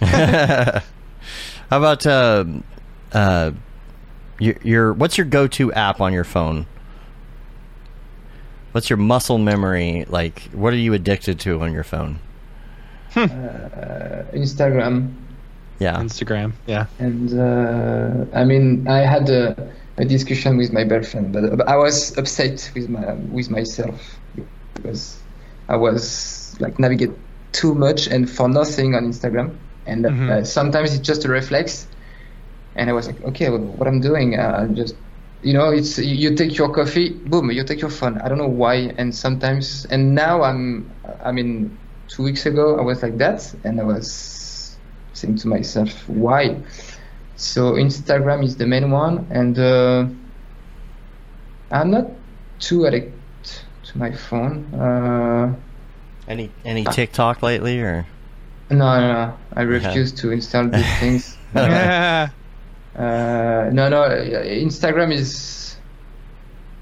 how 0.00 0.82
about 1.70 2.04
uh, 2.06 2.44
uh, 3.12 3.52
your, 4.38 4.54
your 4.62 4.92
what's 4.92 5.16
your 5.16 5.26
go-to 5.26 5.72
app 5.72 6.00
on 6.00 6.12
your 6.12 6.24
phone? 6.24 6.66
What's 8.72 8.88
your 8.90 8.96
muscle 8.96 9.38
memory 9.38 10.04
like? 10.08 10.48
What 10.52 10.72
are 10.72 10.76
you 10.76 10.94
addicted 10.94 11.38
to 11.40 11.60
on 11.62 11.72
your 11.72 11.84
phone? 11.84 12.18
Instagram. 14.32 15.12
Yeah, 15.78 15.96
Instagram. 15.96 16.52
Yeah. 16.66 16.86
And 16.98 17.38
uh, 17.38 18.24
I 18.34 18.44
mean, 18.44 18.86
I 18.88 18.98
had 18.98 19.28
a, 19.28 19.70
a 19.98 20.04
discussion 20.04 20.56
with 20.56 20.72
my 20.72 20.84
girlfriend, 20.84 21.32
but 21.32 21.68
I 21.68 21.76
was 21.76 22.16
upset 22.16 22.70
with 22.74 22.88
my 22.88 23.12
with 23.14 23.50
myself 23.50 24.18
because 24.74 25.18
I 25.68 25.76
was 25.76 26.56
like 26.60 26.78
navigate 26.78 27.10
too 27.52 27.74
much 27.74 28.06
and 28.06 28.28
for 28.30 28.48
nothing 28.48 28.94
on 28.94 29.04
Instagram. 29.12 29.54
And 29.86 30.04
Mhm. 30.04 30.30
uh, 30.30 30.44
sometimes 30.44 30.94
it's 30.94 31.06
just 31.06 31.24
a 31.24 31.28
reflex. 31.28 31.86
And 32.76 32.88
I 32.88 32.92
was 32.94 33.06
like, 33.06 33.20
okay, 33.24 33.50
well, 33.50 33.60
what 33.60 33.86
I'm 33.86 34.00
doing, 34.00 34.38
uh, 34.38 34.56
I'm 34.60 34.74
just, 34.74 34.94
you 35.42 35.52
know, 35.52 35.70
it's 35.70 35.98
you 35.98 36.14
you 36.14 36.34
take 36.36 36.56
your 36.56 36.72
coffee, 36.72 37.10
boom, 37.10 37.50
you 37.50 37.64
take 37.64 37.80
your 37.80 37.90
phone. 37.90 38.18
I 38.18 38.28
don't 38.28 38.38
know 38.38 38.48
why. 38.48 38.94
And 38.96 39.14
sometimes, 39.14 39.86
and 39.86 40.14
now 40.14 40.42
I'm, 40.42 40.90
I 41.22 41.32
mean, 41.32 41.76
two 42.08 42.22
weeks 42.22 42.46
ago 42.46 42.78
I 42.78 42.82
was 42.82 43.02
like 43.02 43.18
that, 43.18 43.52
and 43.64 43.80
I 43.80 43.84
was 43.84 44.76
saying 45.14 45.36
to 45.38 45.48
myself, 45.48 46.08
why? 46.08 46.56
So 47.36 47.72
Instagram 47.72 48.44
is 48.44 48.56
the 48.56 48.66
main 48.66 48.90
one, 48.90 49.26
and 49.30 49.58
uh, 49.58 50.06
I'm 51.70 51.90
not 51.90 52.06
too 52.60 52.84
addicted 52.84 53.12
to 53.86 53.98
my 53.98 54.12
phone. 54.12 54.72
Uh, 54.74 55.54
any 56.28 56.50
any 56.64 56.84
TikTok 56.84 57.42
lately 57.42 57.80
or? 57.80 58.06
no, 58.70 59.00
no, 59.00 59.12
no, 59.12 59.38
I 59.54 59.62
refuse 59.62 60.12
to 60.12 60.30
install 60.30 60.68
these 60.68 60.98
things. 60.98 61.36
Yeah. 61.54 62.30
Uh, 62.96 63.70
no, 63.72 63.88
no, 63.88 64.02
uh, 64.02 64.44
Instagram 64.44 65.12
is 65.12 65.76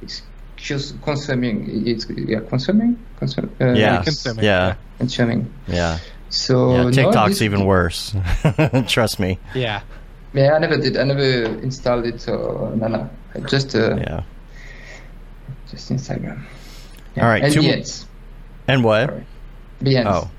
it's 0.02 0.22
just 0.56 1.00
consuming. 1.02 1.86
It's 1.86 2.06
yeah, 2.10 2.40
consuming, 2.48 2.98
consum, 3.20 3.48
uh, 3.60 3.72
Yeah, 3.74 4.02
consuming, 4.02 4.44
yeah, 4.44 4.66
yeah. 4.68 4.74
consuming. 4.98 5.52
yeah. 5.68 5.98
So 6.30 6.76
yeah 6.84 6.90
TikTok's 6.90 7.30
this- 7.38 7.42
even 7.42 7.64
worse. 7.64 8.14
Trust 8.88 9.20
me. 9.20 9.38
yeah. 9.54 9.82
Yeah, 10.32 10.52
I 10.54 10.58
never 10.60 10.76
did. 10.76 10.96
I 10.96 11.02
never 11.04 11.22
installed 11.60 12.06
it. 12.06 12.20
So 12.20 12.72
no, 12.76 12.86
no, 12.88 13.10
just 13.48 13.74
uh, 13.74 13.96
Yeah. 13.96 14.22
just 15.70 15.90
Instagram. 15.90 16.42
All 17.16 17.24
right, 17.28 17.42
and 17.42 17.52
two- 17.52 17.60
Behance. 17.62 18.06
And 18.68 18.84
what? 18.84 19.08
Sorry. 19.08 19.26
Behance. 19.82 20.06
Oh, 20.06 20.30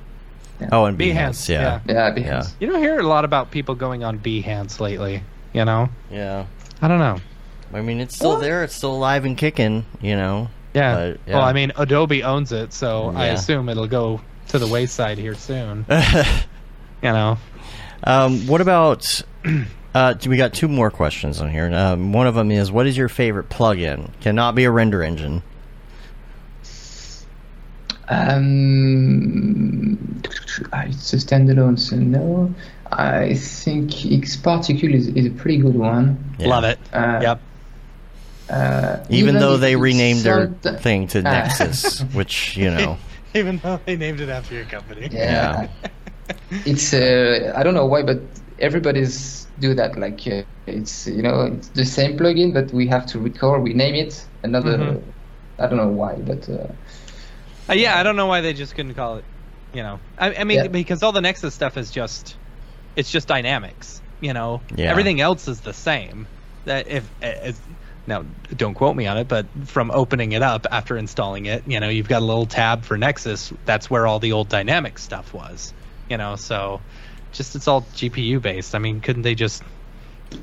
Yeah. 0.61 0.69
oh, 0.71 0.85
and 0.85 0.97
Behance, 0.97 1.47
Behance. 1.47 1.49
Yeah, 1.49 1.79
Yeah, 1.87 2.11
Behance. 2.11 2.25
Yeah. 2.25 2.43
You 2.59 2.67
don't 2.67 2.79
hear 2.79 2.99
a 2.99 3.03
lot 3.07 3.25
about 3.25 3.51
people 3.51 3.75
going 3.75 4.03
on 4.05 4.19
Behance 4.19 4.79
lately. 4.79 5.23
You 5.53 5.65
know. 5.65 5.89
yeah. 6.09 6.45
I 6.81 6.87
don't 6.87 6.99
know. 6.99 7.17
I 7.73 7.81
mean, 7.81 7.99
it's 7.99 8.15
still 8.15 8.37
there. 8.37 8.63
It's 8.63 8.75
still 8.75 8.93
alive 8.93 9.25
and 9.25 9.37
kicking. 9.37 9.85
You 10.01 10.15
know. 10.15 10.49
Yeah. 10.73 10.95
But, 10.95 11.19
yeah. 11.27 11.35
Well, 11.35 11.45
I 11.45 11.53
mean, 11.53 11.71
Adobe 11.75 12.23
owns 12.23 12.51
it, 12.51 12.73
so 12.73 13.09
I 13.15 13.27
assume 13.27 13.69
it'll 13.69 13.87
go 13.87 14.21
to 14.49 14.59
the 14.59 14.67
wayside 14.67 15.17
here 15.17 15.35
soon. 15.35 15.85
you 15.89 17.11
know. 17.11 17.37
Um, 18.03 18.47
what 18.47 18.61
about? 18.61 19.21
Uh, 19.93 20.13
we 20.25 20.37
got 20.37 20.53
two 20.53 20.67
more 20.69 20.89
questions 20.89 21.41
on 21.41 21.51
here. 21.51 21.69
Um, 21.73 22.13
one 22.13 22.25
of 22.25 22.33
them 22.33 22.49
is, 22.49 22.71
what 22.71 22.87
is 22.87 22.95
your 22.95 23.09
favorite 23.09 23.49
plugin? 23.49 24.09
Cannot 24.21 24.55
be 24.55 24.63
a 24.63 24.71
render 24.71 25.03
engine. 25.03 25.43
Um, 28.07 29.97
it's 30.23 31.13
a 31.13 31.17
standalone, 31.17 31.77
so 31.79 31.95
no. 31.97 32.53
I 32.91 33.35
think 33.35 34.05
X 34.11 34.35
Particle 34.35 34.93
is, 34.93 35.07
is 35.09 35.25
a 35.27 35.29
pretty 35.31 35.57
good 35.57 35.75
one. 35.75 36.35
Yeah. 36.39 36.47
Love 36.47 36.63
it. 36.65 36.79
Uh, 36.93 37.19
yep. 37.21 37.41
Uh, 38.49 38.97
Even, 39.09 39.35
though 39.35 39.55
they 39.57 39.75
renamed 39.77 40.21
their 40.21 40.47
somet- 40.47 40.81
thing 40.81 41.07
to 41.07 41.19
Ah. 41.25 41.31
Nexus, 41.31 42.01
which 42.13 42.57
you 42.57 42.69
know, 42.77 42.97
Even 43.33 43.57
though 43.59 43.79
they 43.85 43.95
named 43.95 44.19
it 44.19 44.27
after 44.29 44.55
your 44.55 44.65
company. 44.65 45.07
Yeah. 45.11 45.67
it's 46.65 46.93
uh, 46.93 47.53
I 47.55 47.63
don't 47.63 47.73
know 47.73 47.85
why, 47.85 48.03
but 48.03 48.19
everybody's 48.59 49.47
do 49.59 49.73
that. 49.75 49.97
Like 49.97 50.27
uh, 50.27 50.43
it's 50.67 51.07
you 51.07 51.21
know 51.21 51.43
it's 51.43 51.69
the 51.69 51.85
same 51.85 52.17
plugin, 52.17 52.53
but 52.53 52.73
we 52.73 52.87
have 52.87 53.05
to 53.07 53.19
record. 53.19 53.63
We 53.63 53.73
name 53.73 53.95
it 53.95 54.25
another. 54.43 54.77
Mhm. 54.77 55.01
I 55.59 55.67
don't 55.67 55.77
know 55.77 55.87
why, 55.87 56.15
but 56.15 56.49
uh, 56.49 56.67
Uh, 57.69 57.73
yeah, 57.73 57.97
I 57.99 58.03
don't 58.03 58.15
know 58.17 58.25
why 58.27 58.41
they 58.41 58.51
just 58.53 58.75
couldn't 58.75 58.95
call 58.95 59.17
it. 59.17 59.23
You 59.73 59.83
know, 59.83 59.99
I, 60.17 60.35
I 60.35 60.43
mean, 60.43 60.57
Yeah. 60.57 60.67
because 60.67 61.01
all 61.03 61.13
the 61.13 61.21
Nexus 61.21 61.53
stuff 61.53 61.77
is 61.77 61.91
just, 61.91 62.35
it's 62.95 63.11
just 63.11 63.27
dynamics. 63.27 64.01
You 64.19 64.33
know, 64.33 64.61
Yeah. 64.75 64.91
everything 64.91 65.19
else 65.21 65.47
is 65.47 65.61
the 65.61 65.73
same. 65.73 66.27
That 66.65 66.87
if, 66.87 67.09
now 68.07 68.23
don't 68.55 68.73
quote 68.75 68.95
me 68.95 69.07
on 69.07 69.17
it, 69.17 69.27
but 69.27 69.45
from 69.65 69.89
opening 69.91 70.31
it 70.33 70.41
up 70.43 70.67
after 70.71 70.97
installing 70.97 71.45
it, 71.47 71.63
you 71.67 71.79
know, 71.79 71.89
you've 71.89 72.07
got 72.09 72.21
a 72.21 72.25
little 72.25 72.45
tab 72.45 72.83
for 72.83 72.97
Nexus. 72.97 73.51
That's 73.65 73.89
where 73.89 74.05
all 74.07 74.19
the 74.19 74.31
old 74.33 74.49
dynamic 74.49 74.99
stuff 74.99 75.33
was. 75.33 75.73
You 76.09 76.17
know, 76.17 76.35
so 76.35 76.81
just 77.31 77.55
it's 77.55 77.67
all 77.67 77.81
GPU 77.95 78.41
based. 78.41 78.75
I 78.75 78.79
mean, 78.79 79.01
couldn't 79.01 79.21
they 79.23 79.33
just 79.35 79.63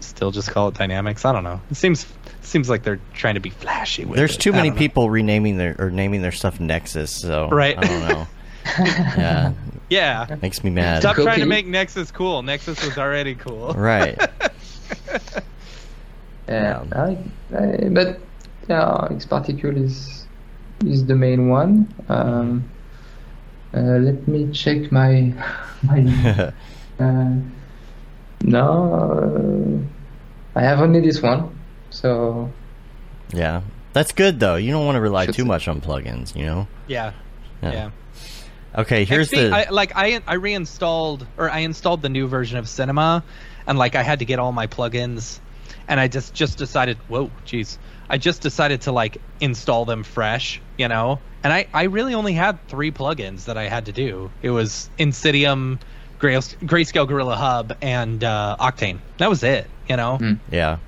still 0.01 0.31
just 0.31 0.51
call 0.51 0.69
it 0.69 0.75
dynamics? 0.75 1.25
I 1.25 1.33
don't 1.33 1.45
know. 1.45 1.61
It 1.71 1.77
seems 1.77 2.07
seems 2.43 2.69
like 2.71 2.83
they're 2.83 3.01
trying 3.15 3.35
to 3.35 3.41
be 3.41 3.51
flashy. 3.51 4.05
With 4.07 4.17
there's 4.19 4.37
it. 4.37 4.41
too 4.41 4.53
many 4.53 4.71
people 4.71 5.11
renaming 5.11 5.57
their 5.59 5.77
or 5.79 5.91
naming 5.91 6.23
their 6.23 6.33
stuff 6.33 6.59
Nexus. 6.61 7.11
So 7.15 7.49
Right. 7.51 7.77
I 7.79 7.83
don't 7.87 8.09
know. 8.09 8.27
yeah, 8.79 9.53
Yeah. 9.89 10.37
makes 10.43 10.63
me 10.63 10.71
mad. 10.71 11.01
Stop 11.01 11.17
trying 11.17 11.41
to 11.41 11.47
make 11.47 11.67
Nexus 11.67 12.11
cool. 12.11 12.43
Nexus 12.43 12.85
was 12.85 12.99
already 12.99 13.35
cool. 13.35 13.73
Right. 13.73 14.19
yeah. 16.49 16.85
I, 16.93 17.19
I, 17.57 17.89
but 17.91 18.21
yeah, 18.69 19.09
X 19.11 19.27
Particle 19.27 19.77
is 19.77 20.27
is 20.87 21.07
the 21.07 21.15
main 21.15 21.49
one. 21.49 21.93
Um, 22.09 22.69
uh, 23.75 23.81
let 23.81 24.27
me 24.29 24.51
check 24.53 24.93
my 24.93 25.33
my. 25.83 26.53
Uh, 27.01 27.33
no, 28.43 29.83
uh, 30.55 30.59
I 30.59 30.63
have 30.63 30.81
only 30.81 31.01
this 31.01 31.23
one. 31.23 31.59
So 31.91 32.51
yeah, 33.33 33.63
that's 33.93 34.13
good 34.13 34.41
though. 34.41 34.57
You 34.57 34.73
don't 34.73 34.87
want 34.87 34.97
to 34.97 35.01
rely 35.01 35.27
Should 35.27 35.37
too 35.37 35.45
much 35.45 35.69
on 35.69 35.81
plugins. 35.81 36.37
You 36.37 36.47
know. 36.47 36.69
Yeah. 36.87 37.13
Yeah. 37.63 37.73
Yeah. 37.73 37.91
Okay, 38.77 39.05
here's 39.05 39.31
XP, 39.31 39.51
the. 39.51 39.57
I, 39.57 39.71
like 39.71 39.93
I 39.97 40.21
I 40.27 40.35
reinstalled 40.35 41.27
or 41.37 41.51
I 41.51 41.61
installed 41.61 42.03
the 42.03 42.09
new 42.09 42.27
version 42.29 42.59
of 42.59 42.69
Cinema, 42.69 43.25
and 43.67 43.79
like 43.79 43.95
I 43.97 44.03
had 44.03 44.19
to 44.21 44.25
get 44.25 44.39
all 44.39 44.53
my 44.53 44.67
plugins, 44.67 45.41
and 45.89 45.99
I 45.99 46.09
just 46.09 46.35
just 46.35 46.59
decided, 46.59 46.97
whoa, 47.09 47.31
jeez, 47.47 47.79
I 48.09 48.19
just 48.19 48.43
decided 48.43 48.83
to 48.83 48.93
like 48.93 49.19
install 49.41 49.85
them 49.85 50.03
fresh, 50.05 50.61
you 50.77 50.89
know. 50.89 51.19
And 51.43 51.53
I 51.53 51.67
I 51.73 51.85
really 51.85 52.15
only 52.15 52.35
had 52.35 52.59
three 52.69 52.91
plugins 52.93 53.47
that 53.47 53.57
I 53.57 53.69
had 53.69 53.87
to 53.87 53.93
do. 53.93 54.31
It 54.43 54.51
was 54.51 54.91
Insydium, 54.99 55.79
Grays- 56.19 56.57
Grayscale 56.63 57.09
Gorilla 57.09 57.37
Hub, 57.37 57.77
and 57.81 58.23
uh, 58.23 58.57
Octane. 58.61 58.99
That 59.19 59.31
was 59.31 59.43
it, 59.43 59.67
you 59.89 59.97
know. 59.97 60.19
Hmm. 60.19 60.33
Yeah. 60.53 60.79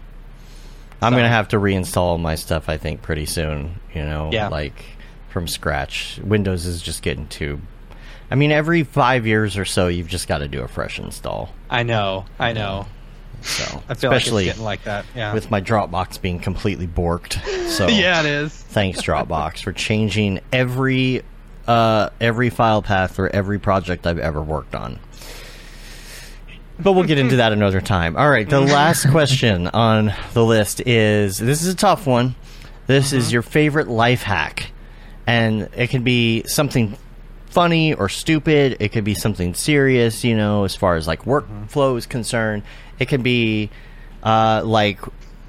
I'm 1.02 1.12
So- 1.12 1.16
gonna 1.16 1.28
have 1.28 1.48
to 1.48 1.57
reinstall 1.59 2.20
my 2.20 2.35
stuff. 2.35 2.69
I 2.69 2.77
think 2.77 3.01
pretty 3.01 3.27
soon. 3.27 3.81
You 3.94 4.02
know, 4.05 4.31
Yeah. 4.32 4.48
like 4.48 4.85
from 5.31 5.48
scratch. 5.48 6.20
Windows 6.23 6.66
is 6.66 6.82
just 6.82 7.02
getting 7.02 7.27
too. 7.28 7.61
I 8.31 8.36
mean, 8.36 8.52
every 8.52 8.85
five 8.85 9.27
years 9.27 9.57
or 9.59 9.65
so, 9.65 9.89
you've 9.89 10.07
just 10.09 10.28
got 10.28 10.39
to 10.39 10.48
do 10.48 10.62
a 10.62 10.69
fresh 10.69 10.98
install. 10.98 11.52
I 11.69 11.82
know, 11.82 12.27
I 12.39 12.52
know. 12.52 12.86
So, 13.43 13.82
I 13.89 13.94
feel 13.94 14.12
especially 14.12 14.48
like 14.48 14.59
like 14.59 14.85
that. 14.85 15.05
Yeah. 15.16 15.35
with 15.35 15.51
my 15.51 15.61
Dropbox 15.61 16.20
being 16.20 16.39
completely 16.39 16.86
borked. 16.86 17.40
So 17.69 17.89
yeah, 17.89 18.20
it 18.20 18.27
is. 18.27 18.52
thanks 18.69 19.02
Dropbox 19.02 19.62
for 19.62 19.73
changing 19.73 20.40
every 20.52 21.23
uh, 21.66 22.11
every 22.20 22.51
file 22.51 22.82
path 22.82 23.15
for 23.15 23.28
every 23.28 23.59
project 23.59 24.07
I've 24.07 24.19
ever 24.19 24.43
worked 24.43 24.74
on. 24.74 24.98
But 26.78 26.93
we'll 26.93 27.05
get 27.05 27.19
into 27.19 27.36
that 27.36 27.52
another 27.52 27.82
time. 27.82 28.16
All 28.16 28.31
right, 28.31 28.48
the 28.48 28.61
last 28.61 29.11
question 29.11 29.66
on 29.69 30.15
the 30.32 30.43
list 30.44 30.81
is 30.86 31.36
this 31.36 31.62
is 31.62 31.74
a 31.74 31.77
tough 31.77 32.07
one. 32.07 32.35
This 32.86 33.12
is 33.12 33.31
your 33.31 33.43
favorite 33.43 33.89
life 33.89 34.23
hack. 34.23 34.73
And 35.27 35.69
it 35.77 35.91
can 35.91 36.03
be 36.03 36.45
something 36.47 36.97
funny 37.47 37.95
or 37.95 38.09
stupid. 38.09 38.77
It 38.81 38.91
could 38.91 39.05
be 39.05 39.15
something 39.15 39.55
serious, 39.55 40.25
you 40.25 40.37
know, 40.37 40.65
as 40.65 40.75
far 40.75 40.97
as 40.97 41.07
like 41.07 41.25
workflow 41.25 41.97
is 41.97 42.07
concerned. 42.07 42.63
It 42.99 43.09
can 43.09 43.23
be 43.23 43.71
uh, 44.23 44.63
like 44.65 45.01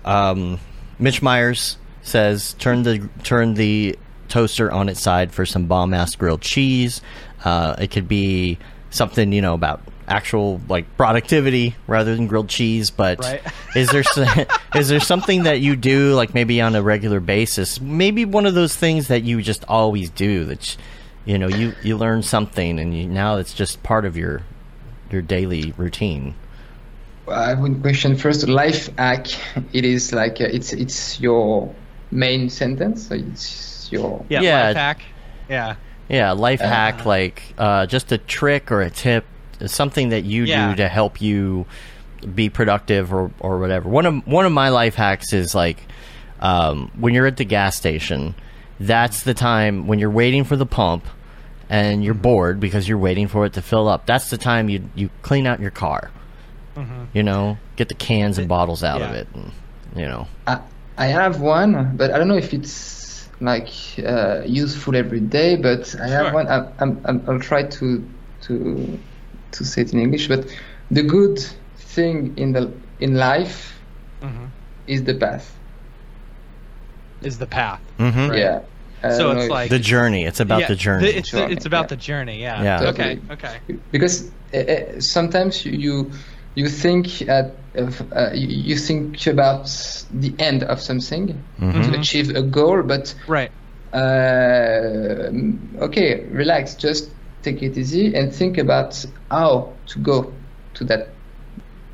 um, 0.06 0.60
Mitch 0.99 1.22
Myers 1.22 1.77
says, 2.03 2.53
turn 2.53 2.84
the 2.84 3.10
turn 3.23 3.53
the 3.53 3.98
toaster 4.27 4.72
on 4.72 4.89
its 4.89 5.02
side 5.02 5.31
for 5.31 5.45
some 5.45 5.68
bomb 5.68 5.93
ass 5.93 6.15
grilled 6.15 6.41
cheese. 6.41 7.02
Uh, 7.43 7.76
it 7.80 7.91
could 7.91 8.07
be 8.07 8.57
something 8.89 9.31
you 9.31 9.41
know 9.41 9.53
about 9.53 9.81
actual 10.11 10.61
like 10.69 10.85
productivity 10.97 11.75
rather 11.88 12.15
than 12.15 12.27
grilled 12.27 12.49
cheese. 12.49 12.91
But 12.91 13.19
Right. 13.19 13.41
is 13.75 13.89
there 13.89 14.03
s- 14.15 14.47
is 14.75 14.89
there 14.89 14.99
something 14.99 15.43
that 15.43 15.59
you 15.59 15.75
do 15.75 16.13
like 16.13 16.33
maybe 16.33 16.61
on 16.61 16.75
a 16.75 16.81
regular 16.81 17.19
basis? 17.19 17.79
Maybe 17.81 18.25
one 18.25 18.45
of 18.45 18.53
those 18.53 18.75
things 18.75 19.07
that 19.07 19.23
you 19.23 19.41
just 19.41 19.63
always 19.67 20.09
do 20.09 20.45
that 20.45 20.75
you 21.25 21.38
know 21.38 21.47
you 21.47 21.73
you 21.83 21.97
learn 21.97 22.23
something, 22.23 22.79
and 22.79 22.97
you, 22.97 23.07
now 23.07 23.38
it's 23.38 23.53
just 23.53 23.81
part 23.83 24.05
of 24.05 24.17
your 24.17 24.41
your 25.11 25.21
daily 25.21 25.73
routine. 25.77 26.35
I 27.27 27.53
would 27.53 27.81
question 27.81 28.15
first 28.17 28.47
life 28.47 28.89
hack. 28.97 29.27
It 29.73 29.85
is 29.85 30.11
like 30.11 30.41
uh, 30.41 30.45
it's 30.45 30.73
it's 30.73 31.19
your 31.21 31.73
main 32.11 32.49
sentence. 32.49 33.07
So 33.07 33.15
it's 33.15 33.88
your 33.91 34.25
Yeah, 34.29 34.41
Yeah. 34.41 34.63
life 34.67 34.75
hack. 34.75 35.01
Yeah. 35.49 35.75
Yeah, 36.09 36.31
life 36.31 36.59
hack 36.59 37.05
like 37.05 37.41
uh, 37.57 37.85
just 37.85 38.11
a 38.11 38.17
trick 38.17 38.69
or 38.71 38.81
a 38.81 38.89
tip, 38.89 39.23
something 39.67 40.09
that 40.09 40.23
you 40.23 40.43
Yeah. 40.43 40.69
do 40.71 40.75
to 40.77 40.88
help 40.89 41.21
you 41.21 41.65
be 42.35 42.49
productive 42.49 43.13
or, 43.13 43.31
or 43.39 43.59
whatever. 43.59 43.89
One 43.89 44.05
of 44.05 44.27
one 44.27 44.45
of 44.45 44.51
my 44.51 44.69
life 44.69 44.95
hacks 44.95 45.33
is 45.33 45.53
like 45.55 45.77
um, 46.39 46.91
when 46.99 47.13
you're 47.13 47.27
at 47.27 47.38
the 47.38 47.45
gas 47.45 47.75
station. 47.75 48.35
That's 48.79 49.23
the 49.23 49.33
time 49.35 49.85
when 49.85 49.99
you're 49.99 50.09
waiting 50.09 50.43
for 50.43 50.55
the 50.55 50.65
pump 50.65 51.05
and 51.69 52.03
you're 52.03 52.15
bored 52.15 52.59
because 52.59 52.88
you're 52.89 52.97
waiting 52.97 53.27
for 53.27 53.45
it 53.45 53.53
to 53.53 53.61
fill 53.61 53.88
up. 53.88 54.05
That's 54.07 54.29
the 54.31 54.38
time 54.38 54.67
you 54.69 54.89
you 54.95 55.09
clean 55.21 55.45
out 55.47 55.59
your 55.59 55.71
car. 55.71 56.09
You 57.13 57.21
know, 57.21 57.57
get 57.75 57.89
the 57.89 57.93
cans 57.95 58.38
and 58.39 58.47
bottles 58.47 58.83
out 58.83 59.01
of 59.03 59.11
it. 59.11 59.27
And, 59.35 59.51
you 59.95 60.05
know, 60.07 60.27
I, 60.47 60.61
I 60.97 61.05
have 61.07 61.39
one, 61.41 61.95
but 61.97 62.09
I 62.11 62.17
don't 62.17 62.27
know 62.27 62.38
if 62.38 62.53
it's 62.55 63.29
like 63.39 63.69
uh, 64.03 64.41
useful 64.45 64.95
every 64.95 65.19
day. 65.19 65.57
But 65.57 65.93
I 66.01 66.07
have 66.07 66.27
Sure. 66.27 66.33
one. 66.33 66.47
I, 66.47 66.71
I'm, 66.79 66.99
I'm, 67.05 67.23
I'll 67.27 67.39
try 67.39 67.63
to 67.63 68.03
to 68.43 68.99
to 69.51 69.65
say 69.65 69.81
it 69.81 69.93
in 69.93 69.99
English. 69.99 70.27
But 70.27 70.45
the 70.89 71.03
good 71.03 71.39
thing 71.77 72.33
in 72.37 72.53
the 72.53 72.71
in 72.99 73.15
life 73.15 73.79
Mhm. 74.21 74.49
is 74.87 75.03
the 75.03 75.13
path. 75.15 75.51
Is 77.23 77.37
the 77.37 77.47
path. 77.47 77.79
Mhm. 77.99 78.37
Yeah. 78.37 78.59
I 79.03 79.09
So 79.17 79.31
it's 79.31 79.49
like 79.49 79.69
the 79.69 79.79
journey. 79.79 80.25
It's 80.25 80.39
about 80.39 80.61
Yeah, 80.61 80.67
the 80.67 80.75
journey. 80.75 81.07
It's 81.09 81.31
Journey, 81.31 81.53
it's 81.53 81.65
about 81.65 81.83
yeah. 81.85 81.87
the 81.87 81.95
journey. 81.97 82.41
Yeah. 82.41 82.63
Yeah. 82.63 82.89
Okay. 82.89 83.15
Totally. 83.15 83.21
Okay. 83.31 83.55
because 83.91 84.29
uh, 84.53 84.57
uh, 84.57 84.99
sometimes 85.01 85.65
you 85.65 85.71
you, 85.71 86.11
you 86.55 86.69
think 86.69 87.21
at 87.27 87.45
uh, 87.75 88.31
you, 88.33 88.47
you 88.47 88.75
think 88.77 89.25
about 89.27 89.65
the 90.11 90.33
end 90.39 90.63
of 90.63 90.79
something 90.81 91.33
Mm-hmm. 91.59 91.81
to 91.91 91.99
achieve 91.99 92.35
a 92.35 92.41
goal, 92.43 92.83
but 92.83 93.15
Right. 93.27 93.51
uh, 93.93 95.31
okay, 95.85 96.25
relax, 96.31 96.75
just 96.75 97.09
take 97.43 97.61
it 97.63 97.77
easy 97.77 98.13
and 98.15 98.34
think 98.34 98.57
about 98.57 99.05
how 99.30 99.73
to 99.88 99.99
go 99.99 100.34
to 100.76 100.84
that 100.85 101.09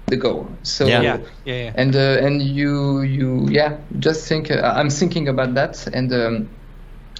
the 0.07 0.15
goal. 0.15 0.48
So 0.64 0.88
Yeah. 0.88 1.02
Yeah. 1.02 1.18
Yeah. 1.45 1.56
Yeah. 1.64 1.74
and 1.76 1.95
uh, 1.95 2.26
and 2.26 2.41
you 2.41 3.02
you 3.02 3.48
yeah 3.49 3.78
just 3.99 4.28
think 4.28 4.49
uh, 4.49 4.74
I'm 4.76 4.90
thinking 4.90 5.28
about 5.28 5.53
that 5.56 5.88
and 5.88 6.11
um, 6.14 6.49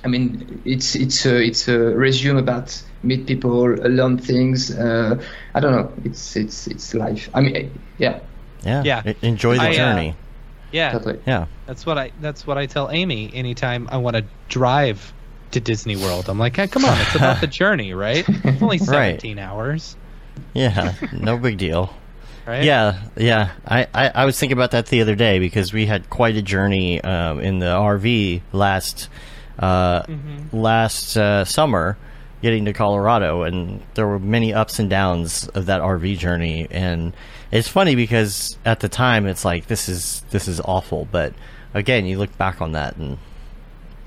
I 0.04 0.08
mean 0.08 0.62
it's 0.66 0.96
it's 0.96 1.26
a, 1.26 1.42
it's 1.42 1.68
a 1.68 1.78
resume 1.78 2.40
about 2.40 2.82
meet 3.04 3.28
people 3.28 3.64
uh, 3.64 3.88
learn 3.88 4.18
things 4.18 4.72
uh, 4.72 5.22
I 5.54 5.60
don't 5.60 5.72
know 5.74 5.92
it's 6.06 6.36
it's 6.36 6.68
it's 6.68 6.94
life 6.94 7.30
I 7.34 7.42
mean 7.42 7.72
yeah 7.98 8.20
yeah. 8.64 8.84
Yeah. 8.84 9.14
Enjoy 9.22 9.56
the 9.56 9.62
I, 9.62 9.70
uh, 9.70 9.74
journey. 9.74 10.16
yeah. 10.72 10.92
totally 10.92 11.20
yeah. 11.28 11.48
That's 11.66 11.86
what 11.86 11.98
I 11.98 12.12
that's 12.22 12.48
what 12.48 12.58
I 12.58 12.68
tell 12.68 12.90
Amy 12.90 13.32
anytime 13.34 13.90
I 13.92 13.98
want 13.98 14.16
to 14.16 14.24
drive 14.48 15.14
to 15.52 15.60
Disney 15.60 15.96
World. 15.96 16.30
I'm 16.30 16.40
like, 16.40 16.56
hey, 16.56 16.68
come 16.68 16.86
on, 16.86 17.00
it's 17.02 17.16
about 17.16 17.42
the 17.42 17.48
journey, 17.62 17.94
right? 17.94 18.26
It's 18.28 18.62
only 18.62 18.78
17 18.78 19.40
hours, 19.40 19.96
Yeah. 20.54 20.94
No 21.14 21.38
big 21.38 21.58
deal. 21.58 21.94
right? 22.48 22.64
Yeah, 22.64 23.04
yeah. 23.18 23.52
I, 23.68 23.88
I, 23.94 24.10
I 24.10 24.26
was 24.26 24.40
thinking 24.40 24.58
about 24.58 24.72
that 24.72 24.88
the 24.88 25.02
other 25.02 25.16
day 25.16 25.40
because 25.40 25.74
we 25.74 25.86
had 25.86 26.10
quite 26.10 26.36
a 26.36 26.42
journey 26.42 27.02
um, 27.02 27.40
in 27.40 27.60
the 27.60 27.68
RV 27.68 28.42
last 28.54 29.10
uh, 29.60 30.04
last 30.54 31.18
uh, 31.18 31.44
summer, 31.44 31.98
getting 32.42 32.66
to 32.66 32.74
Colorado, 32.74 33.42
and 33.42 33.82
there 33.96 34.08
were 34.08 34.20
many 34.20 34.54
ups 34.54 34.78
and 34.80 34.90
downs 34.90 35.48
of 35.50 35.66
that 35.66 35.82
RV 35.82 36.18
journey. 36.20 36.68
And 36.70 37.16
it's 37.52 37.68
funny 37.68 37.96
because 37.96 38.58
at 38.66 38.80
the 38.82 38.90
time 38.90 39.26
it's 39.26 39.44
like 39.44 39.68
this 39.68 39.90
is 39.90 40.22
this 40.30 40.48
is 40.48 40.62
awful, 40.62 41.08
but 41.12 41.34
again, 41.74 42.06
you 42.06 42.18
look 42.18 42.38
back 42.38 42.62
on 42.62 42.74
that 42.74 42.98
and 42.98 43.18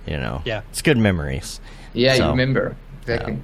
you 0.06 0.16
know, 0.16 0.42
Yeah. 0.44 0.62
it's 0.70 0.82
good 0.82 0.98
memories. 0.98 1.60
yeah 1.92 2.14
So, 2.14 2.24
you 2.24 2.30
remember 2.30 2.76
exactly 3.02 3.38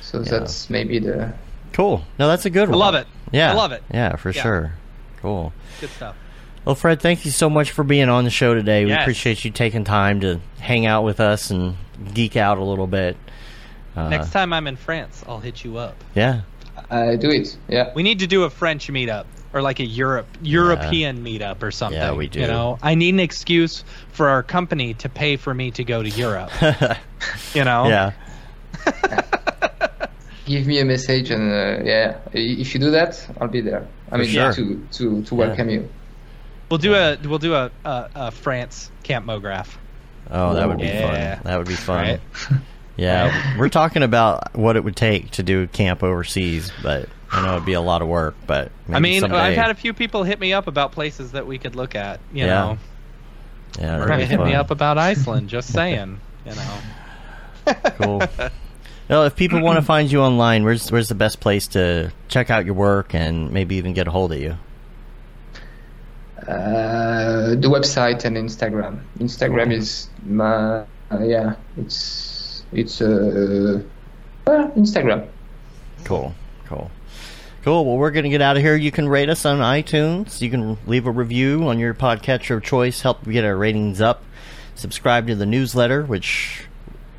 so 0.00 0.20
that's 0.22 0.70
maybe 0.70 0.98
the 0.98 1.32
Cool. 1.72 2.02
No, 2.18 2.26
that's 2.28 2.46
a 2.46 2.50
good 2.50 2.70
one. 2.70 2.74
I 2.76 2.78
love 2.78 2.94
it. 2.94 3.06
Yeah, 3.32 3.50
I 3.50 3.54
love 3.54 3.72
it. 3.72 3.82
Yeah, 3.92 4.16
for 4.16 4.30
Yeah. 4.30 4.42
sure. 4.42 4.72
Cool. 5.20 5.52
Good 5.80 5.90
stuff. 5.90 6.16
Well, 6.64 6.74
Fred, 6.74 7.00
thank 7.02 7.24
you 7.26 7.30
so 7.30 7.50
much 7.50 7.70
for 7.70 7.84
being 7.84 8.08
on 8.08 8.24
the 8.24 8.30
show 8.30 8.54
today. 8.54 8.84
We 8.86 8.92
appreciate 8.92 9.44
you 9.44 9.50
taking 9.50 9.84
time 9.84 10.20
to 10.20 10.40
hang 10.58 10.86
out 10.86 11.04
with 11.04 11.20
us 11.20 11.50
and 11.50 11.76
geek 12.14 12.34
out 12.36 12.56
a 12.58 12.64
little 12.64 12.86
bit. 12.86 13.16
Uh, 13.94 14.08
Next 14.08 14.30
time 14.30 14.52
I'm 14.54 14.66
in 14.66 14.76
France, 14.76 15.22
I'll 15.28 15.40
hit 15.40 15.64
you 15.64 15.76
up. 15.76 15.96
yeah, 16.14 16.42
I 16.90 17.16
do 17.16 17.30
it 17.30 17.56
yeah 17.68 17.90
We 17.94 18.02
need 18.02 18.18
to 18.20 18.26
do 18.26 18.44
a 18.44 18.50
French 18.50 18.88
meetup 18.88 19.24
or 19.56 19.62
like 19.62 19.80
a 19.80 19.86
Europe 19.86 20.26
European 20.42 21.24
meetup 21.24 21.62
or 21.62 21.70
something. 21.70 21.98
Yeah, 21.98 22.12
we 22.12 22.28
do. 22.28 22.40
You 22.40 22.46
know, 22.46 22.78
I 22.82 22.94
need 22.94 23.14
an 23.14 23.20
excuse 23.20 23.84
for 24.12 24.28
our 24.28 24.42
company 24.42 24.92
to 24.94 25.08
pay 25.08 25.36
for 25.36 25.54
me 25.54 25.70
to 25.72 25.82
go 25.82 26.02
to 26.02 26.10
Europe. 26.10 26.50
you 27.54 27.64
know. 27.64 27.88
yeah, 27.88 28.12
give 30.44 30.66
me 30.66 30.78
a 30.78 30.84
message 30.84 31.30
and 31.30 31.50
uh, 31.50 31.82
yeah 31.84 32.18
if 32.32 32.72
you 32.72 32.78
do 32.78 32.90
that 32.90 33.26
I'll 33.40 33.48
be 33.48 33.60
there 33.60 33.86
I 34.12 34.18
mean 34.18 34.28
sure. 34.28 34.52
to 34.52 34.86
to 34.92 35.22
to 35.24 35.34
welcome 35.34 35.70
you 35.70 35.88
We'll 36.70 36.78
do 36.78 36.94
a 36.94 37.16
we'll 37.24 37.38
do 37.38 37.54
a, 37.54 37.70
a, 37.84 38.10
a 38.14 38.30
France 38.30 38.90
Camp 39.04 39.24
Mograph. 39.24 39.68
Oh, 40.30 40.54
that 40.54 40.68
would 40.68 40.78
be 40.78 40.86
Yeah. 40.86 41.36
fun. 41.36 41.44
That 41.44 41.58
would 41.58 41.68
be 41.68 41.74
fun. 41.74 41.96
Right. 41.96 42.20
Yeah, 42.98 43.58
we're 43.58 43.68
talking 43.68 44.02
about 44.02 44.56
what 44.56 44.76
it 44.76 44.82
would 44.82 44.96
take 44.96 45.30
to 45.32 45.42
do 45.42 45.66
camp 45.66 46.02
overseas, 46.02 46.72
but 46.82 47.10
I 47.32 47.44
know 47.44 47.54
it'd 47.54 47.64
be 47.66 47.72
a 47.74 47.80
lot 47.80 48.02
of 48.02 48.08
work. 48.08 48.34
But 48.46 48.70
maybe 48.86 48.96
I 48.96 49.00
mean, 49.00 49.20
someday. 49.20 49.36
I've 49.36 49.56
had 49.56 49.70
a 49.70 49.74
few 49.74 49.92
people 49.92 50.22
hit 50.22 50.38
me 50.40 50.52
up 50.52 50.66
about 50.66 50.92
places 50.92 51.32
that 51.32 51.46
we 51.46 51.58
could 51.58 51.74
look 51.76 51.94
at. 51.94 52.20
You 52.32 52.44
Yeah. 52.44 52.46
know, 52.46 52.78
yeah, 53.78 53.86
that'd 53.92 54.06
trying 54.06 54.18
be 54.20 54.24
to 54.24 54.30
hit 54.30 54.40
me 54.40 54.54
up 54.54 54.70
about 54.70 54.98
Iceland. 54.98 55.48
Just 55.48 55.72
saying. 55.72 56.20
You 56.44 56.52
know. 56.54 56.78
Cool. 57.98 58.22
Well, 59.08 59.22
if 59.22 59.36
people 59.36 59.60
want 59.60 59.76
to 59.76 59.82
find 59.82 60.10
you 60.10 60.20
online, 60.20 60.64
where's 60.64 60.90
where's 60.90 61.08
the 61.08 61.14
best 61.14 61.38
place 61.38 61.68
to 61.68 62.10
check 62.26 62.50
out 62.50 62.64
your 62.64 62.74
work 62.74 63.14
and 63.14 63.52
maybe 63.52 63.76
even 63.76 63.92
get 63.92 64.08
a 64.08 64.10
hold 64.10 64.32
of 64.32 64.40
you? 64.40 64.56
Uh, 66.42 67.50
the 67.54 67.68
website 67.68 68.24
and 68.24 68.36
Instagram. 68.36 69.00
Instagram 69.20 69.72
is 69.72 70.08
my 70.24 70.80
uh, 71.12 71.18
yeah. 71.22 71.54
It's 71.76 72.64
it's 72.72 73.00
uh, 73.00 73.80
well, 74.46 74.68
Instagram. 74.70 75.28
Cool, 76.04 76.34
cool. 77.66 77.84
Well, 77.84 77.96
we're 77.96 78.12
gonna 78.12 78.28
get 78.28 78.40
out 78.40 78.56
of 78.56 78.62
here. 78.62 78.76
You 78.76 78.92
can 78.92 79.08
rate 79.08 79.28
us 79.28 79.44
on 79.44 79.58
iTunes. 79.58 80.40
You 80.40 80.48
can 80.50 80.78
leave 80.86 81.04
a 81.06 81.10
review 81.10 81.66
on 81.68 81.80
your 81.80 81.94
podcatcher 81.94 82.56
of 82.58 82.62
choice. 82.62 83.00
Help 83.00 83.24
get 83.24 83.44
our 83.44 83.56
ratings 83.56 84.00
up. 84.00 84.22
Subscribe 84.76 85.26
to 85.26 85.34
the 85.34 85.46
newsletter, 85.46 86.04
which 86.04 86.64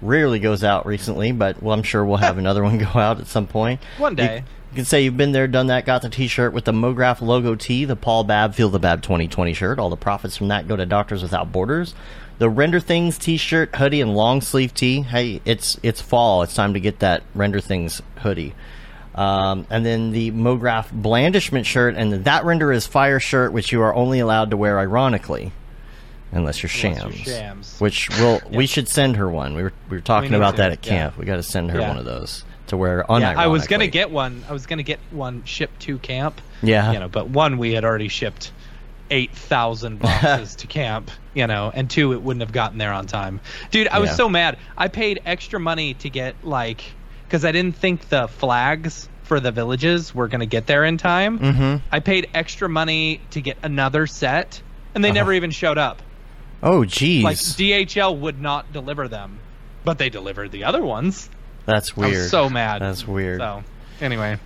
rarely 0.01 0.39
goes 0.39 0.63
out 0.63 0.85
recently, 0.85 1.33
but 1.33 1.61
well, 1.61 1.73
I'm 1.73 1.83
sure 1.83 2.05
we'll 2.05 2.15
have 2.17 2.37
another 2.37 2.63
one 2.63 2.77
go 2.77 2.87
out 2.97 3.19
at 3.19 3.27
some 3.27 3.45
point. 3.45 3.81
One 3.97 4.13
You- 4.13 4.15
day. 4.17 4.43
You 4.71 4.75
can 4.75 4.85
say 4.85 5.03
you've 5.03 5.17
been 5.17 5.31
there, 5.31 5.47
done 5.47 5.67
that, 5.67 5.85
got 5.85 6.01
the 6.01 6.09
T-shirt 6.09 6.53
with 6.53 6.65
the 6.65 6.73
MoGraph 6.73 7.21
logo 7.21 7.55
tee, 7.55 7.85
the 7.85 7.95
Paul 7.95 8.23
Babb 8.25 8.53
Feel 8.53 8.69
the 8.69 8.79
Babb 8.79 9.01
2020 9.01 9.53
shirt. 9.53 9.79
All 9.79 9.89
the 9.89 9.95
profits 9.97 10.35
from 10.37 10.49
that 10.49 10.67
go 10.67 10.75
to 10.75 10.85
Doctors 10.85 11.23
Without 11.23 11.51
Borders. 11.51 11.93
The 12.37 12.49
Render 12.49 12.79
Things 12.81 13.17
T-shirt, 13.17 13.75
hoodie, 13.75 14.01
and 14.01 14.13
long 14.15 14.39
sleeve 14.41 14.73
tee. 14.73 15.01
Hey, 15.01 15.41
it's 15.45 15.77
it's 15.83 15.99
fall. 16.01 16.41
It's 16.43 16.53
time 16.53 16.73
to 16.73 16.79
get 16.79 16.99
that 16.99 17.23
Render 17.33 17.59
Things 17.61 18.01
hoodie. 18.19 18.53
Um, 19.17 19.65
and 19.71 19.83
then 19.83 20.11
the 20.11 20.31
MoGraph 20.31 20.91
Blandishment 20.91 21.65
shirt 21.65 21.95
and 21.95 22.13
the 22.13 22.19
That 22.19 22.45
Render 22.45 22.71
is 22.71 22.85
Fire 22.85 23.19
shirt, 23.19 23.51
which 23.51 23.71
you 23.71 23.81
are 23.81 23.93
only 23.95 24.19
allowed 24.19 24.51
to 24.51 24.57
wear 24.57 24.79
ironically, 24.79 25.51
unless 26.31 26.61
you're 26.61 26.69
Unless 26.85 27.01
shams. 27.01 27.25
you're 27.25 27.35
shams. 27.35 27.79
Which 27.79 28.09
will 28.19 28.41
we 28.51 28.67
should 28.67 28.87
send 28.87 29.15
her 29.15 29.27
one. 29.27 29.55
We 29.55 29.63
were 29.63 29.73
we 29.89 29.97
were 29.97 30.01
talking 30.01 30.31
need 30.31 30.37
about 30.37 30.51
to, 30.51 30.57
that 30.57 30.71
at 30.71 30.85
yeah. 30.85 30.91
camp. 30.91 31.17
We 31.17 31.25
got 31.25 31.37
to 31.37 31.43
send 31.43 31.71
her 31.71 31.79
Yeah. 31.79 31.87
one 31.87 31.97
of 31.97 32.05
those 32.05 32.43
to 32.67 32.77
wear 32.77 33.03
unironically. 33.09 33.19
Yeah, 33.21 33.41
I 33.41 33.47
was 33.47 33.65
gonna 33.65 33.87
get 33.87 34.11
one. 34.11 34.43
I 34.47 34.53
was 34.53 34.67
gonna 34.67 34.83
get 34.83 34.99
one 35.09 35.43
shipped 35.45 35.81
to 35.83 35.97
camp. 35.97 36.39
Yeah. 36.61 36.91
You 36.91 36.99
know, 36.99 37.07
but 37.07 37.29
one 37.29 37.57
we 37.57 37.73
had 37.73 37.83
already 37.83 38.09
shipped 38.09 38.51
eight 39.09 39.31
thousand 39.33 39.97
boxes 40.01 40.55
to 40.57 40.67
camp. 40.67 41.09
You 41.33 41.47
know, 41.47 41.71
and 41.73 41.89
two 41.89 42.13
it 42.13 42.21
wouldn't 42.21 42.41
have 42.41 42.51
gotten 42.51 42.77
there 42.77 42.93
on 42.93 43.07
time. 43.07 43.39
Dude, 43.71 43.87
I 43.87 43.97
was 43.99 44.15
so 44.15 44.29
mad. 44.29 44.57
I 44.77 44.89
paid 44.89 45.21
extra 45.25 45.59
money 45.59 45.95
to 45.95 46.09
get 46.09 46.35
like 46.43 46.83
because 47.27 47.43
I 47.45 47.51
didn't 47.51 47.75
think 47.75 48.09
the 48.09 48.27
flags 48.27 49.09
for 49.23 49.39
the 49.39 49.51
villages 49.51 50.15
were 50.15 50.27
gonna 50.27 50.45
get 50.45 50.67
there 50.67 50.85
in 50.85 50.97
time. 50.97 51.39
Mhm. 51.39 51.81
I 51.91 51.99
paid 51.99 52.29
extra 52.33 52.69
money 52.69 53.19
to 53.31 53.41
get 53.41 53.57
another 53.63 54.07
set, 54.07 54.61
and 54.95 55.03
they 55.03 55.09
Uh-huh. 55.09 55.15
never 55.15 55.33
even 55.33 55.51
showed 55.51 55.77
up. 55.77 56.01
Oh, 56.63 56.85
geez. 56.85 57.23
Like 57.23 57.37
DHL 57.37 58.15
would 58.15 58.41
not 58.41 58.71
deliver 58.73 59.07
them, 59.07 59.39
but 59.83 59.97
they 59.97 60.09
delivered 60.09 60.51
the 60.51 60.63
other 60.63 60.81
ones. 60.83 61.29
That's 61.65 61.91
I 61.97 62.01
weird. 62.07 62.29
so 62.29 62.49
mad. 62.49 62.81
That's 62.81 63.05
weird. 63.07 63.39
So, 63.41 63.63
anyway, 64.01 64.37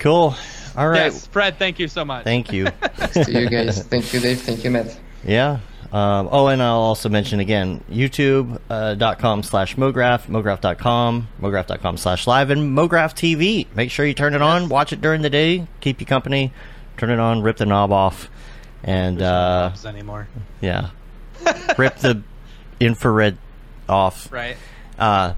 Cool. 0.00 0.36
All 0.76 0.88
right. 0.88 1.04
yes, 1.12 1.26
Fred, 1.28 1.58
thank 1.58 1.78
you 1.78 1.88
so 1.88 2.04
much. 2.04 2.24
Thank 2.24 2.52
you. 2.52 2.66
to 2.66 3.24
you 3.32 3.48
guys. 3.48 3.82
Thank 3.84 4.12
you, 4.12 4.20
Dave. 4.20 4.40
Thank 4.40 4.62
you, 4.64 4.70
Matt. 4.70 4.96
yeah. 5.24 5.58
Um, 5.92 6.28
oh, 6.30 6.48
and 6.48 6.62
I'll 6.62 6.80
also 6.80 7.08
mention 7.08 7.40
again 7.40 7.82
youtube.com 7.90 9.42
slash 9.42 9.76
MoGraph, 9.76 10.26
MoGraph.com, 10.26 11.28
MoGraph.com 11.40 11.96
slash 11.96 12.26
live, 12.26 12.50
and 12.50 12.76
MoGraph 12.76 13.14
TV. 13.14 13.66
Make 13.74 13.90
sure 13.90 14.04
you 14.04 14.12
turn 14.12 14.34
it 14.34 14.42
on, 14.42 14.68
watch 14.68 14.92
it 14.92 15.00
during 15.00 15.22
the 15.22 15.30
day, 15.30 15.66
keep 15.80 16.00
you 16.00 16.06
company, 16.06 16.52
turn 16.98 17.08
it 17.10 17.18
on, 17.18 17.40
rip 17.42 17.56
the 17.56 17.64
knob 17.64 17.90
off, 17.90 18.28
and 18.82 19.22
uh, 19.22 19.68
Knobs 19.70 19.86
anymore. 19.86 20.28
yeah, 20.60 20.90
rip 21.78 21.96
the 21.98 22.22
infrared 22.80 23.38
off. 23.88 24.30
Right. 24.30 24.58
Uh, 24.98 25.32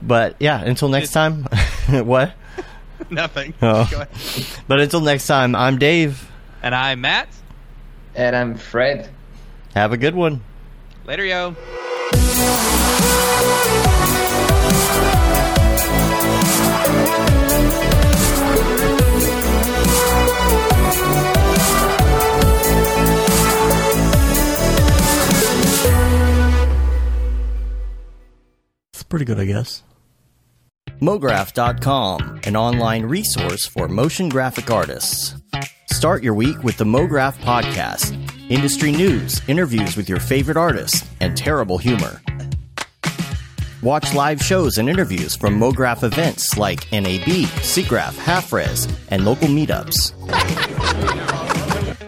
but 0.00 0.36
yeah, 0.38 0.62
until 0.62 0.88
next 0.90 1.10
time, 1.10 1.42
what? 1.88 2.34
Nothing. 3.10 3.54
Oh. 3.62 3.88
But 4.68 4.80
until 4.80 5.00
next 5.00 5.26
time, 5.26 5.56
I'm 5.56 5.78
Dave. 5.78 6.30
And 6.62 6.74
I'm 6.74 7.00
Matt. 7.00 7.28
And 8.14 8.34
I'm 8.36 8.56
Fred. 8.56 9.10
Have 9.74 9.92
a 9.92 9.96
good 9.96 10.14
one. 10.14 10.42
Later, 11.04 11.24
yo. 11.24 11.54
It's 28.92 29.02
pretty 29.02 29.24
good, 29.24 29.38
I 29.38 29.44
guess. 29.44 29.82
MoGraph.com, 31.00 32.40
an 32.44 32.56
online 32.56 33.04
resource 33.04 33.64
for 33.66 33.88
motion 33.88 34.28
graphic 34.28 34.70
artists. 34.70 35.34
Start 35.90 36.22
your 36.22 36.34
week 36.34 36.62
with 36.64 36.76
the 36.76 36.84
MoGraph 36.84 37.38
Podcast 37.38 38.27
industry 38.48 38.92
news, 38.92 39.40
interviews 39.48 39.96
with 39.96 40.08
your 40.08 40.20
favorite 40.20 40.56
artists, 40.56 41.08
and 41.20 41.36
terrible 41.36 41.78
humor. 41.78 42.20
Watch 43.82 44.14
live 44.14 44.42
shows 44.42 44.78
and 44.78 44.88
interviews 44.88 45.36
from 45.36 45.58
MoGraph 45.58 46.02
events 46.02 46.58
like 46.58 46.90
NAB, 46.90 47.46
SIGGRAPH, 47.62 48.14
HalfRes, 48.14 48.90
and 49.10 49.24
local 49.24 49.48
meetups. 49.48 50.12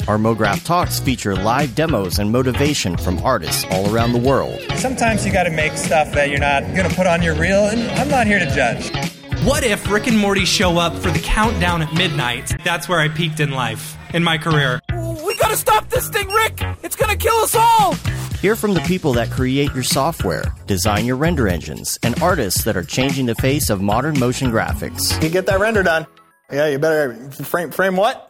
Our 0.09 0.19
MoGraph 0.19 0.65
Talks 0.65 0.99
feature 0.99 1.37
live 1.37 1.77
demos 1.77 2.19
and 2.19 2.33
motivation 2.33 2.97
from 2.97 3.19
artists 3.19 3.65
all 3.71 3.95
around 3.95 4.12
the 4.12 4.19
world. 4.19 4.59
Sometimes 4.77 5.25
you 5.25 5.33
gotta 5.33 5.51
make 5.51 5.75
stuff 5.75 6.11
that 6.12 6.31
you're 6.31 6.41
not 6.41 6.62
gonna 6.75 6.91
put 6.91 7.07
on 7.07 7.23
your 7.23 7.37
reel, 7.37 7.67
and 7.67 7.89
I'm 7.93 8.09
not 8.09 8.27
here 8.27 8.41
to 8.41 8.53
judge. 8.53 9.19
What 9.45 9.65
if 9.65 9.91
Rick 9.91 10.07
and 10.07 10.19
Morty 10.19 10.45
show 10.45 10.77
up 10.77 10.95
for 10.95 11.11
the 11.11 11.19
countdown 11.19 11.81
at 11.81 11.95
midnight? 11.95 12.53
That's 12.62 12.91
where 12.91 13.01
I 13.01 13.09
peaked 13.09 13.41
in 13.41 13.53
life, 13.53 13.97
in 14.12 14.23
my 14.23 14.37
career. 14.37 14.81
We 14.91 15.35
gotta 15.37 15.57
stop 15.57 15.89
this 15.89 16.11
thing, 16.11 16.29
Rick! 16.29 16.62
It's 16.83 16.95
gonna 16.95 17.17
kill 17.17 17.37
us 17.37 17.55
all! 17.55 17.95
Hear 18.43 18.55
from 18.55 18.75
the 18.75 18.81
people 18.81 19.15
that 19.15 19.31
create 19.31 19.73
your 19.73 19.83
software, 19.83 20.45
design 20.67 21.07
your 21.07 21.17
render 21.17 21.49
engines, 21.49 21.99
and 22.03 22.21
artists 22.23 22.65
that 22.65 22.77
are 22.77 22.85
changing 22.85 23.25
the 23.25 23.35
face 23.35 23.71
of 23.71 23.81
modern 23.81 24.19
motion 24.19 24.51
graphics. 24.51 25.23
You 25.23 25.31
get 25.31 25.47
that 25.47 25.59
render 25.59 25.83
done. 25.83 26.07
Yeah, 26.53 26.67
you 26.67 26.79
better 26.79 27.15
frame 27.31 27.71
frame 27.71 27.97
what? 27.97 28.30